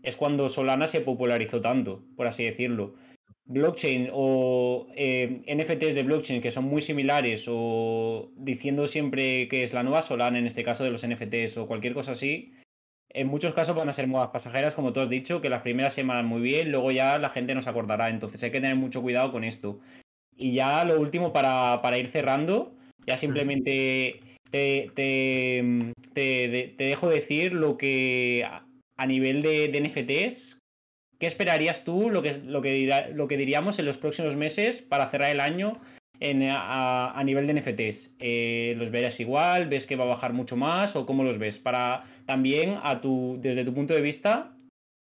es 0.02 0.16
cuando 0.16 0.48
Solana 0.48 0.88
se 0.88 1.00
popularizó 1.00 1.60
tanto, 1.60 2.02
por 2.16 2.26
así 2.26 2.44
decirlo. 2.44 2.94
Blockchain 3.44 4.08
o 4.12 4.86
eh, 4.94 5.42
NFTs 5.46 5.94
de 5.94 6.04
blockchain 6.04 6.40
que 6.40 6.52
son 6.52 6.64
muy 6.64 6.80
similares 6.80 7.46
o 7.48 8.30
diciendo 8.36 8.86
siempre 8.86 9.48
que 9.48 9.64
es 9.64 9.72
la 9.72 9.82
nueva 9.82 10.02
Solana, 10.02 10.38
en 10.38 10.46
este 10.46 10.64
caso 10.64 10.84
de 10.84 10.90
los 10.90 11.06
NFTs 11.06 11.56
o 11.56 11.66
cualquier 11.66 11.94
cosa 11.94 12.12
así, 12.12 12.52
en 13.10 13.26
muchos 13.26 13.52
casos 13.52 13.76
van 13.76 13.88
a 13.88 13.92
ser 13.92 14.06
modas 14.06 14.30
pasajeras, 14.30 14.74
como 14.74 14.92
tú 14.92 15.00
has 15.00 15.10
dicho, 15.10 15.40
que 15.40 15.50
las 15.50 15.62
primeras 15.62 15.92
semanas 15.92 16.24
muy 16.24 16.40
bien, 16.40 16.70
luego 16.70 16.92
ya 16.92 17.18
la 17.18 17.30
gente 17.30 17.54
nos 17.54 17.66
acordará, 17.66 18.08
entonces 18.08 18.42
hay 18.42 18.50
que 18.50 18.60
tener 18.60 18.76
mucho 18.76 19.02
cuidado 19.02 19.32
con 19.32 19.44
esto. 19.44 19.80
Y 20.34 20.54
ya 20.54 20.84
lo 20.84 20.98
último 20.98 21.32
para, 21.32 21.98
ir 21.98 22.06
cerrando, 22.06 22.74
ya 23.06 23.18
simplemente 23.18 24.20
te, 24.50 24.86
te, 24.94 25.92
te 26.14 26.84
dejo 26.84 27.10
decir 27.10 27.52
lo 27.52 27.76
que 27.76 28.46
a 29.02 29.06
nivel 29.06 29.42
de, 29.42 29.80
NFTs, 29.80 30.60
¿qué 31.18 31.26
esperarías 31.26 31.82
tú, 31.82 32.08
lo 32.08 32.22
que, 32.22 32.38
lo, 32.38 32.62
que 32.62 33.12
lo 33.12 33.26
que 33.26 33.36
diríamos 33.36 33.80
en 33.80 33.86
los 33.86 33.98
próximos 33.98 34.36
meses 34.36 34.80
para 34.80 35.10
cerrar 35.10 35.30
el 35.30 35.40
año 35.40 35.80
en, 36.20 36.44
a, 36.48 37.20
nivel 37.24 37.48
de 37.48 37.54
NFTs? 37.54 38.14
Eh, 38.20 38.74
¿Los 38.78 38.92
verás 38.92 39.18
igual? 39.18 39.68
¿Ves 39.68 39.86
que 39.86 39.96
va 39.96 40.04
a 40.04 40.14
bajar 40.14 40.34
mucho 40.34 40.56
más? 40.56 40.94
¿O 40.94 41.04
cómo 41.04 41.24
los 41.24 41.38
ves? 41.38 41.58
Para 41.58 42.04
también, 42.26 42.78
a 42.84 43.00
tu, 43.00 43.38
desde 43.40 43.64
tu 43.64 43.74
punto 43.74 43.92
de 43.92 44.02
vista, 44.02 44.56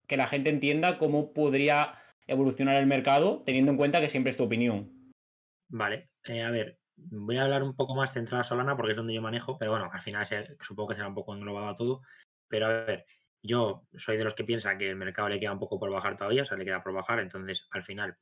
que 0.07 0.19
la 0.19 0.27
gente 0.27 0.51
entienda 0.51 0.99
cómo 0.99 1.33
podría 1.33 1.95
evolucionar 2.27 2.77
el 2.77 2.87
mercado, 2.87 3.43
teniendo 3.47 3.73
en 3.73 3.79
cuenta 3.79 4.03
que 4.03 4.11
siempre 4.11 4.29
es 4.29 4.37
tu 4.37 4.45
opinión. 4.45 5.15
Vale, 5.71 6.11
eh, 6.27 6.43
a 6.43 6.51
ver, 6.51 6.79
voy 6.95 7.39
a 7.39 7.45
hablar 7.45 7.63
un 7.63 7.75
poco 7.75 7.95
más 7.95 8.13
centrado 8.13 8.43
a 8.43 8.45
Solana 8.45 8.77
porque 8.77 8.91
es 8.91 8.99
donde 8.99 9.15
yo 9.15 9.23
manejo, 9.23 9.57
pero 9.57 9.71
bueno, 9.71 9.89
al 9.91 10.01
final 10.03 10.27
supongo 10.61 10.91
que 10.91 10.97
será 10.97 11.09
un 11.09 11.15
poco 11.15 11.35
englobado 11.35 11.69
a 11.69 11.77
todo. 11.77 12.03
Pero 12.49 12.67
a 12.67 12.85
ver, 12.85 13.07
yo 13.43 13.87
soy 13.95 14.17
de 14.17 14.25
los 14.25 14.35
que 14.35 14.45
piensa 14.45 14.77
que 14.77 14.91
el 14.91 14.97
mercado 14.97 15.29
le 15.29 15.41
queda 15.41 15.53
un 15.53 15.59
poco 15.59 15.79
por 15.79 15.91
bajar 15.91 16.17
todavía, 16.17 16.43
o 16.43 16.45
sea, 16.45 16.57
le 16.57 16.65
queda 16.65 16.83
por 16.83 16.93
bajar. 16.93 17.21
Entonces, 17.21 17.69
al 17.71 17.83
final, 17.83 18.17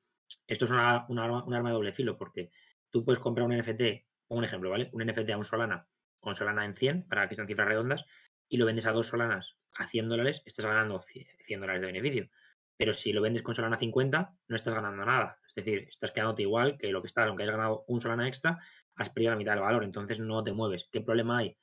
esto 0.47 0.65
es 0.65 0.71
una, 0.71 1.07
un 1.09 1.19
arma 1.19 1.69
de 1.69 1.75
doble 1.75 1.93
filo, 1.93 2.17
porque 2.17 2.51
tú 2.91 3.05
puedes 3.05 3.19
comprar 3.19 3.47
un 3.47 3.57
NFT, 3.57 4.07
un 4.29 4.45
ejemplo, 4.45 4.71
¿vale? 4.71 4.91
Un 4.93 5.05
NFT 5.05 5.31
a 5.31 5.39
un 5.39 5.45
Solana 5.45 5.89
o 6.21 6.29
un 6.29 6.35
Solana 6.35 6.65
en 6.65 6.75
100, 6.75 7.09
para 7.09 7.29
que 7.29 7.35
sean 7.35 7.47
cifras 7.47 7.69
redondas, 7.69 8.05
y 8.49 8.57
lo 8.59 8.67
vendes 8.67 8.87
a 8.87 8.93
dos 8.93 9.09
Solanas 9.09 9.57
a 9.75 9.87
100 9.87 10.09
dólares, 10.09 10.43
estás 10.45 10.65
ganando 10.65 10.99
100 10.99 11.61
dólares 11.61 11.81
de 11.81 11.87
beneficio. 11.87 12.31
Pero 12.77 12.93
si 12.93 13.13
lo 13.13 13.23
vendes 13.23 13.43
con 13.43 13.55
Solana 13.55 13.77
50, 13.77 14.35
no 14.49 14.57
estás 14.57 14.75
ganando 14.75 15.05
nada. 15.05 15.39
Es 15.49 15.55
decir, 15.55 15.87
estás 15.89 16.13
quedándote 16.13 16.43
igual 16.43 16.77
que 16.79 16.89
lo 16.93 17.01
que 17.01 17.09
estás, 17.09 17.27
aunque 17.27 17.43
hayas 17.43 17.57
ganado 17.57 17.85
un 17.89 18.01
Solana 18.01 18.29
extra, 18.29 18.59
has 18.97 19.11
perdido 19.11 19.33
la 19.33 19.39
mitad 19.39 19.53
del 19.53 19.63
valor, 19.63 19.85
entonces 19.85 20.21
no 20.21 20.43
te 20.43 20.53
mueves. 20.53 20.89
¿Qué 20.91 21.01
problema 21.01 21.39
hay? 21.39 21.57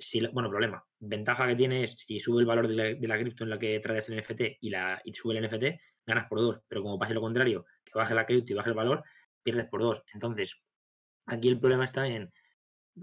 Si, 0.00 0.26
bueno, 0.28 0.50
problema, 0.50 0.84
ventaja 0.98 1.46
que 1.46 1.56
tiene 1.56 1.84
es 1.84 1.94
si 1.96 2.18
sube 2.20 2.40
el 2.40 2.46
valor 2.46 2.68
de 2.68 2.96
la, 3.00 3.18
cripto 3.18 3.44
en 3.44 3.50
la 3.50 3.58
que 3.58 3.78
traes 3.80 4.08
el 4.08 4.18
NFT 4.18 4.58
y, 4.60 4.70
la, 4.70 5.00
sube 5.12 5.36
el 5.36 5.44
NFT, 5.44 5.80
ganas 6.06 6.26
por 6.28 6.40
dos. 6.40 6.60
Pero 6.68 6.82
como 6.82 6.98
pase 6.98 7.14
lo 7.14 7.20
contrario, 7.20 7.66
que 7.84 7.92
baje 7.94 8.14
la 8.14 8.26
cripto 8.26 8.52
y 8.52 8.56
baje 8.56 8.70
el 8.70 8.76
valor, 8.76 9.04
pierdes 9.42 9.66
por 9.66 9.82
dos. 9.82 10.02
Entonces, 10.14 10.60
aquí 11.26 11.48
el 11.48 11.60
problema 11.60 11.84
está 11.84 12.06
en, 12.06 12.32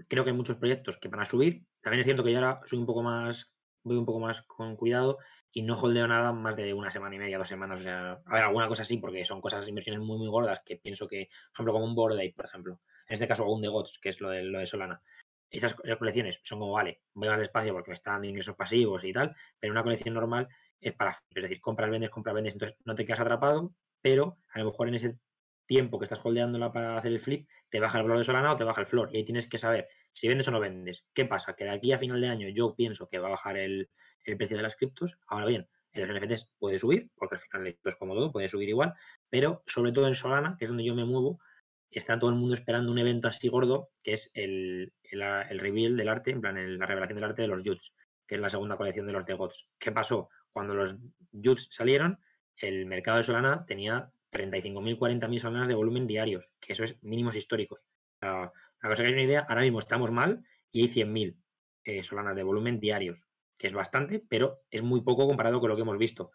creo 0.08 0.24
que 0.24 0.30
hay 0.30 0.36
muchos 0.36 0.56
proyectos 0.56 0.98
que 0.98 1.08
van 1.08 1.20
a 1.20 1.24
subir. 1.24 1.64
También 1.80 2.00
es 2.00 2.06
cierto 2.06 2.24
que 2.24 2.32
yo 2.32 2.38
ahora 2.38 2.56
soy 2.66 2.78
un 2.78 2.86
poco 2.86 3.02
más 3.02 3.50
voy 3.88 3.96
un 3.96 4.04
poco 4.04 4.20
más 4.20 4.42
con 4.42 4.76
cuidado 4.76 5.18
y 5.50 5.62
no 5.62 5.74
holdeo 5.74 6.06
nada 6.06 6.32
más 6.32 6.56
de 6.56 6.74
una 6.74 6.90
semana 6.90 7.16
y 7.16 7.18
media, 7.18 7.38
dos 7.38 7.48
semanas. 7.48 7.84
A 7.86 8.20
ver, 8.32 8.42
alguna 8.42 8.68
cosa 8.68 8.84
sí, 8.84 8.98
porque 8.98 9.24
son 9.24 9.40
cosas, 9.40 9.66
inversiones 9.66 10.00
muy, 10.00 10.18
muy 10.18 10.28
gordas 10.28 10.60
que 10.64 10.76
pienso 10.76 11.06
que, 11.06 11.28
por 11.28 11.54
ejemplo, 11.54 11.72
como 11.72 11.84
un 11.86 11.94
Board 11.94 12.18
por 12.34 12.44
ejemplo. 12.44 12.80
En 13.08 13.14
este 13.14 13.26
caso, 13.26 13.46
un 13.46 13.62
de 13.62 13.68
GOTS, 13.68 13.98
que 13.98 14.10
es 14.10 14.20
lo 14.20 14.30
de, 14.30 14.42
lo 14.44 14.58
de 14.58 14.66
Solana. 14.66 15.00
Esas 15.50 15.74
colecciones 15.74 16.40
son 16.42 16.58
como, 16.58 16.72
vale, 16.72 17.00
voy 17.14 17.28
más 17.28 17.38
despacio 17.38 17.72
porque 17.72 17.90
me 17.90 17.94
están 17.94 18.14
dando 18.14 18.28
ingresos 18.28 18.54
pasivos 18.54 19.04
y 19.04 19.12
tal, 19.12 19.34
pero 19.58 19.72
una 19.72 19.82
colección 19.82 20.14
normal 20.14 20.48
es 20.80 20.92
para, 20.92 21.18
es 21.34 21.42
decir, 21.42 21.60
compras, 21.60 21.90
vendes, 21.90 22.10
compras, 22.10 22.34
vendes, 22.34 22.54
entonces 22.54 22.76
no 22.84 22.94
te 22.94 23.04
quedas 23.04 23.20
atrapado, 23.20 23.74
pero 24.02 24.38
a 24.52 24.58
lo 24.58 24.66
mejor 24.66 24.88
en 24.88 24.94
ese 24.94 25.18
tiempo 25.68 25.98
que 25.98 26.06
estás 26.06 26.24
holdeándola 26.24 26.72
para 26.72 26.96
hacer 26.96 27.12
el 27.12 27.20
flip, 27.20 27.46
te 27.68 27.78
baja 27.78 27.98
el 27.98 28.04
valor 28.04 28.18
de 28.18 28.24
Solana 28.24 28.52
o 28.52 28.56
te 28.56 28.64
baja 28.64 28.80
el 28.80 28.86
flor. 28.86 29.10
Y 29.12 29.18
ahí 29.18 29.24
tienes 29.24 29.46
que 29.46 29.58
saber 29.58 29.86
si 30.12 30.26
vendes 30.26 30.48
o 30.48 30.50
no 30.50 30.58
vendes. 30.58 31.04
¿Qué 31.12 31.26
pasa? 31.26 31.54
Que 31.54 31.64
de 31.64 31.70
aquí 31.70 31.92
a 31.92 31.98
final 31.98 32.20
de 32.20 32.28
año 32.28 32.48
yo 32.48 32.74
pienso 32.74 33.06
que 33.08 33.18
va 33.18 33.28
a 33.28 33.32
bajar 33.32 33.58
el, 33.58 33.90
precio 34.24 34.56
de 34.56 34.62
las 34.62 34.76
criptos. 34.76 35.18
Ahora 35.28 35.46
bien, 35.46 35.68
en 35.92 36.08
los 36.08 36.18
NFTs 36.18 36.48
puede 36.58 36.78
subir, 36.78 37.10
porque 37.14 37.36
al 37.36 37.40
final 37.40 37.66
esto 37.66 37.88
es 37.90 37.96
como 37.96 38.14
todo, 38.14 38.32
puede 38.32 38.48
subir 38.48 38.68
igual, 38.68 38.94
pero 39.28 39.62
sobre 39.66 39.92
todo 39.92 40.08
en 40.08 40.14
Solana, 40.14 40.56
que 40.58 40.64
es 40.64 40.70
donde 40.70 40.84
yo 40.84 40.94
me 40.94 41.04
muevo, 41.04 41.38
está 41.90 42.18
todo 42.18 42.30
el 42.30 42.36
mundo 42.36 42.54
esperando 42.54 42.92
un 42.92 42.98
evento 42.98 43.28
así 43.28 43.48
gordo, 43.48 43.90
que 44.02 44.12
es 44.12 44.30
el, 44.34 44.92
el, 45.02 45.58
reveal 45.58 45.96
del 45.96 46.08
arte, 46.08 46.30
en 46.30 46.40
plan, 46.40 46.78
la 46.78 46.86
revelación 46.86 47.16
del 47.16 47.24
arte 47.24 47.42
de 47.42 47.48
los 47.48 47.62
Juts, 47.62 47.94
que 48.26 48.34
es 48.34 48.40
la 48.40 48.50
segunda 48.50 48.76
colección 48.76 49.06
de 49.06 49.12
los 49.12 49.24
The 49.24 49.34
Gods. 49.34 49.68
¿Qué 49.78 49.92
pasó? 49.92 50.28
Cuando 50.52 50.74
los 50.74 50.96
Juts 51.32 51.68
salieron, 51.70 52.18
el 52.56 52.86
mercado 52.86 53.18
de 53.18 53.24
Solana 53.24 53.64
tenía 53.66 54.10
35.000, 54.32 54.98
40.000 54.98 55.38
solanas 55.38 55.68
de 55.68 55.74
volumen 55.74 56.06
diarios, 56.06 56.50
que 56.60 56.72
eso 56.72 56.84
es 56.84 57.02
mínimos 57.02 57.36
históricos. 57.36 57.86
para 58.18 58.52
que 58.82 58.88
os 58.92 59.00
hagáis 59.00 59.14
una 59.14 59.24
idea, 59.24 59.46
ahora 59.48 59.62
mismo 59.62 59.78
estamos 59.78 60.10
mal 60.10 60.44
y 60.70 60.82
hay 60.82 60.88
100.000 60.88 61.36
eh, 61.84 62.02
solanas 62.02 62.36
de 62.36 62.42
volumen 62.42 62.80
diarios, 62.80 63.24
que 63.56 63.66
es 63.66 63.72
bastante, 63.72 64.22
pero 64.28 64.60
es 64.70 64.82
muy 64.82 65.00
poco 65.00 65.26
comparado 65.26 65.60
con 65.60 65.70
lo 65.70 65.76
que 65.76 65.82
hemos 65.82 65.98
visto. 65.98 66.32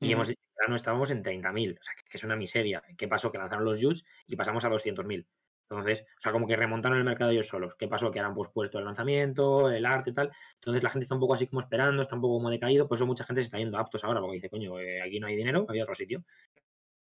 Y 0.00 0.12
hemos, 0.12 0.32
no 0.68 0.76
estábamos 0.76 1.10
en 1.10 1.22
30.000, 1.22 1.78
o 1.78 1.82
sea, 1.82 1.94
que 1.94 2.16
es 2.16 2.24
una 2.24 2.36
miseria. 2.36 2.82
¿Qué 2.96 3.08
pasó? 3.08 3.30
Que 3.32 3.38
lanzaron 3.38 3.64
los 3.64 3.82
Juts 3.82 4.04
y 4.26 4.36
pasamos 4.36 4.64
a 4.64 4.70
200.000. 4.70 5.26
Entonces, 5.70 6.00
o 6.00 6.20
sea, 6.20 6.32
como 6.32 6.46
que 6.46 6.56
remontaron 6.56 6.98
el 6.98 7.04
mercado 7.04 7.30
ellos 7.30 7.48
solos. 7.48 7.74
¿Qué 7.74 7.88
pasó? 7.88 8.10
Que 8.10 8.20
han 8.20 8.32
pospuesto 8.32 8.78
el 8.78 8.86
lanzamiento, 8.86 9.70
el 9.70 9.84
arte 9.84 10.10
y 10.10 10.12
tal. 10.14 10.30
Entonces 10.54 10.82
la 10.82 10.90
gente 10.90 11.04
está 11.04 11.14
un 11.14 11.20
poco 11.20 11.34
así 11.34 11.46
como 11.46 11.60
esperando, 11.60 12.00
está 12.00 12.14
un 12.14 12.22
poco 12.22 12.38
como 12.38 12.50
decaído. 12.50 12.88
Por 12.88 12.96
eso 12.96 13.06
mucha 13.06 13.24
gente 13.24 13.42
se 13.42 13.46
está 13.46 13.58
yendo 13.58 13.76
a 13.76 13.82
aptos 13.82 14.02
ahora, 14.02 14.20
porque 14.20 14.36
dice, 14.36 14.48
coño, 14.48 14.80
eh, 14.80 15.02
aquí 15.02 15.20
no 15.20 15.26
hay 15.26 15.36
dinero, 15.36 15.66
había 15.68 15.82
otro 15.82 15.94
sitio. 15.94 16.24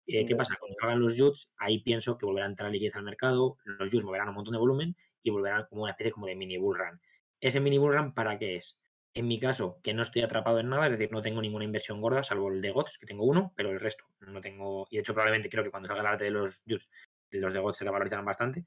Eh, 0.06 0.26
¿Qué 0.26 0.36
pasa? 0.36 0.56
Cuando 0.60 0.76
salgan 0.80 1.00
los 1.00 1.18
JUTs, 1.18 1.50
ahí 1.58 1.80
pienso 1.80 2.18
que 2.18 2.26
volverá 2.26 2.46
a 2.46 2.50
entrar 2.50 2.72
liquidez 2.72 2.96
al 2.96 3.04
mercado, 3.04 3.58
los 3.66 3.90
JUTs 3.90 4.04
moverán 4.06 4.30
un 4.30 4.36
montón 4.36 4.54
de 4.54 4.60
volumen 4.60 4.96
y 5.22 5.30
volverán 5.30 5.66
como 5.70 5.84
una 5.84 5.92
especie 5.92 6.12
como 6.12 6.28
de 6.28 6.36
mini 6.36 6.58
bull 6.58 6.78
run. 6.78 7.02
¿Ese 7.40 7.60
mini 7.60 7.78
bull 7.78 7.94
run 7.94 8.14
para 8.14 8.38
qué 8.38 8.56
es? 8.58 8.78
En 9.18 9.28
mi 9.28 9.40
caso, 9.40 9.80
que 9.82 9.96
no 9.96 10.04
estoy 10.04 10.22
atrapado 10.22 10.60
en 10.60 10.70
nada, 10.70 10.86
es 10.86 10.92
decir, 10.92 11.12
no 11.12 11.24
tengo 11.24 11.42
ninguna 11.42 11.66
inversión 11.66 12.00
gorda, 12.02 12.22
salvo 12.22 12.52
el 12.52 12.62
de 12.62 12.70
GOTS, 12.70 13.00
que 13.00 13.08
tengo 13.08 13.26
uno, 13.26 13.52
pero 13.56 13.72
el 13.72 13.80
resto 13.80 14.06
no 14.20 14.40
tengo. 14.42 14.86
Y 14.92 14.98
de 14.98 15.00
hecho, 15.00 15.16
probablemente 15.16 15.50
creo 15.50 15.64
que 15.64 15.72
cuando 15.72 15.88
salga 15.88 16.02
el 16.02 16.08
arte 16.08 16.26
de 16.26 16.30
los 16.30 16.62
JUTs, 16.68 16.88
los 17.32 17.52
de 17.52 17.60
GOTS 17.60 17.80
se 17.80 17.86
la 17.86 17.90
valorizarán 17.90 18.26
bastante. 18.26 18.66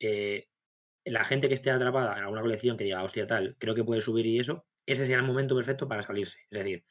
Eh, 0.00 0.48
la 1.04 1.22
gente 1.22 1.48
que 1.48 1.54
esté 1.54 1.70
atrapada 1.70 2.16
en 2.16 2.24
alguna 2.24 2.40
colección 2.40 2.78
que 2.78 2.84
diga, 2.84 3.04
hostia, 3.04 3.26
tal, 3.26 3.56
creo 3.58 3.74
que 3.74 3.84
puede 3.84 4.00
subir 4.00 4.24
y 4.24 4.38
eso, 4.38 4.64
ese 4.86 5.04
será 5.04 5.18
el 5.18 5.26
momento 5.26 5.54
perfecto 5.54 5.86
para 5.86 6.00
salirse. 6.00 6.38
Es 6.50 6.64
decir, 6.64 6.86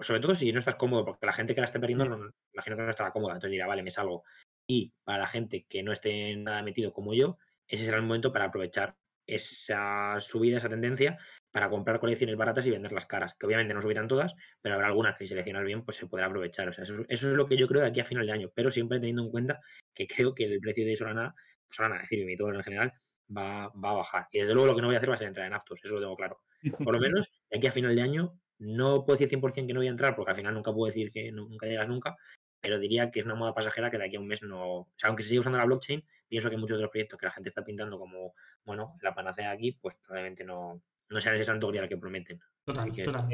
sobre 0.00 0.20
todo 0.20 0.34
si 0.34 0.50
no 0.50 0.58
estás 0.58 0.74
cómodo, 0.74 1.04
porque 1.04 1.24
la 1.24 1.32
gente 1.32 1.54
que 1.54 1.60
la 1.60 1.66
esté 1.66 1.78
perdiendo, 1.78 2.04
no, 2.04 2.32
imagino 2.52 2.76
que 2.76 2.82
no 2.82 2.90
estará 2.90 3.12
cómoda, 3.12 3.34
entonces 3.34 3.52
dirá, 3.52 3.68
vale, 3.68 3.84
me 3.84 3.92
salgo. 3.92 4.24
Y 4.66 4.92
para 5.04 5.18
la 5.18 5.26
gente 5.28 5.66
que 5.68 5.84
no 5.84 5.92
esté 5.92 6.34
nada 6.36 6.64
metido 6.64 6.92
como 6.92 7.14
yo, 7.14 7.38
ese 7.68 7.84
será 7.84 7.98
el 7.98 8.02
momento 8.02 8.32
para 8.32 8.46
aprovechar 8.46 8.96
esa 9.34 10.18
subida, 10.20 10.58
esa 10.58 10.68
tendencia, 10.68 11.18
para 11.50 11.68
comprar 11.68 12.00
colecciones 12.00 12.36
baratas 12.36 12.66
y 12.66 12.70
venderlas 12.70 13.06
caras, 13.06 13.34
que 13.34 13.46
obviamente 13.46 13.74
no 13.74 13.82
subirán 13.82 14.08
todas, 14.08 14.34
pero 14.60 14.74
habrá 14.74 14.88
algunas 14.88 15.18
que 15.18 15.24
si 15.24 15.28
seleccionas 15.28 15.64
bien, 15.64 15.84
pues 15.84 15.96
se 15.96 16.06
podrá 16.06 16.26
aprovechar. 16.26 16.68
O 16.68 16.72
sea, 16.72 16.84
eso, 16.84 17.04
es 17.08 17.22
lo 17.22 17.46
que 17.46 17.56
yo 17.56 17.66
creo 17.66 17.82
de 17.82 17.88
aquí 17.88 18.00
a 18.00 18.04
final 18.04 18.26
de 18.26 18.32
año, 18.32 18.50
pero 18.54 18.70
siempre 18.70 18.98
teniendo 18.98 19.22
en 19.22 19.30
cuenta 19.30 19.60
que 19.94 20.06
creo 20.06 20.34
que 20.34 20.44
el 20.44 20.60
precio 20.60 20.84
de 20.84 20.96
Solana, 20.96 21.34
Solana, 21.70 22.00
decir, 22.00 22.28
y 22.28 22.36
todo 22.36 22.52
en 22.52 22.62
general, 22.62 22.92
va, 23.36 23.68
va, 23.68 23.90
a 23.90 23.94
bajar. 23.94 24.26
Y 24.32 24.40
desde 24.40 24.54
luego 24.54 24.68
lo 24.68 24.74
que 24.74 24.82
no 24.82 24.88
voy 24.88 24.96
a 24.96 24.98
hacer 24.98 25.10
va 25.10 25.14
a 25.14 25.18
ser 25.18 25.28
entrar 25.28 25.46
en 25.46 25.54
Aptos, 25.54 25.80
eso 25.82 25.94
lo 25.94 26.00
tengo 26.00 26.16
claro. 26.16 26.40
Por 26.84 26.94
lo 26.94 27.00
menos, 27.00 27.30
de 27.50 27.58
aquí 27.58 27.66
a 27.66 27.72
final 27.72 27.94
de 27.94 28.02
año 28.02 28.40
no 28.58 29.04
puedo 29.04 29.18
decir 29.18 29.28
100% 29.28 29.66
que 29.66 29.72
no 29.72 29.80
voy 29.80 29.88
a 29.88 29.90
entrar, 29.90 30.14
porque 30.14 30.30
al 30.30 30.36
final 30.36 30.54
nunca 30.54 30.72
puedo 30.72 30.86
decir 30.86 31.10
que 31.10 31.32
nunca 31.32 31.66
llegas 31.66 31.88
nunca, 31.88 32.16
pero 32.60 32.78
diría 32.78 33.10
que 33.10 33.20
es 33.20 33.26
una 33.26 33.34
moda 33.34 33.54
pasajera 33.54 33.90
que 33.90 33.98
de 33.98 34.04
aquí 34.04 34.16
a 34.16 34.20
un 34.20 34.26
mes 34.26 34.42
no. 34.42 34.80
O 34.80 34.88
sea, 34.96 35.08
aunque 35.08 35.22
se 35.22 35.30
siga 35.30 35.40
usando 35.40 35.58
la 35.58 35.64
blockchain, 35.64 36.04
pienso 36.28 36.50
que 36.50 36.56
muchos 36.56 36.76
de 36.76 36.82
los 36.82 36.90
proyectos 36.90 37.18
que 37.18 37.26
la 37.26 37.32
gente 37.32 37.48
está 37.48 37.64
pintando 37.64 37.98
como, 37.98 38.34
bueno, 38.64 38.96
la 39.02 39.14
panacea 39.14 39.50
aquí, 39.50 39.72
pues 39.72 39.96
probablemente 39.96 40.44
no, 40.44 40.82
no 41.08 41.20
sean 41.20 41.34
ese 41.34 41.44
santo 41.44 41.68
grial 41.68 41.88
que 41.88 41.96
prometen. 41.96 42.40
Total, 42.64 42.92
total. 42.92 43.28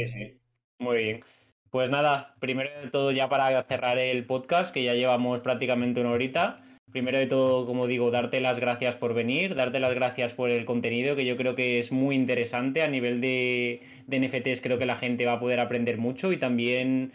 Muy 0.78 0.96
bien. 0.96 1.24
Pues 1.70 1.90
nada, 1.90 2.36
primero 2.40 2.70
de 2.80 2.90
todo, 2.90 3.10
ya 3.10 3.28
para 3.28 3.62
cerrar 3.64 3.98
el 3.98 4.24
podcast, 4.24 4.72
que 4.72 4.84
ya 4.84 4.94
llevamos 4.94 5.40
prácticamente 5.40 6.00
una 6.00 6.12
horita. 6.12 6.62
Primero 6.92 7.18
de 7.18 7.26
todo, 7.26 7.66
como 7.66 7.88
digo, 7.88 8.12
darte 8.12 8.40
las 8.40 8.60
gracias 8.60 8.94
por 8.94 9.12
venir, 9.12 9.56
darte 9.56 9.80
las 9.80 9.92
gracias 9.92 10.32
por 10.32 10.50
el 10.50 10.64
contenido, 10.64 11.16
que 11.16 11.26
yo 11.26 11.36
creo 11.36 11.56
que 11.56 11.80
es 11.80 11.90
muy 11.90 12.14
interesante 12.14 12.82
a 12.82 12.88
nivel 12.88 13.20
de, 13.20 13.82
de 14.06 14.20
NFTs. 14.20 14.60
Creo 14.62 14.78
que 14.78 14.86
la 14.86 14.96
gente 14.96 15.26
va 15.26 15.32
a 15.32 15.40
poder 15.40 15.58
aprender 15.58 15.98
mucho 15.98 16.32
y 16.32 16.36
también 16.36 17.12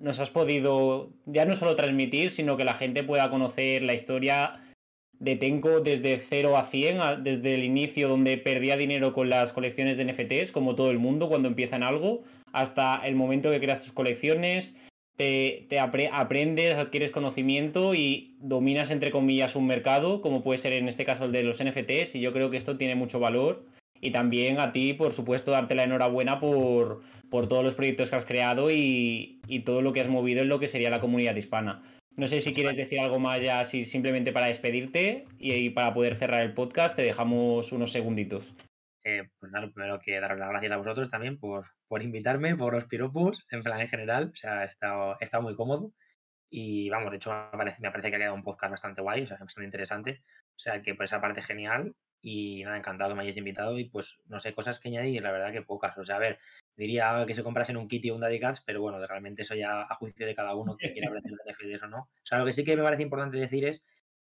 nos 0.00 0.18
has 0.18 0.30
podido 0.30 1.10
ya 1.26 1.44
no 1.44 1.54
solo 1.54 1.76
transmitir, 1.76 2.30
sino 2.30 2.56
que 2.56 2.64
la 2.64 2.74
gente 2.74 3.04
pueda 3.04 3.30
conocer 3.30 3.82
la 3.82 3.94
historia 3.94 4.60
de 5.12 5.36
Tenko 5.36 5.80
desde 5.80 6.18
0 6.28 6.56
a 6.56 6.64
100, 6.64 7.22
desde 7.22 7.54
el 7.54 7.62
inicio 7.62 8.08
donde 8.08 8.38
perdía 8.38 8.76
dinero 8.76 9.12
con 9.12 9.28
las 9.28 9.52
colecciones 9.52 9.98
de 9.98 10.06
NFTs, 10.06 10.50
como 10.50 10.74
todo 10.74 10.90
el 10.90 10.98
mundo 10.98 11.28
cuando 11.28 11.46
empiezan 11.46 11.82
algo, 11.82 12.22
hasta 12.52 13.06
el 13.06 13.14
momento 13.14 13.50
que 13.50 13.60
creas 13.60 13.84
tus 13.84 13.92
colecciones, 13.92 14.74
te, 15.16 15.78
aprendes, 15.78 16.74
adquieres 16.74 17.10
conocimiento 17.10 17.94
y 17.94 18.36
dominas, 18.40 18.90
entre 18.90 19.10
comillas, 19.10 19.54
un 19.54 19.66
mercado, 19.66 20.22
como 20.22 20.42
puede 20.42 20.56
ser 20.56 20.72
en 20.72 20.88
este 20.88 21.04
caso 21.04 21.26
el 21.26 21.32
de 21.32 21.42
los 21.42 21.62
NFTs, 21.62 22.14
y 22.14 22.20
yo 22.20 22.32
creo 22.32 22.48
que 22.48 22.56
esto 22.56 22.78
tiene 22.78 22.94
mucho 22.94 23.20
valor. 23.20 23.66
Y 24.00 24.12
también 24.12 24.58
a 24.58 24.72
ti, 24.72 24.94
por 24.94 25.12
supuesto, 25.12 25.50
darte 25.50 25.74
la 25.74 25.84
enhorabuena 25.84 26.40
por, 26.40 27.02
por 27.30 27.48
todos 27.48 27.64
los 27.64 27.74
proyectos 27.74 28.10
que 28.10 28.16
has 28.16 28.24
creado 28.24 28.70
y, 28.70 29.40
todo 29.64 29.82
lo 29.82 29.92
que 29.92 30.00
has 30.00 30.08
movido 30.08 30.42
en 30.42 30.48
lo 30.48 30.58
que 30.58 30.68
sería 30.68 30.90
la 30.90 31.00
comunidad 31.00 31.36
hispana. 31.36 31.82
No 32.16 32.26
sé 32.26 32.40
si 32.40 32.52
quieres 32.52 32.76
decir 32.76 33.00
algo 33.00 33.18
más 33.18 33.40
ya, 33.40 33.64
si 33.64 33.84
simplemente 33.84 34.32
para 34.32 34.46
despedirte 34.46 35.26
y, 35.38 35.70
para 35.70 35.94
poder 35.94 36.16
cerrar 36.16 36.42
el 36.42 36.54
podcast, 36.54 36.96
te 36.96 37.02
dejamos 37.02 37.72
unos 37.72 37.92
segunditos. 37.92 38.52
Eh, 39.04 39.28
pues 39.38 39.50
nada, 39.50 39.70
primero 39.72 39.98
que 39.98 40.20
daros 40.20 40.38
las 40.38 40.50
gracias 40.50 40.72
a 40.72 40.76
vosotros 40.76 41.10
también 41.10 41.38
por, 41.38 41.66
por 41.88 42.02
invitarme, 42.02 42.56
por 42.56 42.74
los 42.74 42.84
piropos, 42.84 43.46
en 43.50 43.62
plan 43.62 43.80
en 43.80 43.88
general. 43.88 44.30
O 44.32 44.36
sea, 44.36 44.62
he 44.62 44.66
estado, 44.66 45.16
he 45.20 45.24
estado 45.24 45.42
muy 45.42 45.54
cómodo. 45.54 45.92
Y 46.50 46.90
vamos, 46.90 47.10
de 47.10 47.16
hecho, 47.16 47.32
me 47.52 47.58
parece, 47.58 47.80
me 47.80 47.90
parece 47.90 48.10
que 48.10 48.16
ha 48.16 48.18
quedado 48.18 48.34
un 48.34 48.42
podcast 48.42 48.72
bastante 48.72 49.00
guay, 49.00 49.22
o 49.22 49.26
sea, 49.26 49.38
bastante 49.38 49.66
interesante. 49.66 50.22
O 50.56 50.58
sea, 50.58 50.82
que 50.82 50.94
por 50.94 51.04
esa 51.04 51.20
parte 51.20 51.42
genial. 51.42 51.94
Y 52.22 52.64
nada, 52.64 52.76
encantado 52.76 53.10
que 53.10 53.16
me 53.16 53.22
hayáis 53.22 53.36
invitado. 53.36 53.78
Y 53.78 53.84
pues, 53.84 54.18
no 54.26 54.40
sé, 54.40 54.52
cosas 54.52 54.78
que 54.78 54.88
añadir, 54.88 55.22
la 55.22 55.32
verdad 55.32 55.52
que 55.52 55.62
pocas. 55.62 55.96
O 55.98 56.04
sea, 56.04 56.16
a 56.16 56.18
ver, 56.18 56.38
diría 56.76 57.24
que 57.26 57.34
se 57.34 57.42
comprasen 57.42 57.76
un 57.76 57.88
kit 57.88 58.04
y 58.04 58.10
un 58.10 58.20
Daddy 58.20 58.40
Cats, 58.40 58.62
pero 58.64 58.80
bueno, 58.82 59.04
realmente 59.06 59.42
eso 59.42 59.54
ya 59.54 59.82
a 59.82 59.94
juicio 59.94 60.26
de 60.26 60.34
cada 60.34 60.54
uno 60.54 60.76
que 60.76 60.92
quiera 60.92 61.08
aprender 61.10 61.32
de 61.32 61.52
NFTs 61.52 61.82
o 61.84 61.88
no. 61.88 61.98
O 61.98 62.08
sea, 62.24 62.38
lo 62.38 62.44
que 62.44 62.52
sí 62.52 62.64
que 62.64 62.76
me 62.76 62.82
parece 62.82 63.02
importante 63.02 63.36
decir 63.36 63.64
es 63.64 63.84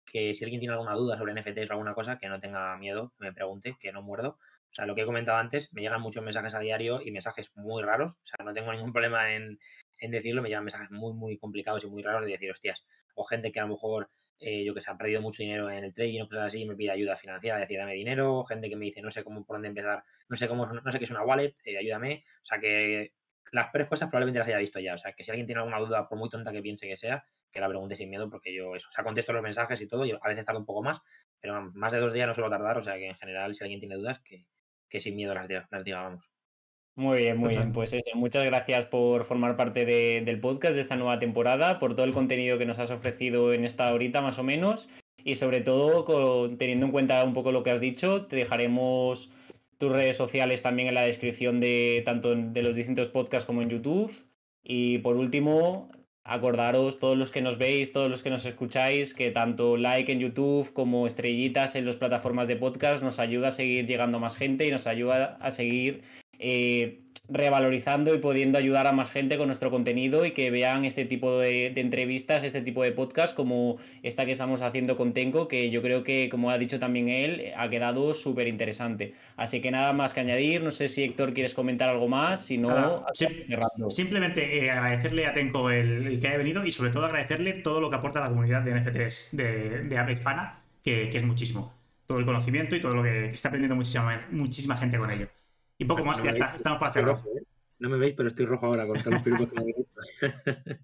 que 0.05 0.35
si 0.35 0.45
alguien 0.45 0.61
tiene 0.61 0.75
alguna 0.75 0.95
duda 0.95 1.17
sobre 1.17 1.35
NFTs 1.35 1.71
o 1.71 1.75
alguna 1.75 1.95
cosa, 1.95 2.19
que 2.19 2.29
no 2.29 2.41
tenga 2.41 2.77
miedo, 2.77 3.13
que 3.19 3.27
me 3.27 3.33
pregunte, 3.33 3.77
que 3.79 3.93
no 3.93 4.03
muerdo. 4.03 4.39
O 4.71 4.75
sea, 4.75 4.87
lo 4.87 4.95
que 4.95 5.03
he 5.03 5.07
comentado 5.07 5.39
antes, 5.39 5.73
me 5.73 5.83
llegan 5.83 6.01
muchos 6.01 6.23
mensajes 6.23 6.55
a 6.55 6.61
diario 6.61 7.01
y 7.03 7.11
mensajes 7.11 7.51
muy 7.55 7.83
raros. 7.83 8.13
O 8.13 8.27
sea, 8.27 8.45
no 8.45 8.53
tengo 8.53 8.73
ningún 8.73 8.93
problema 8.93 9.33
en, 9.35 9.59
decirlo, 10.01 10.43
me 10.43 10.49
llegan 10.49 10.65
mensajes 10.65 10.91
muy, 10.91 11.15
muy 11.15 11.39
complicados 11.39 11.85
y 11.85 11.89
muy 11.89 12.03
raros 12.03 12.25
de 12.25 12.33
decir, 12.33 12.51
hostias, 12.51 12.85
o 13.15 13.25
gente 13.25 13.51
que 13.51 13.61
a 13.61 13.65
lo 13.65 13.71
mejor, 13.71 14.11
eh, 14.41 14.65
yo 14.65 14.75
que 14.75 14.81
sé, 14.81 14.91
ha 14.91 14.97
perdido 14.97 15.21
mucho 15.21 15.43
dinero 15.43 15.71
en 15.71 15.85
el 15.85 15.93
trading 15.93 16.23
o 16.23 16.29
cosas 16.29 16.45
así, 16.45 16.65
me 16.65 16.77
pide 16.77 16.91
ayuda 16.91 17.17
financiera, 17.17 17.59
decir, 17.59 17.79
dame 17.79 17.95
dinero, 17.95 18.45
gente 18.45 18.69
que 18.69 18.77
me 18.77 18.85
dice, 18.87 19.03
no 19.03 19.11
sé 19.11 19.25
cómo 19.25 19.45
por 19.45 19.57
dónde 19.57 19.69
empezar, 19.69 20.05
no 20.29 20.37
sé 20.37 20.49
cómo, 20.49 20.67
no 20.67 20.93
sé 20.93 20.99
qué 20.99 21.05
es 21.05 21.11
una 21.11 21.23
wallet, 21.23 21.57
eh, 21.65 21.79
ayúdame. 21.79 22.25
O 22.43 22.45
sea, 22.45 22.59
que 22.59 23.15
las 23.53 23.69
peores 23.71 23.89
cosas 23.89 24.09
probablemente 24.09 24.39
las 24.39 24.49
haya 24.49 24.59
visto 24.59 24.79
ya. 24.81 24.95
O 24.95 24.99
sea, 24.99 25.13
que 25.13 25.25
si 25.25 25.31
alguien 25.31 25.47
tiene 25.47 25.61
alguna 25.61 25.79
duda, 25.79 26.09
por 26.09 26.19
muy 26.19 26.29
tonta 26.29 26.53
que 26.53 26.63
piense 26.63 26.87
que 26.87 26.97
sea, 26.97 27.25
que 27.51 27.61
la 27.61 27.69
pregunte 27.69 27.97
sin 27.97 28.11
miedo, 28.11 28.31
porque 28.31 28.55
yo 28.55 28.75
eso, 28.75 28.89
o 28.89 28.93
sea, 28.93 29.05
contesto 29.05 29.33
los 29.33 29.43
mensajes 29.43 29.81
y 29.81 29.89
todo, 29.89 30.05
y 30.05 30.13
a 30.13 30.29
veces 30.29 30.45
tarda 30.45 30.61
un 30.61 30.67
poco 30.67 30.83
más, 30.83 31.01
pero 31.41 31.71
más 31.73 31.93
de 31.93 31.99
dos 31.99 32.13
días 32.13 32.27
no 32.27 32.35
suelo 32.35 32.51
tardar, 32.51 32.79
o 32.79 32.83
sea 32.83 32.97
que 32.97 33.07
en 33.07 33.15
general, 33.15 33.55
si 33.55 33.65
alguien 33.65 33.81
tiene 33.81 33.97
dudas, 33.97 34.21
que, 34.21 34.47
que 34.89 35.01
sin 35.01 35.17
miedo 35.17 35.35
las, 35.35 35.49
las 35.71 35.85
digamos. 35.85 36.31
Muy 36.99 37.19
bien, 37.19 37.37
muy 37.37 37.51
bien. 37.51 37.73
Pues 37.73 37.95
muchas 38.17 38.45
gracias 38.45 38.87
por 38.87 39.23
formar 39.23 39.55
parte 39.55 39.85
del 39.87 40.41
podcast 40.41 40.75
de 40.75 40.81
esta 40.81 40.97
nueva 40.97 41.21
temporada, 41.21 41.79
por 41.79 41.95
todo 41.95 42.05
el 42.05 42.13
contenido 42.13 42.59
que 42.59 42.67
nos 42.67 42.81
has 42.81 42.91
ofrecido 42.91 43.53
en 43.53 43.65
esta 43.65 43.95
horita 43.95 44.21
más 44.21 44.41
o 44.41 44.43
menos 44.43 44.89
y 45.23 45.37
sobre 45.37 45.61
todo 45.61 46.51
teniendo 46.57 46.87
en 46.87 46.93
cuenta 46.93 47.23
un 47.23 47.35
poco 47.35 47.53
lo 47.53 47.63
que 47.63 47.71
has 47.71 47.79
dicho, 47.79 48.27
te 48.27 48.35
dejaremos 48.35 49.31
tus 49.79 49.93
redes 49.93 50.17
sociales 50.17 50.63
también 50.63 50.89
en 50.89 50.95
la 50.95 51.03
descripción 51.03 51.61
de 51.61 52.03
tanto 52.05 52.35
de 52.35 52.63
los 52.65 52.75
distintos 52.75 53.07
podcasts 53.07 53.47
como 53.47 53.63
en 53.63 53.71
YouTube. 53.71 54.13
Y 54.65 54.99
por 54.99 55.15
último, 55.15 55.93
acordaros 56.25 56.99
todos 56.99 57.17
los 57.17 57.31
que 57.31 57.43
nos 57.43 57.59
veis, 57.59 57.93
todos 57.93 58.11
los 58.11 58.25
que 58.25 58.31
nos 58.31 58.45
escucháis, 58.45 59.15
que 59.15 59.31
tanto 59.31 59.77
like 59.77 60.11
en 60.11 60.19
YouTube 60.19 60.73
como 60.73 61.07
estrellitas 61.07 61.77
en 61.77 61.87
las 61.87 61.95
plataformas 61.95 62.49
de 62.49 62.57
podcast 62.57 63.05
nos 63.05 63.21
ayuda 63.21 63.49
a 63.49 63.53
seguir 63.53 63.87
llegando 63.87 64.17
a 64.17 64.21
más 64.21 64.37
gente 64.37 64.67
y 64.67 64.73
nos 64.73 64.89
ayuda 64.89 65.39
a 65.41 65.53
seguir 65.53 66.03
eh, 66.39 66.99
revalorizando 67.29 68.15
y 68.15 68.19
pudiendo 68.19 68.57
ayudar 68.57 68.87
a 68.87 68.93
más 68.93 69.11
gente 69.11 69.37
con 69.37 69.49
nuestro 69.49 69.71
contenido 69.71 70.25
y 70.25 70.31
que 70.31 70.51
vean 70.51 70.87
este 70.87 71.05
tipo 71.05 71.39
de, 71.39 71.67
entrevistas, 71.67 72.43
este 72.43 72.63
tipo 72.63 72.83
de 72.83 72.93
podcast 72.93 73.37
como 73.37 73.77
esta 74.03 74.25
que 74.25 74.33
estamos 74.33 74.63
haciendo 74.63 74.97
con 74.97 75.13
Tenko, 75.13 75.47
que 75.47 75.71
yo 75.71 75.83
creo 75.83 76.03
que, 76.05 76.29
como 76.31 76.51
ha 76.51 76.57
dicho 76.57 76.79
también 76.79 77.11
él, 77.11 77.53
ha 77.57 77.69
quedado 77.69 78.15
súper 78.15 78.49
interesante. 78.49 79.15
Así 79.37 79.61
que 79.61 79.71
nada 79.71 79.93
más 79.93 80.15
que 80.15 80.21
añadir, 80.21 80.63
no 80.63 80.71
sé 80.71 80.89
si 80.89 81.03
Héctor 81.03 81.35
quieres 81.35 81.55
comentar 81.55 81.91
algo 81.91 82.09
más, 82.09 82.47
si 82.47 82.57
no, 82.57 83.05
simplemente 83.91 84.65
eh, 84.65 84.71
agradecerle 84.71 85.27
a 85.27 85.35
Tenko 85.35 85.71
el, 85.71 86.19
que 86.21 86.29
haya 86.29 86.39
venido 86.39 86.65
y 86.65 86.73
sobre 86.73 86.91
todo 86.91 87.05
agradecerle 87.05 87.53
todo 87.53 87.81
lo 87.81 87.91
que 87.91 87.97
aporta 87.97 88.21
a 88.21 88.23
la 88.23 88.29
comunidad 88.31 88.63
de 88.63 88.81
NFTs 88.81 89.37
de, 89.37 89.83
de 89.85 89.99
habla 89.99 90.13
hispana, 90.13 90.63
que, 90.83 91.15
es 91.15 91.25
muchísimo. 91.25 91.75
Todo 92.07 92.19
el 92.19 92.25
conocimiento 92.25 92.75
y 92.75 92.81
todo 92.81 92.95
lo 92.95 93.03
que 93.03 93.27
está 93.31 93.49
aprendiendo 93.49 93.77
muchísima, 93.77 94.27
muchísima 94.31 94.79
gente 94.79 94.97
con 94.97 95.11
ello. 95.11 95.29
Y 95.79 95.85
poco 95.85 96.05
más, 96.05 96.23
ya 96.23 96.31
está. 96.31 96.55
Estamos 96.57 96.79
para 96.79 96.91
hacerlo. 96.91 97.19
¿eh? 97.37 97.43
No 97.79 97.89
me 97.89 97.97
veis, 97.97 98.15
pero 98.15 98.29
estoy 98.29 98.47
rojo 98.47 98.67
ahora 98.67 98.87
con 98.87 99.01
todos 99.01 99.15
los 99.15 99.23
que 99.23 99.31
me 99.31 99.75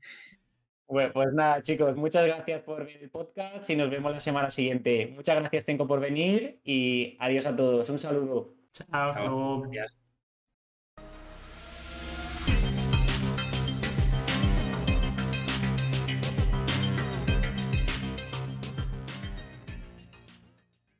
Bueno, 0.86 1.12
pues 1.12 1.32
nada, 1.32 1.62
chicos, 1.62 1.96
muchas 1.96 2.26
gracias 2.26 2.62
por 2.62 2.84
ver 2.84 2.98
el 3.02 3.10
podcast 3.10 3.68
y 3.70 3.74
nos 3.74 3.90
vemos 3.90 4.12
la 4.12 4.20
semana 4.20 4.50
siguiente. 4.50 5.12
Muchas 5.14 5.40
gracias, 5.40 5.64
Tenko, 5.64 5.88
por 5.88 5.98
venir 5.98 6.60
y 6.62 7.16
adiós 7.18 7.46
a 7.46 7.56
todos. 7.56 7.88
Un 7.88 7.98
saludo. 7.98 8.54
Chao. 8.72 9.14
Chao. 9.14 9.94